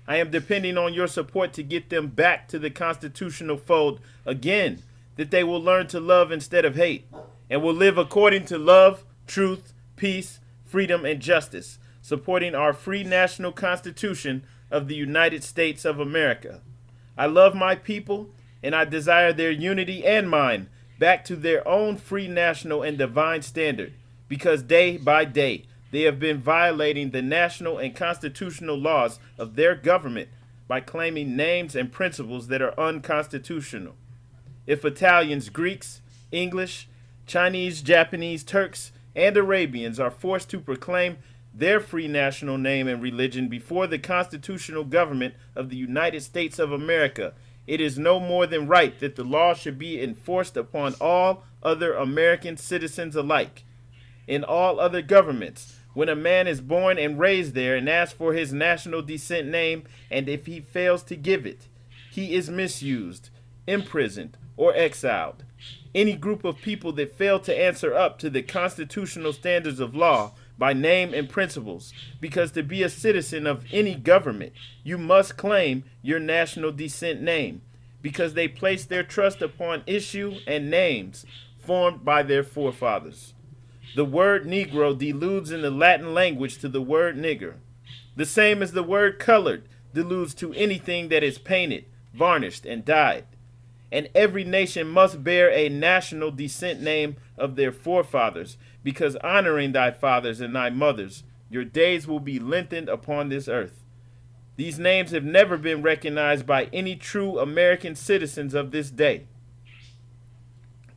I 0.08 0.16
am 0.16 0.32
depending 0.32 0.78
on 0.78 0.94
your 0.94 1.08
support 1.08 1.52
to 1.54 1.64
get 1.64 1.90
them 1.90 2.08
back 2.08 2.48
to 2.48 2.58
the 2.58 2.70
constitutional 2.70 3.58
fold 3.58 4.00
again, 4.26 4.82
that 5.18 5.30
they 5.30 5.44
will 5.44 5.62
learn 5.62 5.88
to 5.88 6.00
love 6.00 6.32
instead 6.32 6.64
of 6.64 6.78
hate, 6.78 7.06
and 7.50 7.62
will 7.62 7.74
live 7.74 7.98
according 7.98 8.46
to 8.46 8.58
love, 8.58 9.04
truth, 9.28 9.74
peace, 9.98 10.40
freedom, 10.64 11.04
and 11.04 11.20
justice, 11.20 11.80
supporting 12.02 12.56
our 12.56 12.72
free 12.72 13.04
national 13.04 13.52
constitution 13.52 14.46
of 14.72 14.88
the 14.88 14.96
United 14.96 15.44
States 15.44 15.84
of 15.84 16.00
America. 16.00 16.62
I 17.18 17.26
love 17.26 17.54
my 17.54 17.76
people, 17.76 18.30
and 18.64 18.74
I 18.74 18.86
desire 18.86 19.34
their 19.34 19.52
unity 19.52 20.06
and 20.06 20.30
mine 20.30 20.70
back 21.00 21.24
to 21.26 21.36
their 21.36 21.68
own 21.68 21.98
free 21.98 22.28
national 22.28 22.84
and 22.84 22.98
divine 22.98 23.42
standard 23.42 23.94
because 24.28 24.62
day 24.64 24.98
by 24.98 25.26
day 25.26 25.66
they 25.92 26.02
have 26.02 26.20
been 26.20 26.42
violating 26.42 27.12
the 27.12 27.22
national 27.22 27.78
and 27.78 27.96
constitutional 27.96 28.78
laws 28.78 29.20
of 29.38 29.56
their 29.56 29.76
government 29.76 30.30
by 30.68 30.82
claiming 30.82 31.36
names 31.36 31.76
and 31.76 31.92
principles 31.92 32.48
that 32.48 32.62
are 32.62 32.78
unconstitutional. 32.80 33.96
If 34.66 34.84
Italians, 34.84 35.50
Greeks, 35.50 36.02
English, 36.32 36.90
Chinese, 37.26 37.82
Japanese, 37.82 38.44
Turks, 38.44 38.92
and 39.16 39.38
Arabians 39.38 40.00
are 40.00 40.12
forced 40.12 40.50
to 40.50 40.60
proclaim 40.60 41.18
their 41.54 41.80
free 41.80 42.08
national 42.08 42.58
name 42.58 42.88
and 42.88 43.02
religion 43.02 43.48
before 43.48 43.88
the 43.88 43.98
constitutional 43.98 44.84
government 44.84 45.34
of 45.56 45.70
the 45.70 45.78
United 45.78 46.22
States 46.22 46.60
of 46.60 46.72
America 46.72 47.34
it 47.68 47.82
is 47.82 48.00
no 48.00 48.20
more 48.20 48.48
than 48.48 48.68
right 48.68 48.98
that 49.00 49.18
the 49.18 49.24
law 49.26 49.54
should 49.54 49.78
be 49.78 50.02
enforced 50.02 50.56
upon 50.56 50.96
all 51.02 51.44
other 51.62 51.94
American 51.94 52.56
citizens 52.56 53.16
alike. 53.16 53.66
In 54.26 54.44
all 54.44 54.80
other 54.80 55.02
governments, 55.02 55.78
when 55.94 56.10
a 56.10 56.16
man 56.16 56.48
is 56.48 56.62
born 56.62 56.98
and 56.98 57.20
raised 57.20 57.54
there 57.54 57.76
and 57.76 57.90
asks 57.90 58.14
for 58.14 58.34
his 58.34 58.54
national 58.54 59.02
descent 59.02 59.48
name, 59.48 59.84
and 60.10 60.30
if 60.30 60.46
he 60.46 60.62
fails 60.62 61.04
to 61.04 61.16
give 61.16 61.46
it, 61.46 61.68
he 62.12 62.34
is 62.34 62.50
misused, 62.50 63.30
imprisoned, 63.68 64.38
or 64.56 64.74
exiled. 64.76 65.44
Any 65.94 66.16
group 66.16 66.46
of 66.46 66.62
people 66.62 66.92
that 66.94 67.18
fail 67.18 67.40
to 67.42 67.60
answer 67.60 67.94
up 67.94 68.20
to 68.20 68.30
the 68.30 68.44
constitutional 68.44 69.34
standards 69.34 69.80
of 69.80 69.96
law 69.96 70.34
by 70.58 70.74
name 70.74 71.14
and 71.14 71.30
principles, 71.30 71.94
because 72.20 72.52
to 72.52 72.64
be 72.64 72.84
a 72.84 72.90
citizen 72.90 73.46
of 73.46 73.66
any 73.72 73.96
government, 73.96 74.54
you 74.84 74.98
must 74.98 75.38
claim 75.38 75.84
your 76.02 76.20
national 76.20 76.72
descent 76.72 77.22
name, 77.22 77.62
because 78.02 78.34
they 78.34 78.48
place 78.48 78.86
their 78.86 79.04
trust 79.04 79.42
upon 79.42 79.84
issue 79.86 80.36
and 80.48 80.70
names 80.70 81.26
formed 81.60 82.04
by 82.04 82.24
their 82.24 82.44
forefathers. 82.44 83.34
The 83.96 84.06
word 84.06 84.46
Negro 84.46 84.98
deludes 84.98 85.52
in 85.52 85.62
the 85.62 85.72
Latin 85.72 86.14
language 86.14 86.58
to 86.60 86.70
the 86.70 86.82
word 86.82 87.18
nigger, 87.18 87.56
the 88.16 88.26
same 88.26 88.64
as 88.64 88.72
the 88.72 88.84
word 88.84 89.20
colored 89.20 89.68
deludes 89.94 90.34
to 90.36 90.54
anything 90.54 91.10
that 91.10 91.24
is 91.24 91.38
painted, 91.38 91.86
varnished, 92.14 92.66
and 92.66 92.84
dyed. 92.84 93.26
And 93.92 94.10
every 94.14 94.44
nation 94.44 94.88
must 94.88 95.24
bear 95.24 95.52
a 95.52 95.70
national 95.70 96.32
descent 96.32 96.82
name 96.82 97.16
of 97.38 97.56
their 97.56 97.72
forefathers, 97.72 98.58
because 98.84 99.16
honoring 99.18 99.72
thy 99.72 99.92
fathers 99.92 100.40
and 100.40 100.56
thy 100.56 100.70
mothers, 100.70 101.24
your 101.50 101.64
days 101.64 102.08
will 102.08 102.20
be 102.20 102.40
lengthened 102.40 102.90
upon 102.90 103.30
this 103.30 103.48
earth. 103.48 103.84
These 104.56 104.80
names 104.80 105.12
have 105.12 105.24
never 105.24 105.58
been 105.58 105.82
recognized 105.82 106.46
by 106.46 106.66
any 106.74 106.96
true 106.96 107.40
American 107.40 107.96
citizens 107.96 108.54
of 108.54 108.72
this 108.72 108.90
day. 108.90 109.28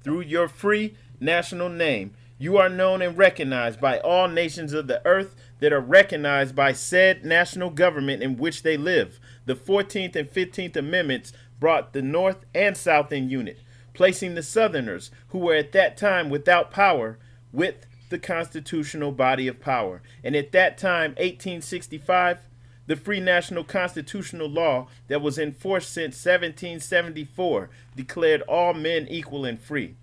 Through 0.03 0.23
your 0.23 0.49
free 0.49 0.97
national 1.21 1.69
name, 1.69 2.15
you 2.39 2.57
are 2.57 2.71
known 2.71 3.03
and 3.03 3.19
recognized 3.19 3.83
by 3.83 3.99
all 3.99 4.27
nations 4.27 4.73
of 4.73 4.87
the 4.87 5.07
earth 5.07 5.37
that 5.59 5.75
are 5.75 5.81
recognized 5.81 6.57
by 6.57 6.73
said 6.73 7.23
national 7.23 7.69
government 7.69 8.23
in 8.23 8.39
which 8.39 8.63
they 8.63 8.79
live. 8.79 9.21
The 9.45 9.55
14th 9.55 10.17
and 10.17 10.31
15th 10.31 10.75
Amendments 10.75 11.35
brought 11.61 11.93
the 11.93 12.01
North 12.01 12.47
and 12.55 12.79
South 12.79 13.13
in 13.13 13.29
unit, 13.29 13.61
placing 13.93 14.37
the 14.37 14.43
Southerners, 14.43 15.11
who 15.29 15.39
were 15.39 15.55
at 15.55 15.73
that 15.73 15.99
time 15.99 16.31
without 16.31 16.71
power, 16.71 17.19
with 17.53 17.87
the 18.11 18.19
constitutional 18.19 19.13
body 19.13 19.49
of 19.49 19.61
power. 19.61 20.03
And 20.23 20.37
at 20.37 20.53
that 20.53 20.79
time, 20.79 21.11
1865, 21.13 22.39
the 22.87 22.97
free 22.97 23.21
national 23.21 23.65
constitutional 23.65 24.49
law 24.49 24.89
that 25.09 25.23
was 25.23 25.39
in 25.39 25.53
force 25.53 25.87
since 25.87 26.17
1774 26.17 27.71
declared 27.95 28.43
all 28.43 28.75
men 28.75 29.07
equal 29.09 29.45
and 29.45 29.61
free. 29.61 29.95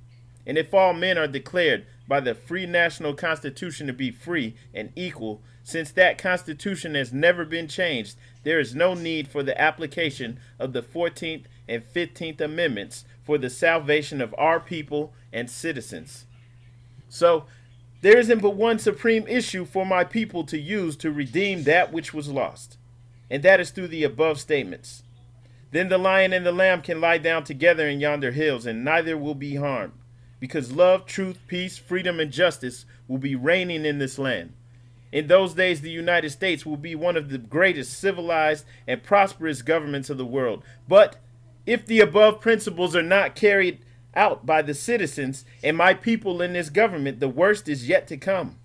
And 0.45 0.57
if 0.57 0.73
all 0.73 0.93
men 0.93 1.17
are 1.17 1.27
declared 1.27 1.85
by 2.07 2.21
the 2.21 2.33
free 2.33 2.65
national 2.65 3.13
constitution 3.13 3.87
to 3.87 3.93
be 3.93 4.11
free 4.11 4.55
and 4.73 4.93
equal, 4.95 5.41
since 5.65 5.91
that 5.91 6.17
constitution 6.17 6.95
has 6.95 7.11
never 7.11 7.43
been 7.43 7.67
changed, 7.67 8.15
there 8.43 8.57
is 8.57 8.73
no 8.73 8.93
need 8.93 9.27
for 9.27 9.43
the 9.43 9.59
application 9.59 10.39
of 10.57 10.71
the 10.71 10.81
14th 10.81 11.43
and 11.67 11.83
15th 11.83 12.39
Amendments 12.39 13.03
for 13.25 13.37
the 13.37 13.49
salvation 13.49 14.21
of 14.21 14.33
our 14.37 14.61
people 14.61 15.13
and 15.33 15.49
citizens. 15.49 16.26
So 17.09 17.45
there 18.01 18.17
isn't 18.17 18.41
but 18.41 18.55
one 18.55 18.79
supreme 18.79 19.27
issue 19.27 19.65
for 19.65 19.85
my 19.85 20.03
people 20.03 20.43
to 20.45 20.59
use 20.59 20.95
to 20.97 21.11
redeem 21.11 21.63
that 21.63 21.91
which 21.91 22.13
was 22.13 22.29
lost, 22.29 22.77
and 23.29 23.41
that 23.43 23.59
is 23.59 23.71
through 23.71 23.87
the 23.87 24.03
above 24.03 24.39
statements. 24.39 25.03
Then 25.71 25.89
the 25.89 25.97
lion 25.97 26.31
and 26.31 26.45
the 26.45 26.51
lamb 26.51 26.81
can 26.81 27.01
lie 27.01 27.17
down 27.17 27.43
together 27.43 27.87
in 27.87 27.99
yonder 27.99 28.31
hills, 28.31 28.65
and 28.65 28.85
neither 28.85 29.17
will 29.17 29.35
be 29.35 29.55
harmed. 29.55 29.93
because 30.39 30.71
love, 30.71 31.05
truth, 31.05 31.39
peace, 31.47 31.77
freedom, 31.77 32.19
and 32.19 32.31
justice 32.31 32.85
will 33.07 33.17
be 33.17 33.35
reigning 33.35 33.85
in 33.85 33.99
this 33.99 34.19
land. 34.19 34.53
In 35.11 35.27
those 35.27 35.53
days, 35.53 35.81
the 35.81 35.89
United 35.89 36.29
States 36.31 36.65
will 36.65 36.77
be 36.77 36.93
one 36.93 37.15
of 37.15 37.29
the 37.29 37.37
greatest 37.37 37.97
civilized 37.97 38.65
and 38.85 39.01
prosperous 39.01 39.61
governments 39.61 40.09
of 40.09 40.17
the 40.17 40.25
world. 40.25 40.63
But 40.87 41.15
if 41.65 41.85
the 41.85 42.01
above 42.01 42.41
principles 42.41 42.95
are 42.95 43.03
not 43.03 43.35
carried 43.35 43.79
out 44.17 44.45
by 44.45 44.61
the 44.61 44.73
citizens 44.73 45.45
and 45.63 45.77
my 45.77 45.93
people 45.93 46.41
in 46.41 46.53
this 46.53 46.69
government, 46.69 47.19
the 47.21 47.29
worst 47.29 47.69
is 47.69 47.87
yet 47.87 48.07
to 48.07 48.17
come. 48.17 48.57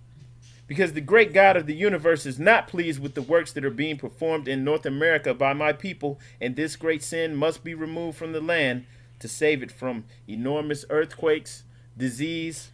Because 0.67 0.93
the 0.93 1.01
great 1.01 1.33
God 1.33 1.55
of 1.55 1.67
the 1.67 1.75
universe 1.75 2.25
is 2.25 2.39
not 2.39 2.67
pleased 2.67 2.99
with 2.99 3.13
the 3.13 3.21
works 3.21 3.51
that 3.53 3.63
are 3.63 3.69
being 3.69 3.97
performed 3.97 4.47
in 4.47 4.63
North 4.63 4.85
America 4.85 5.33
by 5.33 5.53
my 5.53 5.71
people, 5.71 6.19
and 6.41 6.55
this 6.55 6.75
great 6.75 7.03
sin 7.03 7.35
must 7.35 7.63
be 7.63 7.73
removed 7.73 8.17
from 8.17 8.31
the 8.31 8.41
land 8.41 8.85
to 9.19 9.27
save 9.27 9.61
it 9.61 9.71
from 9.71 10.05
enormous 10.27 10.83
earthquakes, 10.89 11.63
disease, 11.97 12.71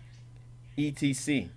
etc. 0.78 1.50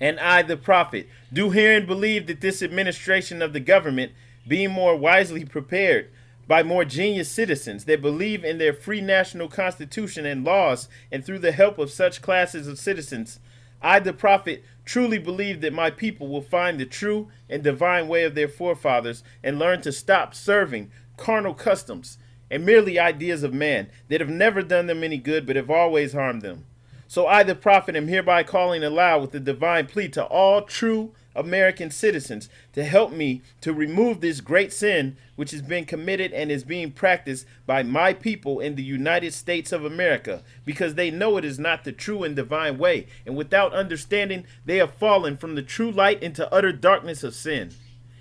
And 0.00 0.20
I, 0.20 0.42
the 0.42 0.56
prophet, 0.56 1.08
do 1.32 1.50
hear 1.50 1.74
and 1.76 1.86
believe 1.86 2.26
that 2.26 2.40
this 2.40 2.62
administration 2.62 3.40
of 3.40 3.52
the 3.52 3.60
government, 3.60 4.12
being 4.46 4.70
more 4.70 4.96
wisely 4.96 5.44
prepared 5.44 6.10
by 6.46 6.62
more 6.62 6.84
genius 6.84 7.30
citizens 7.30 7.84
that 7.84 8.02
believe 8.02 8.44
in 8.44 8.58
their 8.58 8.72
free 8.72 9.00
national 9.00 9.48
constitution 9.48 10.26
and 10.26 10.44
laws, 10.44 10.88
and 11.10 11.24
through 11.24 11.38
the 11.38 11.52
help 11.52 11.78
of 11.78 11.90
such 11.90 12.22
classes 12.22 12.66
of 12.66 12.78
citizens, 12.78 13.40
I, 13.80 13.98
the 13.98 14.12
prophet, 14.12 14.64
truly 14.84 15.18
believe 15.18 15.60
that 15.60 15.72
my 15.72 15.90
people 15.90 16.28
will 16.28 16.42
find 16.42 16.78
the 16.80 16.86
true 16.86 17.28
and 17.48 17.62
divine 17.62 18.08
way 18.08 18.24
of 18.24 18.34
their 18.34 18.48
forefathers 18.48 19.22
and 19.42 19.58
learn 19.58 19.82
to 19.82 19.92
stop 19.92 20.34
serving 20.34 20.90
carnal 21.16 21.54
customs 21.54 22.18
and 22.50 22.64
merely 22.64 22.98
ideas 22.98 23.42
of 23.42 23.52
man 23.52 23.90
that 24.08 24.20
have 24.20 24.30
never 24.30 24.62
done 24.62 24.86
them 24.86 25.04
any 25.04 25.18
good 25.18 25.46
but 25.46 25.56
have 25.56 25.70
always 25.70 26.12
harmed 26.12 26.42
them. 26.42 26.64
So 27.06 27.26
I, 27.26 27.42
the 27.42 27.54
prophet, 27.54 27.94
am 27.94 28.08
hereby 28.08 28.42
calling 28.42 28.82
aloud 28.82 29.20
with 29.20 29.32
the 29.32 29.40
divine 29.40 29.86
plea 29.86 30.08
to 30.10 30.24
all 30.24 30.62
true 30.62 31.12
American 31.34 31.90
citizens 31.90 32.48
to 32.72 32.84
help 32.84 33.12
me 33.12 33.42
to 33.60 33.72
remove 33.72 34.20
this 34.20 34.40
great 34.40 34.72
sin 34.72 35.16
which 35.36 35.50
has 35.50 35.62
been 35.62 35.84
committed 35.84 36.32
and 36.32 36.50
is 36.50 36.64
being 36.64 36.90
practiced 36.92 37.46
by 37.66 37.82
my 37.82 38.12
people 38.12 38.60
in 38.60 38.76
the 38.76 38.82
United 38.82 39.32
States 39.32 39.72
of 39.72 39.84
America 39.84 40.42
because 40.64 40.94
they 40.94 41.10
know 41.10 41.36
it 41.36 41.44
is 41.44 41.58
not 41.58 41.84
the 41.84 41.92
true 41.92 42.22
and 42.22 42.36
divine 42.36 42.78
way, 42.78 43.06
and 43.26 43.36
without 43.36 43.72
understanding, 43.72 44.44
they 44.64 44.76
have 44.76 44.94
fallen 44.94 45.36
from 45.36 45.54
the 45.54 45.62
true 45.62 45.90
light 45.90 46.22
into 46.22 46.52
utter 46.52 46.72
darkness 46.72 47.24
of 47.24 47.34
sin. 47.34 47.70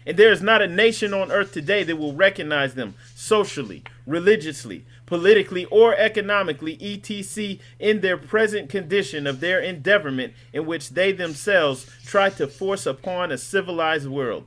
And 0.06 0.18
there 0.18 0.32
is 0.32 0.42
not 0.42 0.62
a 0.62 0.68
nation 0.68 1.14
on 1.14 1.32
earth 1.32 1.54
today 1.54 1.84
that 1.84 1.96
will 1.96 2.14
recognize 2.14 2.76
them 2.76 2.96
socially, 3.16 3.84
religiously, 4.06 4.86
politically, 5.06 5.66
or 5.66 5.96
economically, 5.96 6.78
etc., 6.82 7.58
in 7.80 8.02
their 8.02 8.18
present 8.18 8.70
condition 8.70 9.28
of 9.28 9.40
their 9.40 9.62
endeavorment 9.62 10.32
in 10.52 10.66
which 10.66 10.90
they 10.90 11.12
themselves 11.12 11.90
try 12.06 12.30
to 12.30 12.48
force 12.48 12.86
upon 12.86 13.32
a 13.32 13.38
civilized 13.38 14.08
world. 14.08 14.46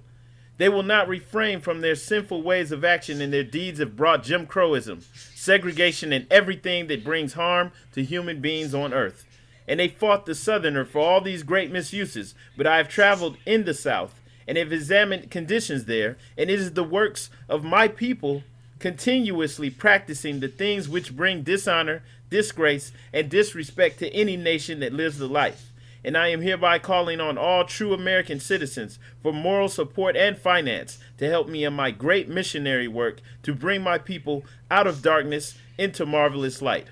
They 0.59 0.69
will 0.69 0.83
not 0.83 1.09
refrain 1.09 1.61
from 1.61 1.81
their 1.81 1.95
sinful 1.95 2.43
ways 2.43 2.73
of 2.73 2.85
action, 2.85 3.21
and 3.21 3.33
their 3.33 3.45
deeds 3.45 3.79
have 3.79 3.97
brought 3.97 4.23
Jim 4.23 4.47
Crowism, 4.47 5.03
segregation, 5.35 6.13
and 6.13 6.27
everything 6.31 6.87
that 6.87 7.05
brings 7.05 7.35
harm 7.35 7.73
to 7.93 8.03
human 8.03 8.41
beings 8.41 8.75
on 8.75 8.95
earth. 8.95 9.27
And 9.69 9.81
they 9.81 9.89
fought 9.89 10.25
the 10.25 10.35
Southerner 10.35 10.85
for 10.85 11.01
all 11.01 11.21
these 11.21 11.43
great 11.43 11.71
misuses, 11.71 12.35
but 12.57 12.67
I 12.67 12.79
have 12.79 12.89
traveled 12.89 13.37
in 13.45 13.65
the 13.65 13.75
South 13.75 14.21
and 14.49 14.57
have 14.57 14.73
examined 14.73 15.31
conditions 15.31 15.85
there, 15.85 16.17
and 16.39 16.49
it 16.49 16.59
is 16.59 16.73
the 16.73 16.85
works 16.85 17.31
of 17.49 17.65
my 17.65 17.89
people 17.89 18.45
continuously 18.87 19.69
practicing 19.69 20.39
the 20.39 20.47
things 20.47 20.89
which 20.89 21.17
bring 21.17 21.43
dishonor, 21.43 22.05
disgrace, 22.31 22.93
and 23.13 23.29
disrespect 23.29 23.99
to 23.99 24.09
any 24.15 24.37
nation 24.37 24.79
that 24.79 24.93
lives 24.93 25.19
the 25.19 25.27
life. 25.27 25.73
And 26.05 26.17
I 26.17 26.29
am 26.29 26.41
hereby 26.41 26.79
calling 26.79 27.21
on 27.21 27.37
all 27.37 27.65
true 27.65 27.93
American 27.93 28.39
citizens 28.39 29.01
for 29.25 29.33
moral 29.33 29.69
support 29.69 30.17
and 30.17 30.39
finance 30.39 30.99
to 31.19 31.29
help 31.29 31.49
me 31.49 31.65
in 31.65 31.73
my 31.73 31.91
great 31.91 32.29
missionary 32.29 32.87
work 32.87 33.21
to 33.43 33.53
bring 33.53 33.83
my 33.83 33.99
people 33.99 34.45
out 34.71 34.87
of 34.87 35.03
darkness 35.03 35.59
into 35.77 36.07
marvelous 36.07 36.63
light. 36.63 36.87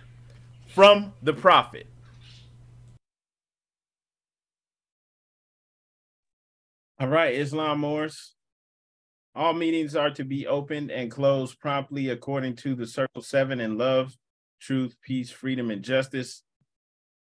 From 0.67 1.13
the 1.23 1.33
prophet. 1.33 1.87
All 6.99 7.07
right, 7.07 7.37
Islam 7.37 7.79
Moors. 7.79 8.35
All 9.37 9.53
meetings 9.53 9.97
are 9.97 10.11
to 10.11 10.25
be 10.25 10.47
opened 10.47 10.93
and 10.93 11.11
closed 11.11 11.59
promptly 11.59 12.11
according 12.11 12.55
to 12.57 12.77
the 12.77 12.87
Circle 12.87 13.23
7 13.23 13.61
in 13.61 13.77
love, 13.77 14.17
truth, 14.61 14.95
peace, 15.03 15.31
freedom, 15.31 15.71
and 15.73 15.83
justice. 15.83 16.45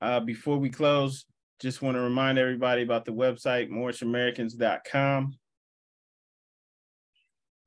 Uh, 0.01 0.19
before 0.19 0.57
we 0.57 0.69
close, 0.69 1.25
just 1.61 1.81
want 1.81 1.95
to 1.95 2.01
remind 2.01 2.37
everybody 2.37 2.81
about 2.81 3.05
the 3.05 3.13
website, 3.13 3.69
moorishamericans.com. 3.69 5.37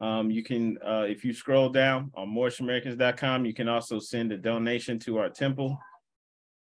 Um, 0.01 0.31
you 0.31 0.43
can, 0.43 0.77
uh, 0.87 1.07
if 1.09 1.25
you 1.25 1.33
scroll 1.33 1.71
down 1.71 2.11
on 2.15 2.29
moorishamericans.com, 2.29 3.47
you 3.47 3.55
can 3.55 3.69
also 3.69 3.99
send 3.99 4.31
a 4.33 4.37
donation 4.37 4.99
to 5.01 5.19
our 5.19 5.31
temple. 5.31 5.79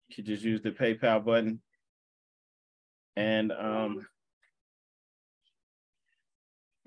You 0.08 0.16
can 0.16 0.26
just 0.26 0.44
use 0.44 0.62
the 0.62 0.72
PayPal 0.72 1.24
button. 1.24 1.62
And 3.16 3.52
um, 3.52 4.08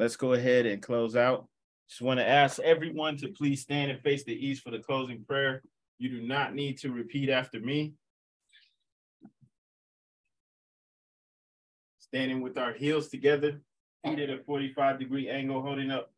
let's 0.03 0.17
go 0.17 0.33
ahead 0.33 0.67
and 0.67 0.83
close 0.83 1.15
out. 1.15 1.47
Just 1.89 2.03
want 2.03 2.19
to 2.19 2.29
ask 2.29 2.59
everyone 2.59 3.17
to 3.19 3.29
please 3.29 3.61
stand 3.63 3.89
and 3.89 4.01
face 4.01 4.25
the 4.25 4.35
east 4.35 4.65
for 4.65 4.73
the 4.73 4.81
closing 4.81 5.25
prayer. 5.25 5.63
You 5.99 6.09
do 6.09 6.27
not 6.27 6.57
need 6.57 6.79
to 6.79 6.91
repeat 6.91 7.29
after 7.29 7.61
me. 7.61 7.95
Standing 12.01 12.41
with 12.41 12.59
our 12.59 12.73
heels 12.73 13.11
together, 13.11 13.61
feet 14.05 14.19
at 14.19 14.29
a 14.29 14.39
45 14.39 14.99
degree 14.99 15.29
angle, 15.29 15.63
holding 15.63 15.93
up 15.93 16.13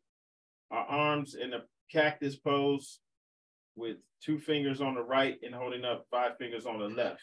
our 0.71 0.85
arms 0.85 1.35
in 1.35 1.53
a 1.53 1.61
cactus 1.91 2.35
pose 2.35 2.99
with 3.75 3.97
two 4.19 4.39
fingers 4.39 4.81
on 4.81 4.95
the 4.95 5.03
right 5.03 5.37
and 5.43 5.53
holding 5.53 5.85
up 5.85 6.07
five 6.09 6.39
fingers 6.39 6.65
on 6.65 6.79
the 6.79 6.89
left. 6.89 7.21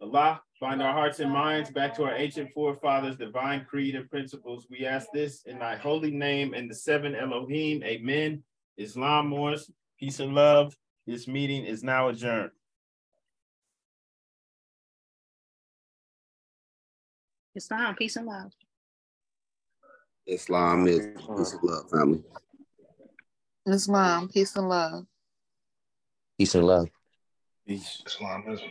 Allah, 0.00 0.40
bind 0.60 0.80
our 0.80 0.92
hearts 0.92 1.18
and 1.20 1.30
minds 1.30 1.70
back 1.70 1.94
to 1.96 2.04
our 2.04 2.14
ancient 2.14 2.52
forefathers' 2.52 3.16
divine 3.16 3.64
creed 3.64 3.96
and 3.96 4.08
principles. 4.08 4.66
We 4.70 4.86
ask 4.86 5.08
this 5.12 5.42
in 5.44 5.58
thy 5.58 5.76
holy 5.76 6.12
name 6.12 6.54
and 6.54 6.70
the 6.70 6.74
seven 6.74 7.16
Elohim. 7.16 7.82
Amen. 7.82 8.42
Islam 8.76 9.28
Moors, 9.28 9.70
peace 9.98 10.20
and 10.20 10.34
love. 10.34 10.76
This 11.06 11.26
meeting 11.26 11.64
is 11.64 11.82
now 11.82 12.08
adjourned. 12.08 12.50
Islam, 17.56 17.96
peace 17.96 18.14
and 18.14 18.26
love. 18.26 18.52
Islam 20.26 20.86
is 20.86 21.06
peace 21.16 21.52
and 21.54 21.62
love, 21.62 21.90
family. 21.90 22.22
Islam, 23.66 24.28
peace 24.28 24.54
and 24.54 24.68
love. 24.68 25.06
Peace 26.38 26.54
and 26.54 26.66
love. 26.66 26.88
Peace. 27.66 28.02
Islamism. 28.06 28.68